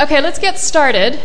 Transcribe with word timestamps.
Okay, 0.00 0.20
let's 0.20 0.38
get 0.38 0.60
started. 0.60 1.18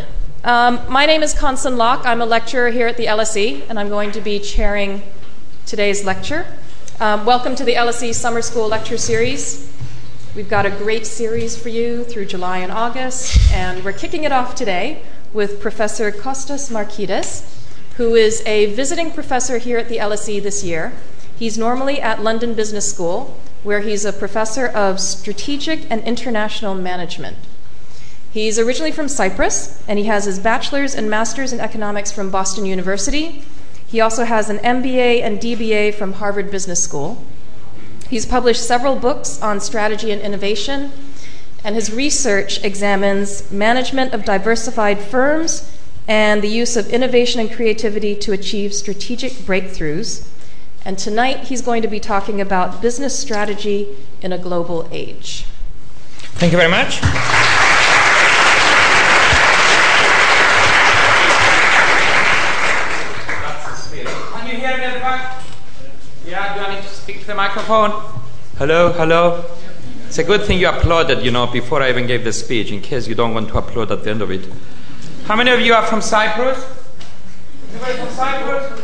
Um, 0.44 0.80
my 0.90 1.06
name 1.06 1.22
is 1.22 1.36
Connson 1.36 1.78
Locke. 1.78 2.08
I'm 2.08 2.24
a 2.24 2.26
lecturer 2.26 2.72
here 2.72 2.88
at 2.88 2.98
the 2.98 3.06
LSE, 3.06 3.70
and 3.70 3.80
I'm 3.80 3.88
going 3.88 4.12
to 4.14 4.20
be 4.20 4.40
chairing 4.40 5.04
today's 5.68 6.04
lecture. 6.04 6.48
Um, 7.00 7.24
welcome 7.24 7.54
to 7.54 7.64
the 7.64 7.76
LSE 7.76 8.16
Summer 8.16 8.42
School 8.42 8.68
Lecture 8.68 8.98
Series. 8.98 9.72
We've 10.36 10.50
got 10.50 10.66
a 10.66 10.72
great 10.72 11.06
series 11.06 11.56
for 11.56 11.70
you 11.70 12.04
through 12.04 12.26
July 12.26 12.58
and 12.58 12.72
August, 12.72 13.38
and 13.52 13.86
we're 13.86 13.94
kicking 13.94 14.24
it 14.24 14.32
off 14.32 14.56
today 14.56 15.04
with 15.34 15.62
Professor 15.62 16.12
Costas 16.12 16.72
Markides, 16.72 17.46
who 17.98 18.16
is 18.16 18.42
a 18.48 18.74
visiting 18.74 19.12
professor 19.12 19.60
here 19.60 19.78
at 19.78 19.88
the 19.88 19.98
LSE 19.98 20.42
this 20.42 20.64
year. 20.64 20.94
He's 21.38 21.60
normally 21.60 22.02
at 22.02 22.24
London 22.24 22.56
Business 22.56 22.92
School, 22.92 23.40
where 23.62 23.82
he's 23.82 24.04
a 24.04 24.12
professor 24.12 24.66
of 24.66 25.00
strategic 25.00 25.92
and 25.92 26.04
international 26.06 26.74
management. 26.74 27.38
He's 28.34 28.58
originally 28.58 28.92
from 28.92 29.10
Cyprus, 29.10 29.84
and 29.88 30.00
he 30.00 30.06
has 30.06 30.26
his 30.26 30.40
bachelor's 30.40 30.96
and 30.96 31.08
master's 31.08 31.54
in 31.54 31.60
economics 31.60 32.12
from 32.12 32.32
Boston 32.32 32.66
University. 32.66 33.44
He 33.86 34.02
also 34.02 34.26
has 34.26 34.50
an 34.50 34.58
MBA 34.58 35.22
and 35.22 35.40
DBA 35.40 35.94
from 35.94 36.14
Harvard 36.14 36.50
Business 36.50 36.84
School. 36.84 37.24
He's 38.10 38.26
published 38.26 38.66
several 38.66 38.96
books 38.96 39.40
on 39.40 39.60
strategy 39.60 40.10
and 40.12 40.20
innovation, 40.20 40.92
and 41.64 41.76
his 41.76 41.94
research 41.94 42.64
examines 42.64 43.52
management 43.52 44.16
of 44.16 44.26
diversified 44.26 45.00
firms 45.00 45.72
and 46.08 46.42
the 46.42 46.48
use 46.48 46.76
of 46.76 46.90
innovation 46.90 47.40
and 47.40 47.52
creativity 47.52 48.16
to 48.16 48.32
achieve 48.32 48.74
strategic 48.74 49.34
breakthroughs. 49.34 50.28
And 50.84 50.98
tonight 50.98 51.50
he's 51.50 51.62
going 51.62 51.84
to 51.84 51.88
be 51.88 52.00
talking 52.00 52.42
about 52.42 52.82
business 52.82 53.18
strategy 53.18 53.96
in 54.24 54.34
a 54.34 54.40
global 54.40 54.90
age. 54.92 55.46
Thank 56.40 56.52
you 56.52 56.58
very 56.58 56.72
much. 56.72 57.00
Yeah, 66.34 66.56
do 66.56 66.62
I 66.62 66.76
need 66.76 66.84
to 66.84 66.93
speak 67.04 67.20
to 67.20 67.28
the 67.28 67.36
microphone? 67.36 67.92
Hello, 68.58 68.94
hello. 68.94 69.44
It's 70.08 70.20
a 70.20 70.24
good 70.24 70.44
thing 70.44 70.58
you 70.58 70.70
applauded, 70.70 71.22
you 71.22 71.32
know, 71.32 71.48
before 71.48 71.82
I 71.82 71.90
even 71.90 72.08
gave 72.08 72.24
the 72.24 72.32
speech, 72.32 72.72
in 72.72 72.82
case 72.82 73.10
you 73.10 73.16
don't 73.16 73.34
want 73.34 73.50
to 73.50 73.58
applaud 73.58 73.92
at 73.92 74.06
the 74.06 74.10
end 74.10 74.22
of 74.22 74.32
it. 74.32 74.48
How 75.26 75.36
many 75.36 75.52
of 75.52 75.60
you 75.60 75.74
are 75.74 75.86
from 75.86 76.02
Cyprus? 76.02 76.66
Anybody 77.72 77.98
from 77.98 78.10
Cyprus? 78.10 78.80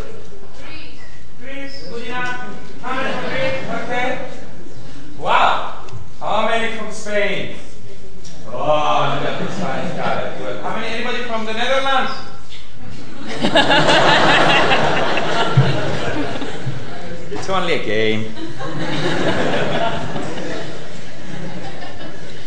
Greece. 0.59 1.00
Greece, 1.40 1.88
good 1.88 2.08
enough. 2.08 2.81
How 2.81 2.95
many 2.95 3.14
from 3.14 3.23
Greece? 3.30 3.64
Okay. 3.84 4.31
Wow. 5.17 5.88
How 6.20 6.45
many 6.45 6.75
from 6.75 6.92
Spain? 6.92 7.56
Oh, 8.47 9.17
that's 9.23 9.56
Spain. 9.56 9.95
Got 9.95 10.25
it. 10.25 10.38
Good. 10.40 10.62
How 10.62 10.75
many? 10.75 10.88
Anybody 10.88 11.23
from 11.23 11.45
the 11.45 11.53
Netherlands? 11.53 12.12
it's 17.40 17.50
only 17.50 17.73
a 17.73 17.84
game. 17.84 18.26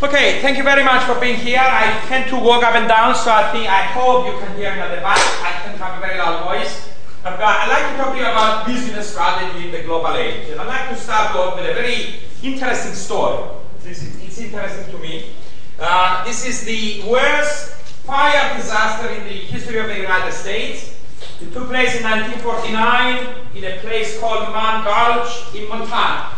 okay, 0.02 0.40
thank 0.42 0.58
you 0.58 0.62
very 0.62 0.84
much 0.84 1.04
for 1.04 1.18
being 1.18 1.36
here. 1.36 1.60
I 1.60 1.98
tend 2.06 2.28
to 2.30 2.36
walk 2.36 2.62
up 2.62 2.74
and 2.74 2.86
down, 2.86 3.14
so 3.14 3.32
I 3.32 3.50
think 3.50 3.68
I 3.68 3.82
hope 3.84 4.26
you 4.26 4.38
can 4.38 4.54
hear 4.56 4.74
me 4.74 4.80
at 4.80 4.94
the 4.94 5.00
back. 5.00 5.18
I 5.18 5.62
tend 5.64 5.78
to 5.78 5.84
have 5.84 5.96
a 5.98 6.00
very 6.06 6.18
loud 6.18 6.44
voice. 6.44 6.90
I've 7.24 7.38
got, 7.38 7.60
I'd 7.60 7.68
like 7.68 7.92
to 7.92 8.02
talk 8.02 8.12
to 8.12 8.18
you 8.18 8.26
about 8.26 8.66
business 8.66 9.10
strategy 9.12 9.66
in 9.66 9.72
the 9.72 9.82
global 9.82 10.14
age. 10.16 10.50
And 10.50 10.60
I'd 10.60 10.66
like 10.66 10.88
to 10.90 10.96
start 10.96 11.34
off 11.34 11.56
with 11.56 11.70
a 11.70 11.74
very 11.74 12.20
interesting 12.42 12.94
story. 12.94 13.42
Is, 13.86 14.02
it's 14.22 14.38
interesting 14.38 14.92
to 14.92 14.98
me. 14.98 15.30
Uh, 15.78 16.24
this 16.24 16.46
is 16.46 16.64
the 16.64 17.02
worst 17.08 17.72
fire 18.04 18.56
disaster 18.56 19.08
in 19.08 19.24
the 19.24 19.30
history 19.30 19.78
of 19.78 19.86
the 19.86 19.96
United 19.96 20.32
States. 20.32 20.91
It 21.42 21.52
took 21.52 21.68
place 21.68 21.96
in 21.96 22.04
1949 22.04 23.56
in 23.56 23.64
a 23.64 23.76
place 23.80 24.18
called 24.20 24.54
Mann 24.54 24.84
Gulch 24.84 25.52
in 25.54 25.68
Montana. 25.68 26.30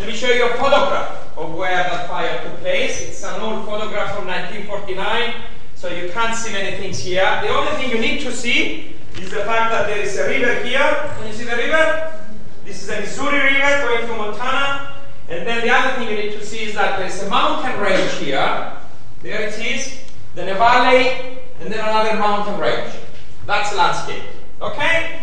Let 0.00 0.08
me 0.08 0.14
show 0.14 0.30
you 0.30 0.46
a 0.46 0.54
photograph 0.54 1.38
of 1.38 1.54
where 1.54 1.76
that 1.76 2.08
fire 2.08 2.42
took 2.42 2.58
place. 2.58 3.00
It's 3.02 3.22
an 3.22 3.40
old 3.40 3.64
photograph 3.64 4.16
from 4.16 4.26
1949, 4.26 5.34
so 5.76 5.88
you 5.88 6.10
can't 6.10 6.34
see 6.36 6.52
many 6.52 6.76
things 6.76 6.98
here. 6.98 7.22
The 7.40 7.48
only 7.48 7.70
thing 7.80 7.90
you 7.90 8.00
need 8.00 8.20
to 8.22 8.32
see 8.32 8.96
is 9.16 9.30
the 9.30 9.44
fact 9.46 9.70
that 9.70 9.86
there 9.86 10.00
is 10.00 10.18
a 10.18 10.28
river 10.28 10.66
here. 10.66 11.14
Can 11.16 11.28
you 11.28 11.32
see 11.32 11.44
the 11.44 11.56
river? 11.56 12.18
This 12.64 12.82
is 12.82 12.88
the 12.88 13.00
Missouri 13.00 13.38
River 13.38 13.82
going 13.86 14.06
to 14.08 14.16
Montana. 14.16 14.96
And 15.28 15.46
then 15.46 15.60
the 15.60 15.70
other 15.70 15.96
thing 15.96 16.08
you 16.10 16.16
need 16.16 16.32
to 16.32 16.44
see 16.44 16.64
is 16.64 16.74
that 16.74 16.98
there 16.98 17.06
is 17.06 17.22
a 17.22 17.30
mountain 17.30 17.80
range 17.80 18.12
here. 18.14 18.72
There 19.22 19.40
it 19.48 19.58
is. 19.64 19.98
Then 20.34 20.48
a 20.48 20.54
valley, 20.54 21.38
and 21.60 21.72
then 21.72 21.78
another 21.78 22.18
mountain 22.18 22.58
range. 22.58 22.92
That's 23.46 23.74
landscape. 23.74 24.22
Okay? 24.62 25.22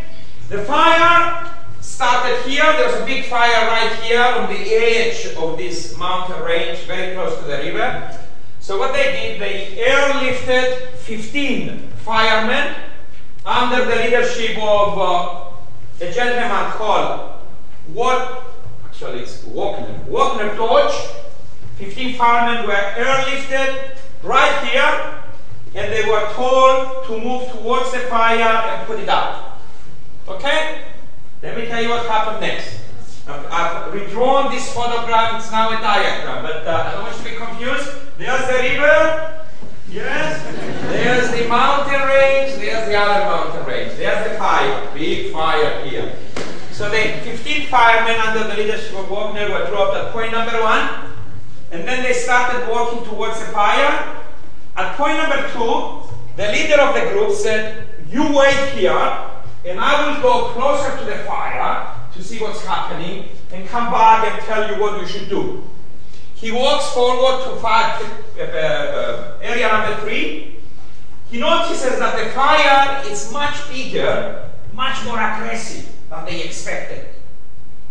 The 0.50 0.64
fire 0.66 1.56
started 1.80 2.42
here. 2.44 2.64
There's 2.64 3.02
a 3.02 3.06
big 3.06 3.26
fire 3.26 3.68
right 3.68 3.92
here 4.04 4.22
on 4.22 4.50
the 4.50 4.60
edge 4.60 5.34
of 5.36 5.58
this 5.58 5.98
mountain 5.98 6.42
range, 6.44 6.80
very 6.80 7.16
close 7.16 7.38
to 7.40 7.46
the 7.46 7.58
river. 7.58 8.20
So 8.60 8.78
what 8.78 8.94
they 8.94 9.12
did, 9.14 9.42
they 9.42 9.84
airlifted 9.88 10.90
15 10.98 11.90
firemen 12.04 12.76
under 13.46 13.86
the 13.86 13.96
leadership 13.96 14.58
of 14.58 14.98
uh, 14.98 16.06
a 16.06 16.12
gentleman 16.12 16.72
called 16.72 17.42
what 17.94 18.44
actually 18.86 19.22
it's 19.22 19.44
Wagner. 19.46 20.00
Wagner 20.08 20.56
Dodge. 20.56 21.10
15 21.78 22.16
firemen 22.18 22.68
were 22.68 22.74
airlifted 22.74 23.96
right 24.22 24.68
here 24.68 25.19
and 25.75 25.94
they 25.94 26.03
were 26.09 26.31
told 26.34 27.06
to 27.06 27.18
move 27.18 27.50
towards 27.52 27.91
the 27.91 28.00
fire 28.09 28.41
and 28.41 28.88
put 28.88 29.00
it 29.00 29.09
out. 29.09 29.59
Okay? 30.28 30.84
Let 31.41 31.57
me 31.57 31.66
tell 31.68 31.81
you 31.81 31.90
what 31.90 32.06
happened 32.06 32.41
next. 32.41 32.80
I've, 33.28 33.46
I've 33.52 33.94
redrawn 33.94 34.52
this 34.52 34.74
photograph, 34.74 35.40
it's 35.40 35.52
now 35.52 35.69
a 35.69 35.81
diagram, 35.81 36.44
but 36.44 36.68
uh, 36.68 36.85
I 36.88 36.91
don't 36.94 37.03
want 37.03 37.18
you 37.18 37.24
to 37.24 37.30
be 37.30 37.35
confused. 37.35 37.90
There's 38.18 38.47
the 38.47 38.57
river, 38.57 39.46
yes? 39.90 40.41
There's 40.90 41.31
the 41.31 41.47
mountain 41.47 42.01
range, 42.07 42.56
there's 42.56 42.88
the 42.88 42.96
other 42.96 43.25
mountain 43.25 43.66
range. 43.66 43.97
There's 43.97 44.31
the 44.31 44.38
fire, 44.38 44.90
big 44.94 45.31
fire 45.31 45.86
here. 45.86 46.16
So 46.72 46.90
the 46.90 47.19
15 47.24 47.68
firemen 47.68 48.19
under 48.19 48.47
the 48.47 48.56
leadership 48.56 48.96
of 48.96 49.09
Wagner 49.09 49.50
were 49.50 49.68
dropped 49.68 49.96
at 49.96 50.12
point 50.12 50.31
number 50.31 50.62
one, 50.62 51.12
and 51.72 51.88
then 51.88 52.03
they 52.03 52.13
started 52.13 52.69
walking 52.69 53.07
towards 53.07 53.40
the 53.40 53.47
fire, 53.47 54.24
at 54.80 54.96
point 54.96 55.18
number 55.18 55.42
two, 55.52 56.08
the 56.38 56.48
leader 56.54 56.80
of 56.82 56.96
the 56.96 57.12
group 57.12 57.36
said, 57.36 57.86
You 58.10 58.34
wait 58.34 58.72
here, 58.74 59.30
and 59.66 59.78
I 59.80 60.16
will 60.16 60.22
go 60.22 60.54
closer 60.54 60.98
to 60.98 61.04
the 61.04 61.18
fire 61.26 61.96
to 62.14 62.24
see 62.24 62.40
what's 62.40 62.64
happening 62.66 63.28
and 63.52 63.68
come 63.68 63.92
back 63.92 64.26
and 64.26 64.42
tell 64.46 64.72
you 64.72 64.82
what 64.82 65.02
you 65.02 65.08
should 65.08 65.28
do. 65.28 65.64
He 66.36 66.52
walks 66.52 66.94
forward 66.94 67.44
to 67.44 67.60
fire, 67.60 68.02
uh, 68.38 68.42
uh, 68.42 69.38
area 69.42 69.68
number 69.68 70.02
three. 70.02 70.56
He 71.30 71.40
notices 71.40 72.00
that 72.00 72.18
the 72.18 72.32
fire 72.32 73.04
is 73.12 73.32
much 73.34 73.70
bigger, 73.70 74.50
much 74.74 75.04
more 75.04 75.20
aggressive 75.20 75.90
than 76.10 76.26
they 76.26 76.42
expected, 76.44 77.10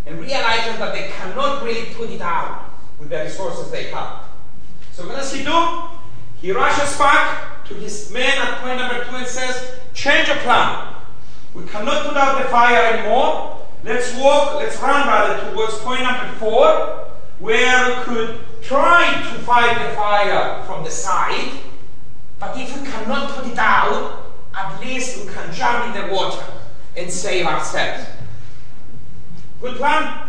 and 0.06 0.18
realizes 0.18 0.78
that 0.78 0.94
they 0.94 1.08
cannot 1.08 1.62
really 1.62 1.92
put 1.92 2.08
it 2.08 2.22
out 2.22 2.70
with 2.98 3.10
the 3.10 3.18
resources 3.18 3.70
they 3.70 3.90
have. 3.90 4.24
So 4.92 5.06
what 5.06 5.16
does 5.16 5.32
he 5.32 5.44
do? 5.44 5.97
He 6.40 6.52
rushes 6.52 6.96
back 6.96 7.64
to 7.66 7.74
his 7.74 8.10
men 8.12 8.38
at 8.38 8.60
point 8.60 8.78
number 8.78 9.04
two 9.04 9.16
and 9.16 9.26
says, 9.26 9.80
change 9.92 10.28
of 10.28 10.38
plan. 10.38 10.94
We 11.54 11.64
cannot 11.64 12.06
put 12.06 12.16
out 12.16 12.42
the 12.42 12.48
fire 12.48 12.94
anymore. 12.94 13.66
Let's 13.82 14.14
walk, 14.16 14.56
let's 14.56 14.80
run 14.80 15.06
rather 15.06 15.50
towards 15.50 15.74
point 15.78 16.02
number 16.02 16.32
four, 16.36 17.08
where 17.40 17.88
we 17.88 18.04
could 18.04 18.40
try 18.62 19.12
to 19.32 19.38
fight 19.40 19.88
the 19.88 19.96
fire 19.96 20.62
from 20.64 20.84
the 20.84 20.90
side. 20.90 21.58
But 22.38 22.56
if 22.56 22.80
we 22.80 22.88
cannot 22.88 23.30
put 23.30 23.46
it 23.46 23.58
out, 23.58 24.26
at 24.54 24.80
least 24.80 25.24
we 25.24 25.32
can 25.32 25.52
jump 25.52 25.96
in 25.96 26.08
the 26.08 26.12
water 26.12 26.44
and 26.96 27.10
save 27.10 27.46
ourselves. 27.46 28.06
Good 29.60 29.76
plan? 29.76 30.28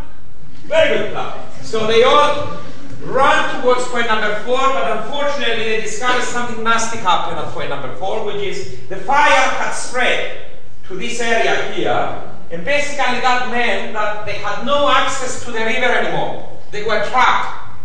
Very 0.66 0.98
good 0.98 1.12
plan. 1.12 1.34
So 1.62 1.86
they 1.88 2.04
all 2.04 2.60
run 3.02 3.62
towards 3.62 3.84
point 3.86 4.08
number 4.08 4.36
four, 4.44 4.58
but 4.58 4.98
unfortunately 4.98 5.64
they 5.64 5.82
discovered 5.82 6.24
something 6.24 6.64
nasty 6.64 6.98
happened 6.98 7.40
at 7.40 7.52
point 7.54 7.70
number 7.70 7.96
four, 7.96 8.26
which 8.26 8.38
is 8.38 8.88
the 8.90 8.98
fire 8.98 9.30
had 9.30 9.72
spread 9.72 10.46
to 10.88 10.96
this 10.96 11.20
area 11.20 11.72
here, 11.74 12.24
and 12.52 12.66
basically 12.66 13.22
that 13.22 13.50
meant 13.52 13.94
that 13.94 14.26
they 14.26 14.34
had 14.34 14.66
no 14.66 14.90
access 14.90 15.44
to 15.46 15.52
the 15.52 15.60
river 15.60 15.86
anymore. 15.86 16.58
They 16.72 16.84
were 16.84 17.04
trapped. 17.06 17.78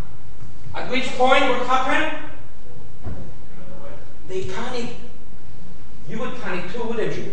At 0.73 0.89
which 0.89 1.05
point 1.17 1.43
what 1.43 1.65
happened? 1.67 2.31
They 4.27 4.45
panicked. 4.45 4.95
You 6.09 6.19
would 6.19 6.41
panic 6.41 6.71
too, 6.73 6.83
wouldn't 6.83 7.15
you? 7.15 7.31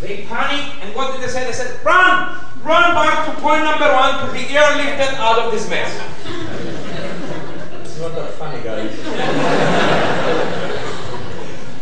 They 0.00 0.24
panicked, 0.26 0.84
and 0.84 0.94
what 0.94 1.12
did 1.12 1.22
they 1.22 1.28
say? 1.32 1.44
They 1.44 1.52
said, 1.52 1.84
run! 1.84 2.38
Run 2.62 2.94
back 2.94 3.26
to 3.26 3.40
point 3.40 3.64
number 3.64 3.92
one 3.92 4.26
to 4.26 4.32
be 4.32 4.44
airlifted 4.52 5.14
out 5.14 5.38
of 5.38 5.52
this 5.52 5.68
mess. 5.68 6.87
Not 8.08 8.16
that 8.16 8.32
funny, 8.34 8.62
guys. 8.64 8.94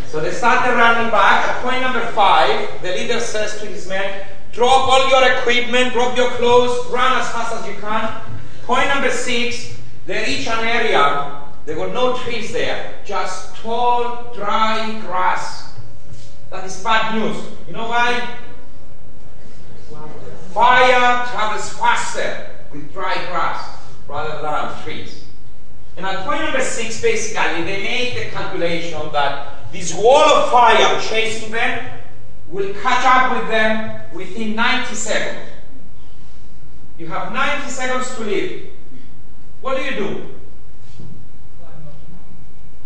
So 0.08 0.22
they 0.22 0.30
started 0.30 0.72
running 0.72 1.10
back. 1.10 1.46
At 1.46 1.62
point 1.62 1.82
number 1.82 2.00
five, 2.12 2.80
the 2.80 2.88
leader 2.88 3.20
says 3.20 3.60
to 3.60 3.66
his 3.66 3.86
men, 3.86 4.24
drop 4.50 4.88
all 4.88 5.10
your 5.10 5.36
equipment, 5.36 5.92
drop 5.92 6.16
your 6.16 6.30
clothes, 6.30 6.86
run 6.90 7.20
as 7.20 7.30
fast 7.32 7.54
as 7.54 7.68
you 7.68 7.74
can. 7.74 8.22
Point 8.64 8.88
number 8.88 9.10
six, 9.10 9.76
they 10.06 10.24
reach 10.24 10.46
an 10.46 10.64
area, 10.64 11.42
there 11.66 11.78
were 11.78 11.88
no 11.88 12.16
trees 12.16 12.50
there, 12.50 12.94
just 13.04 13.56
tall, 13.56 14.32
dry 14.34 14.98
grass. 15.00 15.74
That 16.48 16.64
is 16.64 16.82
bad 16.82 17.16
news. 17.16 17.36
You 17.66 17.74
know 17.74 17.88
why? 17.88 18.38
Fire 20.54 21.26
travels 21.26 21.68
faster 21.74 22.52
with 22.72 22.90
dry 22.90 23.16
grass 23.26 23.76
rather 24.08 24.40
than 24.40 24.82
trees. 24.82 25.25
And 25.96 26.04
at 26.04 26.26
point 26.26 26.42
number 26.42 26.60
six, 26.60 27.00
basically, 27.00 27.64
they 27.64 27.82
make 27.82 28.14
the 28.14 28.30
calculation 28.30 29.00
that 29.12 29.72
this 29.72 29.94
wall 29.94 30.22
of 30.22 30.50
fire 30.50 31.00
chasing 31.00 31.50
them 31.50 32.00
will 32.48 32.74
catch 32.74 33.04
up 33.04 33.32
with 33.36 33.48
them 33.48 34.02
within 34.12 34.54
90 34.54 34.94
seconds. 34.94 35.50
You 36.98 37.06
have 37.08 37.32
90 37.32 37.68
seconds 37.70 38.14
to 38.16 38.24
live. 38.24 38.62
What 39.60 39.76
do 39.78 39.82
you 39.84 39.90
do? 39.92 40.26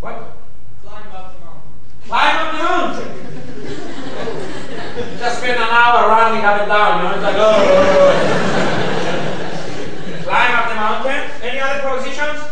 What? 0.00 0.36
Climb 0.82 1.12
up 1.12 1.34
the 1.34 1.40
mountain. 1.44 1.62
Climb 2.06 2.36
up 2.36 2.52
the 2.52 2.58
mountain. 2.62 3.10
Just 5.18 5.38
spend 5.38 5.56
an 5.56 5.68
hour 5.68 6.08
running 6.08 6.44
up 6.44 6.60
and 6.60 6.68
down, 6.68 6.98
you 6.98 7.08
know, 7.08 7.14
it's 7.14 7.22
like, 7.22 7.36
oh. 7.36 7.54
oh, 7.66 8.16
oh. 10.08 10.22
Climb 10.22 10.54
up 10.54 10.68
the 10.68 10.74
mountain. 10.74 11.30
Any 11.42 11.60
other 11.60 11.80
propositions? 11.80 12.49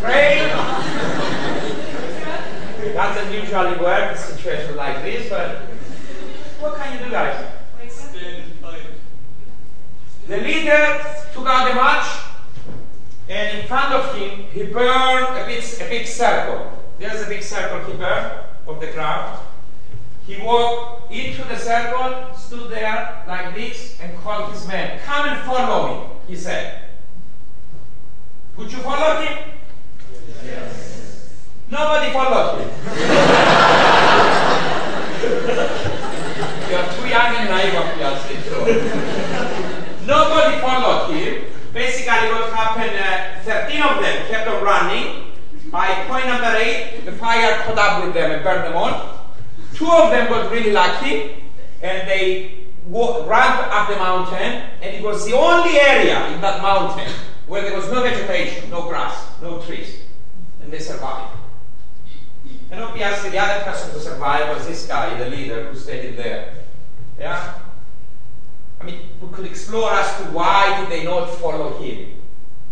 Pray. 0.00 0.50
Pray. 2.78 2.92
Doesn't 2.92 3.32
usually 3.32 3.76
work 3.78 4.16
situation 4.16 4.76
like 4.76 5.02
this, 5.02 5.28
but 5.28 5.62
what 6.60 6.76
can 6.76 6.98
you 6.98 7.04
do, 7.04 7.10
guys? 7.10 7.52
The 10.28 10.38
leader 10.38 11.04
took 11.32 11.46
out 11.46 11.68
the 11.68 11.74
match, 11.74 12.24
and 13.28 13.58
in 13.58 13.66
front 13.68 13.94
of 13.94 14.16
him, 14.16 14.44
he 14.50 14.64
burned 14.64 15.38
a 15.38 15.44
big, 15.46 15.62
a 15.62 15.88
big 15.88 16.06
circle. 16.06 16.72
There's 16.98 17.22
a 17.22 17.28
big 17.28 17.44
circle 17.44 17.84
he 17.84 17.96
burned 17.96 18.44
of 18.66 18.80
the 18.80 18.88
crowd. 18.88 19.38
He 20.26 20.38
walked 20.38 21.12
into 21.12 21.44
the 21.44 21.56
circle, 21.56 22.34
stood 22.36 22.70
there 22.72 23.22
like 23.28 23.54
this, 23.54 24.00
and 24.00 24.18
called 24.18 24.52
his 24.52 24.66
men, 24.66 24.98
Come 25.04 25.28
and 25.28 25.40
follow 25.46 25.94
me, 25.94 26.10
he 26.26 26.34
said. 26.34 26.82
Would 28.56 28.72
you 28.72 28.78
follow 28.78 29.20
him? 29.22 29.55
Yes. 30.44 31.46
Nobody 31.70 32.12
followed 32.12 32.60
him. 32.60 32.68
You're 36.70 36.88
too 36.92 37.08
young 37.08 37.34
and 37.36 37.48
naive, 37.50 37.74
obviously. 37.74 38.36
So. 38.48 38.64
Nobody 40.06 40.60
followed 40.60 41.14
him. 41.14 41.44
Basically, 41.72 42.28
what 42.30 42.52
happened, 42.52 42.96
uh, 42.96 43.40
13 43.42 43.82
of 43.82 44.02
them 44.02 44.26
kept 44.28 44.48
on 44.48 44.62
running. 44.62 45.32
By 45.70 46.04
point 46.08 46.26
number 46.26 46.56
8, 46.56 47.04
the 47.04 47.12
fire 47.12 47.62
caught 47.64 47.78
up 47.78 48.04
with 48.04 48.14
them 48.14 48.30
and 48.30 48.42
burned 48.44 48.64
them 48.64 48.76
all. 48.76 49.34
Two 49.74 49.90
of 49.90 50.10
them 50.10 50.28
got 50.28 50.50
really 50.50 50.72
lucky, 50.72 51.44
and 51.82 52.08
they 52.08 52.66
ran 52.86 53.68
up 53.70 53.88
the 53.88 53.96
mountain, 53.96 54.62
and 54.80 54.94
it 54.94 55.02
was 55.02 55.26
the 55.26 55.36
only 55.36 55.78
area 55.78 56.28
in 56.32 56.40
that 56.40 56.62
mountain 56.62 57.12
where 57.46 57.62
there 57.62 57.76
was 57.76 57.90
no 57.90 58.02
vegetation, 58.02 58.70
no 58.70 58.88
grass, 58.88 59.26
no 59.42 59.58
trees, 59.60 60.00
and 60.66 60.72
they 60.72 60.80
survived. 60.80 61.38
And 62.72 62.80
obviously, 62.82 63.30
the 63.30 63.38
other 63.38 63.62
person 63.62 63.92
who 63.92 64.00
survived 64.00 64.58
was 64.58 64.66
this 64.66 64.84
guy, 64.86 65.16
the 65.16 65.30
leader, 65.30 65.70
who 65.70 65.78
stayed 65.78 66.06
in 66.06 66.16
there. 66.16 66.54
Yeah? 67.18 67.54
I 68.80 68.84
mean, 68.84 69.10
we 69.22 69.28
could 69.28 69.46
explore 69.46 69.92
as 69.92 70.16
to 70.18 70.24
why 70.32 70.80
did 70.80 70.90
they 70.90 71.04
not 71.04 71.26
follow 71.38 71.80
him. 71.80 72.14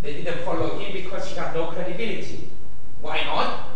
They 0.02 0.14
didn't 0.14 0.44
follow 0.44 0.76
him 0.76 0.93
because 0.93 1.29
he 1.29 1.37
had 1.37 1.55
no 1.55 1.69
credibility. 1.69 2.50
Why 3.00 3.23
not? 3.23 3.69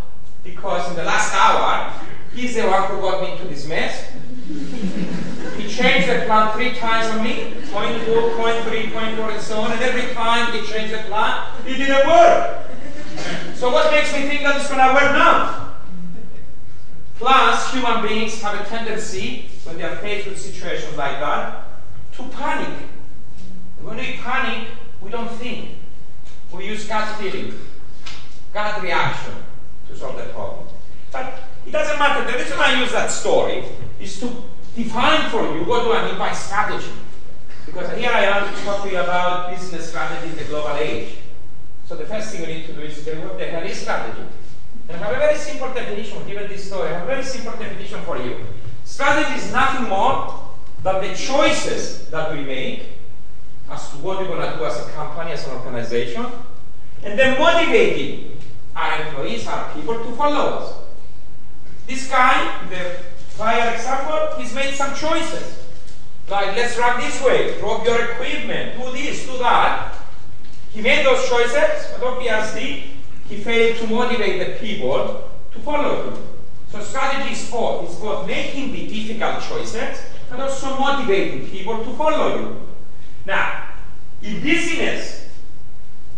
Because 0.43 0.91
in 0.91 0.97
the 0.97 1.05
last 1.05 1.32
hour, 1.32 1.94
he's 2.35 2.56
the 2.56 2.62
one 2.62 2.91
who 2.91 3.00
got 3.00 3.23
me 3.23 3.32
into 3.32 3.44
this 3.44 3.67
mess. 3.69 4.11
he 5.56 5.69
changed 5.69 6.09
the 6.09 6.25
plan 6.26 6.53
three 6.56 6.75
times 6.75 7.06
on 7.14 7.23
me, 7.23 7.55
point 7.71 8.05
two, 8.05 8.35
point 8.37 8.64
three, 8.64 8.91
point 8.91 9.17
four, 9.17 9.31
and 9.31 9.41
so 9.41 9.61
on, 9.61 9.71
and 9.71 9.81
every 9.81 10.12
time 10.12 10.53
he 10.53 10.67
changed 10.67 10.93
the 10.93 11.03
plan, 11.05 11.53
it 11.64 11.76
didn't 11.76 12.06
work. 12.09 12.68
So 13.55 13.73
what 13.73 13.91
makes 13.93 14.12
me 14.12 14.29
think 14.29 14.43
that 14.43 14.56
it's 14.56 14.69
gonna 14.69 14.94
work 14.94 15.12
now? 15.12 15.75
Plus, 17.19 17.73
human 17.73 18.06
beings 18.06 18.41
have 18.43 18.61
a 18.61 18.65
tendency, 18.65 19.50
when 19.65 19.76
they 19.76 19.82
are 19.82 19.97
faced 19.97 20.29
with 20.29 20.41
situations 20.41 20.97
like 20.97 21.19
that, 21.19 21.65
to 22.15 22.23
panic. 22.29 22.87
When 23.82 23.97
we 23.97 24.12
panic, 24.23 24.69
we 25.00 25.11
don't 25.11 25.31
think. 25.32 25.70
We 26.53 26.67
use 26.67 26.87
gut 26.87 27.19
feeling, 27.20 27.55
gut 28.53 28.82
reaction 28.82 29.35
to 29.88 29.97
solve 29.97 30.17
the 30.17 30.25
problem. 30.32 30.69
But 31.12 31.35
it 31.67 31.71
doesn't 31.71 31.99
matter. 31.99 32.31
The 32.31 32.38
reason 32.38 32.59
I 32.59 32.81
use 32.81 32.93
that 32.93 33.11
story 33.11 33.64
is 34.00 34.19
to 34.21 34.31
define 34.75 35.29
for 35.31 35.43
you 35.55 35.64
what 35.64 35.85
do 35.85 35.93
I 35.93 36.09
mean 36.09 36.19
by 36.19 36.32
strategy. 36.32 36.93
Because 37.67 37.97
here 37.99 38.11
I 38.11 38.25
am 38.25 38.55
to 38.55 38.61
talk 38.62 38.85
to 38.85 38.91
you 38.91 38.99
about 38.99 39.50
business 39.50 39.91
strategy 39.91 40.31
in 40.31 40.37
the 40.37 40.44
global 40.44 40.76
age. 40.76 41.18
So 41.88 41.96
the 41.96 42.05
first 42.05 42.32
thing 42.32 42.43
we 42.43 42.49
need 42.49 42.67
to 42.67 42.75
do 42.75 42.82
is 42.82 42.99
what 43.25 43.38
the 43.38 43.64
is 43.64 43.81
strategy. 43.81 44.20
And 44.90 45.02
I 45.02 45.06
have 45.06 45.17
a 45.17 45.19
very 45.19 45.38
simple 45.38 45.73
definition, 45.73 46.26
given 46.26 46.46
this 46.46 46.67
story, 46.67 46.90
I 46.90 46.99
have 46.99 47.05
a 47.05 47.06
very 47.06 47.23
simple 47.23 47.52
definition 47.52 48.02
for 48.02 48.19
you. 48.19 48.44
Strategy 48.85 49.40
is 49.40 49.50
nothing 49.50 49.88
more 49.88 50.38
than 50.82 51.00
the 51.00 51.14
choices 51.17 52.11
that 52.11 52.31
we 52.31 52.43
make 52.43 52.82
as 53.70 53.88
to 53.90 53.96
what 53.96 54.19
we're 54.19 54.29
going 54.29 54.50
to 54.50 54.58
do 54.58 54.67
as 54.67 54.87
a 54.87 54.90
company, 54.90 55.32
as 55.32 55.46
an 55.46 55.55
organization, 55.55 56.26
and 57.05 57.19
then 57.19 57.38
motivating 57.38 58.37
our 58.76 59.00
employees, 59.06 59.46
our 59.46 59.73
people 59.73 59.94
to 59.94 60.12
follow 60.14 60.58
us. 60.58 60.76
This 61.87 62.06
guy, 62.06 62.69
the 62.69 62.96
prior 63.35 63.75
example, 63.75 64.38
he's 64.38 64.55
made 64.55 64.75
some 64.75 64.94
choices. 64.94 65.64
Like, 66.29 66.55
let's 66.55 66.76
run 66.76 67.00
this 67.00 67.23
way, 67.23 67.58
drop 67.58 67.87
your 67.87 68.12
equipment, 68.12 68.79
do 68.79 68.93
this, 68.93 69.25
do 69.25 69.38
that. 69.38 69.88
He 70.73 70.81
made 70.81 71.05
those 71.05 71.29
choices, 71.29 71.88
but 71.93 72.03
obviously, 72.03 72.85
he 73.29 73.37
failed 73.37 73.79
to 73.79 73.87
motivate 73.87 74.47
the 74.47 74.67
people 74.67 75.31
to 75.53 75.59
follow 75.61 76.11
him. 76.11 76.23
So 76.70 76.81
strategy 76.81 77.32
is 77.32 77.50
both. 77.50 77.85
It's 77.85 77.99
both 77.99 78.26
making 78.26 78.73
the 78.73 78.87
difficult 78.87 79.42
choices 79.42 80.02
and 80.31 80.42
also 80.42 80.78
motivating 80.78 81.49
people 81.49 81.85
to 81.85 81.92
follow 81.95 82.38
you. 82.38 82.69
Now, 83.25 83.69
in 84.23 84.42
business 84.42 85.28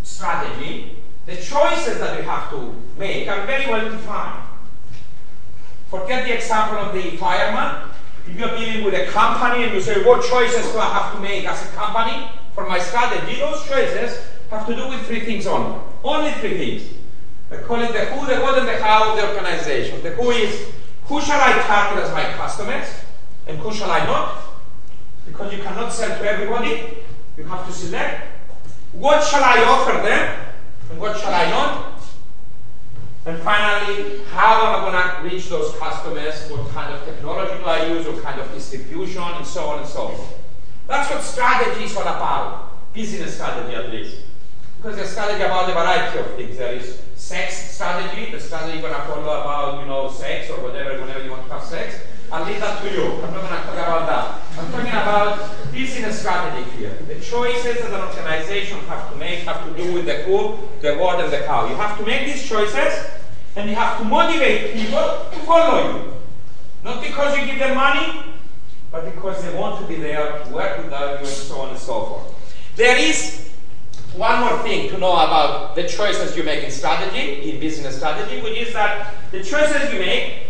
strategy, 0.02 0.96
the 1.26 1.36
choices 1.36 1.98
that 2.00 2.18
you 2.18 2.24
have 2.24 2.50
to 2.50 2.74
make 2.98 3.28
are 3.28 3.46
very 3.46 3.70
well 3.70 3.90
defined. 3.90 4.42
Forget 5.88 6.24
the 6.24 6.34
example 6.34 6.78
of 6.78 6.94
the 6.94 7.16
fireman. 7.16 7.90
If 8.26 8.38
you're 8.38 8.56
dealing 8.56 8.84
with 8.84 8.94
a 8.94 9.10
company 9.10 9.64
and 9.64 9.74
you 9.74 9.80
say, 9.80 10.04
what 10.04 10.24
choices 10.24 10.72
do 10.72 10.78
I 10.78 10.92
have 10.92 11.14
to 11.14 11.20
make 11.20 11.44
as 11.46 11.62
a 11.62 11.68
company 11.72 12.28
for 12.54 12.68
my 12.68 12.78
strategy? 12.78 13.40
Those 13.40 13.66
choices 13.66 14.29
have 14.50 14.66
to 14.66 14.74
do 14.74 14.88
with 14.88 15.06
three 15.06 15.20
things 15.20 15.46
only. 15.46 15.78
Only 16.02 16.32
three 16.32 16.58
things. 16.58 16.96
I 17.50 17.56
call 17.62 17.80
it 17.82 17.92
the 17.92 18.04
who, 18.06 18.26
the 18.26 18.40
what, 18.42 18.58
and 18.58 18.68
the 18.68 18.82
how 18.82 19.10
of 19.10 19.16
the 19.16 19.28
organization. 19.28 20.02
The 20.02 20.10
who 20.10 20.30
is 20.30 20.68
who 21.04 21.20
shall 21.20 21.40
I 21.40 21.60
target 21.62 22.04
as 22.04 22.12
my 22.12 22.24
customers 22.34 22.86
and 23.46 23.58
who 23.58 23.72
shall 23.72 23.90
I 23.90 24.04
not? 24.06 24.42
Because 25.26 25.52
you 25.52 25.62
cannot 25.62 25.92
sell 25.92 26.16
to 26.16 26.30
everybody. 26.30 26.98
You 27.36 27.44
have 27.44 27.66
to 27.66 27.72
select. 27.72 28.26
What 28.92 29.24
shall 29.24 29.42
I 29.42 29.64
offer 29.64 30.06
them 30.06 30.46
and 30.90 31.00
what 31.00 31.18
shall 31.18 31.32
I 31.32 31.50
not? 31.50 32.00
And 33.26 33.38
finally, 33.42 34.20
how 34.30 34.66
am 34.66 34.82
I 34.82 34.90
going 34.90 35.30
to 35.30 35.34
reach 35.34 35.48
those 35.48 35.76
customers? 35.76 36.50
What 36.50 36.68
kind 36.70 36.94
of 36.94 37.04
technology 37.04 37.58
do 37.58 37.64
I 37.64 37.86
use? 37.86 38.06
What 38.06 38.22
kind 38.22 38.40
of 38.40 38.52
distribution? 38.52 39.22
And 39.22 39.46
so 39.46 39.66
on 39.66 39.80
and 39.80 39.88
so 39.88 40.08
forth. 40.08 40.38
That's 40.88 41.10
what 41.10 41.22
strategy 41.22 41.84
is 41.84 41.96
all 41.96 42.02
about. 42.02 42.92
Business 42.94 43.34
strategy, 43.34 43.74
at 43.74 43.90
least. 43.90 44.16
Because 44.80 44.96
there's 44.96 45.10
strategy 45.10 45.42
about 45.42 45.68
a 45.68 45.74
variety 45.74 46.18
of 46.20 46.26
things. 46.36 46.56
There 46.56 46.72
is 46.72 47.02
sex 47.14 47.74
strategy, 47.74 48.32
the 48.32 48.40
strategy 48.40 48.78
you're 48.78 48.88
to 48.88 49.02
follow 49.02 49.24
about, 49.24 49.78
you 49.82 49.86
know, 49.86 50.10
sex 50.10 50.48
or 50.48 50.62
whatever, 50.62 50.98
whenever 50.98 51.22
you 51.22 51.30
want 51.30 51.46
to 51.46 51.52
have 51.52 51.62
sex. 51.62 52.00
I'll 52.32 52.46
leave 52.46 52.60
that 52.60 52.82
to 52.82 52.90
you. 52.90 53.12
I'm 53.20 53.34
not 53.34 53.42
to 53.42 53.48
talk 53.48 53.74
about 53.74 54.06
that. 54.08 54.58
I'm 54.58 54.72
talking 54.72 54.88
about 54.88 55.70
business 55.70 56.20
strategy 56.20 56.70
here. 56.78 56.96
The 57.06 57.20
choices 57.20 57.82
that 57.82 57.92
an 57.92 58.08
organization 58.08 58.78
have 58.88 59.12
to 59.12 59.16
make 59.18 59.40
have 59.40 59.68
to 59.68 59.76
do 59.76 59.92
with 59.92 60.06
the 60.06 60.22
who, 60.22 60.56
the 60.80 60.96
what, 60.96 61.22
and 61.22 61.30
the 61.30 61.46
how. 61.46 61.68
You 61.68 61.74
have 61.74 61.98
to 61.98 62.06
make 62.06 62.24
these 62.24 62.48
choices, 62.48 63.04
and 63.56 63.68
you 63.68 63.76
have 63.76 63.98
to 63.98 64.04
motivate 64.04 64.72
people 64.72 65.26
to 65.30 65.38
follow 65.44 65.92
you. 65.92 66.14
Not 66.84 67.02
because 67.02 67.36
you 67.36 67.44
give 67.44 67.58
them 67.58 67.76
money, 67.76 68.32
but 68.90 69.04
because 69.04 69.44
they 69.44 69.54
want 69.54 69.78
to 69.82 69.86
be 69.86 69.96
there 69.96 70.42
to 70.42 70.50
work 70.50 70.78
with 70.78 70.90
you, 70.90 70.96
and 70.96 71.26
so 71.26 71.60
on 71.60 71.68
and 71.68 71.78
so 71.78 72.06
forth. 72.06 72.76
There 72.76 72.96
is 72.96 73.49
one 74.14 74.40
more 74.40 74.58
thing 74.62 74.90
to 74.90 74.98
know 74.98 75.12
about 75.12 75.76
the 75.76 75.86
choices 75.86 76.36
you 76.36 76.42
make 76.42 76.64
in 76.64 76.70
strategy, 76.70 77.50
in 77.50 77.60
business 77.60 77.96
strategy, 77.96 78.42
which 78.42 78.58
is 78.58 78.72
that 78.74 79.14
the 79.30 79.42
choices 79.42 79.92
you 79.92 80.00
make 80.00 80.48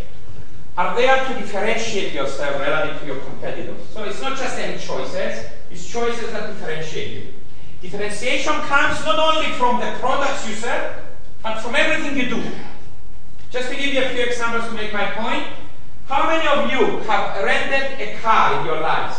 are 0.76 0.96
there 0.96 1.24
to 1.26 1.34
differentiate 1.34 2.14
yourself 2.14 2.58
relative 2.60 3.00
to 3.00 3.06
your 3.06 3.20
competitors. 3.20 3.80
So 3.92 4.04
it's 4.04 4.20
not 4.20 4.38
just 4.38 4.58
any 4.58 4.78
choices, 4.78 5.46
it's 5.70 5.86
choices 5.86 6.30
that 6.32 6.46
differentiate 6.46 7.12
you. 7.12 7.26
Differentiation 7.82 8.52
comes 8.62 9.04
not 9.04 9.18
only 9.18 9.52
from 9.52 9.80
the 9.80 9.96
products 10.00 10.48
you 10.48 10.54
sell, 10.54 10.94
but 11.42 11.60
from 11.60 11.74
everything 11.74 12.16
you 12.16 12.34
do. 12.34 12.42
Just 13.50 13.70
to 13.70 13.76
give 13.76 13.92
you 13.92 14.02
a 14.02 14.08
few 14.10 14.22
examples 14.22 14.68
to 14.68 14.74
make 14.74 14.92
my 14.92 15.10
point, 15.10 15.46
how 16.06 16.26
many 16.26 16.46
of 16.46 16.70
you 16.70 16.98
have 17.00 17.44
rented 17.44 18.00
a 18.00 18.18
car 18.20 18.60
in 18.60 18.66
your 18.66 18.80
lives? 18.80 19.16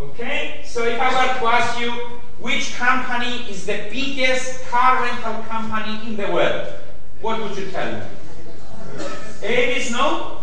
Okay, 0.00 0.62
so 0.64 0.84
if 0.84 0.98
I 1.00 1.08
were 1.08 1.40
to 1.40 1.46
ask 1.46 1.80
you 1.80 2.20
which 2.38 2.74
company 2.74 3.46
is 3.50 3.66
the 3.66 3.88
biggest 3.90 4.64
car 4.66 5.02
rental 5.02 5.42
company 5.44 6.06
in 6.06 6.16
the 6.16 6.30
world, 6.32 6.72
what 7.20 7.40
would 7.40 7.56
you 7.56 7.70
tell 7.70 7.92
me? 7.92 8.02
Avis 9.42 9.90
no? 9.90 10.38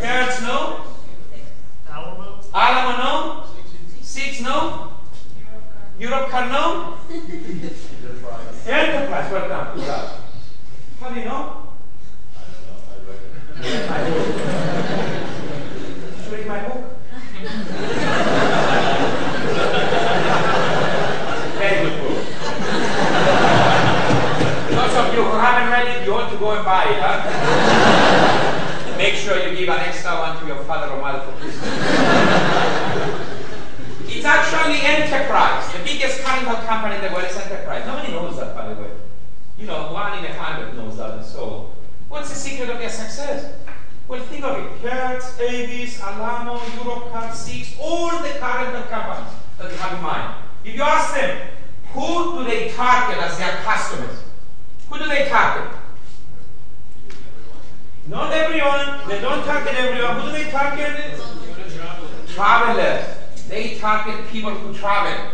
Hertz 0.00 0.40
no? 0.42 0.84
Alamo. 2.54 2.96
No? 2.98 3.44
Sixt 4.02 4.42
no? 4.42 4.92
Europcar 5.98 6.48
no? 6.50 6.98
Enterprise, 8.66 9.32
well 9.32 9.48
done. 9.48 9.80
How 11.00 11.08
do 11.08 11.20
you 11.20 11.24
know? 11.24 11.68
Should 16.22 16.32
read 16.32 16.46
my 16.46 16.60
book? 16.64 16.82
Very 21.58 21.76
good 21.84 21.96
book. 22.00 22.18
Those 24.70 24.94
of 24.96 25.06
you 26.04 26.14
ought 26.14 26.30
to 26.30 26.38
go 26.38 26.52
and 26.52 26.64
buy 26.64 26.84
it, 26.84 26.98
huh? 27.00 28.96
Make 28.98 29.14
sure 29.14 29.36
you 29.36 29.56
give 29.56 29.68
an 29.68 29.80
extra 29.80 30.12
one 30.14 30.38
to 30.40 30.46
your 30.46 30.62
father 30.64 30.92
or 30.92 31.00
mother 31.00 31.20
for 31.20 31.32
Christmas. 31.40 31.68
It's 34.06 34.24
actually 34.24 34.78
Enterprise. 34.86 35.72
The 35.72 35.82
biggest 35.82 36.22
chemical 36.22 36.56
company 36.66 36.96
in 36.96 37.02
the 37.02 37.08
world 37.08 37.26
is 37.28 37.36
Enterprise. 37.36 37.84
Nobody 37.86 38.12
knows 38.12 38.36
that, 38.36 38.54
by 38.54 38.72
the 38.72 38.80
way. 38.80 38.90
You 39.58 39.66
know, 39.66 39.92
one 39.92 40.18
in 40.18 40.24
a 40.24 40.32
hundred 40.34 40.76
knows 40.76 40.98
that 40.98 41.14
and 41.18 41.24
so. 41.24 41.72
What's 42.08 42.28
the 42.28 42.36
secret 42.36 42.68
of 42.68 42.78
their 42.78 42.90
success? 42.90 43.52
Well, 44.06 44.22
think 44.24 44.44
of 44.44 44.58
it. 44.58 44.88
Hertz, 44.88 45.40
Avis, 45.40 46.00
Alamo, 46.00 46.58
Europcar, 46.58 47.32
Sixt, 47.34 47.76
all 47.80 48.10
the 48.10 48.28
current 48.38 48.88
companies 48.88 49.32
that 49.58 49.70
you 49.70 49.76
have 49.78 49.96
in 49.96 50.02
mind. 50.02 50.34
If 50.64 50.74
you 50.74 50.82
ask 50.82 51.14
them, 51.14 51.48
who 51.94 52.38
do 52.38 52.44
they 52.44 52.70
target 52.72 53.18
as 53.22 53.38
their 53.38 53.56
customers? 53.62 54.22
Who 54.92 54.98
do 54.98 55.08
they 55.08 55.26
target? 55.26 55.72
Not 58.08 58.30
everyone. 58.30 59.08
They 59.08 59.22
don't 59.22 59.42
target 59.42 59.74
everyone. 59.74 60.20
Who 60.20 60.26
do 60.26 60.32
they 60.32 60.50
target? 60.50 61.18
Travelers. 62.28 63.16
They 63.48 63.78
target 63.78 64.28
people 64.28 64.50
who 64.50 64.74
travel. 64.76 65.30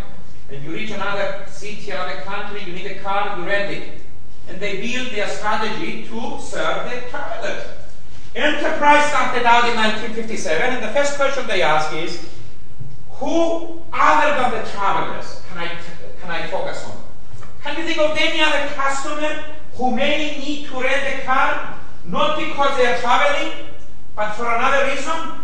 And 0.48 0.62
you 0.62 0.70
reach 0.70 0.92
another 0.92 1.44
city, 1.48 1.90
another 1.90 2.20
country, 2.20 2.62
you 2.62 2.72
need 2.72 2.86
a 2.86 3.00
car, 3.00 3.36
you 3.36 3.46
rent 3.46 3.72
it. 3.72 4.00
And 4.48 4.60
they 4.60 4.80
build 4.80 5.10
their 5.10 5.28
strategy 5.28 6.04
to 6.04 6.40
serve 6.40 6.88
the 6.88 7.00
travelers. 7.10 7.64
Enterprise 8.36 9.08
started 9.08 9.44
out 9.44 9.68
in 9.68 9.74
1957, 9.74 10.74
and 10.74 10.84
the 10.84 10.92
first 10.92 11.16
question 11.16 11.48
they 11.48 11.62
ask 11.62 11.92
is, 11.94 12.24
who 13.10 13.82
other 13.92 14.40
than 14.40 14.62
the 14.62 14.70
travelers 14.70 15.42
can 15.48 15.58
I, 15.58 15.66
can 16.20 16.30
I 16.30 16.46
focus 16.46 16.84
on? 16.84 17.07
Can 17.62 17.76
you 17.76 17.84
think 17.84 17.98
of 17.98 18.16
any 18.16 18.40
other 18.40 18.68
customer 18.74 19.44
who 19.74 19.94
may 19.94 20.38
need 20.38 20.66
to 20.68 20.80
rent 20.80 21.20
a 21.20 21.24
car, 21.24 21.78
not 22.04 22.38
because 22.38 22.76
they 22.76 22.86
are 22.86 22.98
traveling, 22.98 23.52
but 24.14 24.32
for 24.32 24.46
another 24.46 24.86
reason? 24.88 25.38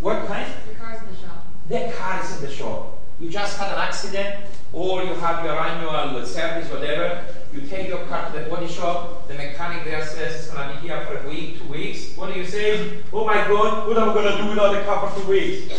What 0.00 0.26
kind? 0.26 0.52
The 0.68 0.74
car's 0.74 1.00
in 1.02 1.08
the 1.08 1.16
shop. 1.16 1.46
The 1.68 1.92
car 1.96 2.22
is 2.22 2.36
in 2.36 2.46
the 2.46 2.52
shop. 2.52 2.98
You 3.18 3.30
just 3.30 3.58
had 3.58 3.72
an 3.72 3.78
accident, 3.78 4.44
or 4.72 5.02
you 5.02 5.14
have 5.14 5.44
your 5.44 5.58
annual 5.58 6.26
service, 6.26 6.70
whatever. 6.70 7.24
You 7.54 7.62
take 7.62 7.88
your 7.88 8.04
car 8.06 8.30
to 8.30 8.38
the 8.38 8.50
body 8.50 8.68
shop. 8.68 9.28
The 9.28 9.34
mechanic 9.34 9.84
there 9.84 10.04
says 10.04 10.46
it's 10.46 10.48
to 10.48 10.78
be 10.80 10.88
here 10.88 11.00
for 11.06 11.18
a 11.18 11.28
week, 11.28 11.58
two 11.60 11.68
weeks. 11.68 12.16
What 12.16 12.34
do 12.34 12.38
you 12.38 12.44
say? 12.44 12.98
Oh 13.12 13.24
my 13.24 13.46
God, 13.46 13.88
what 13.88 13.96
am 13.96 14.10
I 14.10 14.14
going 14.14 14.36
to 14.36 14.42
do 14.42 14.48
without 14.50 14.72
the 14.74 14.82
car 14.82 15.08
for 15.08 15.20
two 15.20 15.28
weeks? 15.28 15.72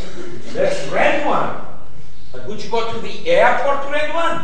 Let's 0.55 0.87
rent 0.87 1.25
one. 1.25 1.75
But 2.35 2.47
would 2.47 2.63
you 2.63 2.69
go 2.69 2.91
to 2.91 2.99
the 2.99 3.29
airport 3.29 3.85
to 3.85 3.91
rent 3.91 4.13
one? 4.13 4.41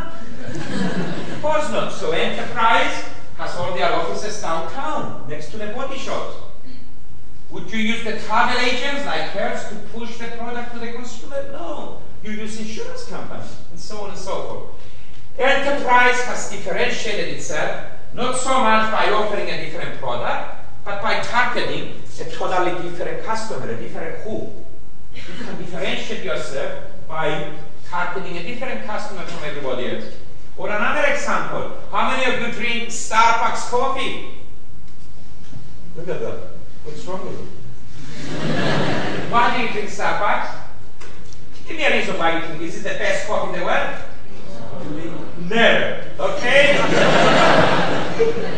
of 1.32 1.42
course 1.42 1.70
not. 1.72 1.92
So 1.92 2.12
Enterprise 2.12 3.06
has 3.38 3.56
all 3.56 3.74
their 3.74 3.94
offices 3.94 4.42
downtown, 4.42 5.28
next 5.28 5.52
to 5.52 5.58
the 5.58 5.68
body 5.68 5.98
shops. 5.98 6.38
Would 7.50 7.70
you 7.70 7.80
use 7.80 8.04
the 8.06 8.18
travel 8.20 8.58
agents 8.62 9.06
like 9.06 9.32
Hertz 9.32 9.68
to 9.70 9.76
push 9.94 10.18
the 10.18 10.28
product 10.38 10.74
to 10.74 10.80
the 10.80 10.94
consumer? 10.94 11.52
No. 11.52 12.02
You 12.24 12.32
use 12.32 12.60
insurance 12.60 13.06
companies 13.08 13.58
and 13.72 13.80
so 13.80 14.02
on 14.02 14.12
and 14.12 14.20
so 14.20 14.44
forth. 14.44 14.82
Enterprise 15.38 16.22
has 16.24 16.50
differentiated 16.50 17.36
itself 17.36 17.88
not 18.14 18.38
so 18.38 18.60
much 18.60 18.92
by 18.92 19.12
offering 19.12 19.50
a 19.50 19.66
different 19.66 20.00
product, 20.00 20.66
but 20.86 21.02
by 21.02 21.20
targeting 21.22 21.96
a 22.20 22.24
totally 22.26 22.90
different 22.90 23.24
customer, 23.26 23.70
a 23.70 23.78
different 23.78 24.18
who. 24.20 24.52
You 25.14 25.22
can 25.44 25.58
differentiate 25.58 26.24
yourself 26.24 26.84
by 27.08 27.54
targeting 27.92 28.38
a 28.38 28.44
different 28.44 28.86
customer 28.86 29.24
from 29.24 29.44
everybody 29.44 29.90
else. 29.90 30.06
Or 30.56 30.70
another 30.70 31.12
example, 31.12 31.78
how 31.92 32.10
many 32.10 32.24
of 32.32 32.40
you 32.40 32.54
drink 32.54 32.88
Starbucks 32.88 33.70
coffee? 33.70 34.30
Look 35.98 36.08
at 36.08 36.22
that. 36.22 36.40
What's 36.86 37.06
wrong 37.06 37.26
with 37.26 37.40
you? 37.40 37.46
why 39.32 39.58
do 39.58 39.64
you 39.64 39.70
drink 39.74 39.90
Starbucks? 39.90 40.56
Give 41.68 41.76
me 41.78 41.84
a 41.84 41.98
reason 41.98 42.18
why 42.18 42.36
you 42.38 42.48
think 42.48 42.60
this 42.60 42.76
is 42.76 42.84
the 42.84 42.90
best 42.90 43.28
coffee 43.28 43.54
in 43.54 43.60
the 43.60 43.66
world. 43.66 43.98
Never. 45.50 46.08
Okay? 46.18 46.78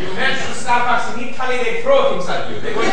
you 0.00 0.14
mention 0.14 0.52
Starbucks 0.52 1.14
in 1.14 1.28
Italy, 1.28 1.56
they 1.58 1.82
throw 1.82 2.12
things 2.12 2.28
at 2.28 2.50
you. 2.50 2.60
They 2.60 2.72
go 2.72 2.82
to 2.82 2.88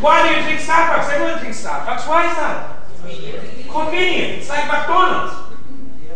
Why 0.00 0.28
do 0.28 0.34
you 0.36 0.42
drink 0.42 0.60
Starbucks? 0.60 1.10
Everyone 1.10 1.38
drinks 1.40 1.64
Starbucks. 1.64 2.06
Why 2.08 2.30
is 2.30 2.36
that? 2.36 3.51
Convenient. 3.72 4.38
It's 4.38 4.50
like 4.50 4.66
McDonald's. 4.68 5.56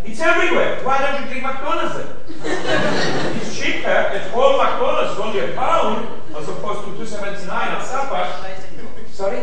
It's 0.04 0.20
everywhere. 0.20 0.84
Why 0.84 0.98
don't 0.98 1.22
you 1.22 1.28
drink 1.28 1.42
McDonald's 1.42 1.96
then? 1.96 2.16
it's 3.40 3.58
cheaper. 3.58 3.88
At 3.88 4.30
whole 4.30 4.58
McDonald's 4.58 5.12
is 5.14 5.18
only 5.18 5.40
a 5.40 5.56
pound 5.56 6.06
as 6.36 6.48
opposed 6.48 6.80
to 6.80 6.92
279 6.92 7.48
at 7.48 7.82
Starbucks. 7.82 8.36
specialized 8.36 8.72
in 8.72 8.86
coffee. 8.86 9.10
Sorry? 9.10 9.40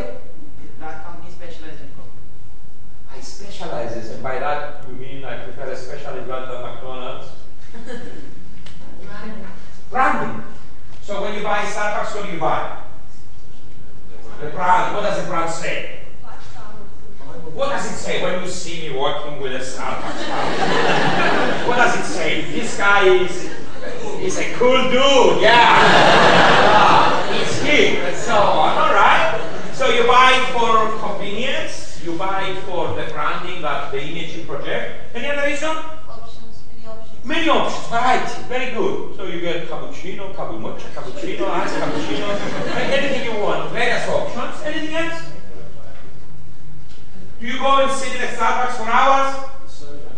That 0.79 1.03
company 1.05 1.31
specializes 1.31 1.81
in 1.81 1.87
coffee. 1.97 2.21
I 3.11 3.19
specializes, 3.19 4.11
and 4.11 4.21
by 4.21 4.37
that 4.37 4.85
you 4.87 4.93
mean 4.95 5.25
I 5.25 5.43
prefer 5.43 5.71
a 5.71 5.75
specialty 5.75 6.21
brand 6.21 6.51
than 6.51 6.61
McDonald's? 6.61 7.27
Branding. 9.89 10.43
So 11.01 11.21
when 11.23 11.33
you 11.35 11.43
buy 11.43 11.65
Starbucks, 11.65 12.15
what 12.15 12.25
do 12.27 12.31
you 12.31 12.39
buy? 12.39 12.83
The 14.39 14.49
brand. 14.49 14.95
What 14.95 15.01
does 15.01 15.19
the 15.21 15.27
brand 15.27 15.51
say? 15.51 16.02
What 17.53 17.69
does 17.69 17.85
it 17.91 17.95
say 17.95 18.23
when 18.23 18.41
you 18.41 18.49
see 18.49 18.89
me 18.89 18.97
working 18.97 19.39
with 19.41 19.53
a 19.53 19.59
Starbucks 19.59 20.23
what 21.67 21.77
does 21.77 21.95
it 21.99 22.03
say? 22.11 22.41
This 22.51 22.77
guy 22.77 23.05
is 23.07 23.49
is 24.21 24.37
a 24.39 24.53
cool 24.53 24.81
dude. 24.89 25.41
Yeah. 25.41 25.75
Ah, 26.73 27.29
He's 27.31 27.61
hip 27.61 27.99
and 27.99 28.15
so 28.15 28.33
on. 28.35 28.77
All 28.77 28.93
right. 28.93 29.39
So 29.73 29.89
you 29.89 30.07
buy 30.07 30.31
for 30.53 30.97
convenience. 30.99 32.01
You 32.03 32.15
buy 32.17 32.55
for 32.65 32.87
the 32.95 33.03
branding, 33.11 33.61
that 33.61 33.91
the 33.91 34.01
image 34.01 34.35
you 34.35 34.43
project. 34.45 35.15
Any 35.15 35.27
other 35.27 35.47
reason? 35.47 35.69
Options, 35.69 36.63
many 36.71 36.87
options. 36.87 37.25
Many 37.25 37.49
options, 37.49 37.91
right? 37.91 38.45
Very 38.47 38.73
good. 38.73 39.15
So 39.15 39.25
you 39.27 39.39
get 39.41 39.67
cappuccino, 39.67 40.33
cappuccino, 40.33 40.77
cappuccino, 40.95 41.49
iced 41.49 41.75
cappuccino, 41.75 42.75
anything 42.91 43.25
you 43.31 43.39
want. 43.41 43.71
Various 43.71 44.07
options. 44.07 44.61
Anything 44.63 44.95
else? 44.95 45.21
Do 47.43 47.49
you 47.49 47.59
go 47.59 47.81
and 47.81 47.91
sit 47.91 48.15
in 48.15 48.21
a 48.21 48.27
Starbucks 48.27 48.77
for 48.77 48.83
hours 48.83 49.49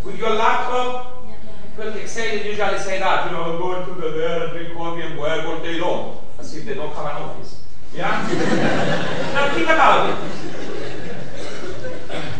with 0.03 0.15
your 0.15 0.29
laptop? 0.35 1.25
Well, 1.75 1.91
say, 2.05 2.37
they 2.37 2.49
usually 2.49 2.77
say 2.77 2.99
that, 2.99 3.25
you 3.25 3.35
know, 3.35 3.57
going 3.57 3.83
to 3.83 3.93
the 3.99 4.09
there 4.11 4.43
and 4.43 4.51
drink 4.53 4.77
coffee 4.77 5.01
and 5.01 5.17
work 5.17 5.43
all 5.43 5.57
day 5.57 5.79
long, 5.79 6.19
as 6.37 6.55
if 6.55 6.65
they 6.65 6.75
don't 6.75 6.93
have 6.93 7.03
an 7.03 7.23
office. 7.23 7.63
Yeah? 7.95 8.11
now 9.33 9.55
think 9.55 9.65
about 9.65 10.09
it. 10.11 10.15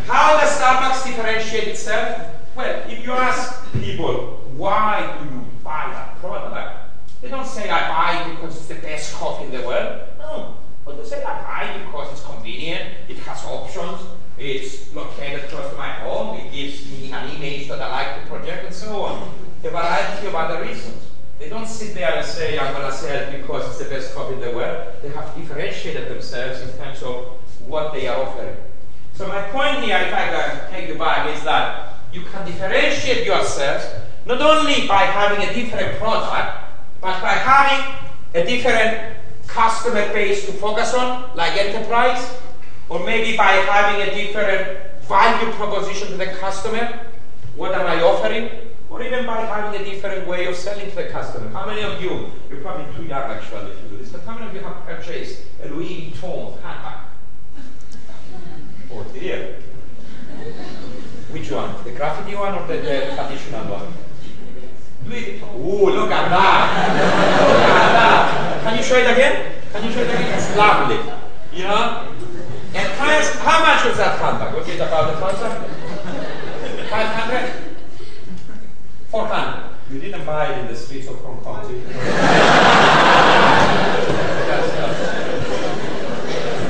How 0.05 0.39
does 0.39 0.55
Starbucks 0.55 1.03
differentiate 1.03 1.67
itself? 1.69 2.29
Well, 2.55 2.83
if 2.87 3.03
you 3.03 3.11
ask 3.13 3.73
people, 3.73 4.39
why 4.55 5.17
do 5.17 5.25
you 5.33 5.45
buy 5.63 5.89
that 5.93 6.19
product? 6.19 6.93
They 7.23 7.29
don't 7.29 7.47
say, 7.47 7.71
I 7.71 7.89
buy 7.89 8.35
because 8.35 8.55
it's 8.55 8.67
the 8.67 8.75
best 8.75 9.15
coffee 9.15 9.45
in 9.45 9.51
the 9.51 9.65
world. 9.65 10.09
No. 10.19 10.57
But 10.85 10.97
they 10.97 11.05
say, 11.09 11.23
I 11.23 11.41
buy 11.41 11.83
because 11.83 12.11
it's 12.11 12.23
convenient, 12.23 12.93
it 13.09 13.17
has 13.17 13.43
options, 13.45 14.01
it's 14.37 14.93
located 14.93 15.49
close 15.49 15.71
to 15.71 15.77
my 15.77 15.89
home, 15.89 16.37
it 16.37 16.51
gives 16.51 16.85
me 16.91 17.11
an 17.11 17.29
image 17.35 17.67
that 17.69 17.81
I 17.81 17.89
like 17.89 18.23
to 18.23 18.29
project, 18.29 18.65
and 18.65 18.75
so 18.75 19.03
on. 19.03 19.33
A 19.63 19.69
variety 19.69 20.27
of 20.27 20.35
other 20.35 20.61
reasons. 20.61 21.07
They 21.39 21.49
don't 21.49 21.67
sit 21.67 21.95
there 21.95 22.15
and 22.15 22.25
say, 22.25 22.57
I'm 22.57 22.73
going 22.73 22.89
to 22.89 22.95
sell 22.95 23.31
because 23.31 23.67
it's 23.69 23.79
the 23.79 23.89
best 23.93 24.13
coffee 24.13 24.35
in 24.35 24.41
the 24.41 24.51
world. 24.51 24.93
They 25.01 25.09
have 25.09 25.35
differentiated 25.35 26.09
themselves 26.09 26.61
in 26.61 26.77
terms 26.77 27.01
of 27.03 27.25
what 27.67 27.93
they 27.93 28.07
are 28.07 28.21
offering. 28.21 28.55
So 29.13 29.27
my 29.27 29.41
point 29.49 29.83
here, 29.83 29.97
if 29.97 30.13
I 30.13 30.27
can 30.29 30.71
take 30.71 30.87
you 30.89 30.97
back, 30.97 31.35
is 31.35 31.43
that 31.43 31.95
you 32.13 32.21
can 32.21 32.45
differentiate 32.45 33.25
yourself 33.25 33.83
not 34.25 34.41
only 34.41 34.87
by 34.87 35.03
having 35.03 35.47
a 35.47 35.53
different 35.53 35.97
product, 35.97 36.57
but 37.01 37.21
by 37.21 37.33
having 37.33 37.95
a 38.33 38.45
different 38.45 39.15
customer 39.47 40.11
base 40.13 40.45
to 40.45 40.53
focus 40.53 40.93
on, 40.93 41.35
like 41.35 41.53
enterprise, 41.57 42.37
or 42.89 43.05
maybe 43.05 43.35
by 43.35 43.51
having 43.51 44.01
a 44.07 44.13
different 44.13 44.77
value 45.07 45.51
proposition 45.53 46.09
to 46.09 46.17
the 46.17 46.27
customer. 46.27 46.99
What 47.55 47.73
am 47.73 47.87
I 47.87 48.01
offering? 48.01 48.49
Or 48.89 49.01
even 49.01 49.25
by 49.25 49.41
having 49.41 49.81
a 49.81 49.83
different 49.83 50.27
way 50.27 50.45
of 50.45 50.55
selling 50.55 50.89
to 50.89 50.95
the 50.95 51.05
customer. 51.05 51.49
How 51.49 51.65
many 51.65 51.81
of 51.81 52.01
you, 52.01 52.31
you're 52.49 52.61
probably 52.61 52.93
too 52.95 53.03
young 53.03 53.31
actually 53.31 53.75
to 53.75 53.81
do 53.89 53.97
this, 53.97 54.09
but 54.09 54.21
how 54.21 54.35
many 54.35 54.47
of 54.47 54.53
you 54.53 54.61
have 54.61 54.85
purchased 54.85 55.41
a 55.63 55.69
Louis 55.69 56.11
Vuitton 56.11 56.61
handbag? 56.61 56.99
Oh 58.91 59.03
dear. 59.13 59.55
Which 61.31 61.51
one? 61.51 61.83
The 61.83 61.91
graffiti 61.91 62.35
one 62.35 62.53
or 62.55 62.67
the, 62.67 62.75
the 62.75 63.15
traditional 63.15 63.65
one? 63.65 63.93
Louis 65.05 65.39
Vuitton. 65.39 65.55
Ooh, 65.55 65.89
look 65.89 66.11
at 66.11 66.29
that. 66.29 66.93
look 66.93 67.69
at 67.69 67.93
that. 67.93 68.63
Can 68.63 68.77
you 68.77 68.83
show 68.83 68.97
it 68.97 69.11
again? 69.11 69.53
Can 69.71 69.83
you 69.83 69.91
show 69.91 70.01
it 70.01 70.09
again? 70.09 70.37
It's 70.37 70.55
lovely. 70.55 70.99
You 71.51 71.63
know? 71.63 72.15
And 72.75 72.93
price, 72.97 73.31
how 73.39 73.59
much 73.63 73.85
was 73.85 73.97
that 73.97 74.19
handbag? 74.19 74.53
Was 74.53 74.67
it 74.67 74.75
about 74.75 75.13
a 75.13 75.17
thousand? 75.17 75.63
500? 76.89 77.75
400. 79.09 79.75
You 79.91 79.99
didn't 80.01 80.25
buy 80.25 80.51
it 80.51 80.57
in 80.59 80.67
the 80.67 80.75
streets 80.75 81.07
of 81.07 81.15
Hong 81.19 81.39
Kong, 81.41 81.61
did 81.67 81.77
you? 81.77 81.87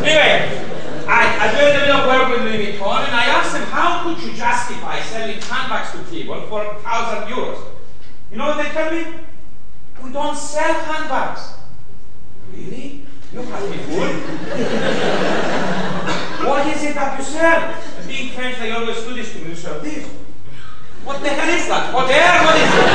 anyway, 0.06 0.66
I, 1.08 1.38
I 1.42 1.52
did 1.56 1.76
a 1.76 1.80
bit 1.80 1.90
of 1.90 2.06
work 2.06 2.30
with 2.30 2.42
Louis 2.42 2.78
Vuitton 2.78 3.06
and 3.06 3.16
I 3.16 3.26
asked 3.26 3.54
them, 3.54 3.64
how 3.64 4.04
could 4.04 4.22
you 4.22 4.34
justify 4.36 5.00
selling 5.02 5.42
handbags 5.42 5.92
to 5.94 6.00
people 6.12 6.40
for 6.42 6.66
1,000 6.66 7.34
euros? 7.34 7.64
You 8.30 8.38
know 8.38 8.48
what 8.48 8.64
they 8.64 8.70
tell 8.72 8.92
me? 8.92 9.06
We 10.04 10.12
don't 10.12 10.38
sell 10.38 10.74
handbags. 10.84 11.54
Really? 12.54 13.06
You 13.34 13.42
have 13.42 13.70
me 13.70 13.78
fooled. 13.78 15.32
what 16.48 16.68
is 16.68 16.84
it 16.84 16.96
that 16.96 17.18
you 17.18 17.26
sell? 17.26 18.08
Being 18.08 18.32
French, 18.32 18.58
they 18.60 18.72
always 18.72 19.02
do 19.04 19.14
this 19.14 19.34
to 19.34 19.40
me. 19.40 19.50
You 19.50 19.56
sell 19.56 19.80
this. 19.80 20.08
What 21.04 21.22
the 21.22 21.30
hell 21.30 21.50
is 21.50 21.68
that? 21.68 21.94
What 21.94 22.08
the 22.08 22.14
hell? 22.14 22.46
What 22.46 22.56
is 22.58 22.70
it? 22.70 22.90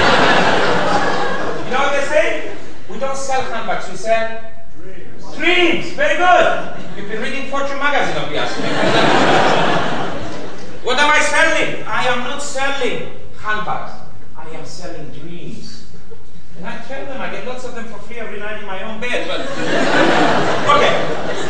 you 1.66 1.70
know 1.70 1.82
what 1.86 1.94
they 1.94 2.06
say? 2.06 2.56
We 2.88 2.98
don't 2.98 3.16
sell 3.16 3.42
handbags, 3.42 3.88
we 3.88 3.96
sell 3.96 4.42
dreams. 4.82 5.36
Dreams! 5.36 5.92
Very 5.94 6.18
good. 6.18 6.74
You've 6.96 7.08
been 7.08 7.22
reading 7.22 7.50
Fortune 7.50 7.78
magazine, 7.78 8.16
obviously. 8.18 8.66
what 10.82 10.98
am 10.98 11.10
I 11.10 11.20
selling? 11.20 11.84
I 11.86 12.04
am 12.06 12.18
not 12.26 12.42
selling 12.42 13.12
handbags. 13.38 13.92
I 14.36 14.48
am 14.50 14.64
selling 14.66 15.10
dreams. 15.12 15.86
And 16.56 16.66
I 16.66 16.82
tell 16.82 17.06
them, 17.06 17.20
I 17.20 17.30
get 17.30 17.46
lots 17.46 17.64
of 17.64 17.74
them 17.74 17.86
for 17.86 17.98
free 18.00 18.18
every 18.18 18.38
night 18.38 18.60
in 18.60 18.66
my 18.66 18.82
own 18.82 19.00
bed, 19.00 19.26
but 19.28 19.40
okay. 20.76 21.49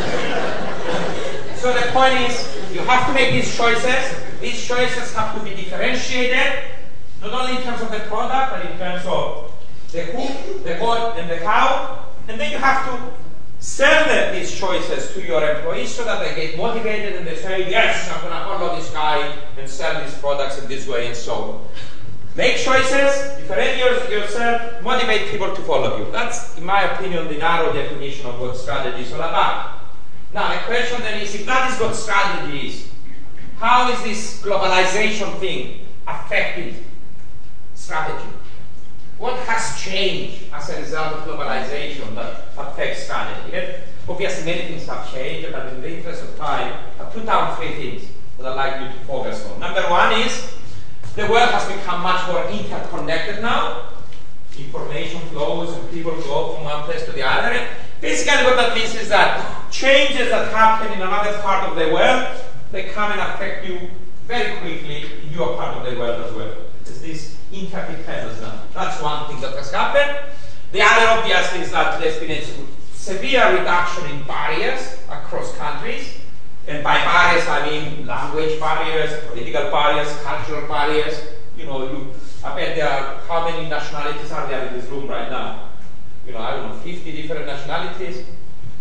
So 1.60 1.74
the 1.74 1.92
point 1.92 2.14
is, 2.14 2.40
you 2.72 2.80
have 2.80 3.06
to 3.06 3.12
make 3.12 3.32
these 3.32 3.54
choices. 3.54 4.16
These 4.40 4.66
choices 4.66 5.12
have 5.12 5.36
to 5.36 5.44
be 5.44 5.54
differentiated, 5.54 6.64
not 7.20 7.34
only 7.34 7.58
in 7.58 7.62
terms 7.62 7.82
of 7.82 7.90
the 7.90 7.98
product, 8.08 8.52
but 8.52 8.64
in 8.64 8.78
terms 8.78 9.04
of 9.04 9.52
the 9.92 10.04
who, 10.04 10.58
the 10.60 10.76
what, 10.78 11.18
and 11.18 11.28
the 11.28 11.36
how. 11.46 12.06
And 12.28 12.40
then 12.40 12.50
you 12.50 12.56
have 12.56 12.86
to 12.86 13.12
sell 13.58 14.06
them 14.06 14.34
these 14.34 14.58
choices 14.58 15.12
to 15.12 15.20
your 15.20 15.44
employees 15.56 15.94
so 15.94 16.02
that 16.04 16.24
they 16.24 16.34
get 16.34 16.56
motivated 16.56 17.16
and 17.16 17.26
they 17.26 17.36
say, 17.36 17.68
yes, 17.68 18.10
I'm 18.10 18.22
going 18.22 18.32
to 18.32 18.40
follow 18.46 18.76
this 18.76 18.88
guy 18.88 19.30
and 19.58 19.68
sell 19.68 20.02
these 20.02 20.16
products 20.16 20.62
in 20.62 20.66
this 20.66 20.88
way 20.88 21.08
and 21.08 21.16
so 21.16 21.34
on. 21.34 21.68
Make 22.36 22.56
choices, 22.56 23.36
differentiate 23.36 24.08
yourself, 24.08 24.82
motivate 24.82 25.30
people 25.30 25.54
to 25.54 25.60
follow 25.62 25.98
you. 25.98 26.10
That's, 26.10 26.56
in 26.56 26.64
my 26.64 26.84
opinion, 26.94 27.28
the 27.28 27.36
narrow 27.36 27.70
definition 27.70 28.24
of 28.24 28.40
what 28.40 28.56
strategy 28.56 29.02
is 29.02 29.12
all 29.12 29.20
about. 29.20 29.79
Now, 30.32 30.52
the 30.54 30.60
question 30.60 31.00
then 31.00 31.20
is, 31.20 31.34
if 31.34 31.46
that 31.46 31.72
is 31.72 31.80
what 31.80 31.94
strategy 31.94 32.68
is, 32.68 32.88
how 33.58 33.90
is 33.92 34.02
this 34.02 34.42
globalization 34.42 35.38
thing 35.38 35.86
affecting 36.06 36.84
strategy? 37.74 38.28
What 39.18 39.36
has 39.40 39.78
changed 39.80 40.44
as 40.52 40.70
a 40.70 40.80
result 40.80 41.14
of 41.14 41.24
globalization 41.24 42.14
that 42.14 42.44
affects 42.56 43.04
strategy? 43.04 43.82
Obviously, 44.08 44.44
many 44.44 44.68
things 44.68 44.86
have 44.86 45.12
changed, 45.12 45.52
but 45.52 45.66
in 45.74 45.80
the 45.82 45.96
interest 45.96 46.22
of 46.22 46.36
time, 46.38 46.86
I 46.98 47.04
put 47.04 47.26
down 47.26 47.56
three 47.56 47.74
things 47.74 48.08
that 48.38 48.46
I'd 48.46 48.56
like 48.56 48.80
you 48.80 48.98
to 48.98 49.04
focus 49.04 49.44
on. 49.46 49.60
Number 49.60 49.82
one 49.90 50.12
is 50.20 50.54
the 51.16 51.26
world 51.26 51.50
has 51.50 51.66
become 51.66 52.02
much 52.02 52.26
more 52.28 52.48
interconnected 52.48 53.42
now. 53.42 53.88
Information 54.56 55.20
flows 55.28 55.76
and 55.76 55.90
people 55.90 56.12
go 56.12 56.54
from 56.54 56.64
one 56.64 56.84
place 56.84 57.04
to 57.04 57.12
the 57.12 57.22
other. 57.22 57.68
Basically, 58.00 58.44
what 58.44 58.56
that 58.56 58.74
means 58.74 58.94
is 58.94 59.10
that 59.10 59.70
changes 59.70 60.30
that 60.30 60.52
happen 60.52 60.92
in 60.92 61.02
another 61.02 61.38
part 61.42 61.68
of 61.68 61.76
the 61.76 61.92
world, 61.92 62.40
they 62.72 62.84
come 62.84 63.12
and 63.12 63.20
affect 63.20 63.66
you 63.66 63.90
very 64.26 64.56
quickly 64.58 65.04
in 65.22 65.32
your 65.32 65.56
part 65.56 65.76
of 65.76 65.92
the 65.92 65.98
world 65.98 66.24
as 66.24 66.32
well. 66.32 66.54
It's 66.80 67.00
this 67.00 67.36
interdependence. 67.52 68.40
That's 68.72 69.02
one 69.02 69.28
thing 69.28 69.40
that 69.40 69.54
has 69.56 69.70
happened. 69.70 70.32
The 70.72 70.82
other, 70.82 71.20
obvious 71.20 71.48
thing 71.48 71.62
is 71.62 71.72
that 71.72 72.00
there's 72.00 72.18
been 72.20 72.30
a 72.30 72.44
severe 72.94 73.58
reduction 73.58 74.10
in 74.10 74.22
barriers 74.22 74.98
across 75.08 75.54
countries. 75.56 76.20
And 76.68 76.84
by 76.84 76.94
barriers, 76.98 77.48
I 77.48 77.68
mean 77.68 78.06
language 78.06 78.60
barriers, 78.60 79.24
political 79.26 79.70
barriers, 79.70 80.16
cultural 80.22 80.68
barriers. 80.68 81.20
You 81.58 81.66
know, 81.66 81.90
you, 81.90 82.10
I 82.44 82.54
bet 82.54 82.76
there 82.76 82.88
are, 82.88 83.18
how 83.26 83.50
many 83.50 83.68
nationalities 83.68 84.30
are 84.30 84.46
there 84.46 84.68
in 84.68 84.74
this 84.74 84.86
room 84.86 85.08
right 85.08 85.28
now? 85.28 85.69
You 86.30 86.36
know, 86.36 86.42
I 86.44 86.56
don't 86.58 86.68
know, 86.68 86.74
50 86.76 87.10
different 87.10 87.46
nationalities 87.46 88.24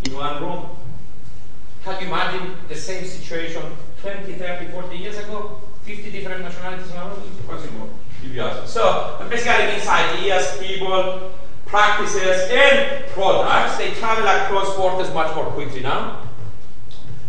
in 0.04 0.14
one 0.14 0.40
room. 0.40 0.70
Can 1.84 2.00
you 2.00 2.06
imagine 2.06 2.54
the 2.68 2.76
same 2.76 3.04
situation 3.04 3.64
20, 4.02 4.34
30, 4.34 4.68
40 4.68 4.96
years 4.96 5.18
ago? 5.18 5.60
50 5.82 6.12
different 6.12 6.44
nationalities 6.44 6.92
in 6.92 6.96
one 6.98 7.10
room? 7.10 7.24
Impossible. 7.40 7.90
So, 8.68 9.26
basically 9.32 9.66
means 9.66 9.88
ideas, 9.88 10.60
people, 10.60 11.32
practices, 11.66 12.52
and 12.52 13.08
products, 13.14 13.80
they 13.80 13.96
travel 13.96 14.28
across 14.28 14.76
borders 14.78 15.12
much 15.12 15.36
more 15.36 15.46
quickly 15.46 15.82
now. 15.82 16.22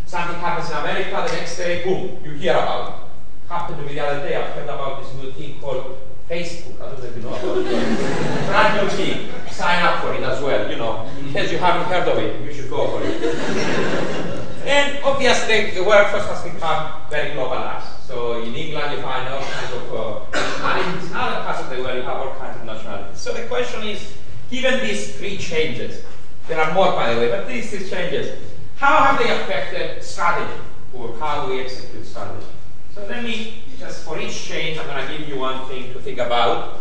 Something 0.04 0.36
happens 0.36 0.68
in 0.68 0.76
America, 0.76 1.24
the 1.26 1.34
next 1.34 1.56
day, 1.56 1.82
boom, 1.82 2.22
you 2.22 2.32
hear 2.32 2.52
about 2.52 2.90
it. 2.90 3.48
Happened 3.48 3.78
to 3.78 3.86
me 3.86 3.94
the 3.94 4.06
other 4.06 4.28
day, 4.28 4.36
I 4.36 4.50
heard 4.50 4.64
about 4.64 5.02
this 5.02 5.14
new 5.14 5.32
thing 5.32 5.58
called 5.62 5.96
Facebook. 6.28 6.78
I 6.78 6.90
don't 6.90 7.00
know 7.00 7.06
if 7.06 7.16
you 7.16 7.22
know 7.22 7.34
about 7.34 7.56
it. 7.56 8.46
Brand 8.46 8.82
new 8.82 8.96
thing. 8.96 9.29
Sign 9.60 9.84
up 9.84 10.02
for 10.02 10.14
it 10.14 10.22
as 10.22 10.42
well, 10.42 10.70
you 10.70 10.78
know. 10.78 11.06
In 11.18 11.34
case 11.34 11.52
you 11.52 11.58
haven't 11.58 11.84
heard 11.92 12.08
of 12.08 12.16
it, 12.16 12.40
you 12.40 12.50
should 12.50 12.70
go 12.70 12.96
for 12.96 13.04
it. 13.04 13.12
and 14.64 15.04
obviously, 15.04 15.72
the 15.72 15.84
workforce 15.84 16.24
has 16.24 16.42
become 16.50 16.92
very 17.10 17.32
globalized. 17.32 18.00
So 18.06 18.42
in 18.42 18.54
England, 18.54 18.96
you 18.96 19.02
find 19.02 19.28
all 19.28 19.42
kinds 19.42 19.72
of 19.74 19.84
uh, 19.92 20.24
nationalities. 20.32 21.10
In 21.10 21.14
other 21.14 21.44
parts 21.44 21.60
of 21.60 21.68
the 21.68 21.82
world, 21.82 21.96
you 21.96 22.02
have 22.04 22.16
all 22.16 22.34
kinds 22.36 22.56
of 22.58 22.64
nationalities. 22.64 23.20
So 23.20 23.34
the 23.34 23.46
question 23.48 23.82
is, 23.82 24.14
given 24.50 24.80
these 24.80 25.18
three 25.18 25.36
changes, 25.36 26.04
there 26.48 26.58
are 26.58 26.72
more, 26.72 26.92
by 26.92 27.12
the 27.12 27.20
way, 27.20 27.28
but 27.28 27.46
these 27.46 27.68
three 27.68 27.86
changes, 27.86 28.42
how 28.76 28.96
have 29.04 29.18
they 29.18 29.30
affected 29.30 30.02
strategy 30.02 30.58
or 30.94 31.14
how 31.18 31.50
we 31.50 31.60
execute 31.60 32.06
strategy? 32.06 32.46
So 32.94 33.04
let 33.04 33.22
me 33.22 33.62
just 33.78 34.04
for 34.04 34.18
each 34.18 34.42
change, 34.42 34.78
I'm 34.78 34.86
going 34.86 35.06
to 35.06 35.18
give 35.18 35.28
you 35.28 35.38
one 35.38 35.68
thing 35.68 35.92
to 35.92 36.00
think 36.00 36.18
about. 36.18 36.80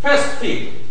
First 0.00 0.38
thing, 0.38 0.85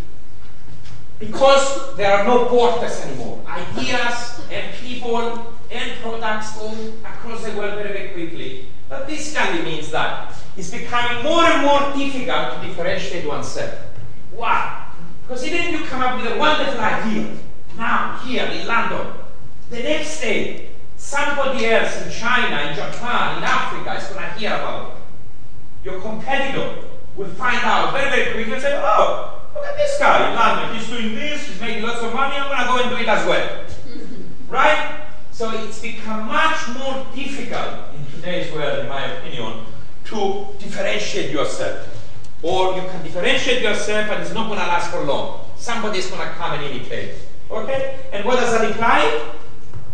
because 1.25 1.95
there 1.95 2.11
are 2.11 2.25
no 2.25 2.49
borders 2.49 2.99
anymore, 3.01 3.41
ideas 3.47 4.41
and 4.51 4.73
people 4.75 5.53
and 5.71 5.99
products 6.01 6.57
go 6.57 6.69
across 7.03 7.43
the 7.43 7.51
world 7.57 7.75
very, 7.75 7.93
very 7.93 8.09
quickly. 8.09 8.67
But 8.87 9.07
this 9.07 9.35
kind 9.35 9.59
of 9.59 9.65
means 9.65 9.91
that 9.91 10.33
it's 10.55 10.69
becoming 10.69 11.23
more 11.23 11.43
and 11.43 11.65
more 11.65 11.93
difficult 11.93 12.53
to 12.61 12.67
differentiate 12.67 13.27
oneself. 13.27 13.73
Why? 14.31 14.87
Because 15.23 15.45
even 15.45 15.59
if 15.59 15.71
you 15.79 15.85
come 15.85 16.01
up 16.01 16.21
with 16.21 16.31
a 16.31 16.37
wonderful 16.37 16.79
idea, 16.79 17.37
now, 17.77 18.17
here 18.23 18.45
in 18.45 18.67
London, 18.67 19.07
the 19.69 19.79
next 19.79 20.21
day, 20.21 20.69
somebody 20.95 21.65
else 21.65 22.01
in 22.01 22.11
China, 22.11 22.69
in 22.69 22.75
Japan, 22.75 23.37
in 23.37 23.43
Africa 23.43 23.95
is 23.95 24.07
going 24.07 24.23
to 24.23 24.39
hear 24.39 24.53
about 24.53 24.91
it. 24.91 24.97
Your 25.83 25.99
competitor 25.99 26.83
will 27.17 27.29
find 27.29 27.59
out 27.63 27.91
very, 27.93 28.09
very 28.09 28.33
quickly 28.33 28.53
and 28.53 28.61
say, 28.61 28.81
oh, 28.81 29.34
look 29.55 29.65
at 29.65 29.75
this 29.77 29.97
guy 29.97 30.29
in 30.29 30.35
London. 30.35 30.77
He's 30.77 30.87
doing 30.87 31.15
this, 31.15 31.47
he's 31.47 31.59
making 31.59 31.83
lots 31.83 32.01
of 32.01 32.13
money, 32.13 32.35
I'm 32.35 32.49
going 32.49 32.59
to 32.59 32.65
go 32.65 32.77
and 32.77 32.89
do 32.89 33.03
it 33.03 33.07
as 33.07 33.25
well. 33.25 33.65
right? 34.49 35.01
So 35.31 35.51
it's 35.63 35.81
become 35.81 36.27
much 36.27 36.67
more 36.77 37.05
difficult 37.15 37.93
in 37.95 38.05
today's 38.15 38.51
world, 38.53 38.79
in 38.79 38.87
my 38.89 39.05
opinion, 39.05 39.65
to 40.05 40.47
differentiate 40.59 41.31
yourself. 41.31 41.87
or 42.43 42.75
you 42.75 42.81
can 42.87 43.01
differentiate 43.01 43.63
yourself 43.63 44.09
and 44.11 44.21
it's 44.21 44.33
not 44.33 44.47
going 44.47 44.59
to 44.59 44.65
last 44.67 44.91
for 44.91 45.01
long. 45.01 45.49
Somebody's 45.57 46.07
going 46.11 46.21
to 46.27 46.33
come 46.35 46.53
and 46.53 46.63
imitate. 46.63 47.15
Okay? 47.49 47.99
And 48.13 48.23
what 48.23 48.39
does 48.39 48.51
that 48.51 48.69
imply? 48.69 49.31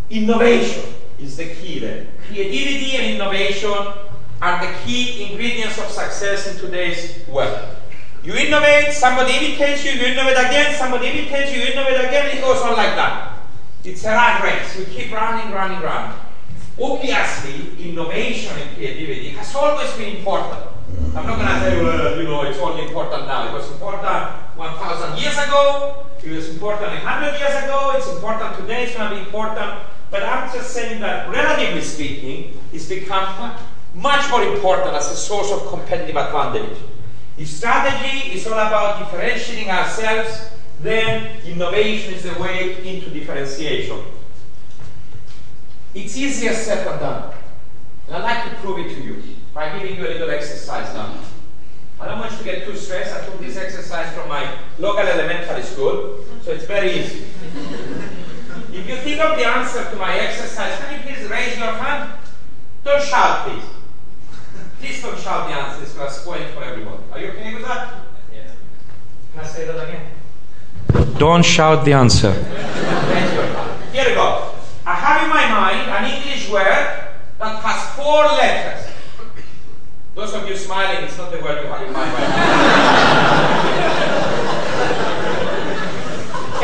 Innovation 0.09 0.83
is 1.17 1.37
the 1.37 1.45
key 1.55 1.79
there. 1.79 2.07
Creativity 2.27 2.97
and 2.97 3.15
innovation 3.15 3.71
are 4.41 4.65
the 4.65 4.73
key 4.83 5.31
ingredients 5.31 5.77
of 5.77 5.85
success 5.89 6.51
in 6.51 6.59
today's 6.59 7.25
world. 7.27 7.77
You 8.23 8.35
innovate, 8.35 8.93
somebody 8.93 9.33
imitates 9.33 9.83
you, 9.83 9.91
you 9.91 10.13
innovate 10.13 10.37
again, 10.37 10.75
somebody 10.75 11.07
imitates 11.07 11.51
you, 11.53 11.61
you 11.61 11.71
innovate 11.73 12.05
again, 12.05 12.37
it 12.37 12.41
goes 12.41 12.61
on 12.61 12.77
like 12.77 12.95
that. 12.95 13.39
It's 13.83 14.05
a 14.05 14.09
rat 14.09 14.43
race. 14.43 14.77
You 14.77 14.85
keep 14.85 15.11
running, 15.11 15.51
running, 15.51 15.81
running. 15.81 16.15
Obviously, 16.79 17.89
innovation 17.89 18.55
and 18.57 18.75
creativity 18.75 19.29
has 19.29 19.55
always 19.55 19.91
been 19.93 20.17
important. 20.17 20.69
I'm 21.15 21.25
not 21.25 21.37
going 21.37 21.47
to 21.47 21.59
say, 21.61 21.81
well, 21.81 22.17
you 22.17 22.23
know, 22.23 22.43
it's 22.43 22.59
only 22.59 22.85
important 22.85 23.25
now. 23.25 23.49
It 23.49 23.53
was 23.53 23.71
important 23.71 24.05
1,000 24.55 25.17
years 25.17 25.37
ago. 25.37 26.05
It 26.23 26.31
was 26.31 26.49
important 26.49 26.91
100 26.91 27.39
years 27.39 27.63
ago. 27.63 27.93
It's 27.95 28.07
important 28.07 28.55
today. 28.57 28.83
It's 28.83 28.95
going 28.95 29.09
to 29.09 29.15
be 29.15 29.21
important. 29.21 29.81
But 30.11 30.23
I'm 30.23 30.53
just 30.53 30.71
saying 30.71 31.01
that, 31.01 31.27
relatively 31.29 31.81
speaking, 31.81 32.59
it's 32.71 32.87
become 32.87 33.55
much 33.95 34.29
more 34.29 34.43
important 34.43 34.93
as 34.95 35.09
a 35.09 35.15
source 35.15 35.51
of 35.51 35.67
competitive 35.69 36.17
advantage. 36.17 36.77
If 37.41 37.47
strategy 37.47 38.33
is 38.37 38.45
all 38.45 38.53
about 38.53 38.99
differentiating 38.99 39.71
ourselves, 39.71 40.51
then 40.79 41.41
innovation 41.43 42.13
is 42.13 42.21
the 42.21 42.39
way 42.39 42.77
into 42.85 43.09
differentiation. 43.09 43.97
It's 45.95 46.15
easier 46.15 46.53
said 46.53 46.85
than 46.85 46.99
done. 46.99 47.33
And 48.05 48.17
I'd 48.17 48.21
like 48.21 48.51
to 48.51 48.55
prove 48.57 48.85
it 48.85 48.93
to 48.93 49.01
you 49.01 49.23
by 49.55 49.75
giving 49.75 49.97
you 49.97 50.05
a 50.05 50.13
little 50.13 50.29
exercise 50.29 50.93
now. 50.93 51.17
I 51.99 52.05
don't 52.05 52.19
want 52.19 52.31
you 52.33 52.37
to 52.37 52.43
get 52.43 52.63
too 52.63 52.75
stressed. 52.75 53.15
I 53.15 53.25
took 53.25 53.39
this 53.39 53.57
exercise 53.57 54.13
from 54.13 54.29
my 54.29 54.59
local 54.77 55.07
elementary 55.07 55.63
school, 55.63 56.23
so 56.43 56.51
it's 56.51 56.65
very 56.65 56.91
easy. 56.91 57.23
if 58.71 58.87
you 58.87 58.97
think 58.97 59.19
of 59.19 59.35
the 59.35 59.47
answer 59.47 59.89
to 59.89 59.95
my 59.95 60.15
exercise, 60.15 60.77
can 60.77 60.93
you 60.93 60.99
please 61.07 61.27
raise 61.27 61.57
your 61.57 61.73
hand? 61.73 62.19
Don't 62.83 63.03
shout, 63.03 63.47
please. 63.47 63.80
Please 64.81 64.99
don't 65.03 65.19
shout 65.19 65.47
the 65.47 65.53
answer. 65.53 65.83
It's 65.83 65.93
going 65.93 66.07
to 66.07 66.13
spoil 66.13 66.41
it 66.41 66.49
for 66.55 66.63
everyone. 66.63 66.97
Are 67.11 67.19
you 67.19 67.27
okay 67.27 67.53
with 67.53 67.63
that? 67.65 68.01
Yes. 68.33 68.49
Can 69.31 69.43
I 69.43 69.47
say 69.47 69.67
that 69.67 69.87
again? 69.87 70.07
Don't 71.19 71.45
shout 71.45 71.85
the 71.85 71.93
answer. 71.93 72.33
Here 73.93 74.05
we 74.09 74.15
go. 74.15 74.55
I 74.83 74.95
have 74.95 75.21
in 75.21 75.29
my 75.29 75.47
mind 75.47 75.87
an 75.87 76.05
English 76.17 76.49
word 76.49 76.65
that 77.37 77.61
has 77.63 77.95
four 77.95 78.25
letters. 78.25 78.89
Those 80.15 80.33
of 80.33 80.49
you 80.49 80.57
smiling, 80.57 81.03
it's 81.03 81.15
not 81.15 81.29
the 81.31 81.37
word 81.37 81.61
you 81.63 81.69
have 81.69 81.87
in 81.87 81.93
mind 81.93 82.11
right 82.13 82.29
now. 82.29 82.41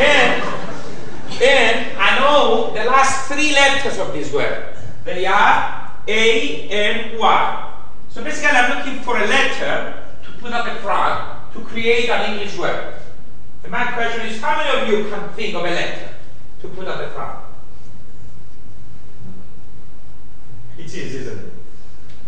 and, 0.00 0.42
and 1.40 1.96
I 1.96 2.18
know 2.18 2.72
the 2.74 2.82
last 2.84 3.28
three 3.28 3.52
letters 3.52 3.96
of 4.00 4.12
this 4.12 4.32
word. 4.32 4.74
They 5.04 5.24
are 5.24 5.92
A, 6.08 6.68
N, 6.68 7.16
Y. 7.16 7.64
So 8.10 8.24
basically 8.24 8.48
I'm 8.50 8.78
looking 8.78 9.02
for 9.02 9.16
a 9.18 9.26
letter 9.26 10.04
to 10.24 10.30
put 10.40 10.52
at 10.52 10.64
the 10.64 10.80
front 10.80 11.52
to 11.52 11.60
create 11.60 12.08
an 12.08 12.32
English 12.32 12.56
word. 12.58 12.94
And 13.62 13.72
my 13.72 13.84
question 13.92 14.26
is, 14.26 14.40
how 14.40 14.56
many 14.56 14.80
of 14.80 14.88
you 14.88 15.10
can 15.10 15.28
think 15.30 15.54
of 15.54 15.62
a 15.62 15.70
letter 15.70 16.14
to 16.62 16.68
put 16.68 16.88
at 16.88 16.98
the 16.98 17.08
front? 17.08 17.38
It 20.78 20.84
is, 20.86 21.14
isn't 21.14 21.38
it? 21.38 21.52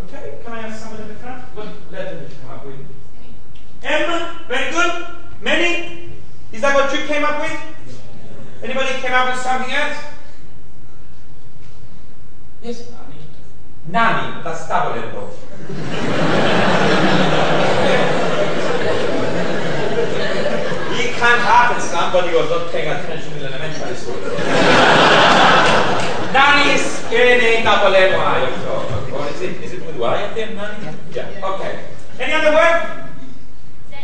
Okay, 0.05 0.39
can 0.43 0.53
I 0.53 0.67
ask 0.67 0.81
somebody 0.81 1.03
at 1.03 1.09
the 1.09 1.15
front? 1.15 1.43
What 1.55 1.67
letter 1.91 2.19
did 2.19 2.29
you 2.29 2.35
come 2.41 2.51
up 2.51 2.65
with? 2.65 2.75
M, 3.83 4.47
very 4.47 4.71
good. 4.71 5.05
Many? 5.41 6.11
Is 6.51 6.61
that 6.61 6.75
what 6.75 6.93
you 6.93 7.05
came 7.07 7.23
up 7.23 7.41
with? 7.41 7.59
Anybody 8.61 9.01
came 9.01 9.13
up 9.13 9.33
with 9.33 9.41
something 9.41 9.73
else? 9.73 9.97
Yes? 12.61 12.91
Nani, 13.87 14.43
that's 14.43 14.67
double 14.67 15.01
though. 15.01 15.31
it 20.93 21.13
can't 21.17 21.41
happen 21.41 21.81
somebody 21.81 22.35
was 22.35 22.49
not 22.49 22.71
paying 22.71 22.89
attention 22.89 23.33
in 23.33 23.43
elementary 23.43 23.95
school. 23.95 24.21
Nani 26.31 26.71
is 26.71 27.03
N-A 27.11 27.63
double 27.63 27.95
N-Y. 27.95 29.11
Or 29.13 29.27
is 29.29 29.41
it, 29.41 29.61
is 29.63 29.73
it 29.73 29.85
with 29.85 29.97
Y 29.97 30.21
at 30.21 30.35
the 30.35 30.41
end, 30.43 30.55
Nani? 30.55 30.97
Yeah, 31.13 31.41
okay. 31.43 31.85
Any 32.19 32.33
other 32.33 32.51
word? 32.51 33.01
Z. 33.89 33.97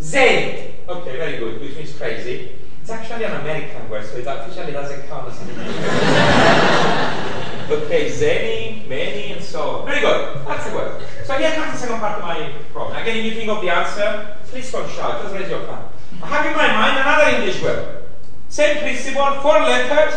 Z. 0.00 0.74
Okay, 0.88 1.16
very 1.16 1.38
good, 1.38 1.60
which 1.60 1.76
means 1.76 1.94
crazy. 1.96 2.52
It's 2.88 2.96
actually 2.96 3.24
an 3.24 3.38
American 3.42 3.86
word, 3.90 4.06
so 4.06 4.16
it 4.16 4.26
officially 4.26 4.72
doesn't 4.72 5.06
count 5.08 5.28
as 5.28 5.38
an 5.42 5.50
English 5.50 5.76
Okay, 7.70 8.08
zany, 8.08 8.86
many, 8.88 9.32
and 9.32 9.44
so 9.44 9.60
on. 9.60 9.84
Very 9.84 10.00
good, 10.00 10.40
that's 10.46 10.66
the 10.66 10.74
word. 10.74 11.02
So 11.26 11.34
here 11.34 11.52
comes 11.52 11.72
the 11.72 11.78
second 11.80 12.00
part 12.00 12.16
of 12.16 12.22
my 12.24 12.50
problem. 12.72 12.96
Again, 12.96 13.18
if 13.18 13.24
you 13.26 13.32
think 13.32 13.50
of 13.50 13.60
the 13.60 13.68
answer, 13.68 14.38
please 14.44 14.72
don't 14.72 14.90
shout, 14.90 15.20
just 15.20 15.34
raise 15.34 15.50
your 15.50 15.66
hand. 15.66 15.84
I 16.22 16.28
have 16.28 16.46
in 16.46 16.56
my 16.56 16.66
mind 16.66 16.96
another 16.96 17.28
English 17.36 17.60
word. 17.62 18.04
Same 18.48 18.78
principle, 18.78 19.34
four 19.42 19.60
letters. 19.60 20.14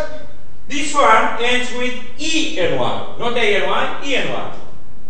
This 0.70 0.94
one 0.94 1.44
ends 1.44 1.74
with 1.74 2.00
E-N-Y, 2.20 3.16
not 3.20 3.36
A-N-Y, 3.36 3.36
E-N-Y. 3.36 3.60
And 3.60 3.68
one, 3.68 4.02
E 4.08 4.16
and 4.16 4.30
one. 4.30 4.54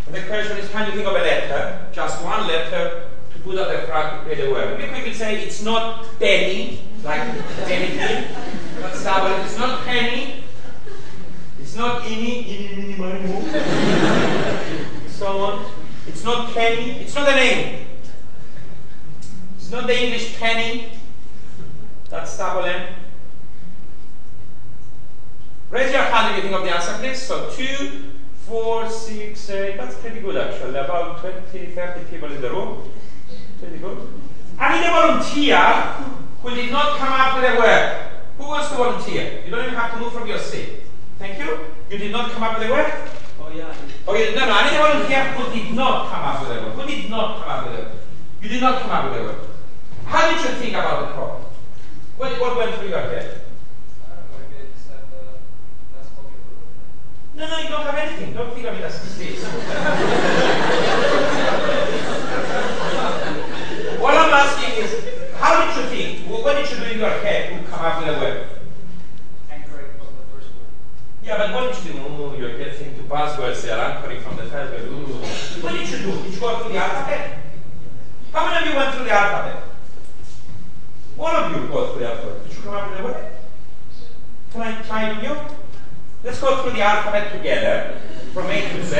And 0.08 0.15
the 0.15 0.24
question 0.24 0.58
is, 0.58 0.67
can 0.71 0.88
you 0.88 0.93
think 0.95 1.08
of 1.08 1.13
a 1.13 1.19
letter, 1.19 1.86
just 1.93 2.24
one 2.24 2.47
letter, 2.47 3.08
to 3.32 3.39
put 3.43 3.60
at 3.60 3.69
the 3.69 3.86
front 3.86 4.17
to 4.17 4.24
create 4.26 4.50
a 4.50 4.52
word? 4.52 4.80
Me 4.80 4.88
quickly 4.88 5.13
say 5.13 5.43
it's 5.43 5.62
not 5.62 6.08
penny, 6.17 6.80
like 7.03 7.21
anything. 7.69 8.35
That's 8.79 9.03
double. 9.03 9.43
It's 9.43 9.57
not 9.57 9.83
penny. 9.83 10.43
It's 11.59 11.75
not 11.75 12.05
any, 12.05 12.69
any, 12.75 12.95
mo. 12.95 13.11
so 15.09 15.27
on. 15.39 15.71
It's 16.07 16.23
not 16.23 16.53
penny. 16.53 16.91
It's 17.01 17.15
not 17.15 17.29
a 17.29 17.35
name. 17.35 17.87
It's 19.57 19.71
not 19.71 19.87
the 19.87 20.03
English 20.03 20.37
penny. 20.37 20.89
That's 22.09 22.37
double 22.37 22.69
Raise 25.69 25.93
your 25.93 26.01
hand 26.01 26.31
if 26.31 26.43
you 26.43 26.49
think 26.49 26.53
of 26.53 26.65
the 26.65 26.75
answer, 26.75 26.97
please. 26.99 27.21
So 27.21 27.49
two, 27.51 28.11
four, 28.45 28.89
six, 28.89 29.49
eight. 29.49 29.77
That's 29.77 29.95
pretty 29.95 30.19
good, 30.19 30.35
actually. 30.35 30.77
About 30.77 31.21
20, 31.21 31.67
30 31.67 32.03
people 32.11 32.29
in 32.31 32.41
the 32.41 32.49
room. 32.49 32.91
Pretty 33.59 33.77
good. 33.77 34.09
I 34.59 34.81
need 34.81 34.87
a 34.87 34.91
volunteer 34.91 36.21
who 36.41 36.49
did 36.56 36.71
not 36.71 36.97
come 36.97 37.13
up 37.13 37.36
with 37.36 37.45
a 37.51 37.56
word. 37.58 38.08
Who 38.38 38.47
wants 38.47 38.69
to 38.69 38.75
volunteer? 38.75 39.43
You 39.45 39.51
don't 39.51 39.63
even 39.63 39.75
have 39.75 39.93
to 39.93 39.99
move 39.99 40.13
from 40.13 40.27
your 40.27 40.39
seat. 40.39 40.82
Thank 41.19 41.38
you. 41.38 41.60
You 41.89 41.97
did 41.97 42.12
not 42.12 42.32
come 42.32 42.43
up 42.43 42.58
with 42.58 42.67
a 42.67 42.71
word? 42.71 42.91
Oh 43.39 43.49
yeah. 43.54 43.73
Oh, 44.08 44.15
yeah. 44.15 44.34
No, 44.34 44.45
no. 44.47 44.54
I 44.54 44.69
need 44.69 44.77
a 44.77 44.82
volunteer 44.82 45.23
who 45.34 45.43
did 45.54 45.73
not 45.75 46.10
come 46.10 46.23
up 46.23 46.41
with 46.41 46.58
a 46.58 46.62
word. 46.63 46.73
Who 46.73 46.86
did 46.88 47.10
not 47.10 47.39
come 47.39 47.49
up 47.49 47.65
with 47.65 47.75
a 47.80 47.82
word? 47.84 47.91
You 48.41 48.49
did 48.49 48.62
not 48.62 48.82
come 48.82 48.91
up 48.91 49.12
with 49.12 49.19
a 49.19 49.23
word. 49.23 49.38
How 50.06 50.32
did 50.32 50.39
you 50.43 50.51
think 50.58 50.73
about 50.73 51.08
the 51.08 51.13
problem? 51.13 51.43
What, 52.17 52.39
what 52.41 52.58
went 52.58 52.73
through 52.75 52.89
your 52.89 53.01
head? 53.01 53.41
No, 57.34 57.47
no, 57.47 57.58
you 57.60 57.69
don't 57.69 57.86
have 57.86 57.95
anything. 57.95 58.34
Don't 58.34 58.54
think 58.54 58.67
of 58.67 58.75
it 58.75 58.84
as 58.84 59.17
this. 59.17 59.41
what 64.01 64.13
I'm 64.13 64.34
asking 64.34 64.84
is, 64.84 64.91
how 65.41 65.65
did 65.65 65.75
you 65.75 65.84
think? 65.89 66.30
What 66.30 66.56
did 66.56 66.69
you 66.69 66.77
do 66.77 66.84
in 66.84 66.99
your 66.99 67.10
head 67.10 67.49
to 67.49 67.69
come 67.69 67.84
up 67.84 67.99
with 67.99 68.15
a 68.15 68.19
word? 68.19 68.47
Anchoring 69.49 69.91
from 69.97 70.13
the 70.15 70.23
first 70.32 70.49
word. 70.54 70.69
Yeah, 71.23 71.38
but 71.38 71.49
what 71.56 71.73
did 71.73 71.84
you 71.84 71.93
do? 71.93 71.99
Oh, 72.08 72.36
you're 72.38 72.58
getting 72.58 72.95
to 72.95 73.01
buzzwords 73.04 73.62
there, 73.63 73.80
anchoring 73.80 74.21
from 74.21 74.38
the 74.38 74.43
first 74.43 74.71
word. 74.71 74.88
Ooh. 74.91 75.17
What 75.63 75.73
did 75.73 75.89
you 75.89 75.97
do? 75.97 76.12
Did 76.23 76.34
you 76.34 76.39
go 76.39 76.60
through 76.60 76.73
the 76.73 76.77
alphabet? 76.77 77.39
How 78.32 78.45
many 78.45 78.67
of 78.67 78.71
you 78.71 78.77
went 78.80 78.95
through 78.95 79.06
the 79.06 79.12
alphabet? 79.12 79.63
One 81.15 81.36
of 81.36 81.51
you 81.51 81.67
go 81.67 81.91
through 81.91 82.01
the 82.01 82.08
alphabet. 82.12 82.43
Did 82.47 82.54
you 82.56 82.62
come 82.63 82.73
up 82.75 82.89
with 82.91 82.99
a 82.99 83.04
word? 83.04 83.25
Can 84.54 84.62
I 84.62 84.82
try 84.84 85.10
with 85.10 85.23
you? 85.23 85.36
Let's 86.23 86.39
go 86.39 86.62
through 86.62 86.73
the 86.73 86.82
alphabet 86.82 87.32
together, 87.32 87.99
from 88.34 88.45
A 88.45 88.62
to 88.62 88.86
Z. 88.86 88.95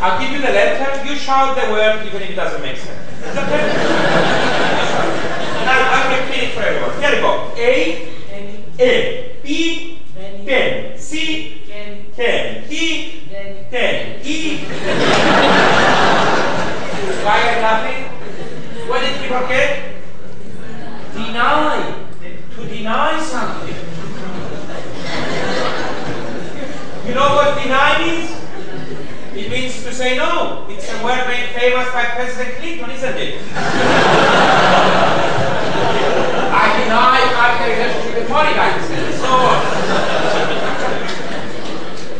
I'll 0.00 0.20
give 0.20 0.30
you 0.30 0.40
the 0.40 0.52
letter, 0.52 1.04
you 1.08 1.16
shout 1.16 1.56
the 1.56 1.70
word 1.72 2.06
even 2.06 2.22
if 2.22 2.30
it 2.30 2.34
doesn't 2.34 2.60
make 2.60 2.76
sense. 2.76 3.00
Is 3.24 3.34
that 3.34 3.44
okay? 3.46 3.62
I'll, 5.66 6.10
repeat 6.20 6.42
it 6.44 6.52
for 6.54 6.60
everyone. 6.60 6.92
Here 7.00 7.12
we 7.12 7.20
go. 7.20 7.52
A, 7.56 8.12
A, 8.78 9.36
B, 9.42 9.98
C, 10.96 11.62
penny. 12.14 12.62
ten, 13.70 14.20
E. 14.22 14.58
Why 17.24 17.36
are 17.40 17.50
you 17.52 17.60
laughing? 17.60 18.02
What 18.88 19.00
did 19.00 19.14
you 19.20 19.28
forget? 19.28 19.94
Deny. 21.12 22.06
To 22.54 22.60
deny 22.66 23.20
something. 23.20 23.74
You 27.06 27.14
know 27.14 27.28
what 27.34 27.62
deny 27.62 27.98
means? 28.06 28.45
It 29.36 29.50
means 29.50 29.84
to 29.84 29.92
say 29.92 30.16
no. 30.16 30.64
It's 30.70 30.90
a 30.90 31.04
word 31.04 31.28
made 31.28 31.50
famous 31.50 31.92
by 31.92 32.06
President 32.16 32.56
Clinton, 32.56 32.90
isn't 32.90 33.16
it? 33.18 33.42
I 36.56 36.80
deny 36.80 37.20
I 37.20 37.52
have 37.52 37.60
a 37.60 37.68
relationship 37.68 38.14
with 38.16 38.30
money 38.30 38.54
back 38.54 38.80
then. 38.88 39.12
So 39.12 39.28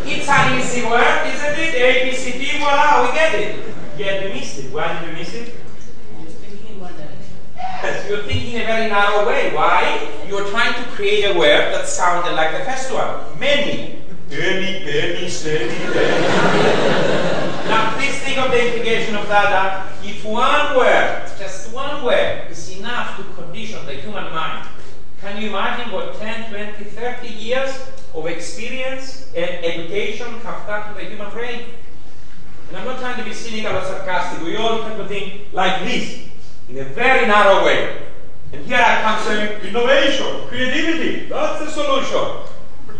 it's 0.04 0.28
an 0.28 0.60
easy 0.60 0.84
word, 0.84 1.26
isn't 1.32 1.58
it? 1.58 1.74
A, 1.74 2.04
B, 2.04 2.14
C, 2.14 2.32
D, 2.32 2.58
voila, 2.58 3.08
we 3.08 3.14
get 3.16 3.34
it. 3.34 3.64
Yet 3.96 4.24
we 4.24 4.38
missed 4.38 4.58
it. 4.58 4.70
Why 4.70 5.00
did 5.00 5.08
we 5.08 5.14
miss 5.18 5.32
it? 5.32 5.54
You're 6.20 6.28
thinking 6.28 6.74
in 6.74 6.80
one 6.80 6.94
day. 6.98 7.16
Yes, 7.56 8.06
you're 8.10 8.24
thinking 8.24 8.56
in 8.56 8.60
a 8.60 8.66
very 8.66 8.90
narrow 8.90 9.26
way. 9.26 9.54
Why? 9.54 10.06
You're 10.28 10.50
trying 10.50 10.74
to 10.74 10.90
create 10.90 11.24
a 11.34 11.38
word 11.38 11.72
that 11.72 11.88
sounded 11.88 12.34
like 12.34 12.52
the 12.58 12.64
first 12.70 12.92
one. 12.92 13.40
Many. 13.40 14.02
Now 17.68 17.94
please 17.96 18.18
think 18.20 18.38
of 18.38 18.50
the 18.50 18.66
implication 18.66 19.14
of 19.14 19.28
that. 19.28 19.50
that 19.50 20.04
If 20.04 20.24
one 20.24 20.76
word, 20.76 21.30
just 21.38 21.72
one 21.72 22.04
word, 22.04 22.50
is 22.50 22.76
enough 22.78 23.16
to 23.16 23.22
condition 23.40 23.86
the 23.86 23.94
human 23.94 24.32
mind, 24.34 24.68
can 25.20 25.40
you 25.40 25.48
imagine 25.50 25.92
what 25.92 26.18
10, 26.18 26.50
20, 26.50 26.84
30 26.84 27.28
years 27.28 27.70
of 28.14 28.26
experience 28.26 29.30
and 29.34 29.64
education 29.64 30.26
have 30.40 30.66
done 30.66 30.88
to 30.88 31.00
the 31.00 31.08
human 31.08 31.30
brain? 31.30 31.66
And 32.68 32.76
I'm 32.76 32.84
not 32.84 32.98
trying 32.98 33.18
to 33.18 33.24
be 33.24 33.32
cynical 33.32 33.76
or 33.76 33.84
sarcastic. 33.84 34.42
We 34.42 34.56
all 34.56 34.80
tend 34.80 34.96
to 34.98 35.06
think 35.06 35.52
like 35.52 35.84
this, 35.84 36.26
in 36.68 36.78
a 36.78 36.84
very 36.84 37.26
narrow 37.26 37.64
way. 37.64 38.02
And 38.52 38.64
here 38.66 38.78
I 38.78 39.02
come 39.02 39.24
saying, 39.24 39.60
innovation, 39.66 40.48
creativity, 40.48 41.28
that's 41.28 41.64
the 41.64 41.70
solution. 41.70 42.42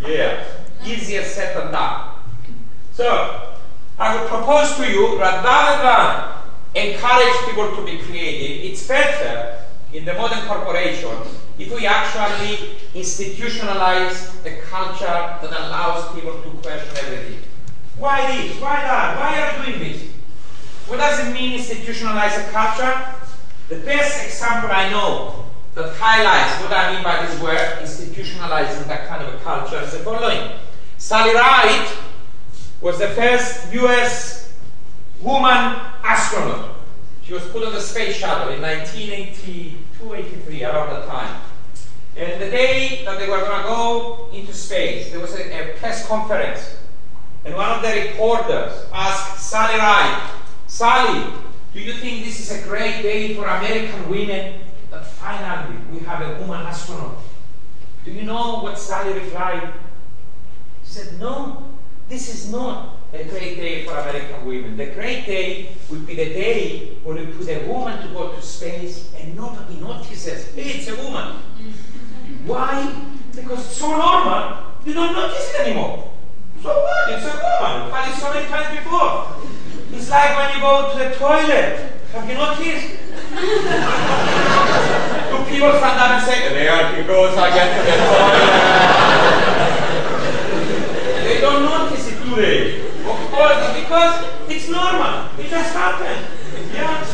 Yeah, 0.07 0.43
easier 0.87 1.23
said 1.23 1.55
than 1.55 1.71
done. 1.71 2.15
So, 2.93 3.57
I 3.99 4.15
would 4.15 4.27
propose 4.29 4.75
to 4.77 4.91
you, 4.91 5.19
rather 5.19 5.83
than 5.83 6.37
encourage 6.75 7.33
people 7.45 7.75
to 7.75 7.85
be 7.85 7.97
creative, 7.97 8.71
it's 8.71 8.87
better 8.87 9.65
in 9.93 10.05
the 10.05 10.13
modern 10.13 10.45
corporation 10.47 11.17
if 11.57 11.73
we 11.73 11.87
actually 11.87 12.77
institutionalize 12.93 14.45
a 14.45 14.61
culture 14.61 15.39
that 15.41 15.51
allows 15.51 16.13
people 16.13 16.41
to 16.43 16.49
question 16.61 16.97
everything. 17.03 17.41
Why 17.97 18.27
this? 18.27 18.61
Why 18.61 18.81
that? 18.81 19.17
Why 19.17 19.41
are 19.41 19.65
you 19.65 19.73
doing 19.73 19.91
this? 19.91 20.03
What 20.85 20.97
does 20.97 21.27
it 21.27 21.33
mean 21.33 21.59
institutionalize 21.59 22.47
a 22.47 22.51
culture? 22.51 22.93
The 23.69 23.77
best 23.83 24.23
example 24.23 24.69
I 24.71 24.89
know 24.89 25.45
that 25.73 25.95
highlights 25.95 26.61
what 26.61 26.71
I 26.71 26.93
mean 26.93 27.03
by 27.03 27.25
this 27.25 27.41
word, 27.41 27.79
institutionalizing 27.81 28.87
that 28.87 29.07
kind 29.07 29.23
of 29.23 29.33
a 29.33 29.37
culture, 29.39 29.81
is 29.81 29.91
the 29.91 29.99
following. 29.99 30.51
Sally 30.97 31.35
Ride 31.35 31.95
was 32.81 32.97
the 32.99 33.09
first 33.09 33.71
US 33.73 34.53
woman 35.21 35.79
astronaut. 36.03 36.75
She 37.23 37.33
was 37.33 37.43
put 37.49 37.63
on 37.63 37.73
the 37.73 37.81
space 37.81 38.15
shuttle 38.15 38.53
in 38.53 38.61
1982, 38.61 40.13
83, 40.13 40.63
around 40.63 40.89
that 40.89 41.07
time. 41.07 41.41
And 42.15 42.41
the 42.41 42.49
day 42.49 43.03
that 43.05 43.19
they 43.19 43.29
were 43.29 43.39
going 43.39 43.61
to 43.61 43.67
go 43.67 44.29
into 44.33 44.53
space, 44.53 45.11
there 45.11 45.19
was 45.19 45.33
a, 45.35 45.73
a 45.73 45.77
press 45.77 46.07
conference. 46.07 46.77
And 47.45 47.55
one 47.55 47.69
of 47.69 47.81
the 47.81 48.09
reporters 48.09 48.73
asked 48.91 49.49
Sally 49.49 49.77
Ride, 49.77 50.31
Sally, 50.67 51.31
do 51.73 51.79
you 51.79 51.93
think 51.93 52.25
this 52.25 52.39
is 52.39 52.59
a 52.59 52.67
great 52.67 53.03
day 53.03 53.35
for 53.35 53.45
American 53.45 54.09
women 54.09 54.61
that 54.89 55.05
finally 55.05 55.77
we 55.91 55.99
have 55.99 56.21
a 56.21 56.39
woman 56.41 56.65
astronaut? 56.65 57.19
Do 58.03 58.11
you 58.11 58.23
know 58.23 58.61
what 58.61 58.79
Sally 58.79 59.13
replied? 59.13 59.73
She 60.87 60.93
said, 60.93 61.19
No, 61.19 61.67
this 62.07 62.29
is 62.33 62.49
not 62.51 62.95
a 63.11 63.23
great 63.25 63.57
day 63.57 63.83
for 63.85 63.91
American 63.91 64.45
women. 64.45 64.77
The 64.77 64.85
great 64.87 65.25
day 65.25 65.67
would 65.89 66.07
be 66.07 66.15
the 66.15 66.25
day 66.25 66.95
when 67.03 67.17
we 67.17 67.25
put 67.33 67.49
a 67.49 67.67
woman 67.67 68.01
to 68.01 68.07
go 68.13 68.31
to 68.33 68.41
space 68.41 69.09
and 69.19 69.35
nobody 69.35 69.75
notices. 69.81 70.45
Hey, 70.55 70.77
it's 70.79 70.87
a 70.87 70.95
woman. 70.95 71.33
Why? 72.45 73.03
Because 73.35 73.65
it's 73.65 73.75
so 73.77 73.97
normal, 73.97 74.63
you 74.85 74.93
don't 74.93 75.11
notice 75.13 75.49
it 75.53 75.59
anymore. 75.67 76.09
So 76.63 76.69
what? 76.69 77.09
It's 77.11 77.25
a 77.25 77.35
woman. 77.35 77.51
I've 77.59 77.91
had 77.91 78.13
it 78.13 78.17
so 78.17 78.33
many 78.33 78.47
times 78.47 78.77
before. 78.77 79.27
It's 79.91 80.09
like 80.09 80.37
when 80.37 80.55
you 80.55 80.61
go 80.61 80.89
to 80.93 80.97
the 80.97 81.09
toilet. 81.15 81.91
Have 82.13 82.29
you 82.29 82.35
noticed? 82.35 82.87
Do 85.27 85.35
people 85.51 85.71
stand 85.75 85.99
up 85.99 86.11
and 86.11 86.23
say, 86.25 86.47
there 86.53 86.95
he 86.95 87.03
goes 87.03 87.33
again 87.33 87.75
to 87.75 87.81
the 87.83 87.97
toilet? 88.07 89.63
they 91.37 91.41
don't 91.41 91.63
notice 91.63 92.07
it, 92.07 92.35
they? 92.35 92.81
Of 93.05 93.19
course, 93.29 93.79
because 93.79 94.25
it's 94.49 94.69
normal. 94.69 95.29
It 95.39 95.49
just 95.49 95.73
happened. 95.73 96.25
Yeah. 96.73 97.05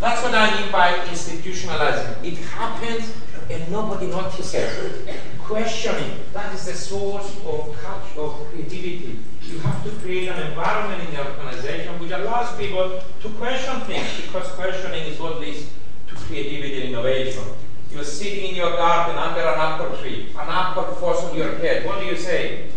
That's 0.00 0.22
what 0.22 0.34
I 0.34 0.58
mean 0.58 0.72
by 0.72 1.04
institutionalizing. 1.04 2.24
It 2.24 2.38
happens 2.38 3.12
and 3.50 3.70
nobody 3.70 4.06
notices. 4.06 5.06
Questioning, 5.42 6.20
that 6.32 6.54
is 6.54 6.66
the 6.66 6.74
source 6.74 7.36
of 7.44 7.76
culture, 7.82 8.20
of 8.20 8.46
creativity. 8.50 9.18
You 9.42 9.58
have 9.60 9.84
to 9.84 9.90
create 10.00 10.28
an 10.28 10.48
environment 10.48 11.08
in 11.08 11.14
the 11.14 11.26
organization 11.26 11.98
which 11.98 12.10
allows 12.10 12.56
people 12.58 13.00
to 13.22 13.28
question 13.30 13.80
things 13.82 14.08
because 14.22 14.48
questioning 14.52 15.04
is 15.04 15.18
what 15.18 15.40
leads 15.40 15.66
to 16.08 16.14
creativity 16.14 16.82
and 16.82 16.88
innovation. 16.90 17.44
You're 17.90 18.04
sitting 18.04 18.50
in 18.50 18.54
your 18.54 18.72
garden 18.72 19.16
under 19.16 19.40
an 19.40 19.58
apple 19.58 19.96
tree, 19.98 20.28
an 20.30 20.48
apple 20.48 20.84
falls 20.96 21.24
on 21.24 21.36
your 21.36 21.56
head. 21.56 21.86
What 21.86 22.00
do 22.00 22.06
you 22.06 22.16
say? 22.16 22.68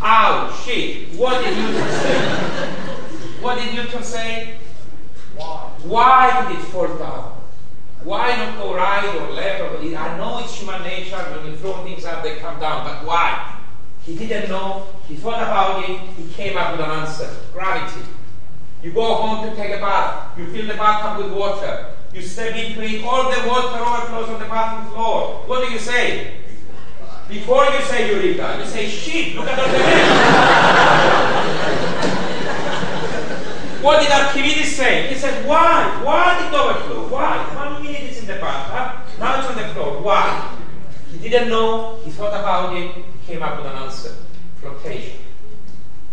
Ow, 0.00 0.62
shit. 0.64 1.14
What 1.14 1.42
did 1.44 1.56
Newton 1.56 1.90
say? 1.90 2.18
What 3.40 3.58
did 3.58 3.74
Newton 3.74 4.02
say? 4.02 4.56
Why? 5.36 5.70
Why 5.84 6.48
did 6.48 6.58
it 6.58 6.64
fall 6.66 6.96
down? 6.98 7.40
Why 8.04 8.36
not 8.36 8.58
go 8.58 8.74
right 8.74 9.04
or 9.16 9.32
left? 9.32 9.60
Or, 9.60 9.78
I 9.78 10.16
know 10.16 10.38
it's 10.38 10.54
human 10.54 10.82
nature. 10.82 11.16
When 11.16 11.46
you 11.50 11.56
throw 11.56 11.84
things 11.84 12.04
up, 12.04 12.22
they 12.22 12.36
come 12.36 12.60
down. 12.60 12.84
But 12.84 13.06
why? 13.06 13.58
He 14.04 14.16
didn't 14.16 14.48
know. 14.48 14.86
He 15.06 15.16
thought 15.16 15.42
about 15.42 15.88
it. 15.88 16.00
He 16.16 16.32
came 16.32 16.56
up 16.56 16.72
with 16.72 16.86
an 16.86 16.90
answer. 16.90 17.28
Gravity. 17.52 18.06
You 18.82 18.92
go 18.92 19.14
home 19.14 19.50
to 19.50 19.56
take 19.56 19.74
a 19.74 19.80
bath. 19.80 20.38
You 20.38 20.46
fill 20.52 20.66
the 20.66 20.74
bathtub 20.74 21.24
with 21.24 21.36
water. 21.36 21.94
You 22.14 22.22
step 22.22 22.54
into 22.54 22.82
it. 22.82 23.04
All 23.04 23.24
the 23.24 23.48
water 23.48 23.78
overflows 23.78 24.28
on 24.30 24.40
the 24.40 24.46
bathroom 24.46 24.92
floor. 24.92 25.42
What 25.46 25.66
do 25.66 25.72
you 25.72 25.78
say? 25.78 26.38
Before 27.28 27.64
you 27.66 27.80
say 27.82 28.10
Eureka, 28.10 28.58
you 28.58 28.66
say 28.66 28.88
shit. 28.88 29.36
Look 29.36 29.46
at 29.46 29.56
the 29.56 29.62
What 33.82 34.00
did 34.00 34.10
Archimedes 34.10 34.74
say? 34.74 35.08
He 35.08 35.14
said, 35.14 35.46
why? 35.46 36.00
Why 36.02 36.42
did 36.42 36.54
overflow? 36.58 37.08
Why? 37.08 37.36
One 37.54 37.82
minute 37.82 38.02
it's 38.02 38.20
in 38.20 38.26
the 38.26 38.34
bathtub, 38.34 39.18
now 39.18 39.38
it's 39.38 39.48
on 39.48 39.56
the 39.56 39.68
floor. 39.74 40.00
Why? 40.02 40.56
He 41.12 41.28
didn't 41.28 41.48
know, 41.50 42.00
he 42.04 42.10
thought 42.10 42.32
about 42.32 42.76
it, 42.76 42.94
he 42.94 43.02
came 43.26 43.42
up 43.42 43.58
with 43.58 43.66
an 43.66 43.76
answer. 43.76 44.16
Flotation. 44.60 45.18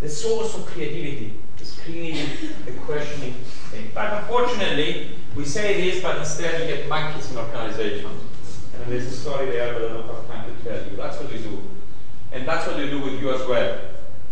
The 0.00 0.08
source 0.08 0.54
of 0.54 0.66
creativity 0.66 1.40
is 1.60 1.78
creating 1.82 2.28
the 2.66 2.72
questioning 2.82 3.34
thing. 3.70 3.90
But 3.94 4.12
unfortunately, 4.12 5.12
we 5.34 5.44
say 5.44 5.80
this, 5.80 6.02
but 6.02 6.18
instead 6.18 6.60
we 6.60 6.66
get 6.68 6.88
monkeys 6.88 7.30
in 7.32 7.38
organizations. 7.38 8.22
And 8.82 8.92
there's 8.92 9.06
a 9.06 9.10
story 9.10 9.46
there, 9.46 9.72
but 9.72 9.84
I 9.84 9.88
don't 9.94 10.06
have 10.06 10.26
time 10.28 10.54
to 10.54 10.64
tell 10.64 10.90
you. 10.90 10.96
That's 10.96 11.18
what 11.18 11.32
we 11.32 11.38
do. 11.38 11.62
And 12.32 12.46
that's 12.46 12.66
what 12.66 12.76
we 12.76 12.88
do 12.88 13.00
with 13.00 13.20
you 13.20 13.34
as 13.34 13.46
well. 13.46 13.78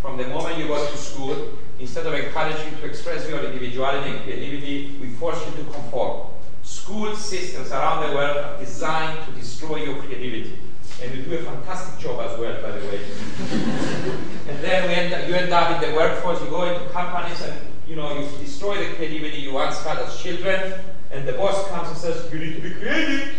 From 0.01 0.17
the 0.17 0.27
moment 0.29 0.59
you 0.59 0.69
go 0.69 0.79
to 0.91 0.97
school, 0.97 1.59
instead 1.79 2.07
of 2.07 2.15
encouraging 2.15 2.73
you 2.73 2.79
to 2.79 2.87
express 2.87 3.29
your 3.29 3.43
individuality 3.45 4.11
and 4.11 4.23
creativity, 4.23 4.99
we 5.01 5.09
force 5.11 5.43
you 5.47 5.65
to 5.65 5.71
conform. 5.71 6.29
School 6.63 7.17
systems 7.17 7.73
around 7.73 8.09
the 8.09 8.15
world 8.15 8.37
are 8.37 8.59
designed 8.59 9.25
to 9.27 9.33
destroy 9.33 9.85
your 9.85 9.97
creativity. 10.03 10.59
And 11.03 11.11
we 11.11 11.23
do 11.23 11.35
a 11.37 11.43
fantastic 11.43 11.99
job 11.99 12.21
as 12.21 12.39
well, 12.39 12.63
by 12.63 12.79
the 12.79 12.87
way. 12.87 13.01
and 14.49 14.59
then 14.63 14.89
we 14.89 14.95
end 14.95 15.13
up, 15.13 15.29
you 15.29 15.35
end 15.35 15.53
up 15.53 15.83
in 15.83 15.91
the 15.91 15.97
workforce, 15.97 16.41
you 16.43 16.51
go 16.51 16.65
into 16.65 16.89
companies 16.91 17.41
and 17.43 17.61
you 17.89 17.97
know 17.97 18.19
you 18.19 18.29
destroy 18.39 18.77
the 18.79 18.95
creativity 18.95 19.39
you 19.39 19.53
once 19.53 19.83
had 19.83 19.99
as 19.99 20.23
children, 20.23 20.81
and 21.11 21.27
the 21.27 21.33
boss 21.33 21.69
comes 21.69 21.89
and 21.89 21.99
says, 21.99 22.33
You 22.33 22.39
need 22.39 22.55
to 22.57 22.61
be 22.63 22.71
creative. 22.75 23.35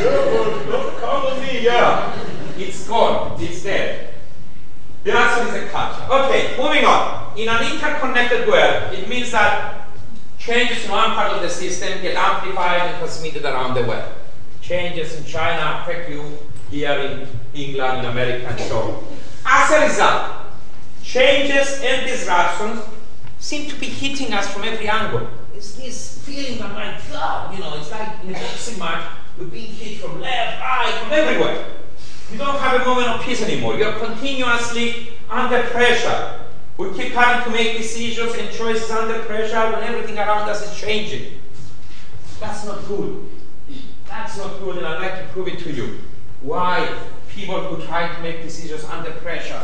Don't 0.00 1.40
me. 1.40 1.68
It's 2.58 2.86
gone, 2.86 3.40
it's 3.42 3.62
dead. 3.62 4.14
The 5.04 5.12
answer 5.12 5.48
is 5.48 5.64
a 5.64 5.68
culture. 5.68 6.06
Okay, 6.10 6.56
moving 6.56 6.84
on. 6.84 7.36
In 7.36 7.48
an 7.48 7.72
interconnected 7.72 8.46
world, 8.46 8.92
it 8.94 9.08
means 9.08 9.32
that 9.32 9.88
changes 10.38 10.84
in 10.84 10.90
one 10.90 11.12
part 11.12 11.32
of 11.32 11.42
the 11.42 11.48
system 11.48 12.00
get 12.02 12.16
amplified 12.16 12.82
and 12.82 12.98
transmitted 12.98 13.44
around 13.44 13.74
the 13.74 13.84
world. 13.84 14.12
Changes 14.60 15.16
in 15.16 15.24
China 15.24 15.80
affect 15.82 16.10
you 16.10 16.38
here 16.70 16.92
in 16.92 17.28
England, 17.54 18.00
in 18.00 18.04
America, 18.06 18.46
and 18.48 18.60
so 18.60 18.78
on. 18.78 19.04
As 19.44 19.70
a 19.70 19.86
result, 19.86 20.32
changes 21.02 21.80
and 21.82 22.06
disruptions 22.06 22.80
seem 23.38 23.68
to 23.68 23.76
be 23.76 23.86
hitting 23.86 24.32
us 24.32 24.52
from 24.52 24.62
every 24.62 24.88
angle. 24.88 25.28
It's 25.54 25.74
this 25.74 26.22
feeling 26.24 26.58
that, 26.58 26.72
my 26.72 27.00
God, 27.12 27.54
you 27.54 27.60
know, 27.60 27.76
it's 27.76 27.90
like 27.90 28.24
in 28.24 28.32
boxing 28.32 28.78
match, 28.78 29.04
we're 29.38 29.46
being 29.46 29.72
hit 29.72 29.98
from 30.00 30.20
left, 30.20 30.60
right, 30.60 30.98
from 31.02 31.12
everywhere. 31.12 31.66
You 32.30 32.38
don't 32.38 32.58
have 32.58 32.80
a 32.80 32.84
moment 32.84 33.08
of 33.08 33.22
peace 33.22 33.42
anymore. 33.42 33.76
You're 33.76 33.92
continuously 33.92 35.12
under 35.30 35.62
pressure. 35.64 36.40
We 36.78 36.92
keep 36.94 37.12
having 37.12 37.44
to 37.44 37.50
make 37.50 37.76
decisions 37.76 38.34
and 38.34 38.50
choices 38.50 38.90
under 38.90 39.18
pressure 39.24 39.72
when 39.72 39.82
everything 39.82 40.18
around 40.18 40.48
us 40.48 40.62
is 40.66 40.80
changing. 40.80 41.40
That's 42.40 42.64
not 42.64 42.86
good. 42.86 43.28
That's 44.08 44.36
not 44.38 44.58
good, 44.60 44.78
and 44.78 44.86
I'd 44.86 45.00
like 45.00 45.22
to 45.22 45.28
prove 45.32 45.48
it 45.48 45.58
to 45.60 45.72
you. 45.72 46.00
Why 46.40 46.98
people 47.28 47.60
who 47.60 47.84
try 47.84 48.14
to 48.14 48.22
make 48.22 48.42
decisions 48.42 48.84
under 48.84 49.10
pressure, 49.12 49.62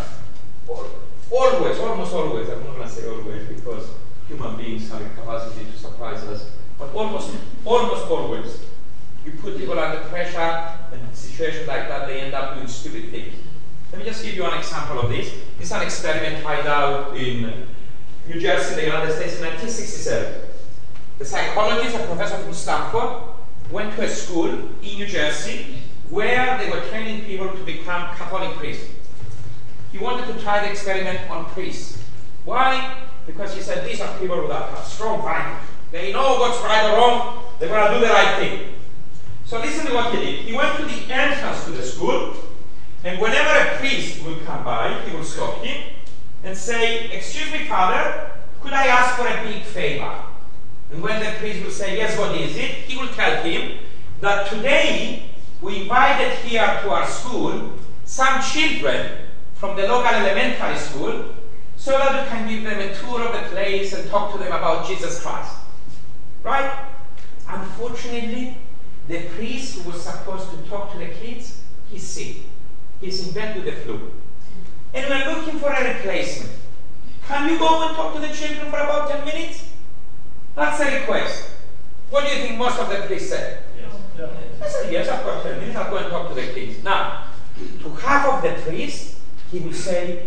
always, 1.31 1.78
almost 1.78 2.12
always, 2.12 2.48
I'm 2.48 2.64
not 2.64 2.76
going 2.76 2.88
to 2.88 2.94
say 2.94 3.09
always 3.09 3.46
because 3.48 3.88
human 4.26 4.57
beings 4.57 4.90
have 4.90 5.00
a 5.00 5.09
capacity 5.11 5.64
to 5.70 5.78
surprise 5.78 6.22
us, 6.24 6.50
but 6.78 6.94
almost, 6.94 7.35
almost 7.64 8.07
always, 8.07 8.61
you 9.28 9.40
put 9.40 9.58
people 9.58 9.78
under 9.78 10.00
pressure, 10.08 10.68
and 10.92 11.16
situations 11.16 11.68
like 11.68 11.88
that, 11.88 12.08
they 12.08 12.20
end 12.20 12.34
up 12.34 12.54
doing 12.54 12.66
stupid 12.66 13.10
things. 13.10 13.34
Let 13.92 13.98
me 14.00 14.04
just 14.04 14.24
give 14.24 14.34
you 14.34 14.44
an 14.44 14.58
example 14.58 15.00
of 15.00 15.10
this. 15.10 15.32
This 15.58 15.66
is 15.66 15.72
an 15.72 15.82
experiment 15.82 16.42
carried 16.42 16.66
out 16.66 17.16
in 17.16 17.66
New 18.26 18.40
Jersey, 18.40 18.74
the 18.74 18.84
United 18.84 19.14
States, 19.14 19.36
in 19.36 19.44
1967. 19.44 20.40
The 21.18 21.24
psychologist, 21.24 21.96
a 21.96 22.06
professor 22.06 22.38
from 22.38 22.54
Stanford, 22.54 23.22
went 23.70 23.94
to 23.96 24.04
a 24.04 24.08
school 24.08 24.48
in 24.48 24.70
New 24.80 25.06
Jersey 25.06 25.78
where 26.10 26.56
they 26.58 26.70
were 26.70 26.80
training 26.88 27.24
people 27.24 27.50
to 27.50 27.64
become 27.64 28.14
Catholic 28.16 28.56
priests. 28.56 28.86
He 29.92 29.98
wanted 29.98 30.32
to 30.32 30.40
try 30.42 30.64
the 30.64 30.70
experiment 30.70 31.30
on 31.30 31.46
priests. 31.46 32.02
Why? 32.44 33.04
Because 33.26 33.54
he 33.54 33.60
said 33.60 33.86
these 33.86 34.00
are 34.00 34.18
people 34.18 34.48
that 34.48 34.70
have 34.70 34.84
strong 34.84 35.22
values. 35.22 35.60
They 35.92 36.12
know 36.12 36.38
what's 36.38 36.62
right 36.62 36.92
or 36.92 36.96
wrong. 36.96 37.44
They're 37.58 37.68
going 37.68 37.92
to 37.92 37.94
do 37.98 38.06
the 38.06 38.12
right 38.12 38.38
thing. 38.38 38.74
So 39.48 39.58
listen 39.61 39.87
to 39.87 39.94
what 39.94 40.14
he 40.14 40.20
did. 40.20 40.40
He 40.44 40.52
went 40.52 40.76
to 40.76 40.84
the 40.84 41.11
entrance 41.11 41.64
to 41.64 41.70
the 41.70 41.82
school, 41.82 42.34
and 43.02 43.18
whenever 43.18 43.48
a 43.48 43.78
priest 43.78 44.22
would 44.22 44.44
come 44.44 44.62
by, 44.62 45.00
he 45.08 45.16
would 45.16 45.24
stop 45.24 45.64
him 45.64 45.90
and 46.44 46.54
say, 46.54 47.11
Excuse 47.11 47.50
me, 47.50 47.64
Father, 47.64 48.32
could 48.61 48.74
I 48.74 48.88
ask 48.88 49.16
for 49.16 49.26
a 49.26 49.42
big 49.50 49.62
favor? 49.62 50.14
And 50.92 51.02
when 51.02 51.24
the 51.24 51.30
priest 51.38 51.64
would 51.64 51.72
say, 51.72 51.96
Yes, 51.96 52.18
what 52.18 52.37
is 52.37 52.58
it? 52.58 52.72
He 52.90 52.98
would 52.98 53.12
tell 53.12 53.42
him 53.42 53.78
that 54.20 54.50
today 54.50 55.30
we 55.62 55.80
invited 55.80 56.37
here 56.40 56.80
to 56.82 56.90
our 56.90 57.06
school 57.06 57.72
some 58.04 58.42
children 58.42 59.12
from 59.54 59.76
the 59.76 59.88
local 59.88 60.14
elementary 60.14 60.76
school 60.76 61.24
so 61.78 61.92
that 61.92 62.22
we 62.22 62.28
can 62.28 62.46
give 62.46 62.64
them 62.64 62.80
a 62.80 62.94
tour 62.96 63.22
of 63.22 63.32
the 63.32 63.48
place 63.48 63.94
and 63.94 64.11
talk 64.11 64.30
to 64.32 64.38
them 64.38 64.48
about 64.48 64.87
Jesus 64.87 65.22
Christ. 65.22 65.54
Right? 66.42 66.70
Unfortunately, 67.48 68.54
the 69.09 69.23
priest 69.31 69.79
who 69.79 69.90
was 69.90 70.03
supposed 70.03 70.51
to 70.51 70.57
talk 70.68 70.92
to 70.92 70.99
the 70.99 71.07
kids, 71.07 71.62
he's 71.90 72.03
sick. 72.03 72.37
He's 73.01 73.27
in 73.27 73.33
bed 73.33 73.57
with 73.57 73.64
the 73.64 73.73
flu. 73.73 74.12
And 74.92 75.09
we're 75.09 75.35
looking 75.35 75.59
for 75.59 75.71
a 75.71 75.94
replacement. 75.94 76.53
Can 77.27 77.51
you 77.51 77.59
go 77.59 77.87
and 77.87 77.97
talk 77.97 78.14
to 78.14 78.21
the 78.21 78.29
children 78.29 78.71
for 78.71 78.79
about 78.79 79.11
10 79.11 79.25
minutes? 79.25 79.68
That's 80.55 80.81
a 80.81 81.01
request. 81.01 81.51
What 82.11 82.27
do 82.27 82.35
you 82.35 82.42
think 82.42 82.59
most 82.59 82.79
of 82.79 82.88
the 82.88 83.07
priests 83.07 83.31
said? 83.31 83.62
Yes. 83.77 84.31
I 84.62 84.68
said, 84.68 84.92
yes, 84.92 85.09
I've 85.09 85.25
got 85.25 85.42
10 85.42 85.61
minutes. 85.61 85.77
I'll 85.77 85.90
go 85.90 85.99
and 85.99 86.11
talk 86.11 86.29
to 86.29 86.35
the 86.35 86.53
kids. 86.53 86.83
Now, 86.83 87.25
to 87.83 87.90
half 87.90 88.27
of 88.27 88.42
the 88.42 88.61
priests, 88.62 89.21
he 89.51 89.61
will 89.61 89.73
say, 89.73 90.27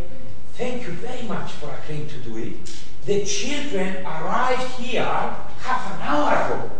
thank 0.53 0.83
you 0.83 0.93
very 0.93 1.27
much 1.27 1.51
for 1.53 1.73
agreeing 1.83 2.07
to 2.07 2.17
do 2.19 2.37
it. 2.37 2.83
The 3.05 3.25
children 3.25 4.05
arrived 4.05 4.79
here 4.79 5.03
half 5.03 5.95
an 5.95 6.01
hour 6.01 6.55
ago. 6.55 6.71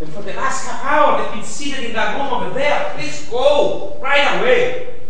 And 0.00 0.12
for 0.12 0.22
the 0.22 0.32
last 0.34 0.66
half 0.66 0.84
hour, 0.84 1.22
they've 1.22 1.34
been 1.34 1.44
seated 1.44 1.84
in 1.84 1.92
that 1.94 2.16
room 2.16 2.32
over 2.32 2.54
there. 2.54 2.92
Please 2.96 3.28
go 3.28 3.98
right 4.00 4.40
away. 4.40 5.00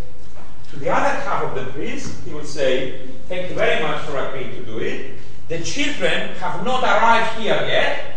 To 0.70 0.78
the 0.78 0.88
other 0.88 1.20
half 1.20 1.44
of 1.44 1.54
the 1.54 1.70
priest, 1.72 2.24
he 2.24 2.32
would 2.32 2.46
say, 2.46 3.06
Thank 3.28 3.50
you 3.50 3.56
very 3.56 3.82
much 3.82 4.06
for 4.06 4.16
agreeing 4.16 4.52
to 4.52 4.64
do 4.64 4.78
it. 4.78 5.18
The 5.48 5.62
children 5.62 6.34
have 6.36 6.64
not 6.64 6.82
arrived 6.82 7.38
here 7.38 7.54
yet, 7.68 8.16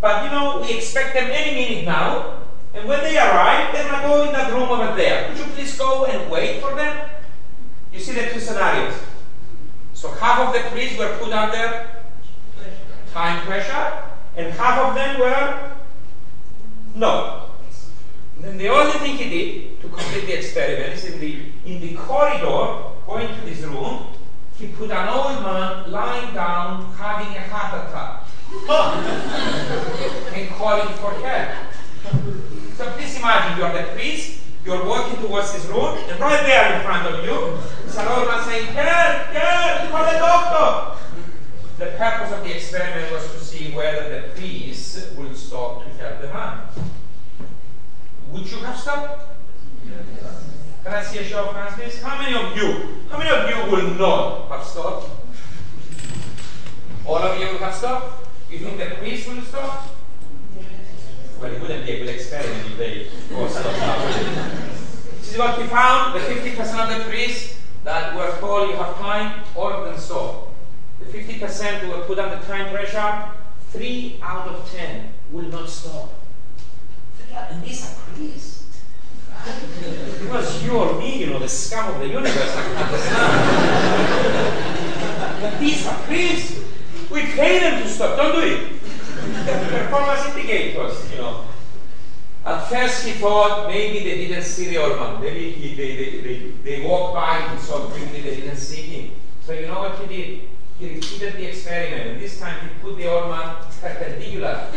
but 0.00 0.24
you 0.24 0.30
know, 0.30 0.62
we 0.62 0.76
expect 0.78 1.12
them 1.12 1.28
any 1.30 1.54
minute 1.54 1.84
now. 1.84 2.42
And 2.72 2.88
when 2.88 3.00
they 3.00 3.18
arrive, 3.18 3.74
they're 3.74 3.84
going 3.84 4.00
to 4.02 4.08
go 4.08 4.24
in 4.24 4.32
that 4.32 4.52
room 4.52 4.68
over 4.70 4.96
there. 4.96 5.28
Could 5.28 5.38
you 5.38 5.44
please 5.52 5.76
go 5.76 6.06
and 6.06 6.30
wait 6.30 6.62
for 6.62 6.74
them? 6.74 7.10
You 7.92 8.00
see 8.00 8.12
the 8.12 8.30
two 8.30 8.40
scenarios. 8.40 8.94
So 9.92 10.10
half 10.12 10.48
of 10.48 10.54
the 10.54 10.68
priests 10.70 10.98
were 10.98 11.16
put 11.18 11.32
under 11.32 11.88
time 13.12 13.46
pressure, 13.46 14.02
and 14.36 14.52
half 14.54 14.78
of 14.78 14.94
them 14.94 15.20
were 15.20 15.75
no. 16.96 17.50
Then 18.40 18.58
the 18.58 18.68
only 18.68 18.98
thing 18.98 19.16
he 19.16 19.28
did 19.28 19.80
to 19.82 19.88
complete 19.88 20.26
the 20.26 20.38
experiment 20.38 20.94
is 20.94 21.04
in 21.04 21.20
the 21.20 21.52
in 21.64 21.80
the 21.80 21.94
corridor, 21.94 22.92
going 23.06 23.28
to 23.28 23.40
this 23.44 23.62
room, 23.62 24.06
he 24.58 24.68
put 24.68 24.90
an 24.90 25.08
old 25.08 25.42
man 25.42 25.90
lying 25.90 26.34
down 26.34 26.92
having 26.94 27.36
a 27.36 27.40
heart 27.48 27.88
attack 27.88 28.24
and 30.34 30.50
calling 30.50 30.94
for 30.96 31.12
help. 31.20 31.74
So 32.76 32.90
please 32.92 33.16
imagine 33.16 33.58
you 33.58 33.64
are 33.64 33.72
the 33.72 33.92
priest, 33.92 34.40
you're 34.64 34.84
walking 34.84 35.20
towards 35.20 35.52
this 35.52 35.66
room, 35.66 35.98
and 36.08 36.20
right 36.20 36.42
there 36.44 36.76
in 36.76 36.82
front 36.82 37.06
of 37.06 37.24
you 37.24 37.58
is 37.88 37.96
an 37.96 38.08
old 38.08 38.28
man 38.28 38.44
saying, 38.44 38.66
Help, 38.66 39.32
help, 39.32 39.90
call 39.90 40.04
the 40.12 40.18
doctor. 40.18 41.05
The 41.78 41.86
purpose 41.98 42.32
of 42.32 42.42
the 42.42 42.56
experiment 42.56 43.12
was 43.12 43.30
to 43.32 43.38
see 43.38 43.70
whether 43.72 44.08
the 44.08 44.28
priest 44.28 45.12
would 45.16 45.36
stop 45.36 45.84
to 45.84 45.90
help 46.02 46.22
the 46.22 46.28
man. 46.28 46.60
Would 48.32 48.50
you 48.50 48.58
have 48.58 48.78
stopped? 48.78 49.36
Can 50.84 50.94
I 50.94 51.02
see 51.02 51.18
a 51.18 51.24
show 51.24 51.50
of 51.50 51.54
hands, 51.54 51.74
please? 51.74 52.00
How 52.00 52.16
many 52.16 52.34
of 52.34 52.56
you, 52.56 53.04
how 53.10 53.18
many 53.18 53.28
of 53.28 53.50
you 53.50 53.70
will 53.70 53.90
not 53.94 54.48
have 54.48 54.64
stopped? 54.66 55.10
All 57.04 57.18
of 57.18 57.38
you 57.38 57.58
have 57.58 57.74
stopped? 57.74 58.26
You 58.50 58.58
think 58.60 58.78
the 58.78 58.94
priest 58.96 59.28
will 59.28 59.42
stop? 59.42 59.94
Well, 61.38 61.52
it 61.52 61.60
wouldn't 61.60 61.84
be 61.84 61.92
a 61.92 61.98
good 61.98 62.08
experiment 62.08 62.70
if 62.70 62.78
they 62.78 63.08
all 63.36 63.48
stopped. 63.50 63.76
This 65.18 65.32
is 65.32 65.38
what 65.38 65.58
we 65.58 65.66
found. 65.66 66.14
The 66.14 66.20
50% 66.20 66.58
of 66.58 66.98
the 66.98 67.04
priests 67.10 67.58
that 67.84 68.16
were 68.16 68.34
told 68.40 68.70
you 68.70 68.76
have 68.76 68.96
time, 68.96 69.44
all 69.54 69.70
of 69.70 69.84
them 69.84 69.98
stopped. 69.98 70.55
The 71.00 71.04
50% 71.06 71.78
who 71.80 71.90
were 71.90 72.04
put 72.04 72.18
under 72.18 72.44
time 72.46 72.74
pressure, 72.74 73.30
3 73.70 74.20
out 74.22 74.48
of 74.48 74.70
10 74.72 75.12
will 75.32 75.44
not 75.44 75.68
stop. 75.68 76.12
And 77.50 77.62
these 77.62 77.84
are 77.84 77.94
priests. 78.14 78.56
It 79.46 80.28
was 80.30 80.64
you 80.64 80.72
or 80.72 80.98
me, 80.98 81.20
you 81.20 81.26
know, 81.26 81.38
the 81.38 81.48
scum 81.48 81.94
of 81.94 82.00
the 82.00 82.08
universe. 82.08 82.56
I 82.56 82.62
can 82.62 82.76
understand. 82.76 83.32
but 85.42 85.60
these 85.60 85.86
are 85.86 85.98
priests. 86.02 86.60
We 87.10 87.22
pay 87.22 87.60
them 87.60 87.82
to 87.82 87.88
stop. 87.88 88.16
Don't 88.16 88.34
do 88.34 88.40
it. 88.40 88.72
Performance 89.70 90.26
indicators, 90.34 91.10
you 91.12 91.18
know. 91.18 91.44
At 92.44 92.68
first 92.68 93.04
he 93.04 93.12
thought 93.12 93.68
maybe 93.68 94.04
they 94.04 94.26
didn't 94.26 94.44
see 94.44 94.66
the 94.66 94.78
old 94.78 94.98
man. 94.98 95.20
Maybe 95.20 95.50
he, 95.50 95.74
they, 95.74 95.96
they, 95.96 96.20
they, 96.20 96.50
they 96.62 96.86
walked 96.86 97.14
by 97.14 97.40
him 97.40 97.58
so 97.58 97.86
quickly 97.88 98.20
they 98.22 98.36
didn't 98.36 98.56
see 98.56 98.82
him. 98.82 99.10
So 99.44 99.52
you 99.52 99.66
know 99.66 99.80
what 99.80 99.98
he 99.98 100.06
did? 100.16 100.40
He 100.78 100.92
repeated 100.94 101.36
the 101.36 101.48
experiment, 101.48 102.10
and 102.10 102.20
this 102.20 102.38
time 102.38 102.60
he 102.60 102.68
put 102.82 102.98
the 102.98 103.08
old 103.08 103.30
man 103.30 103.56
perpendicular. 103.80 104.68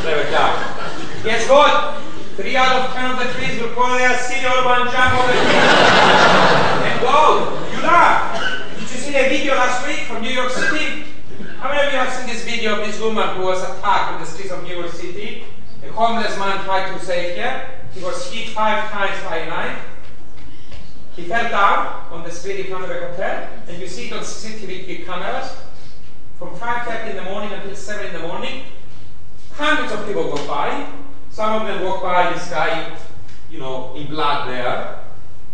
Clever 0.00 0.30
job. 0.30 0.80
Guess 1.22 1.48
what? 1.50 2.00
Three 2.36 2.56
out 2.56 2.88
of 2.88 2.94
ten 2.94 3.10
of 3.10 3.18
the 3.18 3.24
trees 3.34 3.60
will 3.60 3.74
go 3.74 3.98
there, 3.98 4.16
see 4.18 4.40
the 4.40 4.48
old 4.48 4.64
man 4.64 4.90
jump 4.90 5.12
over 5.12 5.32
the 5.32 5.38
and 6.88 7.00
go. 7.02 7.52
You 7.70 7.82
laugh. 7.82 8.78
Did 8.78 8.90
you 8.90 8.96
see 8.96 9.12
the 9.12 9.28
video 9.28 9.54
last 9.54 9.86
week 9.86 10.06
from 10.08 10.22
New 10.22 10.30
York 10.30 10.50
City? 10.50 11.04
How 11.58 11.68
many 11.68 11.86
of 11.86 11.92
you 11.92 11.98
have 11.98 12.12
seen 12.14 12.26
this 12.26 12.44
video 12.44 12.80
of 12.80 12.86
this 12.86 12.98
woman 12.98 13.36
who 13.36 13.42
was 13.42 13.62
attacked 13.62 14.14
in 14.14 14.20
the 14.20 14.26
streets 14.26 14.52
of 14.52 14.62
New 14.62 14.74
York 14.74 14.90
City? 14.90 15.44
A 15.86 15.92
homeless 15.92 16.34
man 16.38 16.64
tried 16.64 16.96
to 16.96 17.04
save 17.04 17.36
her. 17.36 17.66
He 17.92 18.02
was 18.02 18.32
hit 18.32 18.48
five 18.48 18.90
times 18.90 19.22
by 19.22 19.36
a 19.36 19.46
knife. 19.50 19.78
He 21.16 21.22
fell 21.24 21.48
down 21.48 22.10
on 22.10 22.24
the 22.24 22.30
street 22.30 22.60
in 22.60 22.66
front 22.66 22.84
of 22.84 22.90
a 22.90 22.94
hotel, 22.94 23.48
and 23.68 23.80
you 23.80 23.86
see 23.86 24.06
it 24.08 24.12
on 24.12 24.20
CCTV 24.20 25.06
cameras 25.06 25.52
from 26.38 26.50
5.30 26.56 27.10
in 27.10 27.16
the 27.16 27.22
morning 27.22 27.52
until 27.52 27.76
7 27.76 28.06
in 28.06 28.12
the 28.12 28.26
morning. 28.26 28.64
Hundreds 29.52 29.92
of 29.92 30.06
people 30.06 30.28
walk 30.28 30.46
by. 30.48 30.90
Some 31.30 31.62
of 31.62 31.68
them 31.68 31.84
walk 31.84 32.02
by 32.02 32.32
this 32.32 32.48
guy, 32.50 32.96
you 33.48 33.60
know, 33.60 33.94
in 33.94 34.08
blood 34.08 34.48
there. 34.48 35.04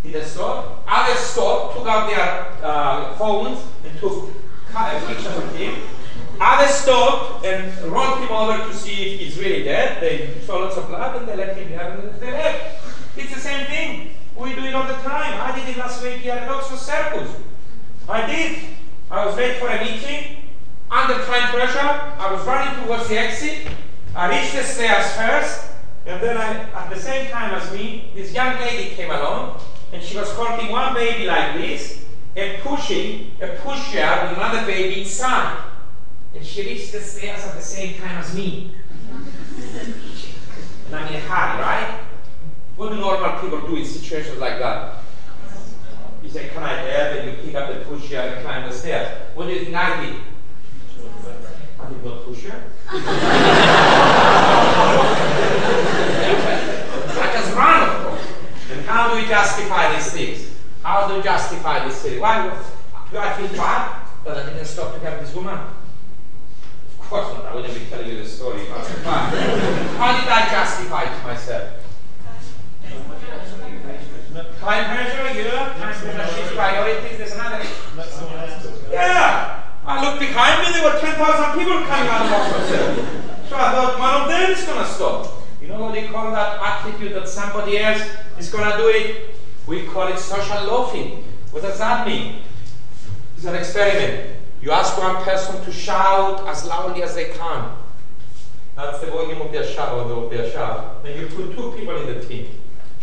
Didn't 0.02 0.24
stop. 0.24 0.82
Others 0.88 1.18
stopped, 1.18 1.76
took 1.76 1.86
out 1.86 2.08
their 2.08 2.64
uh, 2.64 3.14
phones, 3.16 3.60
and 3.84 3.98
took 3.98 4.30
uh, 4.74 5.06
pictures 5.06 5.26
of 5.26 5.54
him. 5.54 5.74
Others 6.40 6.74
stopped 6.74 7.44
and 7.44 7.92
rolled 7.92 8.20
him 8.20 8.30
over 8.30 8.66
to 8.66 8.74
see 8.74 9.14
if 9.14 9.20
he's 9.20 9.38
really 9.38 9.62
dead. 9.62 10.00
They 10.00 10.40
saw 10.46 10.56
lots 10.56 10.78
of 10.78 10.88
blood 10.88 11.16
and 11.16 11.28
they 11.28 11.36
let 11.36 11.54
him 11.54 11.68
have 11.78 11.98
and 11.98 12.18
they. 12.18 12.78
It's 13.18 13.34
the 13.34 13.40
same 13.40 13.66
thing. 13.66 14.14
We 14.40 14.54
do 14.54 14.64
it 14.64 14.74
all 14.74 14.86
the 14.86 14.94
time. 14.94 15.38
I 15.38 15.54
did 15.54 15.68
it 15.68 15.76
last 15.76 16.02
week 16.02 16.22
here 16.22 16.32
at 16.32 16.48
Oxford 16.48 16.78
Circus. 16.78 17.30
I 18.08 18.26
did. 18.26 18.58
I 19.10 19.26
was 19.26 19.36
late 19.36 19.58
for 19.58 19.68
a 19.68 19.84
meeting, 19.84 20.48
under 20.90 21.22
time 21.26 21.52
pressure. 21.52 21.78
I 21.78 22.32
was 22.32 22.46
running 22.46 22.82
towards 22.82 23.08
the 23.08 23.18
exit. 23.18 23.70
I 24.16 24.30
reached 24.30 24.54
the 24.54 24.62
stairs 24.62 25.12
first, 25.12 25.72
and 26.06 26.22
then 26.22 26.38
I, 26.38 26.62
at 26.72 26.88
the 26.88 26.98
same 26.98 27.30
time 27.30 27.54
as 27.54 27.70
me, 27.74 28.12
this 28.14 28.32
young 28.32 28.58
lady 28.58 28.94
came 28.94 29.10
along. 29.10 29.60
and 29.92 30.02
she 30.02 30.16
was 30.16 30.30
holding 30.32 30.70
one 30.70 30.94
baby 30.94 31.26
like 31.26 31.56
this 31.56 32.02
and 32.34 32.62
pushing 32.62 33.32
a 33.42 33.48
pusher 33.56 34.08
with 34.22 34.38
another 34.38 34.64
baby 34.64 35.02
inside. 35.02 35.64
And 36.34 36.46
she 36.46 36.62
reached 36.62 36.92
the 36.92 37.00
stairs 37.00 37.44
at 37.44 37.56
the 37.56 37.62
same 37.62 38.00
time 38.00 38.16
as 38.16 38.34
me. 38.34 38.72
and 40.86 40.96
I'm 40.96 41.08
in 41.08 41.14
a 41.16 41.20
hurry, 41.20 41.60
right? 41.60 42.09
What 42.80 42.88
do 42.92 42.96
normal 42.96 43.38
people 43.42 43.60
do 43.68 43.76
in 43.76 43.84
situations 43.84 44.38
like 44.38 44.58
that? 44.58 45.02
You 46.22 46.30
say, 46.30 46.48
Can 46.48 46.62
I 46.62 46.72
help? 46.80 47.18
And 47.18 47.30
you 47.30 47.36
pick 47.44 47.54
up 47.54 47.68
the 47.68 47.84
pusher 47.84 48.16
and 48.16 48.42
climb 48.42 48.66
the 48.66 48.74
stairs. 48.74 49.20
What 49.34 49.44
do 49.48 49.52
you 49.52 49.64
think 49.66 49.76
I 49.76 50.02
did? 50.02 50.16
I 51.78 51.88
did 51.90 52.02
not 52.02 52.24
push 52.24 52.42
her. 52.44 52.64
I 57.20 57.32
just 57.34 57.54
run, 57.54 57.82
of 57.86 58.06
course. 58.06 58.26
And 58.72 58.80
how 58.86 59.10
do 59.12 59.20
we 59.20 59.28
justify 59.28 59.94
these 59.94 60.10
things? 60.12 60.50
How 60.82 61.06
do 61.06 61.16
we 61.16 61.22
justify 61.22 61.84
these 61.86 62.00
things? 62.00 62.18
Why 62.18 62.48
do 63.12 63.18
I 63.18 63.36
feel 63.36 63.48
bad 63.58 64.06
that 64.24 64.38
I 64.38 64.46
didn't 64.48 64.64
stop 64.64 64.94
to 64.94 65.00
help 65.00 65.20
this 65.20 65.34
woman? 65.34 65.58
Of 65.58 67.10
course 67.10 67.28
not. 67.34 67.44
I 67.44 67.54
wouldn't 67.54 67.74
be 67.74 67.84
telling 67.90 68.08
you 68.08 68.22
the 68.22 68.24
story. 68.26 68.64
How 68.68 69.30
did 70.18 70.30
I 70.30 70.48
justify 70.50 71.02
it 71.02 71.20
to 71.20 71.26
myself? 71.26 71.79
Time 74.60 74.84
pressure, 74.84 75.40
yeah. 75.40 75.72
Time 75.78 75.94
pressure 75.94 76.34
shifts 76.34 76.52
priorities. 76.54 77.10
Yeah. 78.90 79.62
I 79.86 80.04
looked 80.04 80.20
behind 80.20 80.66
me, 80.66 80.72
there 80.72 80.84
were 80.84 81.00
10,000 81.00 81.58
people 81.58 81.78
coming 81.86 82.08
out 82.10 82.22
of 82.22 82.30
hospital. 82.30 83.20
So 83.48 83.56
I 83.56 83.72
thought 83.72 83.98
one 83.98 84.22
of 84.22 84.28
them 84.28 84.50
is 84.50 84.64
going 84.64 84.78
to 84.78 84.86
stop. 84.86 85.32
You 85.62 85.68
know 85.68 85.80
what 85.80 85.94
they 85.94 86.06
call 86.08 86.30
that 86.32 86.60
attitude 86.60 87.14
that 87.14 87.28
somebody 87.28 87.78
else 87.78 88.02
is 88.38 88.50
going 88.50 88.70
to 88.70 88.76
do 88.76 88.88
it? 88.88 89.34
We 89.66 89.86
call 89.86 90.08
it 90.08 90.18
social 90.18 90.64
loafing. 90.64 91.24
What 91.50 91.62
does 91.62 91.78
that 91.78 92.06
mean? 92.06 92.42
It's 93.36 93.46
an 93.46 93.54
experiment. 93.54 94.36
You 94.60 94.72
ask 94.72 94.98
one 94.98 95.24
person 95.24 95.64
to 95.64 95.72
shout 95.72 96.46
as 96.46 96.66
loudly 96.66 97.02
as 97.02 97.14
they 97.14 97.30
can. 97.30 97.72
That's 98.76 99.00
the 99.00 99.06
volume 99.06 99.40
of 99.40 99.50
their 99.52 99.64
shout. 99.64 99.88
Of 99.88 100.30
their 100.30 100.50
shout. 100.50 101.02
Then 101.02 101.18
you 101.18 101.26
put 101.28 101.56
two 101.56 101.72
people 101.72 101.96
in 101.96 102.06
the 102.18 102.24
team. 102.26 102.48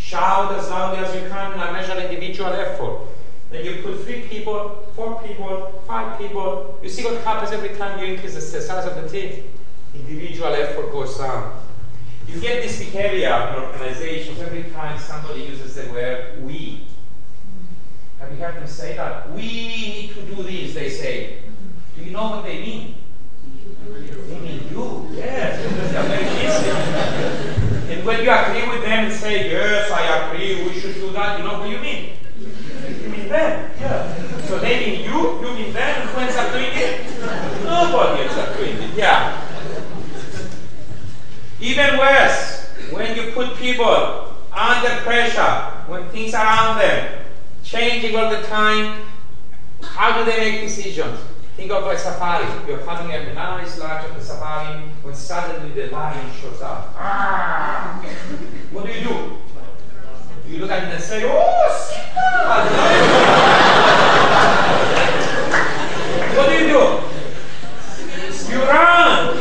Shout 0.08 0.53
as 0.53 0.70
loudly 0.70 1.03
as 1.03 1.14
you 1.14 1.28
can 1.28 1.51
and 1.51 1.60
I 1.60 1.74
measure 1.74 1.99
individual 1.99 2.53
effort. 2.53 3.08
Then 3.51 3.66
you 3.66 3.82
put 3.82 4.05
three 4.05 4.22
people, 4.22 4.88
four 4.95 5.22
people, 5.22 5.84
five 5.86 6.18
people. 6.18 6.80
You 6.82 6.88
see 6.88 7.03
what 7.03 7.22
happens 7.26 7.51
every 7.51 7.76
time 7.78 7.99
you 7.99 8.14
increase 8.14 8.34
the 8.34 8.39
size 8.62 8.86
of 8.86 8.95
the 8.95 9.10
team? 9.10 9.43
Individual 9.93 10.53
effort 10.53 10.93
goes 10.93 11.18
down. 11.18 11.62
You 12.26 12.39
get 12.39 12.64
this 12.64 12.80
behavior 12.80 13.28
in 13.28 13.64
organizations 13.66 14.39
every 14.39 14.72
time 14.72 14.97
somebody 14.97 15.41
uses 15.41 15.76
the 15.76 15.91
word 15.91 16.41
we. 16.41 16.86
Have 18.20 18.32
you 18.32 18.38
heard 18.38 18.55
them 18.55 18.68
say 18.68 18.95
that? 18.95 19.30
We 19.32 19.41
need 19.41 20.14
to 20.14 20.22
do 20.22 20.41
this, 20.41 20.74
they 20.74 20.89
say. 20.89 21.39
Do 21.97 22.03
you 22.05 22.12
know 22.12 22.30
what 22.30 22.45
they 22.45 22.62
mean? 22.62 22.95
They 23.89 24.39
mean 24.39 24.70
you. 24.72 25.10
Yes. 25.12 25.60
And 27.89 28.05
when 28.05 28.23
you 28.23 28.29
agree 28.29 28.67
with 28.67 28.83
them 28.83 29.05
and 29.05 29.13
say, 29.13 29.49
yes, 29.49 29.89
I 29.91 30.27
agree, 30.27 30.63
we 30.67 30.79
should 30.79 30.95
do 30.95 31.11
that, 31.11 31.39
you 31.39 31.45
know 31.45 31.59
what 31.59 31.69
you 31.69 31.79
mean? 31.79 32.13
You 32.39 33.09
mean 33.09 33.29
them. 33.29 33.71
Yeah. 33.79 34.41
So 34.43 34.59
they 34.59 34.79
mean 34.79 35.05
you, 35.05 35.39
you 35.39 35.53
mean 35.53 35.71
them, 35.71 36.01
and 36.01 36.09
who 36.09 36.19
ends 36.19 36.35
up 36.35 36.51
doing 36.51 36.71
it? 36.73 37.63
Nobody 37.63 38.23
ends 38.23 38.35
up 38.35 38.57
doing 38.57 38.77
it. 38.77 38.93
Yeah. 38.95 39.41
Even 41.61 41.97
worse, 41.97 42.65
when 42.91 43.15
you 43.15 43.31
put 43.31 43.55
people 43.55 44.35
under 44.53 44.89
pressure, 45.01 45.71
when 45.88 46.09
things 46.09 46.33
around 46.33 46.79
them 46.79 47.23
changing 47.63 48.15
all 48.15 48.29
the 48.29 48.41
time, 48.43 49.01
how 49.81 50.17
do 50.17 50.29
they 50.29 50.38
make 50.38 50.61
decisions? 50.61 51.19
Think 51.58 51.72
of 51.72 51.88
a 51.88 51.97
safari. 51.97 52.45
You're 52.68 52.86
having 52.86 53.12
a 53.12 53.34
nice 53.34 53.80
lunch 53.80 54.03
at 54.05 54.16
the 54.16 54.24
safari 54.24 54.80
when 55.01 55.16
suddenly 55.16 55.74
the 55.74 55.88
lion 55.91 56.32
shows 56.39 56.62
up. 56.62 56.93
Ah! 56.95 57.99
What 58.72 58.86
do 58.86 58.91
you 58.91 59.01
do? 59.01 59.38
Do 60.45 60.53
you 60.53 60.60
look 60.60 60.70
at 60.70 60.84
it 60.84 60.93
and 60.93 61.03
say, 61.03 61.24
Oh, 61.26 61.89
Simba! 61.89 62.68
what 66.38 66.47
do 66.47 66.53
you 66.53 66.68
do? 66.68 66.84
You 68.53 68.62
run! 68.64 69.38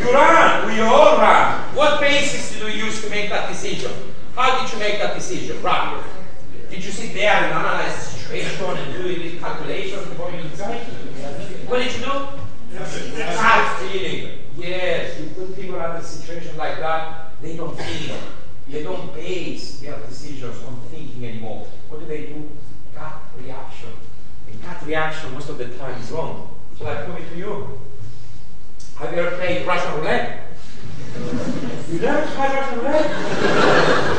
You 0.00 0.12
run! 0.12 0.66
We 0.66 0.80
all 0.80 1.16
run. 1.16 1.76
What 1.76 2.00
basis 2.00 2.58
did 2.58 2.74
you 2.74 2.86
use 2.86 3.02
to 3.04 3.08
make 3.08 3.30
that 3.30 3.48
decision? 3.48 3.92
How 4.34 4.60
did 4.60 4.72
you 4.72 4.80
make 4.80 4.98
that 4.98 5.14
decision? 5.14 5.62
Run. 5.62 6.02
Did 6.68 6.84
you 6.84 6.90
sit 6.90 7.14
there 7.14 7.30
and 7.30 7.52
analyze 7.52 7.94
the 7.94 8.02
situation 8.18 8.66
and 8.66 8.92
do 8.92 9.14
these 9.14 9.38
calculations 9.38 10.08
before 10.08 10.32
you 10.32 10.42
decide? 10.48 10.86
What 11.70 11.78
did 11.78 11.92
you 11.92 12.00
do? 12.00 12.12
Gut 12.74 13.78
feeling. 13.78 14.38
Yes, 14.56 15.20
you 15.20 15.26
put 15.26 15.54
people 15.54 15.78
under 15.78 15.98
a 15.98 16.02
situation 16.02 16.56
like 16.56 16.80
that, 16.80 17.40
they 17.40 17.56
don't 17.56 17.78
feel. 17.78 18.16
They 18.68 18.82
don't 18.82 19.14
base 19.14 19.78
their 19.78 19.96
decisions 20.00 20.60
on 20.64 20.80
thinking 20.90 21.24
anymore. 21.24 21.68
What 21.88 22.00
do 22.00 22.06
they 22.06 22.26
do? 22.26 22.48
Gut 22.92 23.22
reaction. 23.38 23.90
And 24.50 24.60
gut 24.60 24.84
reaction 24.84 25.32
most 25.32 25.48
of 25.48 25.58
the 25.58 25.68
time 25.78 26.00
is 26.02 26.10
wrong. 26.10 26.58
So 26.76 26.88
I 26.88 27.02
prove 27.04 27.18
it 27.18 27.30
to 27.30 27.38
you. 27.38 27.80
Have 28.96 29.14
you 29.14 29.20
ever 29.20 29.36
played 29.36 29.64
Russian 29.64 29.94
roulette? 29.94 30.48
you 31.88 32.00
never 32.00 32.32
tried 32.32 32.52
Russian 32.52 32.78
roulette? 32.78 33.10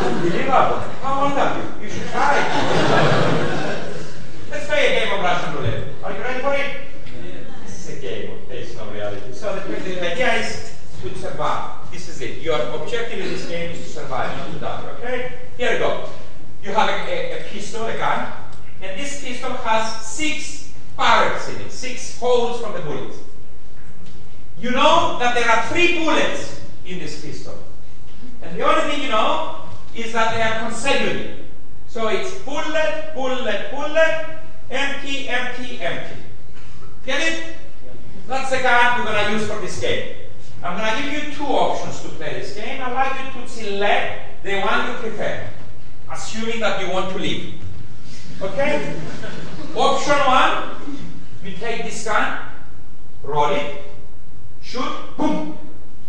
Unbelievable. 0.07 0.79
How 1.03 1.25
old 1.25 1.33
are 1.33 1.57
you? 1.57 1.83
You 1.83 1.91
should 1.91 2.07
try. 2.07 2.33
Let's 4.49 4.67
play 4.67 4.85
a 4.85 4.99
game 4.99 5.13
of 5.15 5.21
Russian 5.21 5.53
roulette. 5.55 5.87
Are 6.01 6.13
you 6.13 6.19
ready 6.19 6.39
for 6.39 6.53
it? 6.53 6.77
This 7.65 7.89
is 7.89 7.97
a 7.97 8.01
game 8.01 8.39
based 8.49 8.77
on 8.79 8.90
reality. 9.01 9.33
So 9.33 9.55
the, 9.55 9.75
the 9.75 10.11
idea 10.11 10.35
is 10.35 10.75
to 11.01 11.15
survive. 11.17 11.91
This 11.91 12.07
is 12.07 12.21
it. 12.21 12.37
Your 12.41 12.59
objective 12.75 13.19
in 13.19 13.29
this 13.29 13.47
game 13.47 13.71
is 13.71 13.81
to 13.83 13.89
survive, 13.89 14.37
not 14.37 14.53
to 14.53 14.59
die. 14.59 14.89
Okay? 14.97 15.31
Here 15.57 15.73
we 15.73 15.79
go. 15.79 16.09
You 16.63 16.71
have 16.73 16.89
a, 16.89 17.09
a, 17.09 17.39
a 17.39 17.43
pistol, 17.49 17.85
a 17.87 17.97
gun, 17.97 18.31
and 18.81 18.99
this 18.99 19.23
pistol 19.23 19.53
has 19.53 20.05
six 20.05 20.73
barrels 20.95 21.47
in 21.49 21.61
it, 21.61 21.71
six 21.71 22.19
holes 22.19 22.61
from 22.61 22.73
the 22.73 22.81
bullets. 22.81 23.17
You 24.59 24.71
know 24.71 25.17
that 25.19 25.33
there 25.33 25.49
are 25.49 25.65
three 25.69 26.03
bullets 26.03 26.61
in 26.85 26.99
this 26.99 27.21
pistol. 27.25 27.57
And 28.43 28.55
the 28.55 28.63
only 28.63 28.91
thing 28.91 29.03
you 29.03 29.09
know 29.09 29.61
is 29.95 30.13
that 30.13 30.35
they 30.35 30.41
are 30.41 30.69
consecutive. 30.69 31.45
So 31.87 32.07
it's 32.09 32.37
bullet, 32.41 33.11
bullet, 33.15 33.71
bullet, 33.71 34.25
empty, 34.69 35.27
empty, 35.27 35.81
empty. 35.81 36.21
Get 37.05 37.21
it? 37.21 37.55
That's 38.31 38.49
the 38.49 38.59
card 38.59 38.95
you're 38.95 39.13
going 39.13 39.25
to 39.25 39.31
use 39.33 39.45
for 39.45 39.59
this 39.59 39.81
game. 39.81 40.15
I'm 40.63 40.77
going 40.77 41.03
to 41.03 41.11
give 41.11 41.27
you 41.27 41.33
two 41.35 41.43
options 41.43 42.01
to 42.03 42.07
play 42.15 42.39
this 42.39 42.55
game. 42.55 42.81
I'd 42.81 42.93
like 42.93 43.35
you 43.35 43.41
to 43.41 43.45
select 43.45 44.41
the 44.41 44.61
one 44.61 44.87
you 44.87 44.93
prefer, 44.99 45.49
assuming 46.09 46.61
that 46.61 46.79
you 46.79 46.93
want 46.93 47.11
to 47.11 47.19
leave. 47.19 47.55
Okay? 48.41 48.95
Option 49.75 50.15
one, 50.15 50.97
you 51.43 51.57
take 51.57 51.83
this 51.83 52.05
gun, 52.05 52.39
roll 53.21 53.53
it, 53.53 53.83
shoot, 54.61 55.17
boom. 55.17 55.57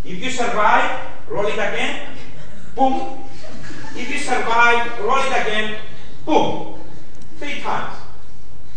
If 0.04 0.22
you 0.22 0.30
survive, 0.30 1.00
roll 1.28 1.46
it 1.46 1.54
again, 1.54 2.06
boom. 2.76 3.24
If 3.96 4.08
you 4.08 4.18
survive, 4.18 4.96
roll 5.00 5.18
it 5.18 5.42
again, 5.42 5.80
boom. 6.24 6.78
Three 7.40 7.58
times. 7.62 7.96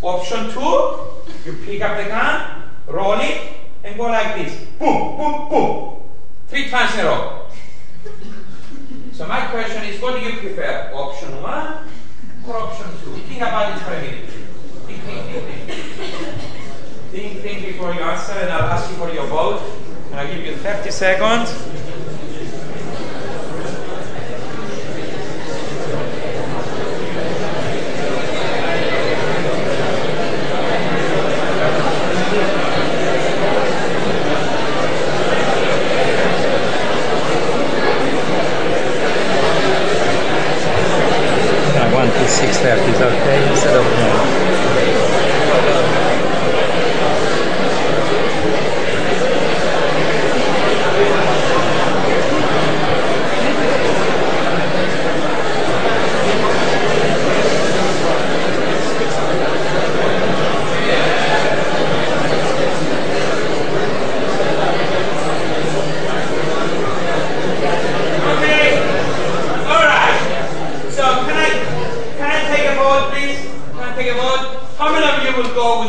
Option 0.02 0.50
two, 0.52 1.00
you 1.46 1.64
pick 1.64 1.82
up 1.84 2.04
the 2.04 2.10
gun, 2.10 2.65
roll 2.88 3.20
it, 3.20 3.56
and 3.84 3.98
go 3.98 4.04
like 4.04 4.36
this. 4.36 4.56
Boom, 4.80 5.18
boom, 5.18 5.50
boom. 5.50 6.04
Three 6.48 6.70
times 6.70 6.94
in 6.96 7.02
a 7.02 7.04
row. 7.06 7.48
So 9.12 9.28
my 9.28 9.46
question 9.48 9.84
is, 9.86 10.02
what 10.02 10.20
do 10.20 10.26
you 10.26 10.40
prefer? 10.40 10.92
Option 10.94 11.42
one 11.42 11.88
or 12.48 12.58
option 12.58 12.88
two? 13.04 13.16
Think 13.28 13.42
about 13.42 13.76
it 13.76 13.82
for 13.84 13.94
a 13.94 14.02
minute. 14.02 14.30
Think, 14.30 15.02
think, 15.04 15.26
think, 15.26 15.44
think. 15.46 16.36
Think, 17.12 17.42
think 17.42 17.66
before 17.66 17.94
you 17.94 18.02
answer, 18.02 18.34
and 18.34 18.52
I'll 18.52 18.74
ask 18.74 18.90
you 18.90 18.98
for 18.98 19.10
your 19.10 19.26
vote. 19.28 19.62
And 20.12 20.20
I'll 20.20 20.28
give 20.28 20.46
you 20.46 20.56
30 20.58 20.92
seconds. 20.92 21.95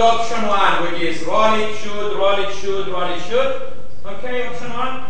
option 0.01 0.47
1, 0.47 0.93
which 0.93 1.03
is 1.03 1.23
roll 1.25 1.55
it, 1.55 1.75
shoot, 1.77 2.17
roll 2.17 2.39
it, 2.41 2.53
shoot, 2.55 2.89
roll 2.89 3.11
it, 3.11 3.21
shoot. 3.23 3.73
Okay, 4.05 4.47
option 4.47 4.73
1. 4.73 5.05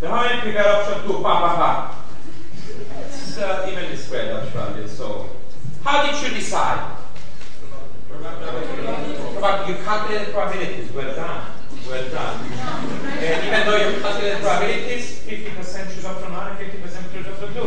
The 0.00 0.08
high 0.08 0.40
figure 0.40 0.60
option 0.60 1.02
2, 1.06 1.22
pa, 1.22 1.34
pa, 1.40 1.56
pa. 1.56 2.04
It's 3.00 3.38
uh, 3.38 3.68
evenly 3.70 3.96
spread 3.96 4.30
actually, 4.30 4.88
so. 4.88 5.28
How 5.82 6.06
did 6.06 6.22
you 6.22 6.34
decide? 6.34 6.96
But 9.40 9.68
you 9.68 9.74
calculated 9.84 10.32
probabilities, 10.32 10.90
well 10.92 11.14
done, 11.14 11.52
well 11.88 12.08
done. 12.08 12.40
and 13.20 13.46
even 13.46 13.66
though 13.66 13.76
you 13.76 14.00
calculated 14.00 14.40
probabilities, 14.40 15.20
50% 15.26 15.94
choose 15.94 16.04
option 16.04 16.32
1 16.32 16.48
and 16.48 16.58
50% 16.58 17.12
choose 17.12 17.26
option 17.26 17.52
2. 17.52 17.60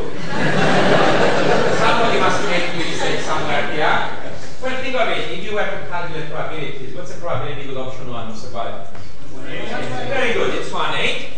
Somebody 1.78 2.20
must 2.20 2.42
make 2.50 2.74
a 2.74 2.78
mistake 2.78 3.20
somewhere 3.22 3.72
here. 3.72 4.27
Well, 4.68 4.84
think 4.84 4.96
of 4.96 5.08
it. 5.08 5.32
If 5.32 5.46
you 5.46 5.56
were 5.56 5.64
to 5.64 5.88
calculate 5.88 6.30
probabilities, 6.30 6.94
what's 6.94 7.14
the 7.16 7.22
probability 7.22 7.70
with 7.70 7.78
option 7.78 8.12
one 8.12 8.28
to 8.28 8.36
survive? 8.36 8.90
Very 9.32 10.34
good. 10.34 10.56
It's 10.56 10.74
1 10.74 10.94
8. 10.94 11.30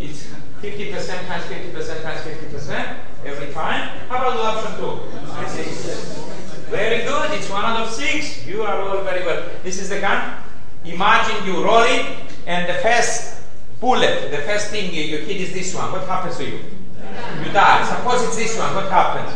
It's 0.00 0.26
50% 0.60 1.26
times 1.28 1.44
50% 1.44 2.02
times 2.02 2.20
50% 2.26 2.96
every 3.24 3.52
time. 3.52 3.86
How 4.08 4.18
about 4.18 4.34
the 4.34 4.42
option 4.42 4.80
2? 4.80 4.98
Very 6.70 7.04
good. 7.04 7.30
It's 7.38 7.48
1 7.48 7.64
out 7.64 7.86
of 7.86 7.92
6. 7.92 8.46
You 8.48 8.64
are 8.64 8.80
all 8.82 9.04
very 9.04 9.24
well. 9.24 9.48
This 9.62 9.80
is 9.80 9.88
the 9.88 10.00
gun. 10.00 10.42
Imagine 10.84 11.46
you 11.46 11.62
roll 11.62 11.84
it 11.84 12.04
and 12.48 12.68
the 12.68 12.82
first 12.82 13.42
bullet, 13.78 14.32
the 14.32 14.38
first 14.38 14.70
thing 14.70 14.92
you, 14.92 15.04
you 15.04 15.18
hit 15.18 15.36
is 15.36 15.52
this 15.52 15.72
one. 15.72 15.92
What 15.92 16.08
happens 16.08 16.36
to 16.38 16.44
you? 16.44 16.58
You 16.58 17.52
die. 17.52 17.86
Suppose 17.86 18.24
it's 18.24 18.36
this 18.36 18.58
one. 18.58 18.74
What 18.74 18.90
happens? 18.90 19.30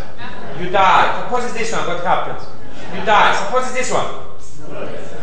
You 0.60 0.68
die. 0.70 1.22
Suppose 1.22 1.44
it's 1.44 1.54
this 1.54 1.70
one. 1.70 1.86
What 1.86 2.04
happens? 2.04 2.42
You 2.94 3.04
die. 3.04 3.34
Suppose 3.44 3.64
it's 3.66 3.74
this 3.74 3.90
one. 3.92 4.06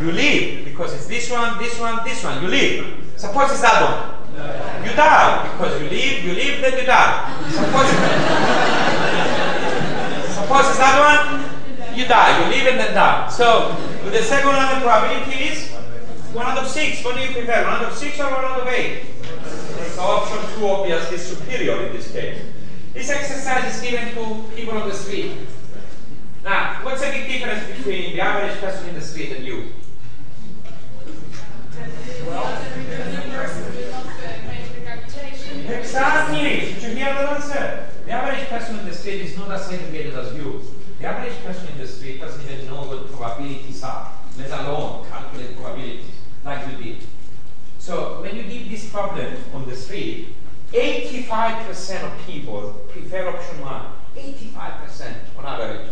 You 0.02 0.12
live 0.12 0.66
because 0.66 0.94
it's 0.94 1.06
this 1.08 1.30
one, 1.30 1.58
this 1.60 1.80
one, 1.80 2.04
this 2.04 2.22
one. 2.24 2.42
You 2.42 2.48
live. 2.50 2.86
Suppose 3.18 3.52
it's 3.52 3.62
that 3.62 3.82
one. 3.82 4.10
You 4.84 4.92
die 4.96 5.44
because 5.54 5.80
you 5.82 5.90
live, 5.90 6.24
you 6.26 6.34
live, 6.34 6.62
then 6.62 6.78
you 6.80 6.86
die. 6.86 7.30
Suppose, 7.50 7.88
suppose 10.36 10.68
it's 10.70 10.78
that 10.80 11.00
one, 11.00 11.40
you 11.98 12.06
die. 12.06 12.40
You 12.40 12.46
live 12.52 12.68
and 12.68 12.80
then 12.80 12.94
die. 12.94 13.30
So 13.30 13.76
with 14.04 14.14
the 14.14 14.24
second 14.24 14.48
one, 14.48 14.76
the 14.76 14.82
probability 14.82 15.44
is 15.46 15.70
one 16.34 16.48
out 16.48 16.58
of 16.58 16.68
six. 16.68 17.04
What 17.06 17.16
do 17.16 17.22
you 17.22 17.32
prefer? 17.32 17.64
One 17.64 17.74
out 17.74 17.84
of 17.84 17.94
six 17.96 18.20
or 18.20 18.30
one 18.32 18.44
out 18.44 18.60
of 18.62 18.68
eight? 18.68 19.04
So 19.94 20.02
option 20.02 20.40
two 20.56 20.68
obviously 20.68 21.16
is 21.16 21.26
superior 21.26 21.86
in 21.88 21.94
this 21.94 22.12
case. 22.12 22.42
This 22.94 23.10
exercise 23.10 23.76
is 23.76 23.82
given 23.82 24.14
to 24.16 24.44
people 24.56 24.78
on 24.78 24.90
the 24.90 24.96
street. 24.96 25.32
Now, 26.44 26.84
what's 26.84 27.00
the 27.00 27.10
big 27.12 27.28
difference 27.28 27.78
between 27.78 28.16
the 28.16 28.22
average 28.22 28.60
person 28.60 28.90
in 28.90 28.96
the 28.96 29.02
street 29.02 29.32
and 29.32 29.46
you? 29.46 29.72
Exactly. 35.66 36.44
Did 36.44 36.84
you 36.84 36.90
hear 36.90 37.14
the 37.14 37.30
answer? 37.32 37.90
The 38.06 38.12
average 38.12 38.48
person 38.50 38.80
in 38.80 38.86
the 38.86 38.94
street 38.94 39.22
is 39.22 39.38
not 39.38 39.52
as 39.52 39.72
educated 39.72 40.16
as 40.16 40.34
you. 40.36 40.62
The 41.00 41.06
average 41.06 41.38
person 41.44 41.68
in 41.70 41.78
the 41.78 41.88
street 41.88 42.20
doesn't 42.20 42.44
even 42.52 42.68
know 42.68 42.84
what 42.84 43.10
probabilities 43.14 43.82
are, 43.84 44.12
let 44.38 44.52
alone 44.52 45.06
calculate 45.08 45.58
probabilities 45.58 46.06
like 46.44 46.68
you 46.70 46.84
did. 46.84 47.04
So 47.80 48.22
when 48.22 48.36
you 48.36 48.44
give 48.44 48.70
this 48.70 48.90
problem 48.90 49.36
on 49.54 49.70
the 49.70 49.76
street, 49.76 50.36
85% 50.74 52.04
of 52.04 52.26
people 52.26 52.86
prefer 52.90 53.30
option 53.30 53.62
one. 53.62 53.86
85% 54.16 55.14
on 55.38 55.46
average. 55.46 55.88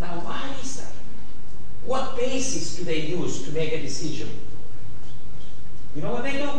Now, 0.00 0.20
why 0.20 0.54
is 0.62 0.76
that? 0.78 0.92
What 1.84 2.16
basis 2.16 2.76
do 2.76 2.84
they 2.84 3.00
use 3.00 3.44
to 3.44 3.52
make 3.52 3.72
a 3.72 3.80
decision? 3.80 4.28
You 5.94 6.02
know 6.02 6.12
what 6.12 6.24
they 6.24 6.32
do? 6.32 6.50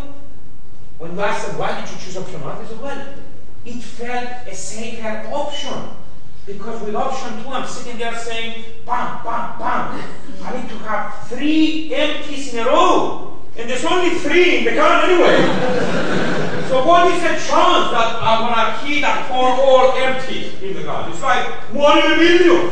When 0.98 1.14
you 1.14 1.22
ask 1.22 1.48
them, 1.48 1.60
why 1.60 1.80
did 1.80 1.90
you 1.92 1.98
choose 1.98 2.18
option 2.18 2.42
one? 2.42 2.58
They 2.64 2.70
say, 2.70 2.76
well, 2.76 3.14
it 3.66 3.82
felt 3.82 4.48
a 4.48 4.56
safer 4.56 5.30
option. 5.32 5.96
Because 6.46 6.82
with 6.82 6.96
option 6.96 7.44
two, 7.44 7.50
I'm 7.50 7.68
sitting 7.68 8.00
there 8.00 8.16
saying, 8.16 8.64
bam, 8.86 9.24
bam, 9.24 9.60
bam. 9.60 10.02
I 10.44 10.60
need 10.60 10.70
to 10.70 10.78
have 10.80 11.28
three 11.28 11.94
empties 11.94 12.54
in 12.54 12.66
a 12.66 12.70
row. 12.70 13.37
And 13.58 13.68
there's 13.68 13.84
only 13.86 14.20
three 14.20 14.60
in 14.60 14.66
the 14.66 14.76
car 14.80 15.04
anyway. 15.04 15.38
so 16.70 16.86
what 16.86 17.12
is 17.12 17.22
the 17.22 17.30
chance 17.30 17.90
that 17.90 18.20
I'm 18.22 18.54
gonna 18.54 18.78
hit 18.86 19.04
a 19.04 19.24
four 19.28 19.50
all 19.50 19.94
empty 19.98 20.54
in 20.62 20.76
the 20.76 20.84
car? 20.84 21.10
It's 21.10 21.22
like 21.24 21.48
one 21.74 21.98
in 21.98 22.12
a 22.12 22.18
million. 22.18 22.70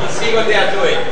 you 0.00 0.08
see 0.08 0.34
what 0.34 0.46
they 0.46 0.56
are 0.56 0.72
doing? 0.72 1.04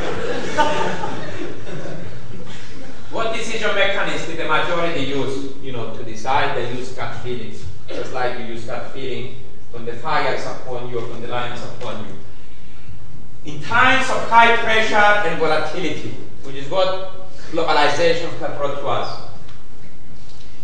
what 3.11 3.35
decision 3.35 3.75
mechanism 3.75 4.31
did 4.31 4.39
the 4.39 4.47
majority 4.49 5.01
use, 5.01 5.55
you 5.61 5.73
know, 5.73 5.95
to 5.95 6.03
decide? 6.03 6.57
They 6.57 6.73
use 6.75 6.91
gut 6.93 7.21
feelings. 7.21 7.65
Just 7.87 8.13
like 8.13 8.39
you 8.39 8.45
use 8.45 8.65
gut 8.65 8.91
feeling 8.93 9.35
when 9.71 9.85
the 9.85 9.93
fire 9.93 10.33
is 10.33 10.45
upon 10.45 10.89
you 10.89 10.99
or 10.99 11.07
when 11.11 11.21
the 11.21 11.27
lion 11.27 11.53
is 11.53 11.63
upon 11.63 12.03
you. 12.07 12.15
In 13.43 13.61
times 13.63 14.09
of 14.11 14.29
high 14.29 14.55
pressure 14.57 14.95
and 14.95 15.39
volatility, 15.39 16.11
which 16.43 16.55
is 16.55 16.69
what 16.69 17.27
globalization 17.49 18.37
has 18.37 18.57
brought 18.57 18.79
to 18.79 18.87
us, 18.87 19.29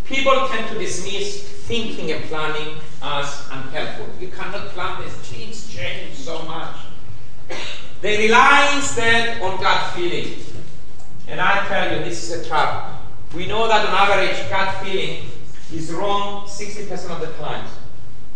people 0.05 0.47
tend 0.47 0.67
to 0.69 0.77
dismiss 0.77 1.41
thinking 1.67 2.11
and 2.11 2.23
planning 2.25 2.77
as 3.01 3.47
unhelpful. 3.51 4.07
You 4.19 4.29
cannot 4.29 4.69
plan 4.69 5.01
this, 5.01 5.13
things 5.27 5.67
change 5.67 6.13
so 6.13 6.43
much. 6.43 6.77
They 8.01 8.27
rely 8.27 8.75
instead 8.75 9.41
on 9.41 9.59
gut 9.59 9.95
feeling. 9.95 10.39
And 11.27 11.41
I 11.41 11.67
tell 11.67 11.97
you, 11.97 12.05
this 12.05 12.29
is 12.29 12.45
a 12.45 12.47
trap. 12.47 13.01
We 13.33 13.47
know 13.47 13.67
that 13.67 13.87
on 13.87 13.93
average, 13.93 14.49
gut 14.49 14.83
feeling 14.83 15.31
is 15.73 15.91
wrong 15.91 16.45
60% 16.45 17.09
of 17.09 17.21
the 17.21 17.33
times. 17.43 17.69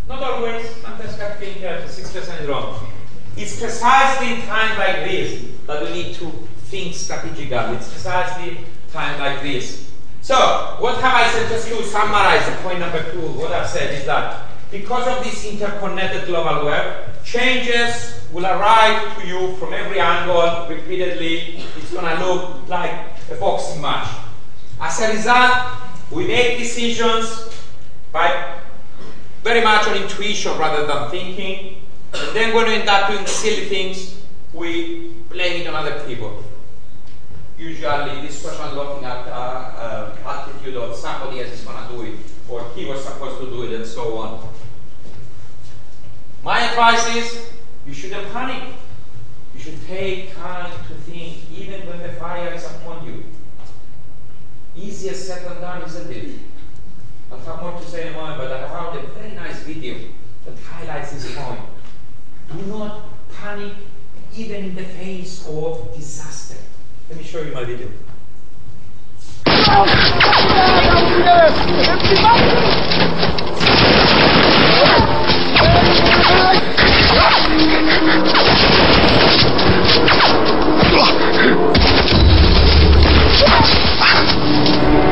Not 0.07 0.23
always, 0.23 0.67
sometimes 0.81 1.15
gut 1.15 1.37
feeling 1.37 1.61
60% 1.61 2.41
is 2.41 2.47
wrong. 2.47 2.91
It's 3.37 3.59
precisely 3.59 4.33
in 4.33 4.41
times 4.41 4.77
like 4.77 5.09
this 5.09 5.43
that 5.67 5.83
we 5.83 5.91
need 5.91 6.15
to 6.15 6.29
think 6.65 6.93
strategically. 6.93 7.75
It's 7.77 7.89
precisely 7.89 8.59
times 8.91 9.19
like 9.19 9.41
this. 9.41 9.89
So, 10.21 10.35
what 10.79 11.01
have 11.01 11.13
I 11.13 11.31
said? 11.31 11.49
Just 11.49 11.67
to 11.67 11.83
summarize 11.83 12.45
the 12.45 12.55
point 12.61 12.79
number 12.79 13.11
two, 13.11 13.21
what 13.39 13.51
I've 13.51 13.67
said 13.67 13.93
is 13.99 14.05
that 14.05 14.47
because 14.69 15.07
of 15.07 15.23
this 15.23 15.45
interconnected 15.45 16.27
global 16.27 16.65
web, 16.65 17.23
changes 17.23 18.21
will 18.31 18.45
arrive 18.45 19.19
to 19.19 19.27
you 19.27 19.55
from 19.57 19.73
every 19.73 19.99
angle 19.99 20.67
repeatedly. 20.69 21.63
It's 21.77 21.91
going 21.91 22.05
to 22.05 22.25
look 22.25 22.67
like 22.69 22.93
a 23.29 23.35
boxing 23.35 23.81
match. 23.81 24.07
As 24.79 24.99
a 25.01 25.11
result, 25.13 25.67
we 26.11 26.27
make 26.27 26.57
decisions 26.57 27.49
by 28.11 28.59
very 29.43 29.63
much 29.63 29.87
on 29.87 29.97
intuition 29.97 30.57
rather 30.57 30.85
than 30.85 31.09
thinking. 31.09 31.80
And 32.13 32.35
then 32.35 32.55
when 32.55 32.67
we 32.67 32.75
end 32.75 32.89
up 32.89 33.09
doing 33.09 33.25
silly 33.25 33.65
things, 33.65 34.15
we 34.53 35.13
blame 35.29 35.61
it 35.61 35.67
on 35.67 35.75
other 35.75 36.05
people. 36.05 36.43
Usually, 37.57 38.21
this 38.21 38.43
person 38.43 38.75
looking 38.75 39.05
at 39.05 39.27
uh, 39.27 40.15
uh, 40.25 40.47
attitude 40.47 40.75
of 40.75 40.95
somebody 40.95 41.41
else 41.41 41.51
is 41.51 41.63
going 41.63 41.87
to 41.87 41.93
do 41.93 42.01
it, 42.03 42.19
or 42.49 42.69
he 42.75 42.85
was 42.85 43.03
supposed 43.05 43.39
to 43.39 43.45
do 43.49 43.63
it, 43.63 43.73
and 43.73 43.85
so 43.85 44.17
on. 44.17 44.49
My 46.43 46.61
advice 46.61 47.15
is 47.15 47.51
you 47.85 47.93
shouldn't 47.93 48.31
panic. 48.33 48.73
You 49.53 49.59
should 49.59 49.85
take 49.85 50.33
time 50.35 50.71
to 50.87 50.93
think, 50.95 51.51
even 51.51 51.87
when 51.87 51.99
the 51.99 52.13
fire 52.13 52.53
is 52.53 52.65
upon 52.65 53.05
you. 53.05 53.23
Easier 54.75 55.13
said 55.13 55.47
than 55.47 55.61
done, 55.61 55.83
isn't 55.83 56.11
it? 56.11 56.39
I'll 57.31 57.39
have 57.39 57.61
more 57.61 57.79
to 57.79 57.87
say 57.87 58.07
in 58.07 58.13
a 58.13 58.17
moment, 58.17 58.37
but 58.39 58.51
I 58.51 58.67
found 58.69 58.97
a 58.97 59.01
very 59.07 59.31
nice 59.31 59.59
video 59.59 59.97
that 60.45 60.57
highlights 60.59 61.11
this 61.11 61.35
point. 61.35 61.59
Do 62.57 62.65
not 62.67 63.05
panic 63.33 63.73
even 64.35 64.65
in 64.65 64.75
the 64.75 64.83
face 64.83 65.47
of 65.47 65.93
disaster. 65.95 66.57
Let 67.09 67.17
me 67.17 67.23
show 67.23 67.41
you 67.41 67.53
my 67.53 67.63
video. 67.63 67.89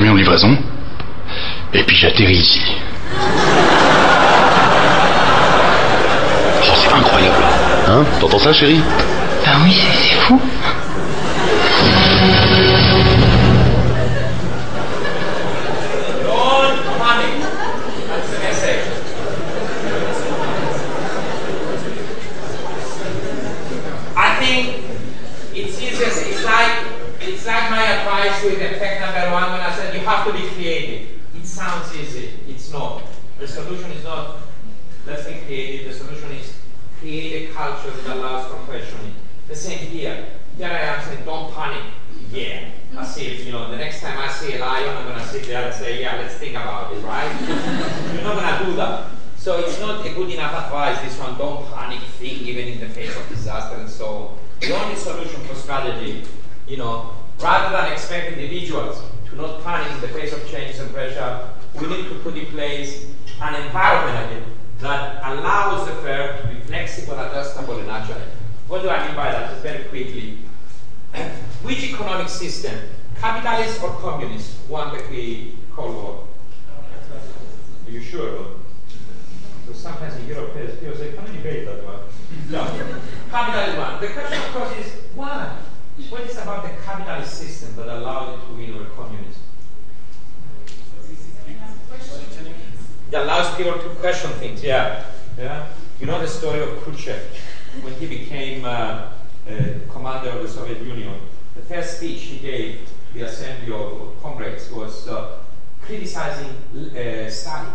livraison. 0.00 0.56
Et 1.74 1.82
puis 1.82 1.96
j'atterris 1.96 2.36
ici. 2.36 2.60
Oh, 6.62 6.74
c'est 6.74 6.92
incroyable. 6.92 7.36
Hein 7.88 8.04
T'entends 8.20 8.38
ça, 8.38 8.52
chérie? 8.52 8.80
Ben 9.44 9.52
oui, 9.64 9.72
c'est 9.72 10.08
c'est 10.08 10.14
fou. 10.14 10.40
Don't 16.24 16.78
panic. 16.98 17.42
That's 18.08 18.28
the 18.30 18.38
message. 18.40 18.84
I 24.16 24.36
think 24.40 24.84
it's 25.54 26.44
like 26.44 26.72
it's 27.20 27.46
like 27.46 27.70
my 27.70 27.82
advice 27.82 28.42
with 28.44 28.60
effect 28.60 29.00
number 29.00 29.32
one 29.32 29.52
when 29.52 29.60
I 29.60 29.72
said 29.76 29.87
have 30.08 30.26
to 30.26 30.32
be 30.32 30.48
creative. 30.48 31.08
It 31.36 31.46
sounds 31.46 31.94
easy. 31.94 32.30
It's 32.48 32.72
not. 32.72 33.02
The 33.38 33.46
solution 33.46 33.90
is 33.92 34.04
not 34.04 34.38
let's 35.06 35.26
be 35.26 35.34
creative. 35.46 35.92
The 35.92 35.98
solution 35.98 36.30
is 36.32 36.54
create 36.98 37.50
a 37.50 37.52
culture 37.52 37.90
that 37.90 38.16
allows 38.16 38.50
for 38.50 38.56
questioning. 38.64 39.14
The 39.48 39.54
same 39.54 39.78
here. 39.78 40.26
Here 40.56 40.66
I 40.66 40.96
am 40.96 41.04
saying 41.04 41.24
don't 41.24 41.52
panic. 41.52 41.84
Yeah. 42.32 42.70
I 42.96 43.04
see 43.04 43.26
it, 43.26 43.46
you 43.46 43.52
know, 43.52 43.70
the 43.70 43.76
next 43.76 44.00
time 44.00 44.18
I 44.18 44.28
see 44.28 44.54
a 44.54 44.58
lion, 44.58 44.96
I'm 44.96 45.06
gonna 45.06 45.26
sit 45.26 45.44
there 45.44 45.66
and 45.66 45.74
say, 45.74 46.00
yeah, 46.00 46.16
let's 46.16 46.34
think 46.34 46.52
about 46.52 46.92
it, 46.92 47.00
right? 47.04 47.30
You're 48.14 48.24
not 48.24 48.36
gonna 48.36 48.64
do 48.64 48.76
that. 48.76 49.10
So 49.36 49.60
it's 49.60 49.78
not 49.78 50.04
a 50.04 50.12
good 50.14 50.30
enough 50.30 50.64
advice, 50.64 51.00
this 51.02 51.18
one, 51.18 51.38
don't 51.38 51.70
panic, 51.72 52.00
think 52.18 52.42
even 52.42 52.66
in 52.66 52.80
the 52.80 52.88
face 52.88 53.14
of 53.16 53.28
disaster 53.28 53.76
and 53.76 53.88
so 53.88 54.06
on. 54.06 54.38
The 54.60 54.74
only 54.74 54.96
solution 54.96 55.40
for 55.42 55.54
strategy, 55.54 56.24
you 56.66 56.78
know, 56.78 57.12
rather 57.38 57.76
than 57.76 57.92
expect 57.92 58.32
individuals 58.32 59.00
to 59.30 59.36
not 59.36 59.62
panic 59.62 59.92
in 59.92 60.00
the 60.00 60.08
face 60.08 60.32
of 60.32 60.48
change 60.50 60.76
and 60.76 60.92
pressure, 60.92 61.50
we 61.74 61.86
need 61.86 62.08
to 62.08 62.14
put 62.20 62.36
in 62.36 62.46
place 62.46 63.06
an 63.40 63.54
environment 63.66 64.32
again 64.32 64.44
that 64.80 65.20
allows 65.24 65.88
the 65.88 65.94
firm 65.96 66.40
to 66.40 66.54
be 66.54 66.60
flexible, 66.60 67.18
adjustable, 67.18 67.78
and 67.80 67.90
agile. 67.90 68.20
What 68.68 68.82
do 68.82 68.90
I 68.90 69.06
mean 69.06 69.16
by 69.16 69.32
that? 69.32 69.50
Just 69.50 69.62
very 69.62 69.84
quickly. 69.84 70.38
Which 71.62 71.82
economic 71.82 72.28
system, 72.28 72.78
capitalist 73.16 73.82
or 73.82 73.90
communist, 73.96 74.68
won 74.68 74.96
the 74.96 75.52
Cold 75.74 75.94
War? 75.94 76.28
Are 77.86 77.90
you 77.90 78.00
sure? 78.00 78.56
Because 79.66 79.82
sometimes 79.82 80.16
in 80.16 80.26
Europe, 80.26 80.54
people 80.54 80.96
say, 80.96 81.12
can 81.12 81.26
you 81.26 81.32
debate 81.38 81.66
that 81.66 81.84
one? 81.84 82.00
No. 82.50 82.64
capitalist 83.30 83.78
one. 83.78 84.00
The 84.00 84.08
question, 84.08 84.38
of 84.38 84.52
course, 84.52 84.76
is 84.78 84.92
why? 85.14 85.56
What 86.06 86.22
is 86.22 86.38
about 86.38 86.62
the 86.62 86.70
capitalist 86.82 87.34
system 87.34 87.74
that 87.76 87.88
allowed 87.88 88.38
it 88.38 88.46
to 88.46 88.52
win 88.54 88.72
over 88.72 88.88
communism? 88.90 89.42
It 93.10 93.14
allows 93.14 93.56
people 93.56 93.78
to 93.78 93.88
question 93.96 94.30
things, 94.32 94.62
yeah. 94.62 95.04
yeah. 95.36 95.66
You 96.00 96.06
know 96.06 96.20
the 96.20 96.28
story 96.28 96.60
of 96.60 96.78
Khrushchev 96.78 97.20
when 97.82 97.92
he 97.94 98.06
became 98.06 98.64
uh, 98.64 98.68
uh, 98.68 99.10
commander 99.90 100.30
of 100.30 100.42
the 100.42 100.48
Soviet 100.48 100.80
Union. 100.80 101.14
The 101.56 101.62
first 101.62 101.98
speech 101.98 102.22
he 102.22 102.38
gave 102.38 102.86
to 102.86 103.18
the 103.18 103.26
assembly 103.26 103.74
of 103.74 104.16
comrades 104.22 104.70
was 104.70 105.08
uh, 105.08 105.40
criticizing 105.80 106.50
uh, 106.96 107.28
Stalin, 107.28 107.72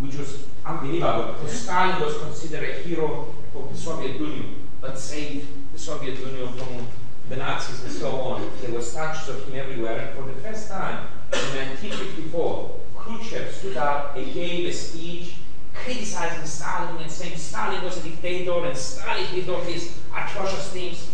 which 0.00 0.16
was 0.16 0.46
unbelievable 0.64 1.34
because 1.34 1.60
Stalin 1.60 2.00
was 2.00 2.16
considered 2.18 2.68
a 2.70 2.72
hero 2.82 3.34
of 3.54 3.70
the 3.70 3.76
Soviet 3.76 4.18
Union 4.18 4.66
but 4.80 4.98
saved 4.98 5.46
the 5.74 5.80
Soviet 5.80 6.18
Union 6.20 6.52
from 6.52 6.86
the 7.28 7.36
Nazis 7.36 7.82
and 7.82 7.92
so 7.92 8.12
on. 8.12 8.48
There 8.62 8.70
were 8.70 8.80
statues 8.80 9.28
of 9.28 9.44
him 9.48 9.56
everywhere, 9.56 9.98
and 9.98 10.16
for 10.16 10.22
the 10.22 10.40
first 10.40 10.70
time 10.70 11.08
in 11.32 11.58
1954, 11.58 12.80
Khrushchev 12.96 13.52
stood 13.52 13.76
up 13.76 14.16
and 14.16 14.32
gave 14.32 14.68
a 14.68 14.72
speech 14.72 15.34
criticizing 15.74 16.46
Stalin 16.46 17.02
and 17.02 17.10
saying 17.10 17.36
Stalin 17.36 17.82
was 17.82 17.98
a 17.98 18.02
dictator 18.08 18.64
and 18.64 18.76
Stalin 18.76 19.26
did 19.34 19.48
all 19.48 19.62
these 19.62 19.98
atrocious 20.16 20.70
things. 20.70 21.10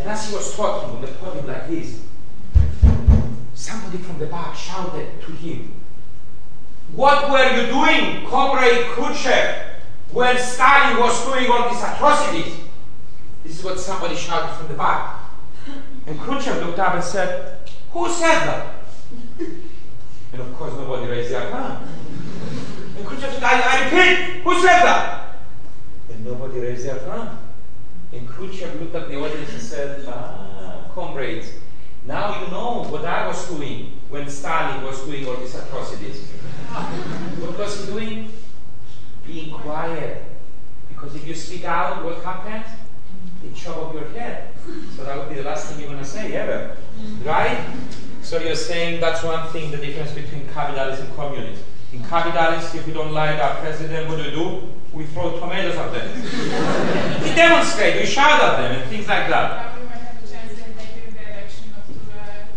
And 0.00 0.08
as 0.08 0.28
he 0.28 0.34
was 0.34 0.56
talking 0.56 0.96
on 0.96 1.02
the 1.02 1.08
podium 1.08 1.46
like 1.46 1.68
this, 1.68 2.00
somebody 3.54 3.98
from 3.98 4.18
the 4.18 4.26
back 4.26 4.56
shouted 4.56 5.20
to 5.20 5.32
him, 5.32 5.74
What 6.94 7.30
were 7.30 7.54
you 7.54 7.66
doing, 7.66 8.26
Comrade 8.26 8.86
Khrushchev, 8.86 9.66
when 10.10 10.38
Stalin 10.38 10.98
was 10.98 11.22
doing 11.26 11.50
all 11.50 11.68
these 11.68 11.82
atrocities? 11.82 12.69
This 13.42 13.58
is 13.58 13.64
what 13.64 13.78
somebody 13.78 14.16
shouted 14.16 14.54
from 14.56 14.68
the 14.68 14.74
back. 14.74 15.20
And 16.06 16.18
Khrushchev 16.18 16.64
looked 16.64 16.78
up 16.78 16.94
and 16.94 17.04
said, 17.04 17.58
Who 17.92 18.08
said 18.08 18.46
that? 18.46 18.74
And 20.32 20.42
of 20.42 20.54
course, 20.54 20.72
nobody 20.74 21.10
raised 21.10 21.32
their 21.32 21.50
hand. 21.50 21.88
And 22.96 23.04
Khrushchev 23.04 23.32
said, 23.32 23.42
I, 23.42 23.60
I 23.60 23.84
repeat, 23.84 24.42
who 24.42 24.54
said 24.60 24.82
that? 24.84 25.38
And 26.08 26.24
nobody 26.24 26.60
raised 26.60 26.86
their 26.86 27.00
hand. 27.00 27.36
And 28.12 28.28
Khrushchev 28.28 28.80
looked 28.80 28.94
at 28.94 29.08
the 29.08 29.16
audience 29.16 29.52
and 29.52 29.60
said, 29.62 30.04
Ah, 30.06 30.88
comrades, 30.94 31.50
now 32.06 32.40
you 32.40 32.50
know 32.50 32.84
what 32.84 33.04
I 33.04 33.26
was 33.26 33.48
doing 33.48 33.98
when 34.08 34.28
Stalin 34.28 34.84
was 34.84 35.04
doing 35.04 35.26
all 35.26 35.36
these 35.36 35.54
atrocities. 35.54 36.28
what 37.40 37.58
was 37.58 37.80
he 37.80 37.92
doing? 37.92 38.32
Being 39.26 39.52
quiet. 39.52 40.24
Because 40.88 41.14
if 41.14 41.26
you 41.26 41.34
speak 41.34 41.64
out, 41.64 42.04
what 42.04 42.22
happens? 42.22 42.66
Chop 43.54 43.76
off 43.76 43.94
your 43.94 44.08
head. 44.10 44.54
So 44.96 45.04
that 45.04 45.16
would 45.18 45.28
be 45.28 45.34
the 45.34 45.42
last 45.42 45.66
thing 45.66 45.80
you're 45.80 45.88
going 45.88 46.02
to 46.02 46.08
say 46.08 46.32
ever. 46.34 46.76
Right? 47.24 47.58
So 48.22 48.38
you're 48.38 48.54
saying 48.54 49.00
that's 49.00 49.22
one 49.22 49.48
thing, 49.48 49.70
the 49.70 49.76
difference 49.76 50.12
between 50.12 50.48
capitalism 50.48 51.06
and 51.06 51.16
communism. 51.16 51.64
In 51.92 52.04
capitalism, 52.04 52.78
if 52.78 52.86
we 52.86 52.92
don't 52.92 53.12
like 53.12 53.40
our 53.40 53.56
president, 53.56 54.08
what 54.08 54.16
do 54.16 54.24
we 54.24 54.30
do? 54.30 54.68
We 54.92 55.04
throw 55.06 55.38
tomatoes 55.38 55.76
at 55.76 55.92
them. 55.92 57.22
we 57.22 57.34
demonstrate, 57.34 58.00
we 58.00 58.06
shout 58.06 58.42
at 58.42 58.56
them, 58.58 58.80
and 58.80 58.90
things 58.90 59.08
like 59.08 59.28
that. 59.28 59.76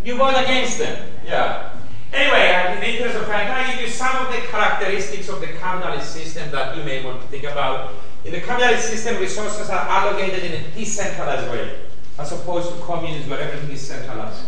You 0.03 0.17
vote 0.17 0.35
against 0.35 0.79
them. 0.79 1.09
Yeah. 1.25 1.73
Anyway, 2.11 2.75
in 2.75 2.79
the 2.81 2.89
interest 2.89 3.15
of 3.15 3.25
time, 3.25 3.49
I 3.49 3.71
give 3.71 3.81
you 3.81 3.87
some 3.87 4.15
of 4.17 4.31
the 4.31 4.39
characteristics 4.47 5.29
of 5.29 5.39
the 5.39 5.47
capitalist 5.47 6.13
system 6.13 6.51
that 6.51 6.77
you 6.77 6.83
may 6.83 7.03
want 7.03 7.21
to 7.21 7.27
think 7.27 7.45
about. 7.45 7.93
In 8.25 8.31
the 8.31 8.39
capitalist 8.39 8.89
system, 8.89 9.17
resources 9.17 9.69
are 9.69 9.85
allocated 9.85 10.45
in 10.45 10.53
a 10.53 10.71
decentralized 10.71 11.51
way, 11.51 11.79
as 12.17 12.31
opposed 12.31 12.73
to 12.73 12.81
communism 12.81 13.29
where 13.29 13.41
everything 13.41 13.71
is 13.71 13.85
centralized. 13.85 14.45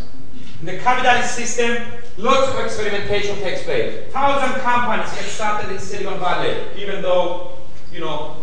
In 0.61 0.65
the 0.65 0.77
capitalist 0.77 1.35
system, 1.35 1.91
lots 2.17 2.53
of 2.53 2.59
experimentation 2.63 3.35
takes 3.39 3.63
place. 3.63 4.09
Thousand 4.13 4.61
companies 4.61 5.13
get 5.13 5.25
started 5.25 5.71
in 5.71 5.79
Silicon 5.79 6.19
Valley, 6.19 6.67
even 6.77 7.01
though, 7.01 7.57
you 7.91 7.99
know, 7.99 8.37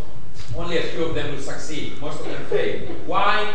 only 0.55 0.77
a 0.77 0.83
few 0.83 1.05
of 1.05 1.15
them 1.15 1.35
will 1.35 1.41
succeed. 1.41 1.99
Most 1.99 2.21
of 2.21 2.27
them 2.27 2.45
fail. 2.47 2.95
Why? 3.07 3.55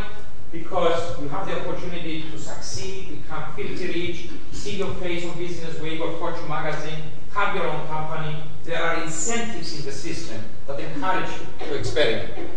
Because 0.52 1.22
you 1.22 1.28
have 1.30 1.46
the 1.46 1.62
opportunity 1.62 2.24
to 2.32 2.40
succeed, 2.40 3.22
become 3.22 3.56
filthy 3.56 3.88
rich, 3.88 4.30
see 4.52 4.78
your 4.78 4.96
face 4.96 5.26
on 5.26 5.38
Business 5.38 5.80
Week 5.80 6.02
or 6.02 6.18
Fortune 6.18 6.48
magazine, 6.48 7.04
have 7.34 7.56
your 7.56 7.68
own 7.68 7.86
company. 7.88 8.36
There 8.68 8.84
are 8.84 9.02
incentives 9.02 9.80
in 9.80 9.86
the 9.86 9.94
system 9.94 10.44
that 10.68 10.78
encourage 10.78 11.30
you 11.30 11.68
to 11.68 11.76
experiment. 11.76 12.50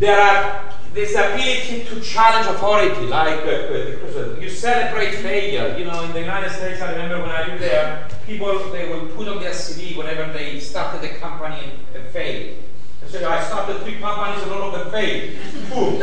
There 0.00 0.18
are 0.18 0.72
this 0.92 1.14
ability 1.14 1.84
to 1.84 2.00
challenge 2.00 2.48
authority, 2.48 3.06
like 3.06 3.46
uh, 3.46 3.50
uh, 3.50 4.36
you 4.40 4.50
celebrate 4.50 5.14
failure. 5.14 5.78
You 5.78 5.84
know, 5.84 6.02
in 6.02 6.12
the 6.12 6.18
United 6.18 6.50
States, 6.50 6.80
I 6.80 6.90
remember 6.90 7.20
when 7.20 7.30
I 7.30 7.46
lived 7.46 7.62
there, 7.62 8.08
people 8.26 8.72
they 8.72 8.88
will 8.88 9.06
put 9.14 9.28
on 9.28 9.38
their 9.38 9.52
CV 9.52 9.96
whenever 9.96 10.32
they 10.32 10.58
started 10.58 11.08
a 11.08 11.18
company 11.20 11.70
and, 11.94 12.04
failed. 12.08 12.58
They 13.00 13.08
say, 13.08 13.24
I 13.24 13.44
started 13.44 13.80
three 13.82 14.00
companies 14.00 14.42
and 14.42 14.50
all 14.50 14.62
of 14.62 14.72
them 14.72 14.90
failed. 14.90 15.38
Boom. 15.70 16.02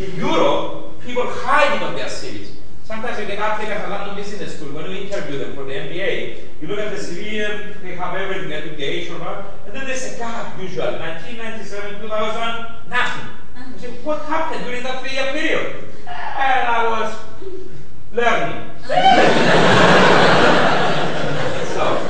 in 0.00 0.16
Europe, 0.16 1.02
people 1.02 1.24
hide 1.26 1.76
it 1.76 1.82
on 1.82 1.94
their 1.94 2.06
CVs. 2.06 2.55
Sometimes 2.86 3.18
you 3.18 3.26
get 3.26 3.40
applicants 3.40 3.82
at 3.82 3.90
London 3.90 4.14
Business 4.14 4.56
School, 4.56 4.72
when 4.72 4.88
you 4.88 4.98
interview 4.98 5.38
them 5.40 5.56
for 5.56 5.64
the 5.64 5.72
MBA, 5.72 6.62
you 6.62 6.68
look 6.68 6.78
at 6.78 6.96
the 6.96 7.02
CV 7.02 7.42
and 7.44 7.74
they 7.82 7.96
have 7.96 8.14
everything, 8.14 8.48
they 8.48 8.60
have 8.60 8.76
the 8.76 8.84
age 8.84 9.10
and 9.10 9.74
then 9.74 9.86
there's 9.86 10.14
a 10.14 10.16
gap 10.16 10.56
usually, 10.62 10.96
1997, 10.96 12.00
2000, 12.00 12.88
nothing. 12.88 13.26
You 13.74 13.78
say, 13.80 13.90
what 14.04 14.22
happened 14.26 14.66
during 14.66 14.84
that 14.84 15.02
three-year 15.02 15.32
period? 15.32 15.84
And 16.06 16.68
I 16.68 16.86
was 16.88 17.12
learning. 18.12 18.70
so, 21.74 22.06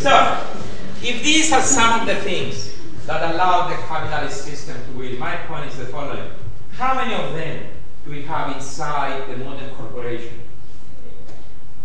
so, 0.00 0.12
if 1.02 1.22
these 1.22 1.52
are 1.52 1.60
some 1.60 2.00
of 2.00 2.06
the 2.06 2.16
things 2.22 2.72
that 3.04 3.34
allow 3.34 3.68
the 3.68 3.74
capitalist 3.82 4.44
system 4.44 4.78
to 4.86 4.98
win, 4.98 5.18
my 5.18 5.36
point 5.46 5.70
is 5.70 5.76
the 5.76 5.84
following. 5.84 6.30
How 6.72 6.94
many 6.94 7.12
of 7.12 7.34
them 7.34 7.75
we 8.08 8.22
have 8.22 8.54
inside 8.56 9.28
the 9.28 9.36
modern 9.38 9.70
corporation? 9.74 10.40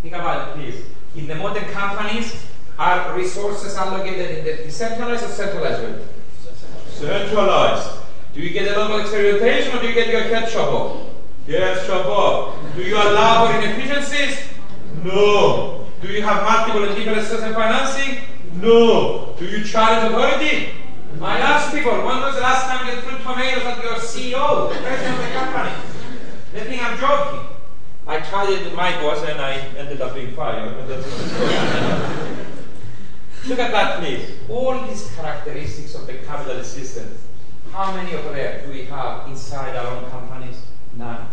Think 0.01 0.15
about 0.15 0.49
it, 0.49 0.61
please. 0.61 0.85
In 1.15 1.27
the 1.27 1.35
modern 1.35 1.65
companies, 1.65 2.45
are 2.77 3.15
resources 3.15 3.75
allocated 3.75 4.39
in 4.39 4.45
the 4.45 4.63
decentralized 4.63 5.23
or 5.23 5.27
centralized 5.27 5.83
way? 5.83 6.05
Centralized. 6.89 7.89
Do 8.33 8.41
you 8.41 8.49
get 8.51 8.75
a 8.75 8.79
lot 8.79 8.91
of 8.91 9.01
experimentation 9.01 9.77
or 9.77 9.81
do 9.81 9.87
you 9.87 9.93
get 9.93 10.07
your 10.07 10.21
head 10.21 10.49
chopped 10.49 10.71
off? 10.71 11.07
Yes, 11.47 11.85
chop 11.85 12.05
off. 12.05 12.75
Do 12.75 12.81
you 12.81 12.95
allow 12.95 13.47
for 13.47 13.59
inefficiencies? 13.59 14.39
No. 15.03 15.87
Do 16.01 16.07
you 16.07 16.21
have 16.21 16.43
multiple 16.43 16.87
and 16.87 16.95
different 16.95 17.27
sources 17.27 17.47
of 17.47 17.53
financing? 17.53 18.23
No. 18.61 19.35
Do 19.37 19.45
you 19.45 19.63
charge 19.63 20.11
authority? 20.11 20.69
I 21.21 21.37
ask 21.37 21.73
people, 21.75 21.91
when 21.91 22.19
was 22.21 22.35
the 22.35 22.41
last 22.41 22.65
time 22.65 22.87
you 22.87 23.01
threw 23.01 23.17
tomatoes 23.19 23.63
at 23.63 23.83
your 23.83 23.93
CEO, 23.95 24.73
the 24.73 24.79
president 24.81 25.19
of 25.19 25.25
the 25.25 25.33
company? 25.33 25.90
They 26.53 26.59
think 26.61 26.83
I'm 26.83 26.97
joking. 26.97 27.47
I 28.05 28.19
tried 28.19 28.49
it 28.49 28.65
with 28.65 28.73
my 28.75 28.91
boss 29.01 29.23
and 29.23 29.39
I 29.39 29.53
ended 29.77 30.01
up 30.01 30.13
being 30.15 30.35
fired. 30.35 30.75
Look 33.47 33.59
at 33.59 33.71
that, 33.71 33.99
please. 33.99 34.37
All 34.49 34.85
these 34.85 35.09
characteristics 35.15 35.95
of 35.95 36.07
the 36.07 36.15
capitalist 36.15 36.73
system, 36.73 37.17
how 37.71 37.95
many 37.95 38.13
of 38.13 38.25
them 38.25 38.65
do 38.65 38.71
we 38.71 38.83
have 38.85 39.27
inside 39.29 39.75
our 39.77 39.87
own 39.95 40.09
companies? 40.09 40.61
None. 40.97 41.27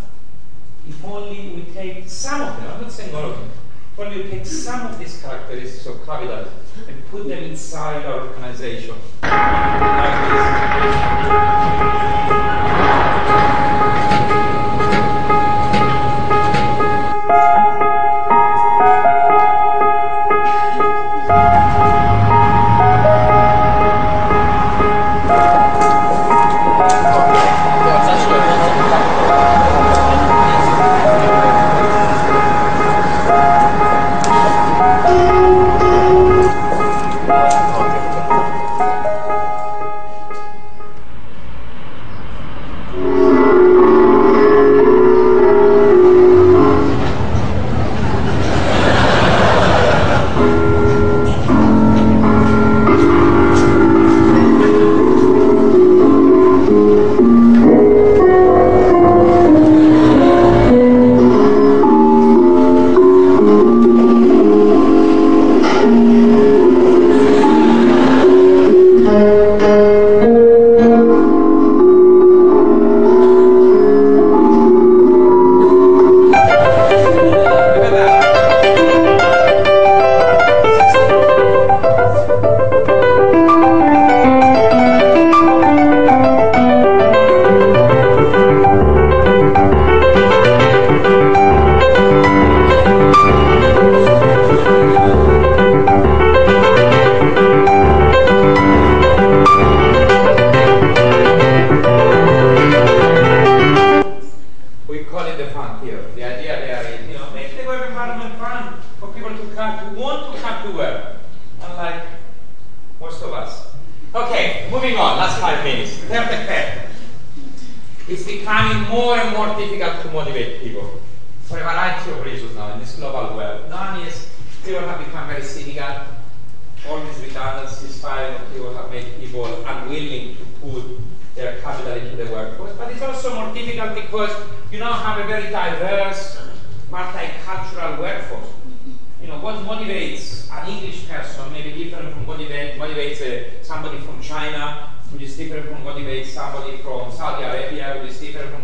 If 0.89 1.05
only 1.05 1.51
we 1.51 1.63
take 1.75 2.09
some 2.09 2.41
of 2.41 2.57
them, 2.57 2.71
I'm 2.73 2.83
not 2.83 2.93
saying 2.93 3.15
all 3.15 3.31
of 3.31 3.39
them, 3.39 3.51
if 3.93 3.99
only 3.99 4.23
we 4.23 4.31
take 4.31 4.47
some 4.47 4.87
of 4.87 4.99
these 4.99 5.21
characteristics 5.21 5.87
of 5.87 6.07
capital 6.07 6.47
and 6.87 7.07
put 7.11 7.27
them 7.29 7.43
inside 7.43 8.07
our 8.07 8.29
organization. 8.29 8.95
Like 9.23 10.09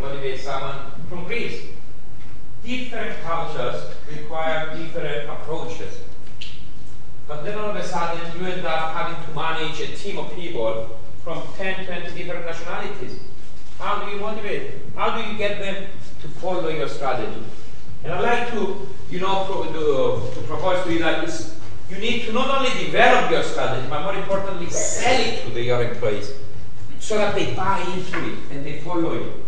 motivates 0.01 0.41
someone 0.41 0.93
from 1.09 1.25
Greece. 1.25 1.63
Different 2.65 3.21
cultures 3.23 3.95
require 4.11 4.77
different 4.77 5.29
approaches. 5.29 5.99
But 7.27 7.45
then 7.45 7.59
all 7.59 7.71
of 7.71 7.77
a 7.77 7.85
sudden 7.85 8.39
you 8.39 8.47
end 8.47 8.67
up 8.67 8.95
having 8.95 9.25
to 9.27 9.35
manage 9.35 9.81
a 9.81 9.97
team 9.97 10.19
of 10.19 10.35
people 10.35 10.99
from 11.23 11.43
10, 11.57 11.87
20 11.87 12.17
different 12.17 12.47
nationalities. 12.47 13.19
How 13.79 14.05
do 14.05 14.11
you 14.11 14.21
motivate? 14.21 14.73
How 14.95 15.17
do 15.17 15.29
you 15.29 15.37
get 15.37 15.59
them 15.59 15.87
to 16.23 16.29
follow 16.29 16.69
your 16.69 16.89
strategy? 16.89 17.43
And 18.05 18.13
I'd 18.13 18.21
like 18.21 18.53
to, 18.53 18.87
you 19.11 19.21
know, 19.21 19.45
pro- 19.47 19.65
to, 19.65 20.35
to 20.35 20.47
propose 20.47 20.85
to 20.85 20.93
you 20.93 20.99
that 21.01 21.27
you 21.91 21.97
need 21.97 22.27
to 22.27 22.33
not 22.33 22.59
only 22.59 22.71
develop 22.85 23.31
your 23.31 23.43
strategy, 23.43 23.87
but 23.89 24.03
more 24.03 24.15
importantly, 24.15 24.69
sell 24.71 25.21
it 25.21 25.45
to 25.45 25.51
the, 25.51 25.63
your 25.63 25.83
employees 25.83 26.33
so 26.99 27.19
that 27.19 27.35
they 27.35 27.55
buy 27.55 27.81
into 27.81 28.33
it 28.33 28.39
and 28.51 28.65
they 28.65 28.81
follow 28.81 29.15
you. 29.15 29.45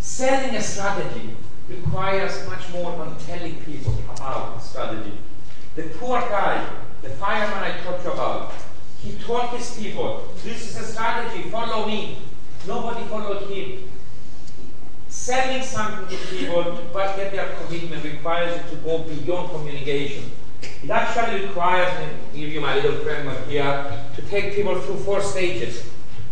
Selling 0.00 0.56
a 0.56 0.62
strategy 0.62 1.36
requires 1.68 2.48
much 2.48 2.72
more 2.72 2.96
than 2.96 3.16
telling 3.18 3.54
people 3.62 3.94
about 4.16 4.62
strategy. 4.62 5.18
The 5.76 5.82
poor 5.98 6.20
guy, 6.20 6.66
the 7.02 7.10
fireman 7.10 7.62
I 7.62 7.78
talked 7.84 8.06
about, 8.06 8.52
he 9.02 9.12
told 9.18 9.50
his 9.50 9.78
people, 9.78 10.28
this 10.42 10.70
is 10.70 10.76
a 10.78 10.84
strategy, 10.92 11.50
follow 11.50 11.86
me. 11.86 12.18
Nobody 12.66 13.06
followed 13.06 13.48
him. 13.50 13.90
Selling 15.08 15.62
something 15.62 16.08
to 16.08 16.26
people 16.26 16.78
but 16.92 17.16
get 17.16 17.32
their 17.32 17.54
commitment 17.56 18.02
requires 18.04 18.56
you 18.56 18.76
to 18.76 18.82
go 18.82 18.98
beyond 19.00 19.50
communication. 19.50 20.30
It 20.82 20.90
actually 20.90 21.46
requires, 21.46 21.92
and 22.00 22.10
give 22.34 22.48
you 22.48 22.60
my 22.60 22.74
little 22.74 23.04
framework 23.04 23.46
here, 23.48 24.08
to 24.16 24.22
take 24.22 24.54
people 24.54 24.80
through 24.80 24.98
four 25.00 25.20
stages. 25.20 25.84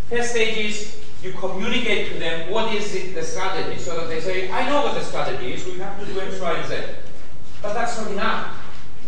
First 0.09 0.31
stage 0.31 0.57
is 0.57 0.99
you 1.23 1.33
communicate 1.33 2.13
to 2.13 2.19
them 2.19 2.51
what 2.51 2.73
is 2.75 2.95
it, 2.95 3.15
the 3.15 3.23
strategy, 3.23 3.79
so 3.81 3.97
that 3.97 4.09
they 4.09 4.21
say, 4.21 4.51
I 4.51 4.69
know 4.69 4.83
what 4.83 4.95
the 4.95 5.03
strategy 5.03 5.55
is, 5.55 5.67
we 5.67 5.79
have 5.79 5.99
to 5.99 6.07
do 6.07 6.21
X, 6.21 6.41
Y, 6.41 6.67
Z. 6.67 6.77
But 7.61 7.75
that's 7.75 8.01
not 8.01 8.11
enough. 8.13 8.55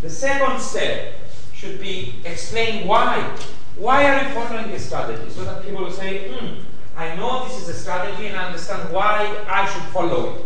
The 0.01 0.09
second 0.09 0.59
step 0.59 1.13
should 1.53 1.79
be 1.79 2.15
explain 2.25 2.87
why. 2.87 3.37
Why 3.75 4.05
are 4.05 4.27
you 4.27 4.33
following 4.33 4.69
this 4.71 4.87
strategy? 4.87 5.29
So 5.29 5.45
that 5.45 5.63
people 5.63 5.83
will 5.83 5.91
say, 5.91 6.29
hmm, 6.29 6.63
I 6.97 7.15
know 7.15 7.47
this 7.47 7.61
is 7.61 7.69
a 7.69 7.73
strategy 7.73 8.27
and 8.27 8.37
I 8.37 8.47
understand 8.47 8.91
why 8.91 9.45
I 9.47 9.65
should 9.71 9.83
follow 9.93 10.35
it. 10.35 10.45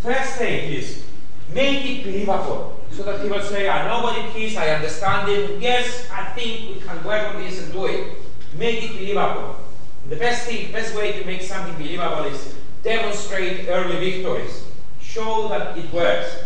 First 0.00 0.34
stage 0.34 0.70
is 0.70 1.04
make 1.48 1.84
it 1.86 2.04
believable. 2.04 2.80
So 2.90 3.04
that 3.04 3.22
people 3.22 3.40
say, 3.40 3.68
I 3.68 3.88
know 3.88 4.02
what 4.02 4.18
it 4.18 4.36
is, 4.36 4.56
I 4.56 4.68
understand 4.68 5.28
it, 5.30 5.60
yes, 5.60 6.08
I 6.12 6.26
think 6.26 6.74
we 6.76 6.80
can 6.80 7.02
work 7.02 7.34
on 7.34 7.42
this 7.42 7.62
and 7.62 7.72
do 7.72 7.86
it. 7.86 8.18
Make 8.56 8.84
it 8.84 8.92
believable. 8.92 9.63
The 10.08 10.16
best 10.16 10.46
thing, 10.46 10.70
best 10.70 10.94
way 10.94 11.12
to 11.12 11.24
make 11.24 11.42
something 11.42 11.74
believable 11.74 12.24
is 12.24 12.54
demonstrate 12.82 13.68
early 13.68 13.96
victories. 13.96 14.64
Show 15.00 15.48
that 15.48 15.78
it 15.78 15.90
works. 15.92 16.36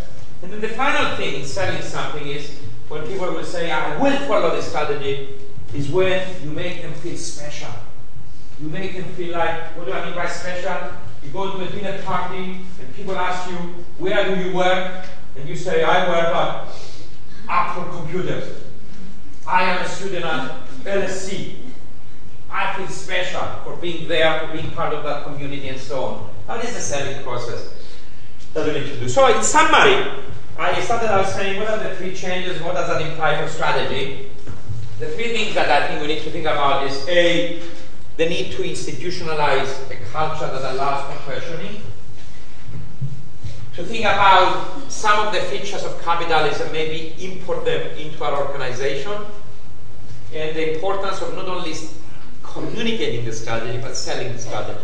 And 0.42 0.52
then 0.52 0.60
the 0.60 0.68
final 0.68 1.16
thing 1.16 1.40
in 1.40 1.44
selling 1.44 1.82
something 1.82 2.26
is 2.26 2.52
when 2.88 3.06
people 3.06 3.32
will 3.32 3.44
say, 3.44 3.70
I 3.70 4.00
will 4.00 4.16
follow 4.28 4.54
this 4.54 4.68
strategy, 4.68 5.40
is 5.74 5.90
when 5.90 6.24
you 6.42 6.50
make 6.50 6.82
them 6.82 6.94
feel 6.94 7.16
special. 7.16 7.72
You 8.60 8.68
make 8.68 8.96
them 8.96 9.04
feel 9.14 9.32
like, 9.32 9.76
what 9.76 9.86
do 9.86 9.92
I 9.92 10.06
mean 10.06 10.14
by 10.14 10.26
special? 10.26 10.92
You 11.22 11.30
go 11.30 11.56
to 11.56 11.64
a 11.64 11.70
dinner 11.70 12.00
party 12.02 12.60
and 12.80 12.94
people 12.94 13.16
ask 13.16 13.50
you, 13.50 13.56
where 13.98 14.34
do 14.34 14.42
you 14.42 14.54
work? 14.54 15.04
And 15.36 15.48
you 15.48 15.56
say, 15.56 15.82
I 15.82 16.08
work 16.08 16.34
at 16.34 16.68
Apple 17.48 17.84
Computers. 17.98 18.62
I 19.46 19.62
am 19.64 19.84
a 19.84 19.88
student 19.88 20.24
at 20.24 20.68
LSE. 20.84 21.57
I 22.50 22.74
feel 22.76 22.88
special 22.88 23.42
for 23.64 23.76
being 23.76 24.08
there, 24.08 24.40
for 24.40 24.52
being 24.52 24.70
part 24.70 24.94
of 24.94 25.04
that 25.04 25.24
community 25.24 25.68
and 25.68 25.78
so 25.78 26.04
on. 26.04 26.30
That 26.46 26.64
is 26.64 26.74
the 26.74 26.80
selling 26.80 27.22
process 27.22 27.68
that 28.54 28.66
we 28.66 28.80
need 28.80 28.86
to 28.86 29.00
do. 29.00 29.08
So 29.08 29.26
in 29.36 29.42
summary, 29.42 30.10
I 30.58 30.80
started 30.80 31.12
out 31.12 31.28
saying 31.28 31.60
what 31.60 31.68
are 31.68 31.78
the 31.78 31.94
three 31.96 32.14
changes, 32.14 32.60
what 32.62 32.74
does 32.74 32.88
that 32.88 33.02
imply 33.02 33.40
for 33.40 33.48
strategy? 33.48 34.30
The 34.98 35.06
three 35.08 35.36
things 35.36 35.54
that 35.54 35.70
I 35.70 35.86
think 35.86 36.00
we 36.00 36.08
need 36.08 36.22
to 36.22 36.30
think 36.30 36.46
about 36.46 36.86
is 36.86 37.06
A, 37.08 37.62
the 38.16 38.28
need 38.28 38.50
to 38.52 38.62
institutionalize 38.62 39.88
a 39.90 39.96
culture 40.10 40.46
that 40.46 40.74
allows 40.74 41.12
for 41.12 41.30
questioning. 41.30 41.82
To 43.74 43.84
think 43.84 44.00
about 44.00 44.90
some 44.90 45.24
of 45.24 45.32
the 45.32 45.40
features 45.42 45.84
of 45.84 46.02
capitalism, 46.02 46.72
maybe 46.72 47.14
import 47.24 47.64
them 47.64 47.96
into 47.96 48.24
our 48.24 48.44
organization, 48.48 49.12
and 50.34 50.56
the 50.56 50.74
importance 50.74 51.22
of 51.22 51.34
not 51.36 51.46
only 51.46 51.74
communicating 52.52 53.24
the 53.24 53.32
strategy, 53.32 53.78
but 53.80 53.96
selling 53.96 54.32
the 54.32 54.38
strategy. 54.38 54.80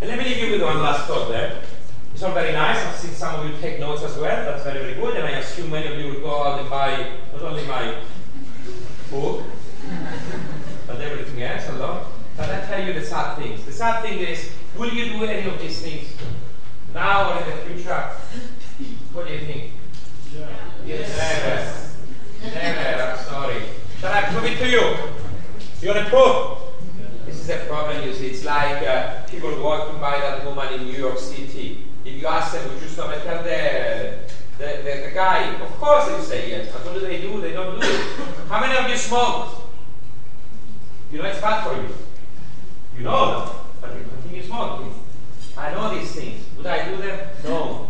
And 0.00 0.08
let 0.08 0.18
me 0.18 0.24
leave 0.24 0.38
you 0.38 0.52
with 0.52 0.62
one 0.62 0.78
last 0.82 1.06
thought 1.06 1.28
there. 1.28 1.62
It's 2.12 2.22
all 2.22 2.32
very 2.32 2.52
nice. 2.52 2.78
I've 2.84 2.96
seen 2.96 3.12
some 3.12 3.40
of 3.40 3.46
you 3.48 3.56
take 3.60 3.78
notes 3.80 4.02
as 4.02 4.16
well. 4.16 4.44
That's 4.44 4.64
very, 4.64 4.80
very 4.80 4.94
good. 4.94 5.16
And 5.16 5.26
I 5.26 5.38
assume 5.38 5.70
many 5.70 5.86
of 5.86 5.98
you 5.98 6.12
will 6.12 6.20
go 6.20 6.42
out 6.42 6.60
and 6.60 6.68
buy 6.70 7.18
not 7.32 7.42
only 7.42 7.66
my 7.66 7.96
book, 9.10 9.44
but 10.86 11.00
everything 11.00 11.42
else 11.42 11.68
a 11.68 11.72
lot. 11.72 12.06
But 12.36 12.50
I 12.50 12.60
tell 12.66 12.84
you 12.84 12.92
the 12.92 13.04
sad 13.04 13.36
things. 13.36 13.64
The 13.64 13.72
sad 13.72 14.02
thing 14.02 14.18
is, 14.18 14.50
will 14.76 14.92
you 14.92 15.18
do 15.18 15.24
any 15.24 15.48
of 15.48 15.58
these 15.60 15.80
things 15.80 16.08
now 16.94 17.32
or 17.32 17.42
in 17.42 17.50
the 17.50 17.74
future? 17.74 18.10
What 19.12 19.26
do 19.26 19.34
you 19.34 19.40
think? 19.40 19.72
Yeah. 20.36 20.48
Yes. 20.86 21.96
Never. 22.42 22.54
Never. 22.54 23.02
I'm 23.02 23.18
sorry. 23.24 23.62
Shall 24.00 24.12
I 24.12 24.22
prove 24.22 24.44
it 24.44 24.58
to 24.58 24.68
you? 24.68 24.96
You 25.82 25.88
want 25.94 26.04
to 26.04 26.10
prove? 26.10 26.59
This 27.40 27.56
is 27.56 27.62
a 27.62 27.66
problem, 27.68 28.06
you 28.06 28.12
see. 28.12 28.26
It's 28.26 28.44
like 28.44 28.86
uh, 28.86 29.22
people 29.22 29.62
walking 29.62 29.98
by 29.98 30.20
that 30.20 30.44
woman 30.44 30.74
in 30.74 30.84
New 30.84 30.98
York 30.98 31.18
City. 31.18 31.86
If 32.04 32.20
you 32.20 32.26
ask 32.26 32.52
them, 32.52 32.68
would 32.68 32.82
you 32.82 32.88
stop 32.88 33.14
and 33.14 33.22
tell 33.22 33.42
the, 33.42 34.18
the, 34.58 34.82
the, 34.84 35.08
the 35.08 35.10
guy? 35.14 35.54
Of 35.54 35.70
course 35.80 36.06
they 36.08 36.20
say 36.20 36.50
yes. 36.50 36.70
But 36.70 36.84
what 36.84 36.94
do 36.94 37.00
they 37.00 37.18
do? 37.18 37.40
They 37.40 37.52
don't 37.52 37.80
do 37.80 37.86
it. 37.86 38.06
How 38.46 38.60
many 38.60 38.76
of 38.76 38.90
you 38.90 38.96
smoke? 38.98 39.70
You 41.10 41.22
know 41.22 41.24
it's 41.24 41.40
bad 41.40 41.64
for 41.64 41.80
you. 41.80 41.88
You 42.98 43.04
know, 43.04 43.54
but 43.80 43.96
you 43.96 44.04
continue 44.04 44.42
smoking. 44.42 44.92
I 45.56 45.72
know 45.72 45.98
these 45.98 46.12
things. 46.12 46.44
Would 46.58 46.66
I 46.66 46.90
do 46.90 46.98
them? 46.98 47.26
No. 47.44 47.88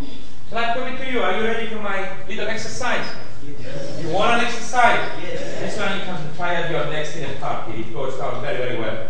Shall 0.48 0.59
I 0.59 0.74
prove 0.74 0.94
it 0.94 1.05
to 1.05 1.12
you? 1.12 1.22
Are 1.22 1.36
you 1.36 1.42
ready 1.42 1.66
for 1.66 1.80
my 1.80 2.24
little 2.28 2.46
exercise? 2.46 3.05
Yes. 3.44 4.01
You 4.01 4.11
want 4.11 4.40
an 4.40 4.46
exercise? 4.46 5.11
Yes. 5.20 5.40
This 5.59 5.76
one 5.76 5.98
you 5.98 6.05
can 6.05 6.36
try 6.36 6.55
at 6.55 6.70
your 6.70 6.86
next 6.86 7.14
dinner 7.14 7.34
party. 7.40 7.80
It 7.80 7.92
goes 7.92 8.16
down 8.16 8.40
very, 8.42 8.57
very 8.57 8.78
well. 8.78 9.09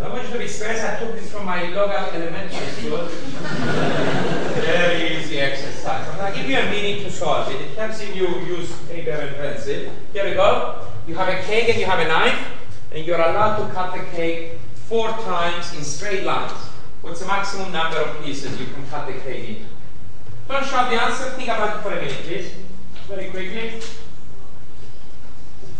Want 0.00 0.26
you 0.26 0.32
to 0.32 0.38
be 0.38 0.48
stressed. 0.48 0.84
I 0.84 0.98
took 0.98 1.14
this 1.14 1.30
from 1.30 1.46
my 1.46 1.62
local 1.70 1.96
elementary 1.96 2.66
school. 2.66 3.06
very 4.60 5.16
easy 5.16 5.40
exercise. 5.40 6.08
I'm 6.08 6.18
going 6.18 6.32
to 6.32 6.38
give 6.38 6.50
you 6.50 6.58
a 6.58 6.64
minute 6.64 7.04
to 7.04 7.10
solve 7.10 7.48
it. 7.50 7.60
It 7.60 7.78
helps 7.78 8.00
if 8.00 8.14
you 8.14 8.28
use 8.40 8.72
paper 8.88 9.10
and 9.10 9.36
pencil. 9.36 9.92
Here 10.12 10.24
we 10.28 10.34
go. 10.34 10.86
You 11.06 11.14
have 11.14 11.28
a 11.28 11.42
cake 11.42 11.68
and 11.70 11.78
you 11.78 11.86
have 11.86 12.00
a 12.00 12.08
knife, 12.08 12.38
and 12.92 13.06
you're 13.06 13.20
allowed 13.20 13.66
to 13.66 13.72
cut 13.72 13.94
the 13.94 14.04
cake 14.16 14.58
four 14.74 15.10
times 15.10 15.72
in 15.76 15.84
straight 15.84 16.24
lines. 16.24 16.52
What's 17.02 17.20
the 17.20 17.26
maximum 17.26 17.70
number 17.70 17.98
of 17.98 18.24
pieces 18.24 18.58
you 18.58 18.66
can 18.66 18.86
cut 18.88 19.06
the 19.06 19.14
cake 19.20 19.48
in? 19.48 19.66
Don't 20.48 20.64
shout 20.66 20.90
the 20.90 21.00
answer. 21.00 21.30
Think 21.30 21.48
about 21.48 21.78
it 21.78 21.82
for 21.82 21.92
a 21.92 21.96
minute, 21.96 22.20
please. 22.24 22.52
Very 23.08 23.30
quickly. 23.30 23.80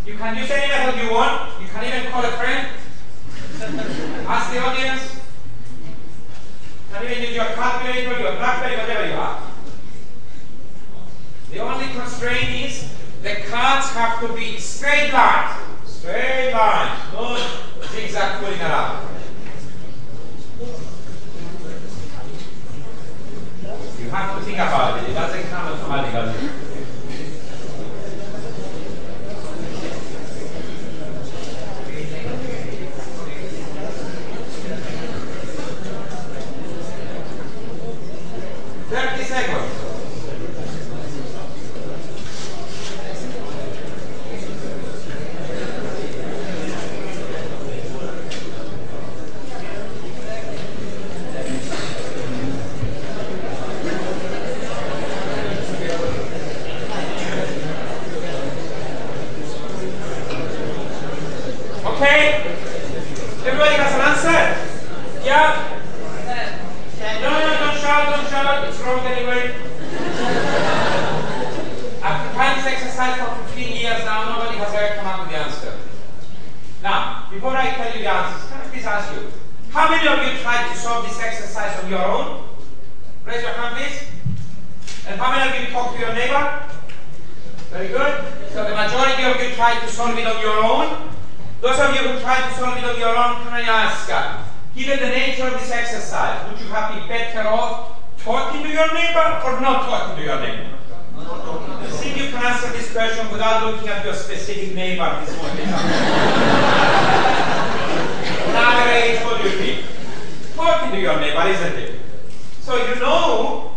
You 0.07 0.17
can 0.17 0.37
use 0.37 0.51
any 0.51 0.69
method 0.69 1.03
you 1.03 1.11
want. 1.11 1.61
You 1.61 1.69
can 1.69 1.85
even 1.85 2.12
call 2.12 2.25
a 2.25 2.31
friend. 2.33 2.69
Ask 4.26 4.53
the 4.53 4.59
audience. 4.61 5.14
You 6.90 6.97
can 6.97 7.11
even 7.11 7.22
use 7.22 7.34
your 7.34 7.47
calculator, 7.47 8.20
your 8.20 8.36
BlackBerry, 8.36 8.76
whatever 8.76 9.07
you 9.09 9.14
are. 9.14 9.42
The 11.51 11.59
only 11.61 11.86
constraint 11.95 12.51
is 12.51 12.88
the 13.22 13.36
cards 13.49 13.88
have 13.90 14.20
to 14.20 14.34
be 14.34 14.59
straight 14.59 15.12
lines. 15.12 15.61
Straight 15.86 16.53
lines. 16.53 17.01
No 17.12 17.36
zigzag 17.92 18.40
pulling 18.40 18.61
around. 18.61 19.09
You 23.99 24.11
have 24.11 24.38
to 24.38 24.45
think 24.45 24.59
about 24.59 25.03
it. 25.03 25.11
It 25.11 25.14
doesn't 25.14 25.45
come 25.51 25.66
automatically. 25.66 26.74
32nd. 38.95 39.64
Before 77.45 77.61
I 77.61 77.76
tell 77.76 77.92
you 77.92 78.01
the 78.01 78.09
answers, 78.09 78.49
can 78.49 78.59
I 78.59 78.64
please 78.72 78.86
ask 78.86 79.12
you, 79.12 79.28
how 79.68 79.90
many 79.90 80.09
of 80.09 80.16
you 80.24 80.40
tried 80.40 80.72
to 80.72 80.78
solve 80.80 81.05
this 81.05 81.20
exercise 81.20 81.76
on 81.84 81.90
your 81.90 82.01
own? 82.01 82.49
Raise 83.26 83.42
your 83.42 83.53
hand, 83.53 83.76
please. 83.76 84.09
And 85.07 85.20
how 85.20 85.28
many 85.28 85.53
of 85.53 85.61
you 85.61 85.68
talked 85.68 85.92
to 85.92 86.01
your 86.01 86.14
neighbor? 86.14 86.40
Very 87.68 87.88
good. 87.88 88.49
So 88.49 88.64
the 88.64 88.72
majority 88.72 89.28
of 89.28 89.36
you 89.36 89.55
tried 89.57 89.78
to 89.84 89.88
solve 89.92 90.16
it 90.16 90.26
on 90.26 90.40
your 90.40 90.57
own. 90.57 91.12
Those 91.61 91.78
of 91.80 91.92
you 91.92 92.09
who 92.09 92.20
tried 92.20 92.49
to 92.49 92.55
solve 92.57 92.78
it 92.78 92.84
on 92.84 92.99
your 92.99 93.12
own, 93.12 93.45
can 93.45 93.53
I 93.53 93.61
ask, 93.61 94.09
uh, 94.09 94.40
given 94.74 95.01
the 95.01 95.12
nature 95.12 95.47
of 95.47 95.61
this 95.61 95.70
exercise, 95.70 96.49
would 96.49 96.59
you 96.59 96.72
have 96.72 96.97
been 96.97 97.07
better 97.07 97.47
off 97.47 98.01
talking 98.24 98.62
to 98.62 98.70
your 98.70 98.88
neighbor 98.95 99.28
or 99.45 99.61
not 99.61 99.84
talking 99.84 100.16
to 100.16 100.24
your 100.24 100.40
neighbor? 100.40 100.72
See 101.92 102.09
if 102.09 102.16
you 102.16 102.30
can 102.30 102.34
answer 102.45 102.70
this 102.72 102.92
question 102.92 103.30
without 103.32 103.64
looking 103.64 103.88
at 103.88 104.05
your 104.05 104.12
specific 104.12 104.74
neighbor 104.74 105.24
this 105.24 105.34
morning. 105.38 105.66
On 108.49 108.55
average, 108.55 109.24
what 109.24 109.40
do 109.40 109.49
you 109.49 109.57
think? 109.57 109.86
Talking 110.55 110.90
to 110.92 111.01
your 111.01 111.18
neighbor, 111.20 111.49
isn't 111.49 111.78
it? 111.78 112.01
So 112.61 112.76
you 112.76 113.01
know, 113.01 113.76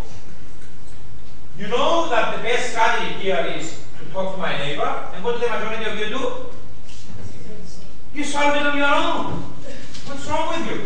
you 1.58 1.68
know 1.70 2.10
that 2.10 2.36
the 2.36 2.44
best 2.44 2.72
strategy 2.72 3.14
here 3.22 3.54
is 3.58 3.80
to 4.00 4.06
talk 4.12 4.36
to 4.36 4.42
my 4.42 4.58
neighbor, 4.58 5.10
and 5.14 5.24
what 5.24 5.40
do 5.40 5.48
the 5.48 5.52
majority 5.52 5.90
of 5.90 5.98
you 5.98 6.10
do? 6.18 6.48
You 8.14 8.24
solve 8.24 8.56
it 8.56 8.64
on 8.64 8.78
your 8.78 8.88
own. 8.88 9.44
What's 10.08 10.28
wrong 10.28 10.50
with 10.50 10.68
you? 10.68 10.86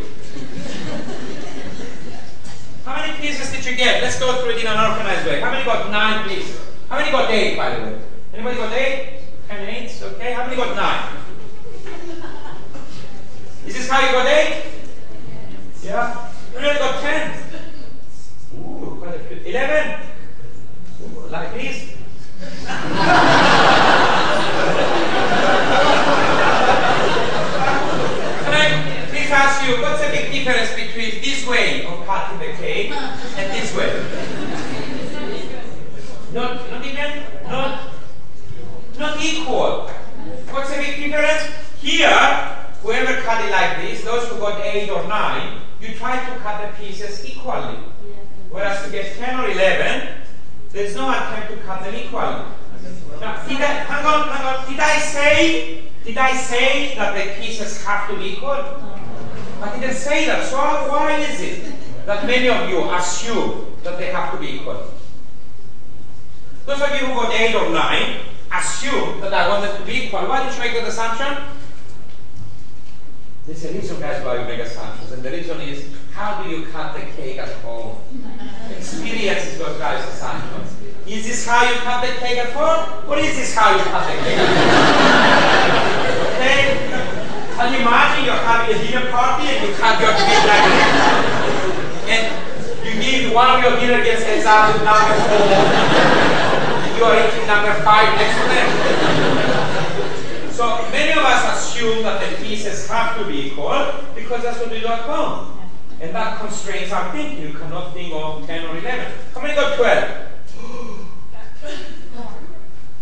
How 2.85 2.95
many 3.05 3.17
pieces 3.19 3.51
did 3.51 3.65
you 3.65 3.75
get? 3.75 4.03
Let's 4.03 4.19
go 4.19 4.41
through 4.41 4.51
it 4.51 4.61
in 4.61 4.67
an 4.67 4.91
organized 4.91 5.25
way. 5.25 5.39
How 5.41 5.51
many 5.51 5.65
got 5.65 5.89
nine 5.89 6.27
pieces? 6.29 6.70
How 6.91 6.99
many 6.99 7.09
got 7.09 7.31
eight, 7.31 7.55
by 7.55 7.73
the 7.73 7.85
way? 7.85 8.01
Anybody 8.33 8.57
got 8.57 8.73
eight? 8.73 9.21
Ten 9.47 9.69
eights, 9.69 10.03
okay. 10.03 10.33
How 10.33 10.43
many 10.43 10.57
got 10.57 10.75
nine? 10.75 11.23
Is 13.65 13.75
this 13.75 13.87
how 13.87 14.05
you 14.05 14.11
got 14.11 14.27
eight? 14.27 14.65
Yeah. 15.81 16.27
You 16.51 16.57
only 16.57 16.79
got 16.79 17.01
ten. 17.01 17.31
Ooh, 18.57 18.97
quite 18.99 19.15
a 19.15 19.19
few. 19.19 19.37
Eleven? 19.37 20.01
Ooh, 21.01 21.29
like 21.29 21.53
this. 21.53 21.95
Can 28.43 28.53
I 28.53 29.07
please 29.07 29.31
ask 29.31 29.65
you, 29.65 29.81
what's 29.81 30.01
the 30.03 30.09
big 30.11 30.29
difference 30.33 30.73
between 30.75 31.21
this 31.21 31.47
way 31.47 31.85
of 31.85 32.05
cutting 32.05 32.39
the 32.39 32.51
cake 32.57 32.91
and 32.91 33.49
this 33.53 33.73
way? 33.77 34.51
Not, 36.33 36.70
not 39.01 39.21
equal. 39.21 39.89
What's 40.53 40.69
the 40.69 40.77
big 40.77 40.95
difference? 40.97 41.51
Here, 41.81 42.07
whoever 42.81 43.21
cut 43.21 43.43
it 43.43 43.51
like 43.51 43.81
this, 43.81 44.03
those 44.03 44.27
who 44.29 44.37
got 44.37 44.61
8 44.61 44.89
or 44.89 45.07
9, 45.07 45.61
you 45.81 45.95
try 45.95 46.23
to 46.23 46.39
cut 46.39 46.61
the 46.61 46.77
pieces 46.77 47.25
equally. 47.25 47.77
Whereas 48.49 48.85
to 48.85 48.91
get 48.91 49.17
10 49.17 49.39
or 49.39 49.49
11, 49.49 50.21
there's 50.71 50.95
no 50.95 51.09
attempt 51.09 51.49
to 51.51 51.57
cut 51.65 51.83
them 51.83 51.95
equally. 51.95 52.45
Now, 53.19 53.45
did 53.47 53.61
I, 53.61 53.85
hang 53.89 54.05
on, 54.05 54.29
hang 54.29 54.45
on, 54.45 54.69
did 54.69 54.79
I 54.79 54.97
say, 54.99 55.83
did 56.05 56.17
I 56.17 56.33
say 56.33 56.95
that 56.95 57.13
the 57.13 57.41
pieces 57.41 57.83
have 57.83 58.09
to 58.09 58.17
be 58.17 58.33
equal? 58.33 58.49
I 59.61 59.79
didn't 59.79 59.95
say 59.95 60.25
that, 60.25 60.45
so 60.45 60.57
why 60.57 61.17
is 61.17 61.41
it 61.41 62.05
that 62.05 62.25
many 62.25 62.49
of 62.49 62.69
you 62.69 62.89
assume 62.91 63.75
that 63.83 63.97
they 63.97 64.11
have 64.11 64.33
to 64.33 64.39
be 64.39 64.57
equal? 64.57 64.83
Those 66.65 66.81
of 66.81 66.89
you 66.91 67.07
who 67.07 67.13
got 67.13 67.33
8 67.33 67.55
or 67.55 67.69
9 67.71 68.30
assume 68.53 69.21
that 69.21 69.33
I 69.33 69.47
want 69.47 69.63
them 69.63 69.79
to 69.79 69.85
be 69.85 70.05
equal. 70.05 70.27
Why 70.27 70.43
did 70.43 70.53
you 70.53 70.59
make 70.59 70.73
that 70.73 70.87
assumption? 70.87 71.43
There's 73.45 73.65
a 73.65 73.73
reason, 73.73 73.99
guys, 73.99 74.23
why 74.23 74.39
you 74.39 74.45
make 74.45 74.59
assumptions. 74.59 75.11
And 75.11 75.23
the 75.23 75.31
reason 75.31 75.59
is, 75.61 75.85
how 76.13 76.43
do 76.43 76.49
you 76.49 76.65
cut 76.67 76.93
the 76.93 77.01
cake 77.17 77.39
at 77.39 77.49
home? 77.63 77.97
Experience 78.77 79.45
is 79.47 79.59
what 79.59 79.77
drives 79.77 80.07
assumptions. 80.07 80.75
Is 81.07 81.25
this 81.25 81.47
how 81.47 81.63
you 81.69 81.75
cut 81.79 82.05
the 82.05 82.13
cake 82.19 82.37
at 82.37 82.53
home? 82.53 83.09
Or 83.09 83.17
is 83.17 83.35
this 83.35 83.55
how 83.55 83.75
you 83.75 83.83
cut 83.83 84.05
the 84.07 84.13
cake? 84.21 84.39
okay? 86.37 86.77
Can 87.55 87.73
you 87.73 87.79
imagine 87.79 88.25
you're 88.25 88.35
having 88.35 88.75
a 88.75 88.79
dinner 88.83 89.09
party 89.11 89.47
and 89.47 89.67
you 89.67 89.73
cut 89.75 89.99
your 89.99 90.13
cake 90.13 90.45
like 90.45 90.65
this? 90.69 90.87
And 92.13 92.23
you 92.85 93.01
give 93.01 93.33
one 93.33 93.49
of 93.49 93.63
your 93.63 93.79
dinner 93.79 94.03
guests 94.03 94.25
heads 94.25 94.45
up 94.45 94.73
with 94.73 94.83
number 94.83 95.15
four. 95.27 96.30
You 97.01 97.07
are 97.07 97.17
eating 97.27 97.47
number 97.47 97.73
five 97.81 98.13
next 98.13 98.37
to 98.37 98.45
them. 98.53 98.69
So 100.53 100.85
many 100.91 101.13
of 101.17 101.25
us 101.25 101.57
assume 101.57 102.03
that 102.03 102.21
the 102.21 102.45
pieces 102.45 102.87
have 102.89 103.17
to 103.17 103.25
be 103.25 103.47
equal 103.47 104.05
because 104.13 104.43
that's 104.43 104.59
what 104.59 104.69
we 104.69 104.81
do 104.81 104.85
at 104.85 104.99
home. 105.09 105.57
And 105.99 106.13
that 106.13 106.39
constrains 106.39 106.91
our 106.91 107.11
thinking. 107.11 107.41
You 107.41 107.53
cannot 107.53 107.95
think 107.95 108.13
of 108.13 108.45
10 108.45 108.65
or 108.65 108.77
11. 108.77 109.13
How 109.33 109.41
many 109.41 109.55
got 109.55 109.77
12? 109.77 110.09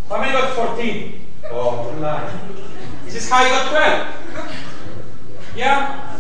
How 0.07 0.17
many 0.21 0.31
got 0.31 0.53
14? 0.55 1.25
Oh, 1.51 1.97
lie. 1.99 2.39
Is 3.05 3.15
this 3.15 3.23
is 3.25 3.29
how 3.29 3.43
you 3.43 3.49
got 3.49 3.69
12? 4.31 5.57
Yeah? 5.57 6.17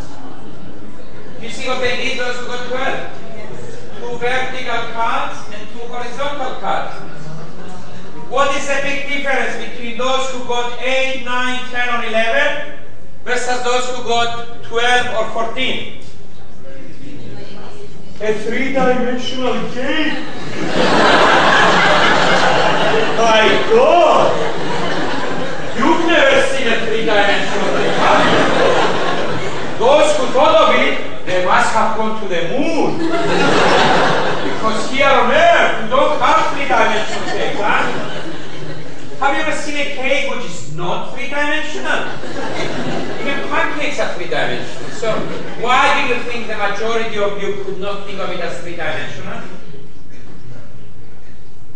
You 1.41 1.49
see 1.49 1.65
what 1.69 1.79
they 1.79 1.95
did, 1.95 2.19
those 2.19 2.35
who 2.39 2.47
got 2.47 2.67
12? 2.67 3.99
Two 3.99 4.17
vertical 4.17 4.91
cards 4.91 5.39
and 5.53 5.69
two 5.69 5.87
horizontal 5.87 6.59
cuts. 6.59 7.18
What 8.29 8.55
is 8.55 8.67
the 8.67 8.79
big 8.83 9.09
difference 9.09 9.57
between 9.57 9.97
those 9.97 10.29
who 10.29 10.45
got 10.45 10.79
8, 10.79 11.25
9, 11.25 11.71
10, 11.71 11.89
or 11.89 12.05
11 12.05 12.77
versus 13.25 13.63
those 13.63 13.89
who 13.89 14.03
got 14.03 14.63
12 14.65 15.17
or 15.17 15.31
14? 15.33 15.97
A 18.21 18.33
three-dimensional 18.45 19.71
cake. 19.73 20.13
My 23.17 23.65
God! 23.73 24.29
You've 25.75 26.05
never 26.05 26.47
seen 26.53 26.67
a 26.67 26.85
three-dimensional 26.85 27.69
cake, 27.81 27.97
have 27.97 28.29
you? 28.29 29.79
Those 29.79 30.17
who 30.17 30.25
thought 30.37 30.69
of 30.69 30.75
it, 30.75 31.25
they 31.25 31.45
must 31.45 31.73
have 31.73 31.97
gone 31.97 32.21
to 32.21 32.27
the 32.27 32.41
moon. 32.53 32.99
because 34.53 34.91
here 34.91 35.09
on 35.09 35.31
Earth, 35.31 35.81
we 35.81 35.89
don't 35.89 36.21
have 36.21 36.53
three-dimensional 36.53 37.25
cake, 37.25 37.57
huh? 37.57 38.18
Have 39.19 39.35
you 39.35 39.41
ever 39.43 39.55
seen 39.55 39.75
a 39.75 39.95
cake 39.95 40.31
which 40.31 40.45
is 40.45 40.75
not 40.75 41.13
three-dimensional? 41.13 42.07
Even 43.19 43.49
pancakes 43.49 43.99
are 43.99 44.13
three-dimensional. 44.13 44.89
So 44.91 45.11
why 45.59 46.07
do 46.07 46.13
you 46.13 46.21
think 46.23 46.47
the 46.47 46.55
majority 46.55 47.17
of 47.19 47.41
you 47.43 47.63
could 47.65 47.79
not 47.79 48.05
think 48.05 48.19
of 48.19 48.29
it 48.29 48.39
as 48.39 48.61
three-dimensional? 48.61 49.43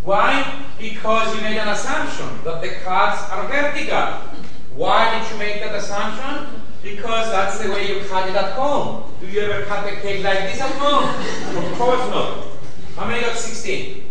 Why? 0.04 0.64
Because 0.80 1.36
you 1.36 1.42
made 1.42 1.58
an 1.58 1.68
assumption 1.68 2.28
that 2.46 2.62
the 2.62 2.70
cuts 2.84 3.30
are 3.30 3.48
vertical. 3.48 4.40
Why 4.76 5.20
did 5.20 5.30
you 5.32 5.38
make 5.38 5.62
that 5.64 5.76
assumption? 5.76 6.62
Because 6.82 7.30
that's 7.30 7.60
the 7.60 7.70
way 7.72 7.88
you 7.88 8.06
cut 8.08 8.30
it 8.30 8.36
at 8.36 8.54
home. 8.54 9.12
Do 9.20 9.28
you 9.28 9.42
ever 9.42 9.66
cut 9.66 9.86
a 9.92 9.98
cake 9.98 10.24
like 10.24 10.52
this 10.52 10.62
at 10.62 10.72
home? 10.76 11.10
Of 11.58 11.78
course 11.78 12.10
not. 12.10 12.48
How 12.96 13.06
many 13.06 13.22
got 13.22 13.38
16? 13.38 14.04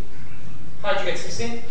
How'd 0.83 1.01
you 1.01 1.07
get 1.13 1.19
16? 1.19 1.63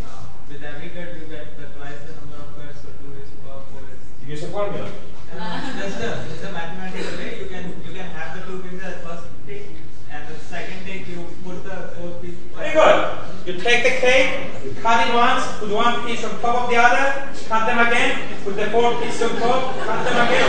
With 0.49 0.63
every 0.63 0.89
cut, 0.89 1.15
you 1.15 1.25
get 1.31 1.57
the 1.57 1.65
twice 1.79 1.95
the 2.05 2.13
number 2.19 2.35
of 2.35 2.53
cuts, 2.59 2.83
so 2.83 2.89
2 3.01 3.21
is 3.23 3.29
power 3.41 3.63
4 3.71 3.81
is. 3.87 4.03
You 4.20 4.20
use 4.31 4.43
a 4.43 4.47
formula. 4.47 4.89
And 5.31 5.39
that's 5.39 5.95
the, 5.95 6.07
that's 6.07 6.41
the 6.41 6.51
mathematical 6.53 7.17
way. 7.17 7.39
You 7.41 7.47
can, 7.47 7.75
you 7.85 7.91
can 7.91 8.07
have 8.15 8.39
the 8.39 8.45
two 8.47 8.63
pieces 8.63 8.81
at 8.81 9.03
first 9.03 9.23
take, 9.45 9.67
and 10.09 10.27
the 10.27 10.39
second 10.39 10.85
take, 10.85 11.05
you 11.07 11.27
put 11.43 11.63
the 11.65 11.91
fourth 11.99 12.21
piece. 12.21 12.35
Very 12.55 12.71
good. 12.71 13.17
You 13.45 13.59
take 13.59 13.83
the 13.83 13.89
cake, 13.99 14.63
you 14.63 14.71
cut 14.81 15.07
it 15.07 15.13
once, 15.13 15.43
put 15.59 15.69
one 15.69 16.07
piece 16.07 16.23
on 16.23 16.39
top 16.39 16.63
of 16.63 16.69
the 16.69 16.77
other, 16.77 17.27
cut 17.49 17.65
them 17.67 17.79
again, 17.85 18.39
put 18.45 18.55
the 18.55 18.71
fourth 18.71 19.03
piece 19.03 19.21
on 19.21 19.35
top, 19.35 19.75
cut 19.83 19.99
them 20.07 20.15
again. 20.27 20.47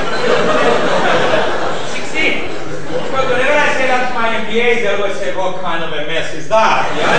16. 1.91 2.47
Because 2.87 3.27
whenever 3.35 3.59
I 3.59 3.75
say 3.75 3.87
that 3.91 4.09
to 4.09 4.15
my 4.15 4.47
MBAs, 4.47 4.79
they 4.83 4.95
always 4.95 5.17
say, 5.17 5.35
what 5.35 5.61
kind 5.61 5.83
of 5.83 5.91
a 5.93 6.07
mess 6.07 6.35
is 6.35 6.49
that? 6.49 6.87
Yeah? 6.95 7.19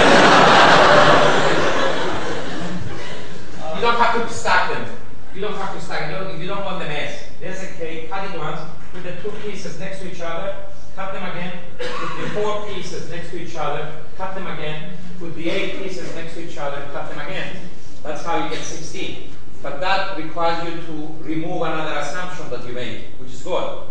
you 3.76 3.82
don't 3.82 4.00
have 4.00 4.16
to 4.16 4.34
stack 4.34 4.72
them. 4.72 5.03
You 5.34 5.42
don't 5.42 5.56
have 5.56 5.74
to 5.74 5.82
stack. 5.82 6.12
You 6.12 6.18
don't, 6.18 6.40
you 6.40 6.48
don't 6.48 6.64
want 6.64 6.80
the 6.80 6.86
mess. 6.86 7.24
There's 7.40 7.64
a 7.64 7.68
cake, 7.74 8.10
cut 8.10 8.30
it 8.30 8.38
once, 8.38 8.60
put 8.92 9.04
the 9.04 9.14
two 9.22 9.32
pieces 9.40 9.80
next 9.80 10.00
to 10.00 10.12
each 10.12 10.22
other, 10.22 10.66
cut 10.96 11.12
them 11.14 11.24
again, 11.24 11.60
put 11.78 12.22
the 12.22 12.30
four 12.30 12.68
pieces 12.68 13.10
next 13.10 13.32
to 13.32 13.42
each 13.42 13.56
other, 13.56 14.04
cut 14.16 14.36
them 14.36 14.46
again, 14.46 14.94
put 15.20 15.36
the 15.36 15.50
eight 15.50 15.82
pieces 15.82 16.14
next 16.14 16.36
to 16.36 16.48
each 16.48 16.58
other, 16.58 16.88
cut 16.94 17.10
them 17.10 17.20
again. 17.26 17.56
That's 18.04 18.24
how 18.24 18.44
you 18.44 18.50
get 18.52 18.64
16. 18.64 19.30
But 19.64 19.80
that 19.80 20.18
requires 20.18 20.64
you 20.70 20.82
to 20.82 21.16
remove 21.22 21.62
another 21.64 22.00
assumption 22.00 22.50
that 22.52 22.68
you 22.68 22.74
made, 22.74 23.06
which 23.18 23.32
is 23.32 23.42
good. 23.42 23.88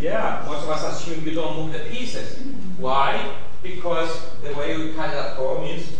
Yeah, 0.00 0.44
most 0.46 0.62
of 0.62 0.70
us 0.70 1.02
assume 1.02 1.26
you 1.26 1.34
don't 1.34 1.56
move 1.56 1.72
the 1.72 1.80
pieces. 1.90 2.38
Why? 2.78 3.34
Because 3.62 4.20
the 4.42 4.54
way 4.54 4.76
we 4.78 4.92
cut 4.94 5.10
it 5.10 5.16
at 5.16 5.36
home 5.36 5.64
is 5.64 5.90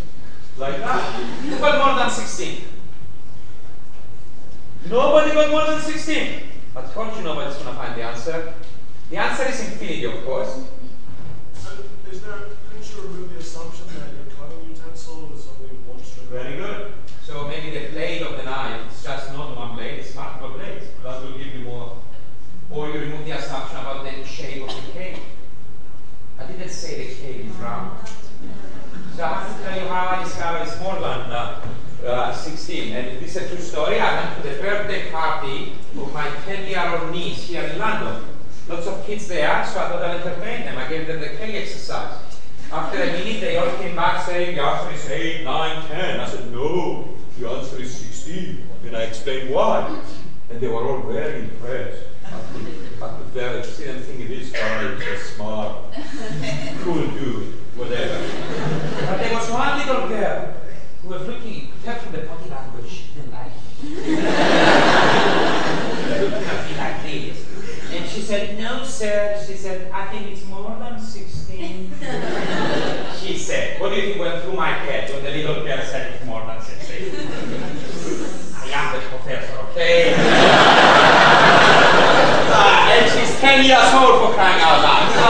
like 0.56 0.78
that. 0.78 1.60
Got 1.60 1.86
more 1.86 1.98
than 1.98 2.10
16? 2.10 2.77
Nobody 4.86 5.32
got 5.32 5.50
more 5.50 5.66
than 5.66 5.80
16. 5.80 6.42
I 6.76 6.82
told 6.82 7.16
you 7.16 7.22
nobody's 7.22 7.56
going 7.56 7.68
to 7.68 7.74
find 7.74 7.94
the 7.96 8.02
answer. 8.02 8.54
The 9.10 9.16
answer 9.16 9.48
is 9.48 9.60
infinity, 9.60 10.04
of 10.04 10.24
course. 10.24 10.54
And 10.56 11.84
is 12.12 12.22
there, 12.22 12.38
couldn't 12.68 12.94
you 12.94 13.02
remove 13.02 13.32
the 13.32 13.40
assumption 13.40 13.86
that 13.88 14.14
your 14.14 14.26
cutting 14.36 14.70
utensil 14.70 15.32
is 15.34 15.48
only 15.48 15.74
one 15.86 16.02
string? 16.02 16.26
Very 16.28 16.56
good. 16.56 16.92
So 17.24 17.48
maybe 17.48 17.70
the 17.76 17.88
blade 17.90 18.22
of 18.22 18.36
the 18.36 18.44
knife 18.44 18.90
is 18.92 19.02
just 19.02 19.32
not 19.32 19.56
one 19.56 19.74
blade, 19.74 19.98
it's 19.98 20.14
multiple 20.14 20.50
blades. 20.50 20.86
That 21.02 21.22
will 21.22 21.36
give 21.36 21.54
you 21.54 21.60
more. 21.60 21.98
Or 22.70 22.88
you 22.88 23.00
remove 23.00 23.26
the 23.26 23.32
assumption 23.32 23.78
about 23.78 24.04
the 24.04 24.24
shape 24.24 24.62
of 24.62 24.74
the 24.74 24.92
cake. 24.92 25.20
I 26.38 26.44
didn't 26.44 26.70
say 26.70 27.08
the 27.08 27.14
cake 27.14 27.46
is 27.46 27.56
round. 27.56 28.06
So 29.16 29.24
I 29.24 29.28
have 29.28 29.56
to 29.56 29.64
tell 29.64 29.80
you 29.80 29.88
how 29.88 30.08
I 30.08 30.24
discovered 30.24 30.68
it's 30.68 30.80
more 30.80 30.94
than 30.94 31.32
uh, 31.32 31.60
uh, 32.04 32.32
16. 32.32 32.92
And 32.92 33.20
this 33.20 33.36
is 33.36 33.42
a 33.42 33.48
true 33.48 33.58
story. 33.58 34.00
I 34.00 34.24
went 34.24 34.42
to 34.42 34.48
the 34.48 34.60
birthday 34.60 35.10
party 35.10 35.72
of 35.96 36.12
my 36.12 36.26
10-year-old 36.26 37.12
niece 37.12 37.44
here 37.44 37.62
in 37.62 37.78
London. 37.78 38.24
Lots 38.68 38.86
of 38.86 39.04
kids 39.06 39.28
there, 39.28 39.64
so 39.64 39.80
I 39.80 39.88
thought 39.88 40.02
I'd 40.02 40.20
entertain 40.20 40.66
them. 40.66 40.78
I 40.78 40.88
gave 40.88 41.06
them 41.06 41.20
the 41.20 41.28
cake 41.28 41.54
exercise. 41.54 42.18
After 42.70 43.02
a 43.02 43.06
minute, 43.06 43.40
they 43.40 43.56
all 43.56 43.74
came 43.78 43.96
back 43.96 44.26
saying, 44.26 44.56
the 44.56 44.62
answer 44.62 44.94
is 44.94 45.10
8, 45.10 45.44
9, 45.44 45.88
10. 45.88 46.20
I 46.20 46.28
said, 46.28 46.52
no, 46.52 47.08
the 47.38 47.48
answer 47.48 47.80
is 47.80 47.96
16. 47.96 48.62
And 48.86 48.96
I 48.96 49.02
explained 49.04 49.54
why. 49.54 50.02
And 50.50 50.60
they 50.60 50.68
were 50.68 50.86
all 50.86 51.00
very 51.00 51.44
impressed. 51.44 52.04
I 52.26 53.08
could, 53.08 53.26
very 53.32 53.62
see 53.64 53.84
them 53.84 54.02
thinking, 54.02 54.28
this 54.28 54.50
guy 54.50 54.82
is 54.82 55.02
so 55.04 55.34
smart, 55.36 55.76
cool 56.82 57.06
dude, 57.06 57.54
whatever. 57.76 58.18
But 59.06 59.18
there 59.18 59.32
was 59.32 59.50
one 59.50 59.78
little 59.78 60.08
girl 60.08 60.54
who 61.02 61.08
was 61.08 61.22
looking, 61.26 61.67
kept 61.88 62.02
from 62.02 62.12
the 62.12 62.18
body 62.18 62.50
language, 62.50 63.04
didn't 63.14 63.32
like 63.32 63.50
this. 67.02 67.46
And 67.90 68.06
she 68.10 68.20
said, 68.20 68.58
no, 68.58 68.84
sir. 68.84 69.42
She 69.46 69.54
said, 69.54 69.90
I 69.90 70.06
think 70.08 70.30
it's 70.30 70.44
more 70.44 70.76
than 70.78 71.00
16. 71.00 71.94
she 73.18 73.38
said, 73.38 73.80
what 73.80 73.88
do 73.88 73.96
you 73.96 74.02
think 74.02 74.20
went 74.20 74.42
through 74.42 74.52
my 74.52 74.68
head 74.68 75.10
when 75.10 75.24
the 75.24 75.30
little 75.30 75.64
girl 75.64 75.82
said 75.82 76.12
it's 76.12 76.26
more 76.26 76.44
than 76.44 76.60
16? 76.60 77.14
I 78.54 78.68
am 78.68 78.92
the 78.92 79.00
professor, 79.08 79.56
okay? 79.70 80.14
Uh, 82.50 82.88
and 82.92 83.10
she's 83.10 83.40
10 83.40 83.64
years 83.64 83.94
old 83.94 84.20
for 84.20 84.34
crying 84.34 84.60
out 84.60 84.82
loud. 84.82 85.08
So 85.14 85.24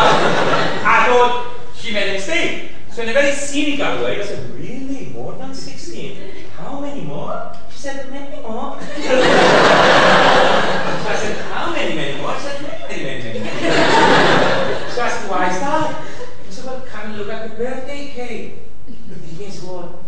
I 0.84 1.06
thought 1.06 1.54
she 1.76 1.92
made 1.92 2.11
a 2.11 2.12
mistake. 2.14 2.72
So 2.90 3.02
in 3.04 3.11
a 3.11 3.12
very 3.12 3.32
cynical 3.32 4.02
way, 4.02 4.20
I 4.20 4.24
said, 4.24 4.50
really? 4.59 5.11
More 5.14 5.34
than 5.34 5.54
16? 5.54 6.28
How 6.59 6.80
many 6.80 7.02
more? 7.02 7.52
She 7.78 7.84
said, 7.84 8.10
many 8.10 8.42
more. 8.42 8.74
so 8.80 8.86
I 11.06 11.14
said, 11.14 11.36
how 11.42 11.70
many, 11.72 11.94
many 11.94 12.20
more? 12.20 12.34
She 12.34 12.40
said, 12.40 12.60
many, 12.60 13.04
many, 13.04 13.22
many, 13.22 13.38
many, 13.38 13.50
I 13.50 15.08
said, 15.08 15.30
why 15.30 15.48
is 15.48 15.60
that? 15.60 16.04
She 16.44 16.50
said, 16.50 16.64
well, 16.64 16.80
come 16.80 17.12
look 17.12 17.28
at 17.28 17.48
the 17.48 17.54
birthday 17.54 18.08
cake. 18.08 18.54
And 18.88 19.38
guess 19.38 19.62
what? 19.62 20.02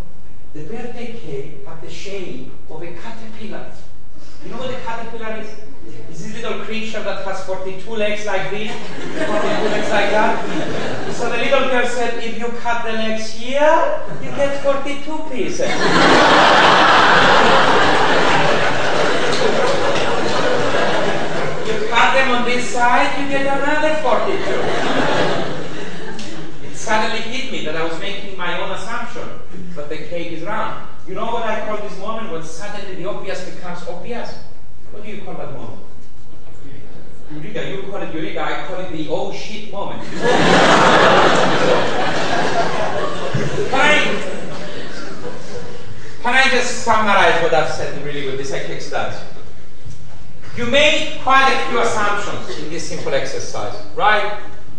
The 0.52 0.64
birthday 0.64 1.16
cake 1.16 1.64
had 1.64 1.80
the 1.80 1.88
shape 1.88 2.50
of 2.68 2.82
a 2.82 2.92
caterpillar. 2.92 3.72
You 4.44 4.50
know 4.50 4.58
what 4.58 4.70
a 4.70 4.80
caterpillar 4.80 5.36
is? 5.36 5.48
Is 6.10 6.24
this 6.24 6.42
little 6.42 6.64
creature 6.64 7.02
that 7.02 7.24
has 7.24 7.44
42 7.44 7.90
legs 7.90 8.24
like 8.24 8.50
this, 8.50 8.72
42 8.72 9.68
legs 9.68 9.90
like 9.90 10.10
that. 10.10 11.12
So 11.14 11.28
the 11.30 11.36
little 11.36 11.68
girl 11.68 11.86
said, 11.86 12.24
if 12.24 12.38
you 12.38 12.48
cut 12.60 12.84
the 12.84 12.92
legs 12.92 13.32
here, 13.34 14.00
you 14.22 14.30
get 14.30 14.62
42 14.62 15.28
pieces. 15.30 15.60
you 21.66 21.88
cut 21.88 22.14
them 22.14 22.30
on 22.30 22.44
this 22.44 22.64
side, 22.70 23.20
you 23.20 23.28
get 23.28 23.46
another 23.46 23.94
42. 24.00 24.40
It 26.66 26.76
suddenly 26.76 27.20
hit 27.20 27.52
me 27.52 27.64
that 27.66 27.76
I 27.76 27.84
was 27.84 27.98
making 28.00 28.38
my 28.38 28.58
own 28.58 28.70
assumption 28.70 29.28
that 29.76 29.88
the 29.90 29.98
cake 29.98 30.32
is 30.32 30.42
round. 30.44 30.88
You 31.10 31.16
know 31.16 31.26
what 31.32 31.42
I 31.42 31.66
call 31.66 31.76
this 31.78 31.98
moment 31.98 32.30
when 32.30 32.44
suddenly 32.44 32.94
the 32.94 33.08
obvious 33.08 33.42
becomes 33.50 33.82
obvious? 33.88 34.32
What 34.92 35.02
do 35.02 35.10
you 35.10 35.22
call 35.22 35.34
that 35.34 35.52
moment? 35.52 35.80
Eureka, 37.32 37.68
you 37.68 37.82
call 37.90 38.00
it 38.00 38.14
Eureka, 38.14 38.40
I 38.40 38.64
call 38.68 38.78
it 38.78 38.92
the 38.92 39.08
oh 39.10 39.32
shit 39.32 39.72
moment. 39.72 40.02
can, 40.08 40.20
I, 43.74 44.22
can 46.22 46.32
I 46.32 46.48
just 46.48 46.84
summarize 46.84 47.42
what 47.42 47.54
I've 47.54 47.70
said 47.70 48.04
really 48.04 48.26
with 48.26 48.38
this 48.38 48.52
exercise? 48.52 49.20
You 50.56 50.66
made 50.66 51.18
quite 51.24 51.52
a 51.52 51.70
few 51.70 51.80
assumptions 51.80 52.56
in 52.62 52.70
this 52.70 52.88
simple 52.88 53.12
exercise, 53.14 53.74
right? 53.96 54.38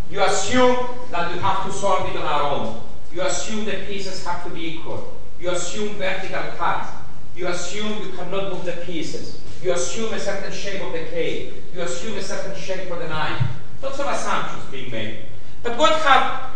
You 0.09 0.23
assume 0.23 0.77
that 1.11 1.33
we 1.33 1.39
have 1.39 1.65
to 1.65 1.73
solve 1.73 2.09
it 2.09 2.15
on 2.15 2.23
our 2.23 2.51
own. 2.53 2.83
You 3.13 3.23
assume 3.23 3.65
the 3.65 3.83
pieces 3.85 4.25
have 4.25 4.45
to 4.45 4.49
be 4.49 4.77
equal. 4.77 5.17
You 5.41 5.49
assume 5.49 5.95
vertical 5.95 6.43
cut. 6.55 6.87
You 7.35 7.47
assume 7.47 8.03
you 8.03 8.11
cannot 8.13 8.53
move 8.53 8.63
the 8.63 8.73
pieces. 8.73 9.41
You 9.63 9.73
assume 9.73 10.13
a 10.13 10.19
certain 10.19 10.51
shape 10.53 10.83
of 10.83 10.91
the 10.91 11.05
cake. 11.05 11.53
You 11.73 11.81
assume 11.81 12.15
a 12.17 12.21
certain 12.21 12.55
shape 12.55 12.87
for 12.87 12.97
the 12.97 13.07
knife. 13.07 13.41
Lots 13.81 13.99
of 13.99 14.05
assumptions 14.05 14.63
being 14.69 14.91
made. 14.91 15.17
But 15.63 15.77
what 15.79 15.99
have 16.03 16.51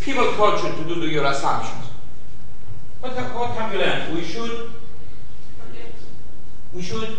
people 0.00 0.32
told 0.32 0.62
you 0.62 0.70
to 0.70 0.88
do 0.88 1.00
to 1.00 1.06
your 1.06 1.26
assumptions? 1.26 1.90
What 3.00 3.12
have, 3.12 3.34
what 3.34 3.50
have 3.50 3.72
you 3.72 3.80
learned? 3.80 4.14
We 4.16 4.24
should 4.24 4.70
we 6.72 6.82
should 6.82 7.16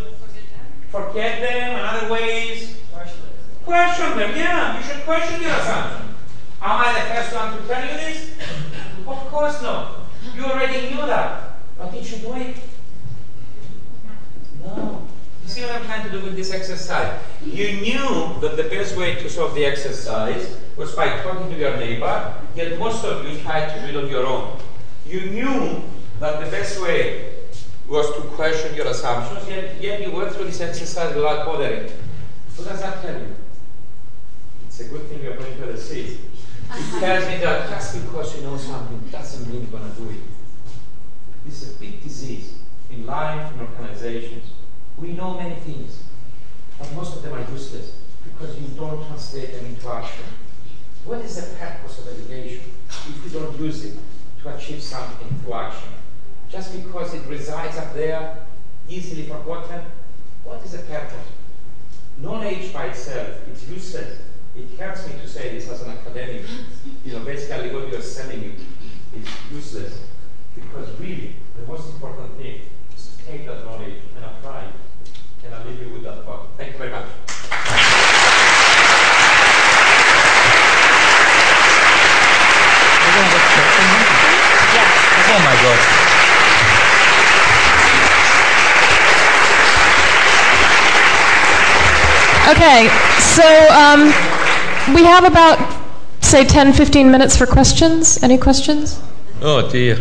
forget 0.89 1.41
them 1.41 1.79
in 1.79 1.85
other 1.85 2.11
ways. 2.11 2.75
Question 3.65 4.17
them, 4.17 4.35
yeah. 4.35 4.77
You 4.77 4.83
should 4.83 5.03
question 5.03 5.41
your 5.41 5.51
assumptions. 5.51 6.15
Am 6.61 6.81
I 6.81 6.93
the 6.93 7.13
first 7.13 7.35
one 7.35 7.55
to 7.55 7.67
tell 7.67 7.81
you 7.83 7.97
this? 7.97 8.31
Of 9.07 9.17
course 9.31 9.61
not. 9.63 10.08
You 10.35 10.45
already 10.45 10.89
knew 10.89 11.05
that. 11.05 11.59
But 11.77 11.91
did 11.91 12.09
you 12.09 12.17
do 12.17 12.33
it? 12.33 12.57
No. 14.65 15.07
You 15.43 15.49
see 15.49 15.61
what 15.61 15.71
I'm 15.71 15.85
trying 15.85 16.03
to 16.03 16.11
do 16.11 16.23
with 16.23 16.35
this 16.35 16.51
exercise? 16.51 17.19
You 17.43 17.81
knew 17.81 18.39
that 18.41 18.57
the 18.57 18.63
best 18.63 18.97
way 18.97 19.15
to 19.15 19.29
solve 19.29 19.55
the 19.55 19.65
exercise 19.65 20.57
was 20.75 20.93
by 20.93 21.21
talking 21.21 21.49
to 21.49 21.57
your 21.57 21.75
neighbor, 21.77 22.35
yet 22.55 22.77
most 22.77 23.03
of 23.03 23.25
you 23.25 23.39
tried 23.39 23.73
to 23.73 23.81
do 23.81 23.97
it 23.97 24.03
on 24.03 24.09
your 24.09 24.25
own. 24.25 24.59
You 25.05 25.21
knew 25.21 25.83
that 26.19 26.43
the 26.43 26.51
best 26.51 26.81
way 26.81 27.33
was 27.87 28.05
to 28.15 28.21
question 28.35 28.75
your 28.75 28.87
assumptions, 28.87 29.47
yet, 29.49 29.81
yet 29.81 30.01
you 30.05 30.11
went 30.11 30.31
through 30.33 30.45
this 30.45 30.61
exercise 30.61 31.15
without 31.15 31.45
bothering. 31.45 31.89
What 32.55 32.67
does 32.67 32.81
that 32.81 33.01
tell 33.01 33.19
you? 33.19 33.35
It's 34.67 34.79
a 34.81 34.83
good 34.83 35.07
thing 35.07 35.23
you're 35.23 35.35
going 35.35 35.57
to 35.59 35.65
the 35.65 35.77
seat. 35.77 36.19
It 36.71 36.99
tells 36.99 37.27
me 37.27 37.37
that 37.37 37.69
just 37.69 37.99
because 37.99 38.35
you 38.35 38.43
know 38.43 38.55
something 38.55 38.99
doesn't 39.11 39.51
mean 39.51 39.61
you're 39.61 39.79
going 39.79 39.91
to 39.91 39.99
do 39.99 40.09
it. 40.09 40.21
This 41.45 41.63
is 41.63 41.75
a 41.75 41.79
big 41.79 42.03
disease 42.03 42.59
in 42.91 43.05
life, 43.07 43.51
in 43.53 43.59
organizations. 43.61 44.45
We 44.97 45.13
know 45.13 45.33
many 45.35 45.55
things, 45.55 46.03
but 46.77 46.93
most 46.93 47.15
of 47.15 47.23
them 47.23 47.33
are 47.33 47.51
useless 47.51 47.93
because 48.23 48.59
you 48.59 48.67
don't 48.77 49.05
translate 49.07 49.53
them 49.53 49.65
into 49.65 49.89
action. 49.89 50.25
What 51.05 51.19
is 51.19 51.35
the 51.35 51.55
purpose 51.55 51.99
of 51.99 52.07
education 52.07 52.71
if 52.87 53.23
you 53.25 53.39
don't 53.39 53.59
use 53.59 53.85
it 53.85 53.97
to 54.43 54.55
achieve 54.55 54.83
something 54.83 55.27
through 55.39 55.53
action? 55.53 55.89
Just 56.49 56.73
because 56.73 57.13
it 57.15 57.25
resides 57.27 57.77
up 57.77 57.93
there, 57.95 58.45
easily 58.87 59.23
forgotten, 59.23 59.81
what 60.43 60.63
is 60.63 60.73
the 60.73 60.79
purpose? 60.79 61.27
Knowledge 62.19 62.71
by 62.73 62.87
itself, 62.87 63.29
it's 63.49 63.67
useless. 63.67 64.19
It 64.55 64.79
hurts 64.79 65.07
me 65.07 65.13
to 65.21 65.27
say 65.27 65.53
this 65.53 65.69
as 65.69 65.81
an 65.81 65.91
academic. 65.91 66.45
You 67.05 67.13
know, 67.13 67.19
basically 67.23 67.73
what 67.73 67.89
you're 67.89 68.01
selling 68.01 68.41
me 68.41 68.55
is 69.15 69.27
useless. 69.51 70.01
Because 70.55 70.99
really, 70.99 71.35
the 71.55 71.65
most 71.67 71.93
important 71.93 72.35
thing 72.37 72.61
is 72.95 73.15
to 73.17 73.25
take 73.25 73.45
that 73.45 73.65
knowledge 73.65 73.95
and 74.15 74.25
apply 74.25 74.65
it. 74.65 74.73
And 75.45 75.55
I'll 75.55 75.65
leave 75.65 75.81
you 75.81 75.93
with 75.93 76.03
that 76.03 76.25
thought. 76.25 76.47
Thank 76.57 76.73
you 76.73 76.77
very 76.77 76.91
much. 76.91 77.07
Oh 85.31 85.39
my 85.45 85.55
god. 85.61 85.79
Okay, 92.49 92.89
so 93.19 93.45
um, 93.69 94.09
we 94.95 95.03
have 95.03 95.25
about, 95.25 95.59
say, 96.21 96.43
10, 96.45 96.73
15 96.73 97.11
minutes 97.11 97.35
for 97.37 97.45
questions. 97.45 98.21
Any 98.23 98.37
questions? 98.37 99.01
Oh 99.41 99.69
dear. 99.69 99.97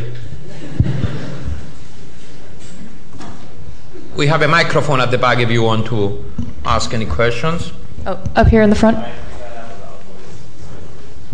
We 4.17 4.27
have 4.27 4.43
a 4.43 4.49
microphone 4.49 5.01
at 5.01 5.11
the 5.13 5.19
back 5.19 5.39
if 5.39 5.51
you 5.51 5.63
want 5.63 5.87
to 5.87 6.25
ask 6.65 6.93
any 6.93 7.07
questions. 7.07 7.73
Oh, 8.07 8.21
up 8.35 8.49
here 8.49 8.63
in 8.63 8.71
the 8.71 8.77
front. 8.77 8.99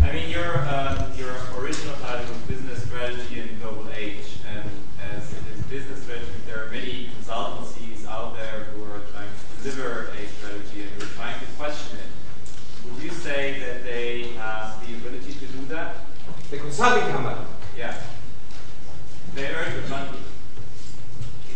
I 0.02 0.12
mean, 0.12 0.28
your 0.28 0.58
um, 0.68 0.98
your 1.16 1.34
original 1.58 1.94
title 2.02 2.26
was 2.26 2.36
Business 2.46 2.82
Strategy 2.84 3.40
in 3.40 3.58
Global 3.60 3.88
Age, 3.96 4.26
and 4.54 4.68
as 5.14 5.32
it 5.32 5.38
is 5.54 5.62
business 5.66 6.02
strategy, 6.02 6.30
there 6.46 6.66
are 6.66 6.70
many 6.70 7.08
consultancies 7.18 8.06
out 8.06 8.36
there 8.36 8.64
who 8.74 8.84
are 8.84 9.00
trying 9.12 9.28
to 9.30 9.62
deliver 9.62 10.10
a 10.10 10.26
strategy, 10.28 10.82
and 10.82 10.90
we're 11.00 11.06
trying 11.16 11.40
to 11.40 11.46
question 11.56 11.98
it. 11.98 12.92
Would 12.92 13.02
you 13.02 13.10
say 13.10 13.58
that 13.60 13.82
they 13.82 14.34
have 14.34 14.86
the 14.86 14.94
ability 14.96 15.32
to 15.32 15.46
do 15.46 15.64
that? 15.66 15.96
The 16.26 16.48
consulting 16.64 17.12
company. 17.12 17.46
Yeah. 17.76 17.94
They 19.34 19.46
earn 19.48 19.72
good 19.72 19.90
money. 19.90 20.18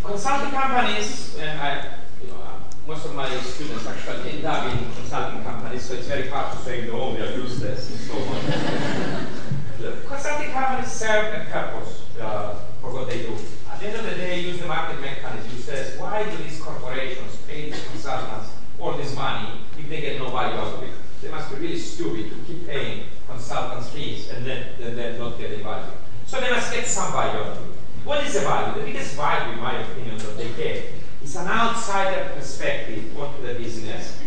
Consulting 0.04 0.50
companies, 0.50 1.36
and 1.38 1.60
I, 1.60 1.94
you 2.22 2.28
know, 2.28 2.36
uh, 2.36 2.60
most 2.86 3.06
of 3.06 3.14
my 3.14 3.28
students 3.40 3.86
actually 3.86 4.30
end 4.32 4.44
up 4.44 4.70
in 4.70 4.92
consulting 4.92 5.42
companies, 5.44 5.82
so 5.82 5.94
it's 5.94 6.06
very 6.06 6.28
hard 6.28 6.56
to 6.56 6.62
say, 6.62 6.86
no, 6.86 7.14
they 7.14 7.26
are 7.26 7.36
useless 7.38 7.90
and 7.90 7.98
so 8.06 9.92
on. 9.92 10.06
Consulting 10.06 10.50
companies 10.52 10.92
serve 10.92 11.40
a 11.40 11.44
purpose 11.50 12.02
uh, 12.20 12.60
for 12.82 12.92
what 12.92 13.08
they 13.08 13.22
do. 13.22 13.34
At 13.70 13.80
the 13.80 13.88
end 13.88 13.96
of 13.96 14.04
the 14.04 14.16
day, 14.16 14.40
use 14.40 14.60
the 14.60 14.66
market 14.66 15.00
mechanism. 15.00 15.50
It 15.56 15.62
says, 15.62 15.98
why 15.98 16.24
do 16.24 16.36
these 16.42 16.60
corporations 16.60 17.36
pay 17.46 17.70
these 17.70 17.82
consultants 17.90 18.50
all 18.78 18.92
this 18.96 19.14
money 19.14 19.60
if 19.78 19.88
they 19.88 20.00
get 20.02 20.18
no 20.18 20.30
value 20.30 20.58
out 20.58 20.74
of 20.74 20.82
it? 20.82 20.90
They 21.22 21.30
must 21.30 21.50
be 21.50 21.56
really 21.56 21.78
stupid 21.78 22.30
to 22.30 22.36
keep 22.46 22.66
paying 22.66 23.04
consultants 23.28 23.90
fees 23.90 24.30
and 24.30 24.44
then, 24.44 24.66
then 24.78 25.18
not 25.18 25.38
getting 25.38 25.62
value. 25.62 25.92
So 26.26 26.40
they 26.40 26.50
must 26.50 26.72
get 26.72 26.86
some 26.86 27.12
value 27.12 27.40
out 27.40 27.56
of 27.56 27.70
it. 27.70 27.78
What 28.04 28.24
is 28.24 28.34
the 28.34 28.40
value? 28.40 28.80
The 28.80 28.86
biggest 28.86 29.14
value, 29.14 29.52
in 29.52 29.60
my 29.60 29.78
opinion, 29.80 30.18
that 30.18 30.36
they 30.36 30.48
get 30.52 30.84
is 31.22 31.36
an 31.36 31.46
outsider 31.46 32.32
perspective 32.34 33.16
onto 33.18 33.46
the 33.46 33.54
business 33.54 34.18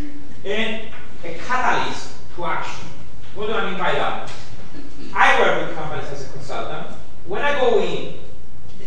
and 0.45 0.87
a 1.23 1.33
catalyst 1.35 2.15
to 2.35 2.45
action. 2.45 2.87
What 3.35 3.47
do 3.47 3.53
I 3.53 3.69
mean 3.69 3.79
by 3.79 3.93
that? 3.93 4.31
I 5.13 5.39
work 5.39 5.67
with 5.67 5.77
companies 5.77 6.09
as 6.11 6.29
a 6.29 6.31
consultant. 6.31 6.97
When 7.27 7.41
I 7.41 7.59
go 7.59 7.81
in, 7.81 8.19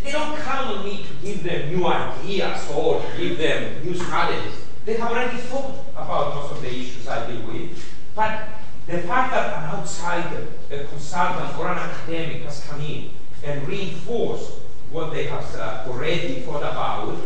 they 0.02 0.12
don't 0.12 0.36
count 0.38 0.76
on 0.76 0.84
me 0.84 1.04
to 1.04 1.26
give 1.26 1.42
them 1.42 1.74
new 1.74 1.86
ideas 1.86 2.70
or 2.70 3.00
to 3.00 3.16
give 3.16 3.38
them 3.38 3.84
new 3.84 3.94
strategies. 3.94 4.54
They 4.84 4.94
have 4.94 5.10
already 5.10 5.38
thought 5.38 5.74
about 5.96 6.34
most 6.34 6.52
of 6.52 6.62
the 6.62 6.68
issues 6.68 7.08
I 7.08 7.26
deal 7.30 7.46
with. 7.46 7.84
But 8.14 8.48
the 8.86 8.98
fact 8.98 9.32
that 9.32 9.59
an 9.59 9.65
outsider, 9.70 10.47
a 10.70 10.85
consultant 10.85 11.59
or 11.59 11.69
an 11.69 11.78
academic 11.78 12.43
has 12.43 12.65
come 12.65 12.81
in 12.81 13.11
and 13.43 13.66
reinforced 13.66 14.52
what 14.90 15.12
they 15.12 15.24
have 15.27 15.55
uh, 15.56 15.85
already 15.89 16.43
thought 16.43 16.62
about 16.62 17.16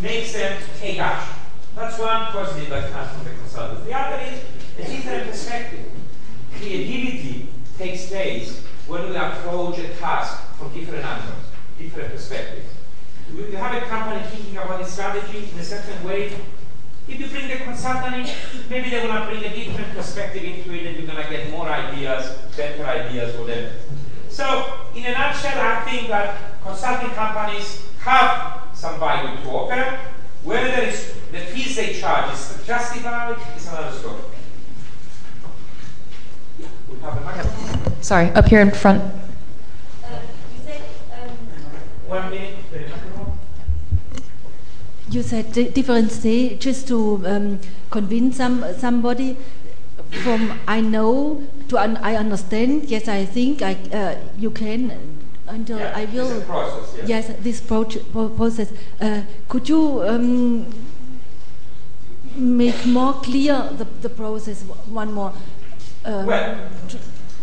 makes 0.00 0.32
them 0.32 0.60
take 0.78 0.98
action. 0.98 1.34
That's 1.74 1.98
one 1.98 2.26
positive 2.32 2.70
that 2.70 2.90
comes 2.90 3.10
from 3.12 3.24
the 3.24 3.30
consultant. 3.30 3.84
The 3.84 3.92
other 3.92 4.22
is 4.22 4.40
a 4.78 4.84
different 4.84 5.30
perspective. 5.30 5.90
Creativity 6.54 7.48
takes 7.78 8.08
place 8.08 8.64
when 8.86 9.08
we 9.08 9.16
approach 9.16 9.78
a 9.78 9.88
task 9.94 10.56
from 10.58 10.72
different 10.72 11.04
angles, 11.04 11.44
different 11.78 12.12
perspectives. 12.12 12.66
If 13.28 13.50
you 13.50 13.56
have 13.56 13.82
a 13.82 13.86
company 13.86 14.22
thinking 14.28 14.56
about 14.56 14.80
a 14.80 14.84
strategy 14.84 15.50
in 15.52 15.58
a 15.58 15.64
certain 15.64 16.02
way, 16.04 16.32
if 17.08 17.20
you 17.20 17.26
bring 17.28 17.48
the 17.48 17.56
consultant 17.56 18.14
in, 18.16 18.34
maybe 18.68 18.90
they're 18.90 19.06
going 19.06 19.20
to 19.20 19.26
bring 19.28 19.44
a 19.44 19.54
different 19.54 19.94
perspective 19.94 20.42
into 20.42 20.72
it 20.74 20.86
and 20.86 20.96
you're 20.96 21.06
going 21.06 21.22
to 21.22 21.30
get 21.30 21.50
more 21.50 21.68
ideas, 21.68 22.36
better 22.56 22.84
ideas, 22.84 23.38
whatever. 23.38 23.72
So, 24.28 24.88
in 24.94 25.04
a 25.04 25.12
nutshell, 25.12 25.58
I 25.58 25.84
think 25.88 26.08
that 26.08 26.60
consulting 26.62 27.10
companies 27.10 27.82
have 28.00 28.64
some 28.74 28.98
value 28.98 29.40
to 29.42 29.48
offer. 29.48 29.98
Whether 30.42 30.68
there 30.68 30.88
is 30.88 31.16
The 31.32 31.40
fees 31.40 31.76
they 31.76 31.92
charge 31.92 32.32
is 32.32 32.62
justified, 32.66 33.36
is 33.56 33.66
another 33.66 33.96
story. 33.98 34.22
Yeah, 36.58 36.68
we 36.88 36.98
have 37.00 37.16
a 37.16 37.20
microphone. 37.20 38.02
Sorry, 38.02 38.30
up 38.30 38.46
here 38.46 38.60
in 38.60 38.70
front. 38.70 39.02
Uh, 40.02 40.20
um, 41.12 41.30
One 42.06 42.30
minute, 42.30 42.56
the 42.72 42.78
microphone. 42.78 43.05
You 45.10 45.22
said 45.22 45.52
di- 45.52 45.68
different 45.70 46.10
just 46.60 46.88
to 46.88 47.22
um, 47.26 47.60
convince 47.90 48.36
some, 48.38 48.64
somebody. 48.78 49.36
From 50.22 50.58
I 50.68 50.80
know 50.80 51.42
to 51.68 51.78
un- 51.78 51.96
I 51.98 52.16
understand. 52.16 52.84
Yes, 52.84 53.08
I 53.08 53.24
think 53.24 53.60
I 53.62 53.74
uh, 53.92 54.14
you 54.38 54.50
can 54.50 54.92
until 55.48 55.78
Yeah, 55.78 55.92
I 55.96 56.04
will. 56.06 56.40
process, 56.42 56.94
yeah. 56.98 57.04
Yes, 57.06 57.32
this 57.40 57.60
pro- 57.60 57.84
pro- 57.84 58.28
process. 58.28 58.72
Uh, 59.00 59.22
could 59.48 59.68
you 59.68 60.02
um, 60.02 60.66
make 62.36 62.86
more 62.86 63.14
clear 63.14 63.68
the, 63.78 63.84
the 64.02 64.08
process? 64.08 64.62
One 64.62 65.12
more. 65.12 65.32
Uh, 66.04 66.24
Well, 66.26 66.56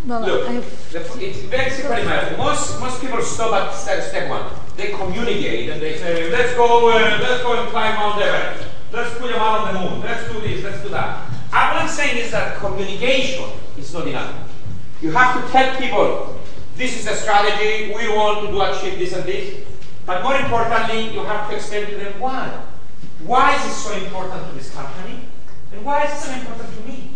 well, 0.06 0.22
Look, 0.22 0.48
the, 0.92 1.26
it's 1.26 1.40
very 1.50 1.72
simple 1.72 1.96
in 1.98 2.06
math. 2.06 2.38
Most 2.38 2.80
most 2.80 3.02
people 3.02 3.22
stop 3.22 3.54
at 3.54 3.74
step, 3.76 4.04
step 4.04 4.30
one. 4.30 4.52
They 4.76 4.92
communicate 4.92 5.70
and 5.70 5.82
they 5.82 5.98
say, 5.98 6.32
let's 6.32 6.54
go, 6.56 6.90
uh, 6.90 7.20
let's 7.22 7.44
go 7.44 7.60
and 7.62 7.70
climb 7.70 7.96
Mount 7.96 8.22
Everest. 8.22 8.68
Let's 8.92 9.18
put 9.18 9.32
a 9.32 9.38
man 9.38 9.42
on 9.42 9.74
the 9.74 9.80
moon. 9.80 10.02
Let's 10.02 10.32
do 10.32 10.40
this. 10.42 10.64
Let's 10.64 10.82
do 10.84 10.90
that. 10.90 11.28
Uh, 11.52 11.74
What 11.74 11.84
I'm 11.84 11.88
saying 11.88 12.18
is 12.18 12.32
that 12.32 12.58
communication 12.58 13.50
is 13.78 13.94
not 13.94 14.08
enough. 14.08 14.34
You 15.02 15.12
have 15.12 15.44
to 15.46 15.52
tell 15.52 15.76
people, 15.80 16.40
this 16.76 16.98
is 16.98 17.06
the 17.06 17.16
strategy. 17.16 17.94
We 17.94 18.08
want 18.10 18.46
to 18.46 18.52
do 18.52 18.62
achieve 18.62 19.00
this 19.00 19.14
and 19.14 19.24
this. 19.26 19.64
But 20.06 20.22
more 20.24 20.36
importantly, 20.36 21.14
you 21.14 21.24
have 21.24 21.50
to 21.50 21.56
explain 21.56 21.88
to 21.88 21.96
them 21.96 22.20
why. 22.20 22.50
Why 23.26 23.56
is 23.56 23.66
it 23.66 23.74
so 23.74 23.94
important 23.94 24.50
to 24.50 24.54
this 24.56 24.70
company? 24.74 25.28
And 25.72 25.86
why 25.86 26.04
is 26.06 26.12
it 26.12 26.26
so 26.28 26.32
important 26.34 26.70
to 26.76 26.82
me? 26.88 27.13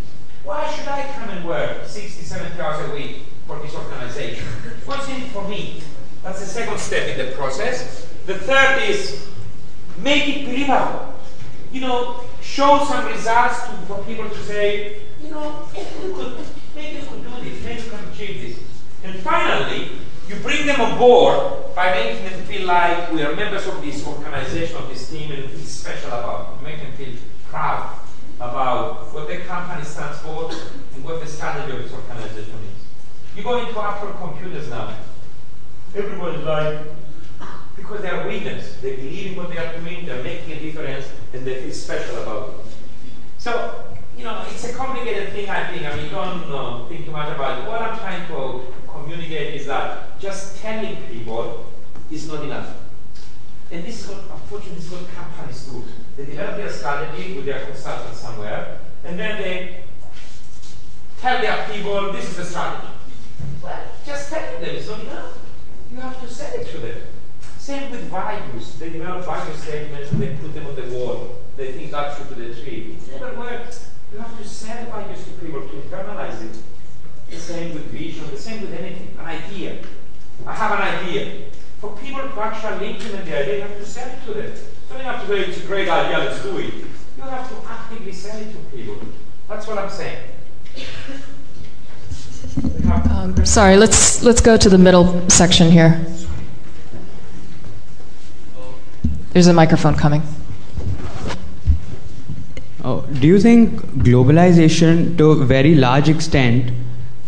Why 0.47 0.71
should 0.71 0.87
I 0.87 1.03
come 1.11 1.27
and 1.27 1.45
work 1.45 1.85
60, 1.85 2.23
70 2.23 2.61
hours 2.61 2.89
a 2.89 2.93
week 2.93 3.23
for 3.47 3.59
this 3.59 3.75
organization? 3.75 4.45
What's 4.85 5.09
in 5.09 5.23
it 5.23 5.31
for 5.31 5.45
me? 5.45 5.81
That's 6.23 6.39
the 6.39 6.45
second 6.45 6.79
step 6.79 7.05
in 7.09 7.17
the 7.17 7.35
process. 7.35 8.07
The 8.25 8.35
third 8.35 8.81
is 8.83 9.27
make 9.97 10.25
it 10.25 10.45
believable. 10.45 11.13
You 11.73 11.81
know, 11.81 12.23
show 12.41 12.85
some 12.85 13.07
results 13.07 13.59
to, 13.67 13.73
for 13.87 14.01
people 14.05 14.29
to 14.29 14.43
say, 14.45 15.01
you 15.21 15.31
know, 15.31 15.67
we 15.75 16.13
could, 16.13 16.37
maybe 16.73 17.01
we 17.01 17.07
could 17.07 17.23
do 17.25 17.49
this, 17.49 17.63
maybe 17.65 17.81
we 17.81 17.89
can 17.89 18.07
achieve 18.07 18.41
this. 18.41 18.59
And 19.03 19.19
finally, 19.19 19.89
you 20.29 20.35
bring 20.35 20.65
them 20.65 20.79
on 20.79 20.97
board 20.97 21.75
by 21.75 21.91
making 21.93 22.23
them 22.23 22.41
feel 22.45 22.65
like 22.65 23.11
we 23.11 23.21
are 23.21 23.35
members 23.35 23.67
of 23.67 23.81
this 23.81 24.07
organization, 24.07 24.77
of 24.77 24.87
this 24.87 25.09
team, 25.09 25.29
and 25.29 25.49
feel 25.49 25.59
special 25.59 26.07
about 26.07 26.53
it. 26.53 26.63
Make 26.63 26.77
them 26.77 26.93
feel 26.93 27.15
proud 27.49 28.06
about 28.37 29.13
what 29.13 29.27
the 29.27 29.37
company 29.39 29.83
stands 29.83 30.19
for 30.19 30.51
and 30.93 31.03
what 31.03 31.19
the 31.19 31.27
strategy 31.27 31.75
of 31.75 31.83
this 31.83 31.93
organization 31.93 32.55
is. 32.55 33.35
You 33.35 33.43
go 33.43 33.65
into 33.65 33.79
Apple 33.79 34.13
computers 34.13 34.69
now. 34.69 34.95
Everybody's 35.95 36.43
like, 36.43 36.79
because 37.75 38.01
they 38.01 38.09
are 38.09 38.27
winners. 38.27 38.77
They 38.81 38.95
believe 38.95 39.31
in 39.31 39.37
what 39.37 39.49
they 39.49 39.57
are 39.57 39.77
doing, 39.79 40.05
they're 40.05 40.23
making 40.23 40.51
a 40.53 40.59
difference, 40.59 41.09
and 41.33 41.45
they 41.45 41.61
feel 41.61 41.71
special 41.71 42.21
about 42.23 42.49
it. 42.49 42.55
So, 43.37 43.97
you 44.17 44.23
know, 44.23 44.45
it's 44.49 44.63
a 44.63 44.73
complicated 44.73 45.33
thing, 45.33 45.49
I 45.49 45.71
think. 45.71 45.85
I 45.85 45.95
mean, 45.95 46.11
don't 46.11 46.51
uh, 46.51 46.85
think 46.87 47.05
too 47.05 47.11
much 47.11 47.33
about 47.33 47.59
it. 47.59 47.67
What 47.67 47.81
I'm 47.81 47.97
trying 47.97 48.27
to 48.27 48.73
communicate 48.87 49.55
is 49.55 49.67
that 49.67 50.19
just 50.19 50.57
telling 50.57 50.97
people 51.03 51.71
is 52.11 52.27
not 52.27 52.43
enough. 52.43 52.76
And 53.69 53.83
this 53.83 54.01
is 54.01 54.07
what, 54.09 54.23
unfortunately, 54.31 54.75
this 54.75 54.85
is 54.85 54.91
what 54.91 55.09
companies 55.13 55.65
do. 55.65 55.83
They 56.15 56.25
develop 56.25 56.57
their 56.57 56.69
strategy 56.69 57.35
with 57.35 57.45
their 57.45 57.65
consultant 57.65 58.15
somewhere, 58.15 58.79
and 59.03 59.19
then 59.19 59.41
they 59.41 59.83
tell 61.19 61.41
their 61.41 61.67
people, 61.67 62.13
this 62.13 62.29
is 62.29 62.37
the 62.37 62.45
strategy. 62.45 62.93
Well, 63.61 63.83
just 64.05 64.29
telling 64.31 64.61
them 64.61 64.75
is 64.75 64.87
not 64.87 64.99
enough. 65.01 65.37
You 65.91 65.97
have 65.97 66.19
to 66.21 66.27
sell 66.27 66.59
it 66.59 66.67
to 66.67 66.77
them. 66.77 67.01
Same 67.57 67.91
with 67.91 68.09
values. 68.09 68.79
They 68.79 68.89
develop 68.89 69.25
value 69.25 69.53
statements 69.55 70.11
and 70.11 70.21
they 70.21 70.35
put 70.35 70.53
them 70.53 70.67
on 70.67 70.75
the 70.75 70.83
wall. 70.83 71.41
They 71.57 71.73
think 71.73 71.91
that 71.91 72.17
should 72.17 72.29
be 72.29 72.47
the 72.47 72.55
tree. 72.61 72.97
It 72.97 73.19
never 73.19 73.37
works. 73.37 73.91
You 74.13 74.19
have 74.19 74.37
to 74.37 74.47
sell 74.47 74.85
values 74.85 75.23
to 75.25 75.31
people 75.31 75.61
to 75.61 75.75
internalize 75.75 76.41
it. 76.45 76.57
The 77.29 77.37
same 77.37 77.73
with 77.73 77.87
vision, 77.87 78.29
the 78.31 78.37
same 78.37 78.61
with 78.61 78.73
anything, 78.73 79.17
an 79.19 79.25
idea. 79.25 79.79
I 80.45 80.55
have 80.55 80.71
an 80.71 81.07
idea. 81.07 81.49
For 81.79 81.95
people 81.97 82.21
to 82.21 82.41
actually 82.41 82.95
implement 82.95 83.25
the 83.25 83.39
idea, 83.39 83.55
you 83.55 83.61
have 83.61 83.77
to 83.77 83.85
sell 83.85 84.07
it 84.07 84.25
to 84.25 84.33
them. 84.33 84.55
So 84.55 84.97
you 84.97 85.03
don't 85.03 85.13
have 85.13 85.21
to 85.21 85.27
say, 85.27 85.39
it's 85.49 85.63
a 85.63 85.67
great 85.67 85.87
idea, 85.87 86.17
let's 86.17 86.41
do 86.41 86.57
it. 86.57 86.73
You 86.73 87.23
have 87.23 87.49
to 87.49 87.69
actively 87.69 88.11
sell 88.11 88.39
it 88.39 88.51
to 88.51 88.57
people. 88.75 88.97
That's 89.47 89.67
what 89.67 89.77
I'm 89.77 89.89
saying. 89.89 90.17
Um, 93.11 93.45
sorry, 93.45 93.77
let's 93.77 94.23
let's 94.23 94.41
go 94.41 94.57
to 94.57 94.69
the 94.69 94.77
middle 94.77 95.29
section 95.29 95.69
here. 95.71 96.03
There's 99.33 99.47
a 99.47 99.53
microphone 99.53 99.95
coming. 99.95 100.23
Uh, 102.83 103.01
do 103.01 103.27
you 103.27 103.39
think 103.39 103.81
globalization, 104.03 105.17
to 105.17 105.31
a 105.31 105.45
very 105.45 105.75
large 105.75 106.09
extent, 106.09 106.71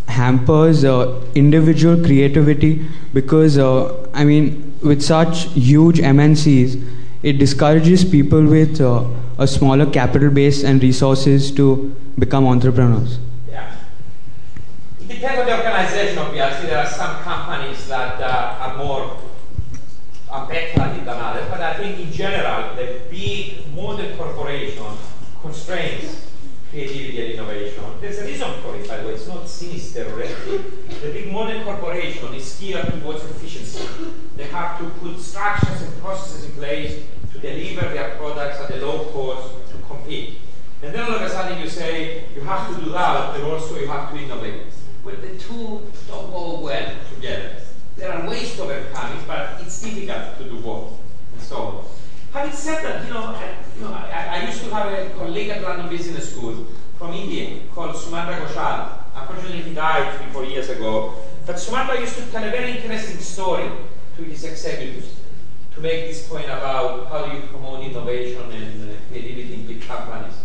hampers 0.09 0.83
uh, 0.83 1.21
individual 1.35 2.03
creativity? 2.03 2.85
Because, 3.13 3.57
uh, 3.57 4.07
I 4.13 4.25
mean, 4.25 4.77
with 4.81 5.01
such 5.01 5.43
huge 5.53 5.99
MNCs, 5.99 6.83
it 7.23 7.33
discourages 7.33 8.03
people 8.03 8.43
with 8.45 8.81
uh, 8.81 9.05
a 9.37 9.47
smaller 9.47 9.85
capital 9.85 10.29
base 10.29 10.63
and 10.63 10.81
resources 10.81 11.51
to 11.51 11.95
become 12.17 12.47
entrepreneurs. 12.47 13.19
Yeah. 13.49 13.75
It 14.99 15.07
depends 15.07 15.39
on 15.39 15.45
the 15.45 15.57
organization, 15.57 16.17
obviously. 16.17 16.67
There 16.67 16.79
are 16.79 16.85
some 16.87 17.21
companies 17.23 17.87
that 17.87 18.21
uh, 18.21 18.57
are 18.59 18.77
more 18.77 19.17
affected 20.31 21.05
than 21.05 21.07
others, 21.07 21.47
but 21.49 21.61
I 21.61 21.73
think 21.75 21.99
in 21.99 22.11
general, 22.11 22.75
the 22.75 23.01
big 23.09 23.73
modern 23.75 24.15
corporation 24.17 24.85
constrains 25.41 26.28
creativity 26.69 27.21
and 27.21 27.33
innovation. 27.33 27.83
There's 27.99 28.19
a 28.19 28.25
reason 28.25 28.61
for 28.61 28.75
it, 28.75 28.87
by 28.87 28.97
the 28.97 29.07
way. 29.07 29.13
It's 29.13 29.27
not 29.27 29.47
sinister 29.47 30.05
anything. 30.21 30.63
The 31.01 31.11
big 31.11 31.31
modern 31.31 31.63
corporation 31.63 32.33
is 32.33 32.57
geared 32.59 32.85
towards 33.01 33.23
efficiency. 33.23 33.87
They 34.35 34.45
have 34.45 34.79
to 34.79 34.89
put 35.01 35.19
structures 35.19 35.81
and 35.81 36.01
processes 36.01 36.45
in 36.45 36.51
place 36.51 37.03
to 37.33 37.39
deliver 37.39 37.89
their 37.93 38.15
products 38.17 38.59
at 38.61 38.71
a 38.71 38.85
low 38.85 39.05
cost 39.05 39.53
to 39.71 39.77
compete. 39.87 40.39
And 40.81 40.93
then 40.93 41.03
all 41.03 41.15
of 41.15 41.21
a 41.21 41.29
sudden 41.29 41.59
you 41.61 41.69
say, 41.69 42.25
you 42.35 42.41
have 42.41 42.73
to 42.73 42.83
do 42.83 42.91
that, 42.91 43.33
but 43.33 43.43
also 43.43 43.77
you 43.79 43.87
have 43.87 44.11
to 44.11 44.17
innovate. 44.17 44.67
Well, 45.03 45.15
the 45.15 45.37
two 45.37 45.81
don't 46.07 46.31
go 46.31 46.59
well 46.61 46.91
together. 47.13 47.55
There 47.95 48.13
are 48.13 48.29
ways 48.29 48.55
to 48.55 48.63
overcome 48.63 49.17
it, 49.17 49.27
but 49.27 49.61
it's 49.61 49.81
difficult 49.81 50.37
to 50.37 50.43
do 50.43 50.59
both. 50.59 50.93
And 51.33 51.41
so. 51.41 51.85
Having 52.31 52.53
said 52.53 52.85
that, 52.85 53.07
you 53.07 53.13
know, 53.13 53.23
I, 53.23 53.55
you 53.75 53.81
know, 53.81 53.93
I, 53.93 54.39
I 54.41 54.45
used 54.45 54.63
to 54.63 54.69
have 54.69 54.93
a 54.93 55.09
colleague 55.17 55.49
at 55.49 55.63
London 55.63 55.89
Business 55.89 56.31
School 56.31 56.67
from 56.97 57.13
India 57.13 57.61
called 57.73 57.95
Sumantra 57.95 58.45
Ghoshal. 58.45 59.03
Unfortunately, 59.15 59.61
he 59.63 59.73
died 59.73 60.15
three, 60.15 60.31
four 60.31 60.45
years 60.45 60.69
ago. 60.69 61.15
But 61.47 61.55
Sumantra 61.55 61.99
used 61.99 62.15
to 62.17 62.25
tell 62.31 62.43
a 62.43 62.51
very 62.51 62.77
interesting 62.77 63.17
story 63.17 63.71
to 64.15 64.23
his 64.23 64.43
executives 64.43 65.15
to 65.73 65.81
make 65.81 66.05
this 66.05 66.27
point 66.27 66.45
about 66.45 67.07
how 67.07 67.33
you 67.33 67.47
promote 67.47 67.83
innovation 67.83 68.51
and 68.51 68.91
uh, 68.91 68.93
creativity 69.09 69.53
in 69.55 69.65
big 69.65 69.81
companies. 69.81 70.35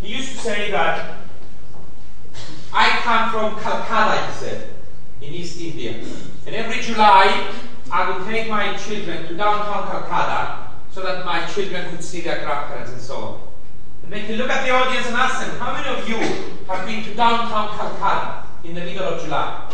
He 0.00 0.14
used 0.14 0.32
to 0.32 0.38
say 0.38 0.70
that 0.70 1.16
I 2.72 2.88
come 3.02 3.30
from 3.30 3.60
Calcutta, 3.60 4.26
he 4.26 4.32
said, 4.38 4.74
in 5.20 5.32
East 5.32 5.60
India. 5.60 5.94
And 6.46 6.54
every 6.54 6.80
July, 6.80 7.52
I 7.90 8.10
would 8.10 8.26
take 8.28 8.48
my 8.48 8.76
children 8.76 9.26
to 9.26 9.36
downtown 9.36 9.88
Calcutta 9.88 10.61
so 10.92 11.02
that 11.02 11.24
my 11.24 11.46
children 11.46 11.90
could 11.90 12.04
see 12.04 12.20
their 12.20 12.44
grandparents 12.44 12.92
and 12.92 13.00
so 13.00 13.16
on. 13.16 13.40
And 14.04 14.12
then 14.12 14.26
he 14.26 14.36
look 14.36 14.50
at 14.50 14.64
the 14.66 14.72
audience 14.72 15.06
and 15.06 15.16
ask 15.16 15.46
them, 15.46 15.58
how 15.58 15.72
many 15.72 15.88
of 15.88 16.08
you 16.08 16.16
have 16.66 16.86
been 16.86 17.02
to 17.04 17.14
downtown 17.14 17.76
Calcutta 17.78 18.44
in 18.62 18.74
the 18.74 18.82
middle 18.82 19.04
of 19.04 19.22
July? 19.22 19.72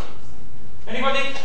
Anybody? 0.87 1.35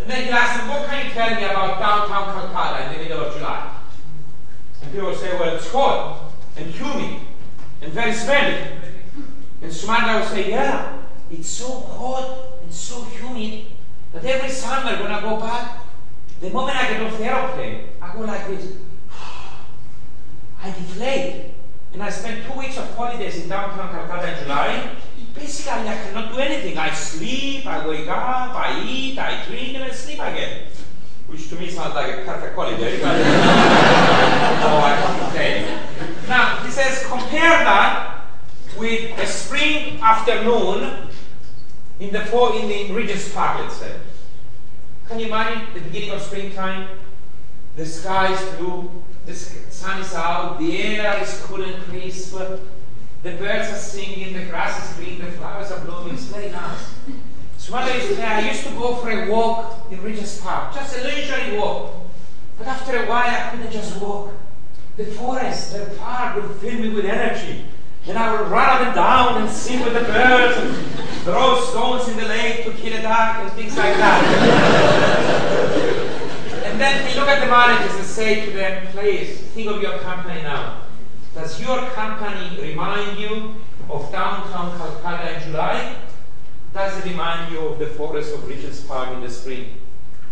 And 0.00 0.10
then 0.10 0.24
he'll 0.24 0.34
ask 0.34 0.60
them, 0.60 0.68
what 0.68 0.88
can 0.88 1.06
you 1.06 1.12
tell 1.12 1.34
me 1.36 1.44
about 1.44 1.78
downtown 1.78 2.32
Calcutta 2.32 2.86
in 2.86 2.98
the 2.98 3.04
middle 3.04 3.24
of 3.26 3.34
July? 3.34 3.76
And 4.82 4.92
people 4.92 5.08
will 5.08 5.16
say, 5.16 5.32
well, 5.38 5.54
it's 5.54 5.70
hot 5.70 6.32
and 6.56 6.66
humid 6.66 7.20
and 7.82 7.92
very 7.92 8.14
smelly. 8.14 8.72
And 9.62 9.72
Sumantra 9.72 10.20
will 10.20 10.28
say, 10.28 10.50
yeah, 10.50 11.02
it's 11.30 11.48
so 11.48 11.80
hot 11.80 12.60
and 12.62 12.72
so 12.72 13.04
humid 13.04 13.66
that 14.12 14.24
every 14.24 14.50
summer 14.50 15.02
when 15.02 15.12
I 15.12 15.20
go 15.20 15.38
back, 15.40 15.82
the 16.40 16.50
moment 16.50 16.76
I 16.76 16.88
get 16.88 17.02
off 17.02 17.18
the 17.18 17.24
aeroplane, 17.24 17.88
I 18.06 18.14
go 18.14 18.22
like 18.22 18.46
this. 18.48 18.76
I 20.62 20.70
deflate. 20.70 21.52
And 21.92 22.02
I 22.02 22.10
spend 22.10 22.44
two 22.44 22.58
weeks 22.58 22.76
of 22.76 22.94
holidays 22.94 23.42
in 23.42 23.48
downtown 23.48 23.90
Calcutta 23.90 24.36
in 24.36 24.42
July. 24.44 24.96
Basically, 25.34 25.88
I 25.88 25.96
cannot 25.96 26.32
do 26.32 26.38
anything. 26.38 26.78
I 26.78 26.92
sleep, 26.92 27.66
I 27.66 27.86
wake 27.86 28.08
up, 28.08 28.54
I 28.54 28.82
eat, 28.86 29.18
I 29.18 29.44
drink, 29.46 29.74
and 29.74 29.84
I 29.84 29.90
sleep 29.90 30.18
again. 30.20 30.66
Which 31.26 31.48
to 31.48 31.56
me 31.56 31.70
sounds 31.70 31.94
like 31.94 32.18
a 32.18 32.24
perfect 32.24 32.54
holiday, 32.54 33.00
but 33.00 33.16
I 34.84 34.96
can't 35.02 35.20
complain. 35.20 35.66
let's 36.76 37.06
compare 37.06 37.64
that 37.64 38.26
with 38.78 39.18
a 39.18 39.26
spring 39.26 40.00
afternoon 40.00 41.08
in 41.98 42.12
the 42.12 42.20
in 42.60 42.68
the 42.68 42.92
Regent's 42.94 43.32
Park, 43.32 43.60
let's 43.60 43.76
say. 43.76 43.96
Can 45.08 45.18
you 45.18 45.26
imagine 45.26 45.72
the 45.74 45.80
beginning 45.80 46.10
of 46.10 46.20
springtime? 46.20 46.88
The 47.76 47.84
sky 47.84 48.32
is 48.32 48.40
blue, 48.56 48.90
the 49.26 49.34
sun 49.34 50.00
is 50.00 50.14
out, 50.14 50.58
the 50.58 50.78
air 50.78 51.22
is 51.22 51.42
cool 51.42 51.62
and 51.62 51.82
crisp, 51.84 52.38
the 53.22 53.32
birds 53.32 53.70
are 53.70 53.76
singing, 53.76 54.32
the 54.32 54.46
grass 54.46 54.82
is 54.82 54.96
green, 54.96 55.18
the 55.18 55.30
flowers 55.32 55.70
are 55.70 55.84
blooming. 55.84 56.14
It's 56.14 56.24
very 56.24 56.50
nice. 56.50 56.94
So 57.58 57.74
one 57.74 57.86
day 57.86 58.22
I 58.22 58.48
used 58.48 58.64
to 58.64 58.70
go 58.70 58.96
for 58.96 59.10
a 59.10 59.30
walk 59.30 59.92
in 59.92 60.02
Regent's 60.02 60.40
Park, 60.40 60.74
just 60.74 60.96
a 60.96 61.02
leisurely 61.02 61.58
walk. 61.58 61.92
But 62.56 62.68
after 62.68 62.96
a 62.96 63.06
while, 63.06 63.28
I 63.28 63.50
couldn't 63.50 63.70
just 63.70 64.00
walk. 64.00 64.32
The 64.96 65.04
forest, 65.04 65.74
the 65.74 65.94
park 65.98 66.36
would 66.36 66.56
fill 66.56 66.80
me 66.80 66.88
with 66.88 67.04
energy. 67.04 67.66
And 68.06 68.16
I 68.16 68.32
would 68.32 68.50
run 68.50 68.68
up 68.70 68.80
and 68.86 68.94
down 68.94 69.42
and 69.42 69.50
sing 69.50 69.84
with 69.84 69.92
the 69.92 70.00
birds 70.00 70.56
and 70.58 70.74
throw 71.24 71.60
stones 71.60 72.08
in 72.08 72.16
the 72.16 72.24
lake 72.24 72.64
to 72.64 72.72
kill 72.72 72.98
a 72.98 73.02
duck 73.02 73.36
and 73.38 73.52
things 73.52 73.76
like 73.76 73.96
that. 73.96 75.82
and 76.76 76.82
then 76.82 77.08
we 77.08 77.18
look 77.18 77.26
at 77.26 77.40
the 77.40 77.46
managers 77.46 77.96
and 77.96 78.04
say 78.04 78.44
to 78.44 78.50
them, 78.50 78.86
please, 78.88 79.40
think 79.54 79.66
of 79.70 79.80
your 79.80 79.98
company 80.00 80.42
now. 80.42 80.82
Does 81.34 81.58
your 81.58 81.78
company 81.92 82.60
remind 82.60 83.18
you 83.18 83.54
of 83.88 84.12
downtown 84.12 84.76
Calcutta 84.76 85.36
in 85.36 85.42
July? 85.44 85.96
Does 86.74 86.98
it 86.98 87.08
remind 87.08 87.50
you 87.50 87.60
of 87.60 87.78
the 87.78 87.86
forest 87.86 88.34
of 88.34 88.46
Regent's 88.46 88.82
Park 88.82 89.08
in 89.14 89.22
the 89.22 89.30
spring? 89.30 89.80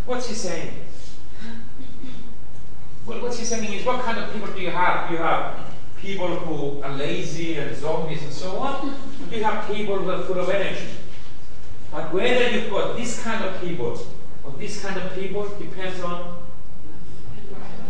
What's 0.05 0.29
he 0.29 0.35
saying? 0.35 0.75
Well, 3.07 3.23
what's 3.23 3.39
he 3.39 3.47
saying 3.47 3.73
is, 3.73 3.87
what 3.87 4.03
kind 4.03 4.19
of 4.19 4.31
people 4.31 4.53
do 4.53 4.61
you 4.61 4.71
have? 4.71 5.11
You 5.11 5.17
have 5.17 5.59
people 5.97 6.29
who 6.29 6.83
are 6.83 6.95
lazy 6.95 7.55
and 7.55 7.75
zombies 7.75 8.23
and 8.23 8.31
so 8.31 8.59
on? 8.59 8.95
You 9.31 9.43
have 9.45 9.67
people 9.75 9.97
who 9.97 10.11
are 10.11 10.23
full 10.25 10.41
of 10.41 10.51
energy? 10.51 10.89
But 11.91 12.13
whether 12.13 12.51
you've 12.51 12.71
got 12.71 12.99
this 12.99 13.23
kind 13.23 13.43
of 13.43 13.59
people 13.63 13.99
or 14.45 14.53
this 14.53 14.83
kind 14.83 15.01
of 15.01 15.15
people 15.15 15.49
depends 15.59 16.01
on 16.01 16.45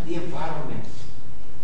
the 0.06 0.14
environment. 0.14 0.84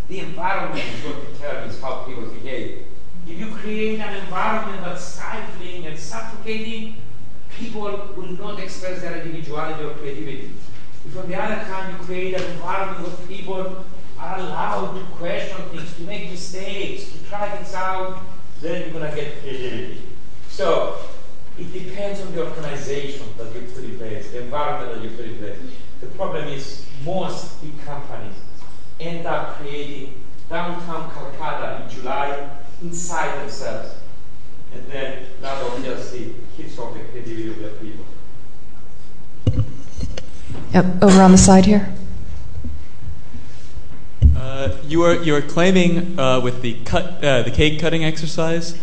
The 0.08 0.20
environment 0.20 0.84
is 0.84 1.04
what 1.04 1.32
determines 1.32 1.80
how 1.80 2.02
people 2.04 2.26
behave. 2.26 2.86
If 3.26 3.38
you 3.38 3.54
create 3.54 4.00
an 4.00 4.16
environment 4.24 4.82
that's 4.84 5.04
stifling 5.04 5.86
and 5.86 5.98
suffocating, 5.98 6.96
people 7.56 8.10
will 8.16 8.32
not 8.32 8.58
express 8.58 9.02
their 9.02 9.20
individuality 9.20 9.84
or 9.84 9.94
creativity. 9.94 10.50
If 11.06 11.16
on 11.16 11.28
the 11.28 11.36
other 11.36 11.54
hand 11.54 11.96
you 11.96 12.04
create 12.04 12.34
an 12.34 12.50
environment 12.52 13.06
where 13.06 13.26
people 13.26 13.84
are 14.18 14.38
allowed 14.38 14.98
to 14.98 15.04
question 15.16 15.56
things, 15.68 15.94
to 15.96 16.02
make 16.02 16.30
mistakes, 16.30 17.12
to 17.12 17.24
try 17.24 17.56
things 17.56 17.72
out, 17.72 18.22
then 18.60 18.82
you're 18.82 19.00
going 19.00 19.08
to 19.08 19.16
get 19.16 19.40
creativity. 19.40 20.02
So 20.48 20.98
it 21.60 21.72
depends 21.72 22.20
on 22.22 22.32
the 22.32 22.46
organization 22.46 23.26
that 23.36 23.54
you 23.54 23.60
put 23.60 23.84
in 23.84 23.98
place, 23.98 24.30
the 24.30 24.42
environment 24.42 24.94
that 24.94 25.04
you 25.04 25.14
put 25.14 25.26
in 25.26 25.36
place. 25.38 25.58
The 26.00 26.06
problem 26.06 26.48
is 26.48 26.86
most 27.04 27.60
big 27.60 27.78
companies 27.84 28.34
end 28.98 29.26
up 29.26 29.56
creating 29.56 30.14
downtown 30.48 31.10
Calcutta 31.10 31.82
in 31.82 31.90
July 31.90 32.48
inside 32.80 33.38
themselves. 33.40 33.94
And 34.72 34.86
then 34.86 35.26
that 35.42 35.62
obviously 35.62 36.34
hits 36.56 36.78
off 36.78 36.94
the 36.94 37.00
creativity 37.00 37.50
of 37.50 37.58
their 37.58 37.72
people. 37.72 38.04
Yep, 40.72 41.02
over 41.02 41.20
on 41.22 41.32
the 41.32 41.38
side 41.38 41.66
here. 41.66 41.92
Uh, 44.36 44.76
you 44.86 45.02
are 45.02 45.14
you 45.14 45.34
are 45.34 45.42
claiming 45.42 46.18
uh, 46.18 46.40
with 46.40 46.62
the 46.62 46.74
cut 46.84 47.22
uh, 47.24 47.42
the 47.42 47.50
cake 47.50 47.80
cutting 47.80 48.04
exercise 48.04 48.78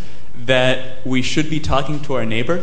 that 0.48 1.06
we 1.06 1.22
should 1.22 1.48
be 1.48 1.60
talking 1.60 2.00
to 2.00 2.14
our 2.14 2.24
neighbor, 2.26 2.58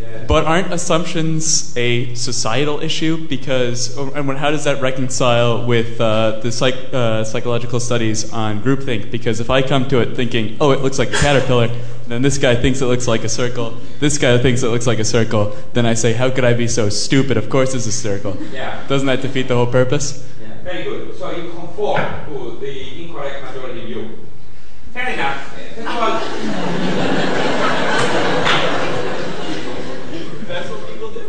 Yeah. 0.00 0.24
but 0.28 0.44
aren't 0.44 0.72
assumptions 0.72 1.72
a 1.76 2.14
societal 2.14 2.80
issue? 2.80 3.26
Because 3.28 3.96
and 4.16 4.26
when- 4.28 4.36
how 4.36 4.50
does 4.50 4.64
that 4.64 4.80
reconcile 4.80 5.66
with 5.66 6.00
uh, 6.00 6.38
the 6.42 6.52
psych, 6.52 6.76
uh, 6.92 7.24
psychological 7.24 7.80
studies 7.80 8.32
on 8.32 8.62
groupthink? 8.62 9.10
Because 9.10 9.40
if 9.40 9.50
I 9.50 9.62
come 9.62 9.88
to 9.88 9.98
it 10.00 10.14
thinking, 10.16 10.56
oh, 10.60 10.70
it 10.70 10.80
looks 10.82 10.98
like 10.98 11.08
a 11.08 11.16
caterpillar, 11.16 11.68
then 12.06 12.22
this 12.22 12.38
guy 12.38 12.54
thinks 12.56 12.80
it 12.80 12.86
looks 12.86 13.06
like 13.08 13.24
a 13.24 13.28
circle, 13.28 13.74
this 14.00 14.18
guy 14.18 14.36
thinks 14.38 14.62
it 14.62 14.68
looks 14.68 14.86
like 14.86 14.98
a 14.98 15.04
circle, 15.04 15.54
then 15.74 15.86
I 15.86 15.94
say, 15.94 16.12
how 16.12 16.28
could 16.30 16.44
I 16.44 16.54
be 16.54 16.68
so 16.68 16.88
stupid? 16.88 17.36
Of 17.36 17.48
course, 17.48 17.72
it's 17.74 17.86
a 17.86 17.92
circle. 17.92 18.36
Yeah. 18.52 18.86
Doesn't 18.88 19.06
that 19.06 19.22
defeat 19.22 19.46
the 19.48 19.54
whole 19.54 19.66
purpose? 19.80 20.26
Yeah, 20.42 20.48
very 20.64 20.82
good. 20.84 21.16
So 21.18 21.30
you 21.30 21.50
conform 21.50 22.02
to 22.26 22.58
the 22.60 22.72
incorrect 23.04 23.44
majority 23.44 23.86
view. 23.86 24.04
Fair 24.92 25.08
enough. 25.14 25.46
Uh, 25.46 25.56
First 25.70 25.86
of 25.86 25.96
all, 25.96 27.20
That's 30.48 30.68
what 30.70 30.88
people 30.88 31.10
do. 31.10 31.22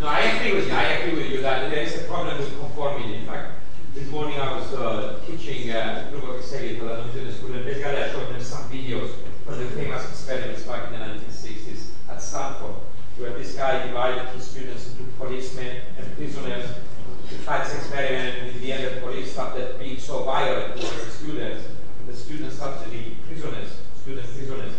no, 0.00 0.06
I 0.06 0.20
agree 0.20 0.54
with 0.54 0.66
you. 0.68 0.72
I 0.74 0.82
agree 0.84 1.14
with 1.20 1.29
that 1.42 1.70
there 1.70 1.82
is 1.82 2.02
a 2.02 2.04
problem 2.04 2.36
with 2.38 2.58
conformity. 2.58 3.14
In 3.14 3.26
fact, 3.26 3.60
this 3.94 4.06
morning 4.08 4.38
I 4.38 4.58
was 4.58 4.74
uh, 4.74 5.20
teaching 5.26 5.70
uh, 5.70 6.06
a 6.06 6.10
group 6.10 6.24
of 6.24 6.40
at 6.40 6.62
an 6.62 6.76
Unitarian 6.76 7.34
school, 7.34 7.54
and 7.54 7.64
basically 7.64 7.96
I 7.96 8.10
showed 8.12 8.28
them 8.28 8.42
some 8.42 8.68
videos 8.68 9.10
from 9.44 9.58
the 9.58 9.66
famous 9.70 10.04
experiments 10.10 10.62
back 10.64 10.92
in 10.92 10.98
the 10.98 11.04
1960s 11.06 11.86
at 12.10 12.20
Stanford, 12.20 12.76
where 13.16 13.32
this 13.32 13.54
guy 13.54 13.86
divided 13.86 14.28
his 14.34 14.46
students 14.46 14.90
into 14.90 15.04
policemen 15.16 15.80
and 15.96 16.16
prisoners 16.16 16.76
to 17.30 17.38
try 17.38 17.64
this 17.64 17.74
experiment, 17.74 18.38
and 18.38 18.48
in 18.56 18.60
the 18.60 18.72
end 18.72 18.96
the 18.96 19.00
police 19.00 19.32
started 19.32 19.78
being 19.78 19.98
so 19.98 20.24
violent 20.24 20.78
towards 20.78 21.04
the 21.04 21.10
students, 21.10 21.64
and 22.00 22.08
the 22.08 22.16
students 22.16 22.56
started 22.56 22.84
to 22.84 22.90
be 22.90 23.16
prisoners, 23.26 23.78
student 24.02 24.26
prisoners. 24.26 24.74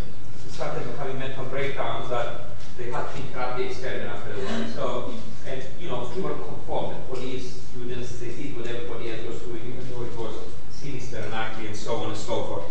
They 0.46 0.52
started 0.52 0.84
having 1.00 1.18
mental 1.18 1.46
breakdowns 1.46 2.10
that 2.10 2.51
they 2.77 2.91
had 2.91 3.10
to 3.11 3.22
interrupt 3.22 3.57
the 3.57 3.65
experiment 3.65 4.10
after 4.10 4.34
a 4.34 4.38
while. 4.38 4.68
So, 4.68 5.14
and 5.48 5.64
you 5.80 5.89
know, 5.89 6.06
people 6.14 6.35
conform. 6.35 6.95
The 6.95 7.15
police, 7.15 7.61
students, 7.72 8.19
they 8.19 8.27
did 8.27 8.57
what 8.57 8.68
everybody 8.68 9.11
else 9.11 9.27
was 9.27 9.39
doing, 9.41 9.61
even 9.68 9.89
though 9.91 10.03
it 10.03 10.18
was 10.18 10.35
sinister 10.69 11.19
and 11.19 11.34
ugly 11.34 11.68
and 11.68 11.76
so 11.76 11.98
on 11.98 12.10
and 12.10 12.18
so 12.18 12.43
forth. 12.43 12.65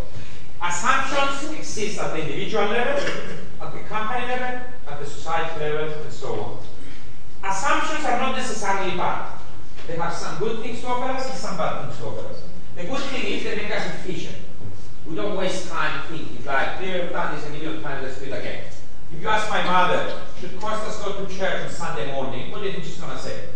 Assumptions 0.63 1.53
exist 1.59 1.99
at 2.01 2.13
the 2.13 2.21
individual 2.21 2.67
level, 2.67 3.03
at 3.61 3.73
the 3.73 3.81
company 3.81 4.27
level, 4.27 4.61
at 4.89 5.01
the 5.01 5.07
society 5.07 5.61
level, 5.61 6.03
and 6.03 6.13
so 6.13 6.41
on. 6.41 7.51
Assumptions 7.51 8.05
are 8.05 8.21
not 8.21 8.37
necessarily 8.37 8.97
bad. 8.97 9.39
They 9.87 9.97
have 9.97 10.13
some 10.13 10.39
good 10.39 10.63
things 10.63 10.81
to 10.83 10.89
offer 10.89 11.13
us 11.13 11.31
and 11.31 11.39
some 11.39 11.57
bad 11.57 11.87
things 11.87 11.99
to 11.99 12.07
offer 12.07 12.29
us. 12.29 12.43
The 12.77 12.85
good 12.85 13.01
thing 13.01 13.33
is 13.33 13.45
they 13.45 13.57
make 13.57 13.71
us 13.75 13.87
efficient. 13.87 14.37
We 15.07 15.17
don't 15.17 15.37
waste 15.37 15.69
time 15.69 16.03
thinking 16.09 16.45
like, 16.45 16.81
we've 16.81 17.11
done 17.11 17.35
this 17.35 17.47
a 17.47 17.51
million 17.51 17.83
times, 17.83 18.05
let's 18.05 18.19
do 18.19 18.27
it 18.27 18.39
again. 18.39 18.65
If 19.13 19.23
you 19.23 19.29
ask 19.29 19.51
my 19.51 19.63
mother, 19.65 20.23
should 20.41 20.59
Costas 20.61 21.03
go 21.03 21.25
to 21.25 21.35
church 21.35 21.65
on 21.65 21.71
Sunday 21.71 22.13
morning, 22.13 22.51
what 22.51 22.61
do 22.61 22.67
you 22.67 22.73
think 22.73 22.85
she's 22.85 22.99
going 22.99 23.17
to 23.17 23.23
say? 23.23 23.51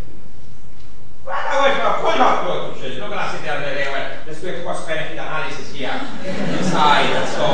Well, 1.24 1.35
I 1.35 1.68
wish, 1.68 1.78
of 1.81 1.97
course 2.02 2.16
to 2.16 2.44
go 2.44 2.74
to 2.74 2.81
church. 2.81 2.93
You're 2.98 3.09
not 3.09 3.10
going 3.10 3.24
to 3.24 3.31
sit 3.32 3.43
there 3.43 3.56
and 3.56 3.64
say, 3.64 3.93
well, 3.93 4.10
let's 4.26 4.40
do 4.40 4.48
a 4.48 4.64
cost-benefit 4.64 5.12
analysis 5.12 5.72
here, 5.72 5.94
inside, 6.59 7.16
and 7.16 7.28
so. 7.32 7.47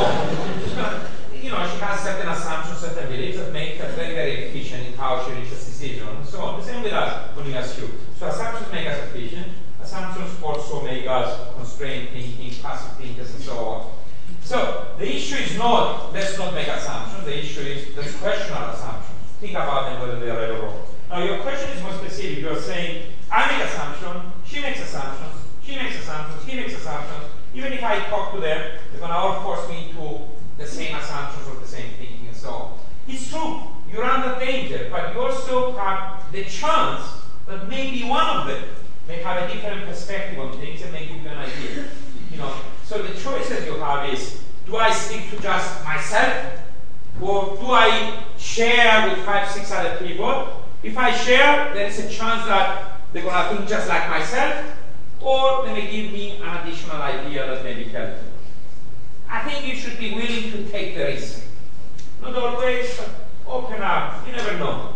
She's 0.65 1.43
you 1.43 1.49
know, 1.49 1.63
she 1.71 1.79
has 1.79 2.01
certain 2.01 2.27
assumptions, 2.27 2.79
certain 2.79 3.07
beliefs 3.09 3.37
that 3.37 3.53
make 3.53 3.77
her 3.77 3.87
very, 3.93 4.13
very 4.13 4.33
efficient 4.45 4.87
in 4.87 4.93
how 4.93 5.23
she 5.25 5.31
reaches 5.33 5.65
decisions, 5.65 6.09
and 6.09 6.27
so 6.27 6.41
on. 6.41 6.59
The 6.59 6.65
same 6.65 6.83
with 6.83 6.93
us, 6.93 7.35
when 7.35 7.45
we 7.45 7.53
you. 7.53 7.89
So 8.19 8.27
assumptions 8.27 8.71
make 8.71 8.87
us 8.87 8.99
efficient. 9.09 9.47
Assumptions 9.81 10.41
also 10.43 10.83
make 10.83 11.07
us 11.07 11.55
constrained 11.55 12.09
thinking, 12.09 12.53
passive 12.61 12.97
thinkers, 12.97 13.33
and 13.33 13.43
so 13.43 13.57
on. 13.57 14.00
So 14.51 14.85
the 14.97 15.07
issue 15.07 15.37
is 15.37 15.57
not 15.57 16.11
let's 16.11 16.37
not 16.37 16.53
make 16.53 16.67
assumptions. 16.67 17.23
The 17.23 17.39
issue 17.39 17.61
is 17.61 17.95
let's 17.95 18.13
question 18.17 18.51
our 18.51 18.73
assumptions. 18.73 19.15
Think 19.39 19.53
about 19.53 19.87
them 19.87 20.01
whether 20.01 20.19
they 20.19 20.29
are 20.29 20.37
right 20.37 20.49
or 20.49 20.67
wrong. 20.67 20.83
Now 21.09 21.23
your 21.23 21.39
question 21.39 21.69
is 21.69 21.81
more 21.81 21.93
specific. 21.93 22.39
You 22.39 22.49
are 22.49 22.59
saying 22.59 23.13
I 23.31 23.49
make 23.49 23.65
assumptions, 23.65 24.33
she 24.43 24.59
makes 24.59 24.81
assumptions, 24.81 25.39
she 25.63 25.77
makes 25.77 25.95
assumptions, 25.95 26.43
he 26.43 26.57
makes 26.57 26.73
assumptions. 26.73 27.31
Even 27.53 27.71
if 27.71 27.81
I 27.81 27.99
talk 28.09 28.33
to 28.33 28.41
them, 28.41 28.77
they're 28.91 28.99
gonna 28.99 29.13
all 29.13 29.41
force 29.41 29.69
me 29.69 29.87
into 29.87 30.27
the 30.57 30.67
same 30.67 30.97
assumptions 30.97 31.47
or 31.47 31.55
the 31.55 31.65
same 31.65 31.89
thinking 31.97 32.27
and 32.27 32.35
so 32.35 32.49
on. 32.49 32.79
It's 33.07 33.29
true. 33.29 33.61
You 33.89 34.01
run 34.01 34.37
the 34.37 34.45
danger, 34.45 34.89
but 34.91 35.15
you 35.15 35.21
also 35.21 35.71
have 35.77 36.29
the 36.33 36.43
chance 36.43 37.07
that 37.47 37.69
maybe 37.69 38.03
one 38.03 38.25
of 38.25 38.47
them 38.47 38.65
may 39.07 39.23
have 39.23 39.49
a 39.49 39.53
different 39.53 39.85
perspective 39.85 40.37
on 40.39 40.59
things 40.59 40.81
and 40.81 40.91
may 40.91 41.05
give 41.05 41.23
you 41.23 41.29
an 41.29 41.37
idea. 41.37 41.85
You 42.29 42.37
know, 42.37 42.53
so 42.91 43.01
the 43.01 43.17
choices 43.17 43.65
you 43.65 43.75
have 43.75 44.13
is 44.13 44.41
do 44.65 44.75
I 44.75 44.91
stick 44.91 45.29
to 45.29 45.41
just 45.41 45.81
myself 45.85 46.59
or 47.21 47.55
do 47.55 47.71
I 47.71 48.21
share 48.37 49.07
with 49.07 49.23
five, 49.25 49.49
six 49.49 49.71
other 49.71 50.05
people? 50.05 50.65
If 50.83 50.97
I 50.97 51.15
share, 51.15 51.73
there 51.73 51.87
is 51.87 51.99
a 51.99 52.09
chance 52.09 52.45
that 52.47 52.99
they're 53.13 53.23
going 53.23 53.33
to 53.33 53.55
think 53.55 53.69
just 53.69 53.87
like 53.87 54.09
myself 54.09 54.75
or 55.21 55.65
they 55.65 55.73
may 55.73 55.89
give 55.89 56.11
me 56.11 56.41
an 56.43 56.57
additional 56.57 57.01
idea 57.01 57.47
that 57.47 57.63
may 57.63 57.75
be 57.75 57.85
helpful. 57.85 58.27
I 59.29 59.49
think 59.49 59.65
you 59.65 59.75
should 59.79 59.97
be 59.97 60.13
willing 60.13 60.51
to 60.51 60.69
take 60.69 60.97
the 60.97 61.05
risk. 61.05 61.45
Not 62.21 62.35
always, 62.35 62.97
but 62.97 63.09
open 63.47 63.81
up. 63.81 64.27
You 64.27 64.33
never 64.33 64.57
know. 64.57 64.95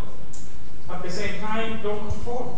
At 0.90 1.02
the 1.02 1.10
same 1.10 1.40
time, 1.40 1.82
don't 1.82 2.10
conform. 2.10 2.56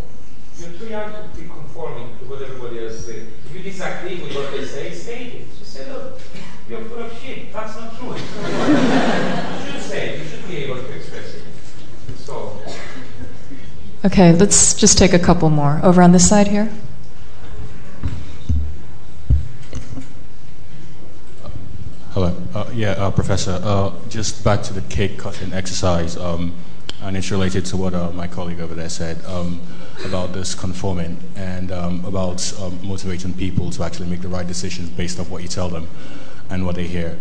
You're 0.61 0.73
too 0.73 0.87
young 0.89 1.13
to 1.13 1.29
be 1.37 1.49
conforming 1.49 2.19
to 2.19 2.25
what 2.25 2.43
everybody 2.43 2.85
else 2.85 3.05
says. 3.07 3.29
If 3.47 3.55
you 3.55 3.63
disagree 3.63 4.23
with 4.23 4.35
what 4.35 4.51
they 4.51 4.65
say, 4.65 4.93
state 4.93 5.35
it. 5.35 5.59
Just 5.59 5.73
say, 5.73 5.91
look, 5.93 6.21
you're 6.69 6.85
full 6.85 7.03
of 7.05 7.13
shit. 7.19 7.53
That's 7.53 7.77
not 7.77 7.97
true. 7.97 8.09
you 8.13 9.73
should 9.73 9.83
say 9.83 10.09
it. 10.09 10.19
You 10.19 10.25
should 10.29 10.49
be 10.49 10.57
able 10.59 10.77
to 10.77 10.93
express 10.93 11.35
it. 11.37 11.43
So, 12.17 12.61
Okay, 14.05 14.33
let's 14.33 14.75
just 14.75 14.97
take 14.97 15.13
a 15.13 15.19
couple 15.19 15.51
more. 15.51 15.81
Over 15.83 16.03
on 16.03 16.13
this 16.13 16.29
side 16.29 16.49
here. 16.49 16.71
Hello. 22.13 22.35
Uh, 22.55 22.71
yeah, 22.73 22.91
uh, 22.93 23.11
Professor. 23.11 23.61
Uh, 23.63 23.93
just 24.09 24.45
back 24.45 24.63
to 24.65 24.73
the 24.73 24.81
cake 24.83 25.19
cutting 25.19 25.53
exercise, 25.53 26.17
um, 26.17 26.55
and 27.03 27.17
it's 27.17 27.31
related 27.31 27.65
to 27.67 27.77
what 27.77 27.95
uh, 27.95 28.11
my 28.11 28.27
colleague 28.27 28.61
over 28.61 28.75
there 28.75 28.89
said 28.89 29.25
um, 29.25 29.61
about 30.05 30.33
this 30.33 30.55
conforming 30.55 31.17
and 31.37 31.71
um, 31.71 32.05
about 32.05 32.53
um, 32.61 32.79
motivating 32.87 33.33
people 33.35 33.71
to 33.71 33.83
actually 33.83 34.09
make 34.09 34.21
the 34.21 34.29
right 34.29 34.47
decisions 34.47 34.91
based 34.91 35.21
off 35.21 35.31
what 35.31 35.43
you 35.43 35.49
tell 35.49 35.69
them 35.69 35.89
and 36.51 36.65
what 36.67 36.75
they 36.75 36.87
hear. 36.87 37.19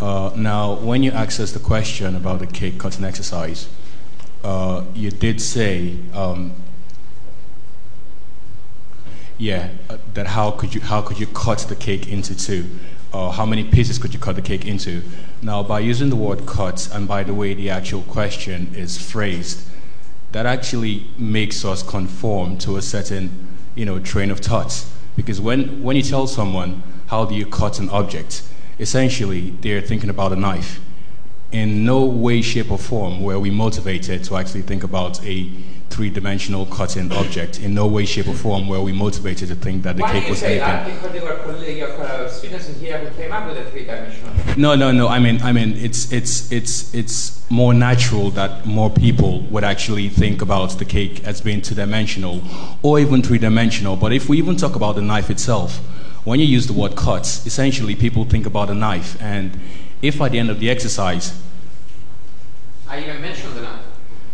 Uh, 0.00 0.32
now, 0.36 0.74
when 0.74 1.02
you 1.02 1.10
asked 1.10 1.40
us 1.40 1.52
the 1.52 1.58
question 1.58 2.14
about 2.16 2.38
the 2.38 2.46
cake 2.46 2.78
cutting 2.78 3.04
exercise, 3.04 3.68
uh, 4.44 4.84
you 4.94 5.10
did 5.10 5.40
say 5.40 5.96
um, 6.14 6.54
yeah, 9.38 9.70
uh, 9.88 9.98
that 10.14 10.26
how 10.26 10.50
could 10.50 10.74
you 10.74 10.80
how 10.80 11.00
could 11.00 11.18
you 11.18 11.26
cut 11.26 11.58
the 11.68 11.76
cake 11.76 12.08
into 12.08 12.34
two? 12.36 12.66
Or 13.12 13.32
how 13.32 13.46
many 13.46 13.64
pieces 13.64 13.98
could 13.98 14.12
you 14.12 14.20
cut 14.20 14.36
the 14.36 14.42
cake 14.42 14.66
into? 14.66 15.02
Now, 15.40 15.62
by 15.62 15.80
using 15.80 16.10
the 16.10 16.16
word 16.16 16.46
cut 16.46 16.88
and 16.92 17.08
by 17.08 17.22
the 17.22 17.32
way 17.32 17.54
the 17.54 17.70
actual 17.70 18.02
question 18.02 18.74
is 18.74 18.98
phrased, 18.98 19.66
that 20.32 20.44
actually 20.44 21.06
makes 21.16 21.64
us 21.64 21.82
conform 21.82 22.58
to 22.58 22.76
a 22.76 22.82
certain, 22.82 23.48
you 23.74 23.86
know, 23.86 23.98
train 23.98 24.30
of 24.30 24.40
thought. 24.40 24.84
Because 25.16 25.40
when, 25.40 25.82
when 25.82 25.96
you 25.96 26.02
tell 26.02 26.26
someone 26.26 26.82
how 27.06 27.24
do 27.24 27.34
you 27.34 27.46
cut 27.46 27.78
an 27.78 27.88
object, 27.90 28.42
essentially 28.78 29.50
they're 29.62 29.80
thinking 29.80 30.10
about 30.10 30.32
a 30.32 30.36
knife. 30.36 30.80
In 31.50 31.86
no 31.86 32.04
way, 32.04 32.42
shape, 32.42 32.70
or 32.70 32.76
form 32.76 33.22
were 33.22 33.40
we 33.40 33.50
motivated 33.50 34.22
to 34.24 34.36
actually 34.36 34.62
think 34.62 34.84
about 34.84 35.24
a 35.24 35.50
three-dimensional 35.98 36.64
cutting 36.66 37.10
object. 37.10 37.58
In 37.58 37.74
no 37.74 37.88
way, 37.88 38.04
shape, 38.04 38.28
or 38.28 38.32
form 38.32 38.68
were 38.68 38.80
we 38.80 38.92
motivated 38.92 39.48
to 39.48 39.56
think 39.56 39.82
that 39.82 39.96
the 39.96 40.02
why 40.02 40.12
cake 40.12 40.24
you 40.26 40.30
was 40.30 40.38
say 40.38 40.58
that? 40.58 40.86
Because 40.86 41.10
there 41.10 41.24
were 41.24 41.66
your 41.66 41.90
uh, 42.00 42.28
students 42.28 42.68
in 42.68 42.76
here 42.76 42.98
who 42.98 43.10
came 43.20 43.32
up 43.32 43.48
with 43.48 43.58
a 43.58 43.68
three-dimensional. 43.72 44.32
No, 44.56 44.76
no, 44.76 44.92
no. 44.92 45.08
I 45.08 45.18
mean, 45.18 45.42
I 45.42 45.50
mean, 45.50 45.72
it's 45.72 46.12
it's 46.12 46.52
it's 46.52 46.94
it's 46.94 47.50
more 47.50 47.74
natural 47.74 48.30
that 48.30 48.64
more 48.64 48.90
people 48.90 49.40
would 49.50 49.64
actually 49.64 50.08
think 50.08 50.40
about 50.40 50.78
the 50.78 50.84
cake 50.84 51.24
as 51.24 51.40
being 51.40 51.62
two-dimensional 51.62 52.42
or 52.82 53.00
even 53.00 53.20
three-dimensional. 53.20 53.96
But 53.96 54.12
if 54.12 54.28
we 54.28 54.38
even 54.38 54.54
talk 54.54 54.76
about 54.76 54.94
the 54.94 55.02
knife 55.02 55.30
itself, 55.30 55.78
when 56.22 56.38
you 56.38 56.46
use 56.46 56.68
the 56.68 56.74
word 56.74 56.94
cuts, 56.94 57.44
essentially 57.44 57.96
people 57.96 58.24
think 58.24 58.46
about 58.46 58.70
a 58.70 58.74
knife. 58.74 59.20
And 59.20 59.58
if 60.00 60.20
at 60.20 60.30
the 60.30 60.38
end 60.38 60.50
of 60.50 60.60
the 60.60 60.70
exercise, 60.70 61.42
I 62.86 63.00
even 63.00 63.20
mentioned 63.20 63.56
the 63.56 63.62
knife. 63.62 63.87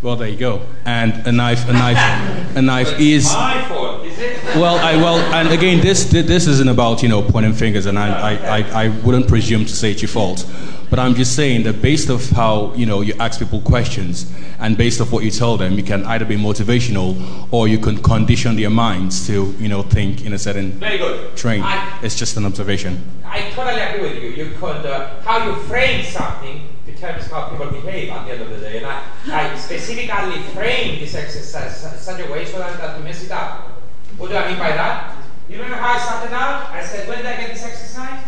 Well, 0.05 0.15
there 0.15 0.27
you 0.29 0.37
go. 0.37 0.61
And 0.85 1.25
a 1.27 1.31
knife, 1.31 1.67
a 1.67 1.73
knife, 1.73 2.55
a 2.55 2.61
knife 2.61 2.99
is. 2.99 3.25
My 3.33 3.61
fault, 3.67 4.05
is 4.05 4.19
it? 4.19 4.43
Well, 4.55 4.77
I 4.77 4.95
well, 4.97 5.17
and 5.33 5.49
again, 5.51 5.81
this 5.81 6.05
this 6.05 6.45
isn't 6.47 6.69
about 6.69 7.01
you 7.01 7.09
know 7.09 7.21
pointing 7.23 7.53
fingers, 7.53 7.87
and 7.87 7.97
I, 7.97 8.07
I, 8.31 8.59
I, 8.59 8.83
I 8.85 8.87
wouldn't 9.03 9.27
presume 9.27 9.65
to 9.65 9.75
say 9.75 9.91
it's 9.91 10.01
your 10.03 10.09
fault, 10.09 10.45
but 10.91 10.99
I'm 10.99 11.15
just 11.15 11.35
saying 11.35 11.63
that 11.63 11.81
based 11.81 12.09
of 12.09 12.29
how 12.29 12.71
you 12.75 12.85
know 12.85 13.01
you 13.01 13.15
ask 13.19 13.39
people 13.39 13.61
questions, 13.61 14.31
and 14.59 14.77
based 14.77 14.99
of 15.01 15.11
what 15.11 15.23
you 15.23 15.31
tell 15.31 15.57
them, 15.57 15.73
you 15.73 15.83
can 15.83 16.05
either 16.05 16.23
be 16.25 16.37
motivational 16.37 17.15
or 17.51 17.67
you 17.67 17.79
can 17.79 17.97
condition 18.01 18.55
their 18.55 18.69
minds 18.69 19.25
to 19.27 19.53
you 19.59 19.67
know 19.67 19.81
think 19.81 20.23
in 20.23 20.33
a 20.33 20.37
certain 20.37 20.73
Very 20.73 20.99
good. 20.99 21.35
train. 21.35 21.61
I- 21.63 21.99
It's 22.03 22.15
just 22.15 22.37
an 22.37 22.45
observation. 22.45 23.01
I 23.25 23.49
totally 23.55 23.81
agree 23.81 24.01
with 24.09 24.23
you. 24.23 24.29
You 24.45 24.51
could, 24.59 24.85
uh, 24.85 25.19
how 25.23 25.43
you 25.47 25.55
frame 25.63 26.03
something 26.05 26.61
determines 26.85 27.27
how 27.27 27.49
people 27.49 27.67
behave 27.67 28.09
at 28.09 28.25
the 28.25 28.33
end 28.33 28.41
of 28.41 28.49
the 28.49 28.59
day. 28.59 28.77
And 28.77 28.85
I, 28.85 29.03
I 29.31 29.57
specifically 29.57 30.41
framed 30.53 31.01
this 31.01 31.15
exercise 31.15 31.83
in 31.83 31.97
such 31.99 32.21
a 32.25 32.31
way 32.31 32.45
so 32.45 32.59
that, 32.59 32.77
that 32.77 32.97
we 32.97 33.03
mess 33.03 33.23
it 33.23 33.31
up. 33.31 33.71
What 34.17 34.29
do 34.29 34.37
I 34.37 34.49
mean 34.49 34.59
by 34.59 34.69
that? 34.69 35.17
You 35.49 35.57
remember 35.57 35.77
how 35.77 35.95
I 35.95 35.99
started 35.99 36.33
out? 36.33 36.69
I 36.71 36.83
said, 36.83 37.07
when 37.07 37.17
did 37.17 37.27
I 37.27 37.37
get 37.37 37.53
this 37.53 37.63
exercise? 37.63 38.23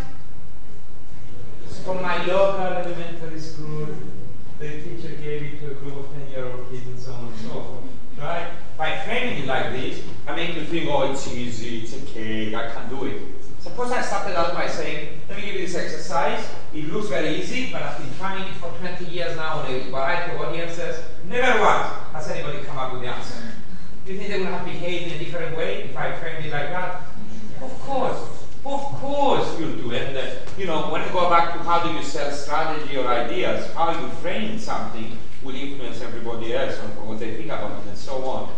It's 1.65 1.79
from 1.79 2.01
my 2.01 2.23
local 2.25 2.61
elementary 2.61 3.39
school. 3.39 3.87
The 4.59 4.69
teacher 4.81 5.15
gave 5.21 5.43
it 5.43 5.59
to 5.61 5.71
a 5.71 5.73
group 5.75 5.97
of 5.97 6.11
10 6.13 6.29
year 6.29 6.45
old 6.45 6.69
kids 6.69 6.87
and 6.87 6.99
so 6.99 7.13
on 7.13 7.25
and 7.27 7.37
so 7.37 7.49
forth. 7.49 7.83
Right? 8.17 8.51
By 8.77 8.97
framing 9.05 9.43
it 9.43 9.47
like 9.47 9.71
this, 9.71 10.01
I 10.27 10.35
make 10.35 10.55
you 10.55 10.65
think, 10.65 10.89
oh, 10.89 11.11
it's 11.11 11.27
easy, 11.27 11.83
it's 11.83 11.95
a 11.95 12.01
cake, 12.01 12.53
I 12.53 12.71
can 12.71 12.89
do 12.89 13.05
it. 13.05 13.16
Suppose 13.77 13.91
I 13.91 14.01
started 14.01 14.35
out 14.35 14.55
by 14.55 14.67
saying, 14.67 15.21
let 15.29 15.37
me 15.37 15.45
give 15.45 15.53
you 15.53 15.67
this 15.67 15.75
exercise. 15.75 16.43
It 16.73 16.91
looks 16.91 17.09
very 17.09 17.37
easy, 17.37 17.71
but 17.71 17.83
I've 17.83 17.99
been 17.99 18.11
trying 18.17 18.49
it 18.49 18.55
for 18.55 18.71
20 18.71 19.05
years 19.05 19.35
now 19.35 19.59
on 19.59 19.71
a 19.71 19.81
variety 19.91 20.33
of 20.33 20.41
audiences. 20.41 20.99
Never 21.29 21.61
once 21.61 21.93
has 22.11 22.27
anybody 22.31 22.65
come 22.65 22.75
up 22.79 22.93
with 22.93 23.03
the 23.03 23.09
answer. 23.09 23.35
Do 24.03 24.13
you 24.13 24.17
think 24.17 24.31
they 24.31 24.39
would 24.39 24.47
have 24.47 24.65
behaved 24.65 25.11
in 25.11 25.21
a 25.21 25.23
different 25.23 25.55
way 25.55 25.83
if 25.83 25.95
I 25.95 26.15
framed 26.15 26.43
it 26.43 26.51
like 26.51 26.71
that? 26.71 27.03
Of 27.61 27.79
course. 27.81 28.17
Of 28.65 28.81
course 28.97 29.59
you'll 29.59 29.77
do. 29.77 29.91
And, 29.91 30.17
uh, 30.17 30.25
you 30.57 30.65
know, 30.65 30.89
when 30.89 31.03
you 31.05 31.11
go 31.11 31.29
back 31.29 31.53
to 31.53 31.59
how 31.59 31.83
do 31.83 31.93
you 31.93 32.01
sell 32.01 32.31
strategy 32.31 32.97
or 32.97 33.07
ideas, 33.07 33.71
how 33.75 33.91
you 33.91 34.09
frame 34.23 34.57
something 34.57 35.19
will 35.43 35.53
influence 35.53 36.01
everybody 36.01 36.55
else 36.55 36.79
on 36.79 36.89
what 37.07 37.19
they 37.19 37.35
think 37.35 37.51
about 37.51 37.83
it 37.83 37.89
and 37.89 37.97
so 37.97 38.23
on. 38.23 38.49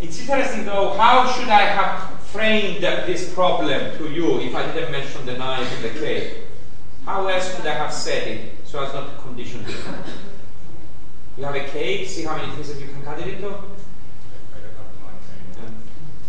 It's 0.00 0.18
interesting 0.18 0.64
though, 0.64 0.94
how 0.98 1.30
should 1.30 1.48
I 1.48 1.60
have 1.60 2.15
framed 2.36 2.82
this 2.82 3.32
problem 3.32 3.96
to 3.96 4.10
you 4.12 4.40
if 4.40 4.54
I 4.54 4.70
didn't 4.72 4.92
mention 4.92 5.24
the 5.24 5.38
knife 5.38 5.72
and 5.74 5.84
the 5.84 5.98
cake? 5.98 6.34
How 7.06 7.26
else 7.28 7.54
could 7.56 7.66
I 7.66 7.74
have 7.74 7.92
said 7.92 8.28
it 8.28 8.52
so 8.66 8.84
as 8.84 8.92
not 8.92 9.16
to 9.16 9.22
condition 9.22 9.64
you? 9.66 9.74
You 11.38 11.44
have 11.44 11.54
a 11.54 11.64
cake, 11.68 12.06
see 12.08 12.24
how 12.24 12.36
many 12.36 12.54
pieces 12.56 12.80
you 12.80 12.88
can 12.88 13.02
cut 13.02 13.18
it 13.20 13.28
into? 13.34 13.48
Um, 13.48 13.64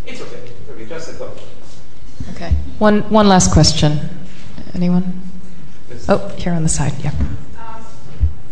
it's 0.06 0.20
okay, 0.22 0.50
it's 0.60 0.70
okay, 0.70 0.86
just 0.86 1.08
a 1.10 1.12
thought. 1.12 1.38
Okay. 2.34 2.50
One, 2.78 3.02
one 3.10 3.28
last 3.28 3.52
question. 3.52 3.98
Anyone? 4.74 5.20
Oh, 6.08 6.28
here 6.38 6.52
on 6.52 6.62
the 6.62 6.68
side. 6.68 6.92
Yeah. 7.02 7.12
I 7.58 7.80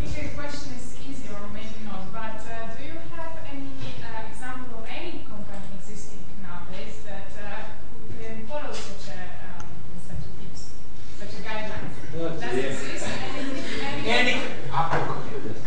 think 0.06 0.30
the 0.30 0.34
question 0.36 0.72
is 0.76 0.96
easy 1.08 1.28
or 1.28 1.48
maybe 1.52 1.68
not, 1.84 2.12
but 2.12 2.40
uh, 2.40 2.74
do 2.76 2.84
you 2.84 2.92
have 3.16 3.32
any 3.52 3.68
uh, 4.02 4.28
example 4.30 4.78
of 4.80 4.86
any 4.88 5.24
company 5.28 5.60
existing 5.78 6.20
nowadays 6.42 6.96
that 7.04 7.28
uh, 7.44 7.46
who 8.00 8.24
can 8.24 8.46
follow 8.46 8.72
such 8.72 9.12
a 9.12 9.20
um, 9.60 9.66
such 10.08 10.24
a 10.24 10.30
tips, 10.40 10.62
such 11.20 11.34
a 11.38 11.42
guideline? 11.44 11.90
Oh, 12.18 12.28
Does 12.30 12.42
it 12.42 12.62
dear. 12.62 12.70
exist? 12.70 13.06
Any, 13.36 14.08
any, 14.08 14.08
Any 14.08 14.34
Apple 14.72 15.14
computers. 15.14 15.58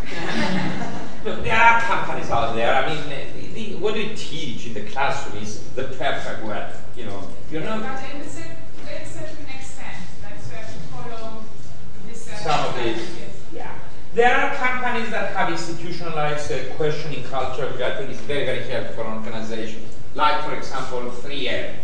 Look, 1.26 1.38
there 1.44 1.48
are 1.60 1.82
companies 1.82 2.30
out 2.30 2.56
there. 2.56 2.74
I 2.74 2.94
mean, 2.94 3.10
the, 3.10 3.48
the, 3.54 3.76
what 3.76 3.94
we 3.94 4.14
teach 4.16 4.68
in 4.68 4.74
the 4.74 4.84
classroom 4.84 5.42
is 5.44 5.62
the 5.76 5.84
perfect 5.84 6.44
way. 6.44 6.72
You 6.96 7.06
know, 7.06 7.28
you're 7.52 7.62
not 7.62 7.82
but 7.82 8.16
in 8.16 8.22
a 8.22 8.30
cer- 8.30 8.44
to 8.44 9.02
a 9.02 9.06
certain 9.06 9.46
extent, 9.56 9.98
that 10.22 10.34
uh, 10.34 10.66
to 10.66 10.80
follow 10.92 11.44
this. 12.08 12.30
Uh, 12.30 12.36
some 12.38 12.66
of 12.66 12.84
these. 12.84 13.08
Yeah. 13.54 13.74
There 14.14 14.36
are 14.36 14.56
companies 14.56 15.10
that 15.12 15.36
have 15.36 15.50
institutionalized 15.52 16.52
uh, 16.52 16.74
questioning 16.76 17.24
culture, 17.26 17.68
which 17.72 17.82
I 17.82 17.96
think 17.98 18.10
is 18.10 18.20
very, 18.22 18.46
very 18.46 18.64
helpful 18.64 19.04
for 19.04 19.10
an 19.10 19.18
organization. 19.18 19.84
Like, 20.16 20.44
for 20.44 20.56
example, 20.56 21.02
3M. 21.02 21.76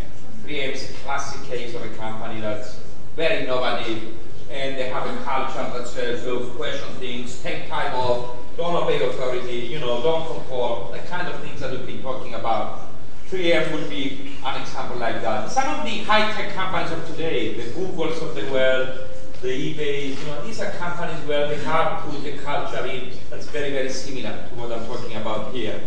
3M 0.44 0.72
is 0.72 0.90
a 0.90 0.92
classic 1.04 1.42
case 1.48 1.74
of 1.74 1.82
a 1.82 1.88
company 1.96 2.40
that's 2.40 2.78
very 3.14 3.44
innovative, 3.44 4.14
and 4.50 4.76
they 4.76 4.88
have 4.88 5.06
a 5.06 5.24
culture 5.24 5.78
that 5.78 5.88
says, 5.88 6.24
look, 6.24 6.56
question 6.56 6.88
things, 6.96 7.40
take 7.42 7.68
time 7.68 7.94
off, 7.94 8.36
don't 8.56 8.74
obey 8.74 9.02
authority, 9.02 9.68
you 9.68 9.78
know, 9.78 10.02
don't 10.02 10.26
conform, 10.26 10.92
the 10.92 10.98
kind 11.00 11.28
of 11.28 11.40
things 11.40 11.60
that 11.60 11.70
we've 11.70 11.86
been 11.86 12.02
talking 12.02 12.34
about. 12.34 12.88
3M 13.28 13.72
would 13.72 13.90
be 13.90 14.36
an 14.44 14.60
example 14.60 14.96
like 14.96 15.20
that. 15.20 15.50
Some 15.50 15.68
of 15.68 15.84
the 15.84 15.98
high-tech 16.04 16.54
companies 16.54 16.92
of 16.92 17.06
today, 17.08 17.54
the 17.54 17.70
Googles 17.72 18.22
of 18.22 18.34
the 18.34 18.50
world, 18.50 19.08
the 19.42 19.48
eBays, 19.48 20.18
you 20.18 20.26
know, 20.26 20.46
these 20.46 20.60
are 20.60 20.70
companies 20.72 21.22
where 21.26 21.48
they 21.48 21.62
have 21.64 22.02
put 22.02 22.24
a 22.24 22.38
culture 22.38 22.86
in 22.86 23.12
that's 23.28 23.46
very, 23.48 23.70
very 23.70 23.90
similar 23.90 24.48
to 24.48 24.54
what 24.54 24.72
I'm 24.72 24.86
talking 24.86 25.16
about 25.16 25.52
here. 25.52 25.80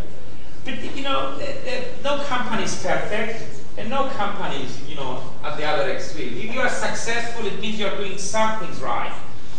But 0.65 0.95
you 0.95 1.03
know, 1.03 1.37
the, 1.37 1.45
the, 1.45 1.85
no 2.03 2.23
company 2.25 2.63
is 2.63 2.83
perfect, 2.83 3.41
and 3.77 3.89
no 3.89 4.09
company 4.09 4.65
is, 4.65 4.87
you 4.87 4.95
know, 4.95 5.23
at 5.43 5.57
the 5.57 5.65
other 5.65 5.89
extreme. 5.89 6.37
If 6.37 6.53
you 6.53 6.59
are 6.59 6.69
successful, 6.69 7.47
it 7.47 7.59
means 7.59 7.79
you're 7.79 7.95
doing 7.95 8.17
some 8.17 8.59
things 8.59 8.79
right, 8.81 9.17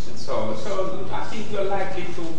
and 0.09 0.19
so 0.19 0.55
so 0.57 1.09
I 1.11 1.24
think 1.24 1.51
you're 1.51 1.65
likely 1.65 2.05
to 2.15 2.35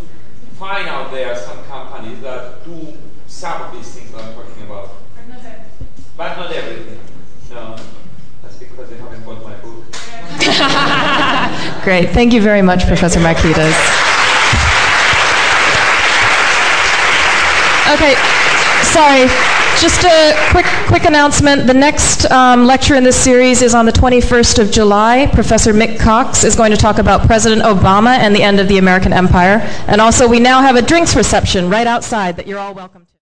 find 0.62 0.88
out 0.88 1.10
there 1.10 1.36
some 1.36 1.58
companies 1.64 2.22
that 2.22 2.64
do 2.64 2.94
some 3.26 3.64
of 3.64 3.74
these 3.74 3.96
things 3.96 4.12
that 4.12 4.24
I'm 4.24 4.36
talking 4.36 4.62
about, 4.62 4.92
But 5.16 5.28
not 5.28 5.42
that. 5.42 5.66
but 6.16 6.38
not 6.38 6.52
everything. 6.54 7.00
No, 7.50 7.76
that's 8.44 8.58
because 8.58 8.88
they 8.92 8.98
haven't 8.98 9.26
bought 9.26 9.42
my 9.42 9.56
book. 9.56 9.84
Great. 11.84 12.10
Thank 12.12 12.34
you 12.34 12.44
very 12.44 12.62
much, 12.62 12.86
Professor 12.86 13.20
Markides. 13.20 13.74
Okay. 17.94 18.14
sorry. 18.86 19.61
Just 19.82 20.04
a 20.04 20.36
quick, 20.52 20.68
quick 20.86 21.06
announcement. 21.06 21.66
The 21.66 21.74
next 21.74 22.30
um, 22.30 22.68
lecture 22.68 22.94
in 22.94 23.04
this 23.04 23.16
series 23.16 23.64
is 23.64 23.74
on 23.74 23.88
the 23.88 23.92
21st 23.92 24.60
of 24.60 24.70
July. 24.70 25.26
Professor 25.34 25.74
Mick 25.74 26.00
Cox 26.00 26.44
is 26.44 26.56
going 26.56 26.70
to 26.70 26.78
talk 26.78 27.00
about 27.00 27.26
President 27.26 27.64
Obama 27.64 28.16
and 28.16 28.36
the 28.36 28.44
end 28.44 28.60
of 28.60 28.68
the 28.68 28.78
American 28.78 29.12
empire. 29.12 29.58
And 29.88 30.00
also, 30.00 30.28
we 30.28 30.40
now 30.40 30.62
have 30.62 30.76
a 30.76 30.84
drinks 30.84 31.16
reception 31.16 31.68
right 31.68 31.88
outside 31.88 32.38
that 32.38 32.46
you're 32.46 32.60
all 32.60 32.76
welcome 32.76 33.08
to. 33.08 33.11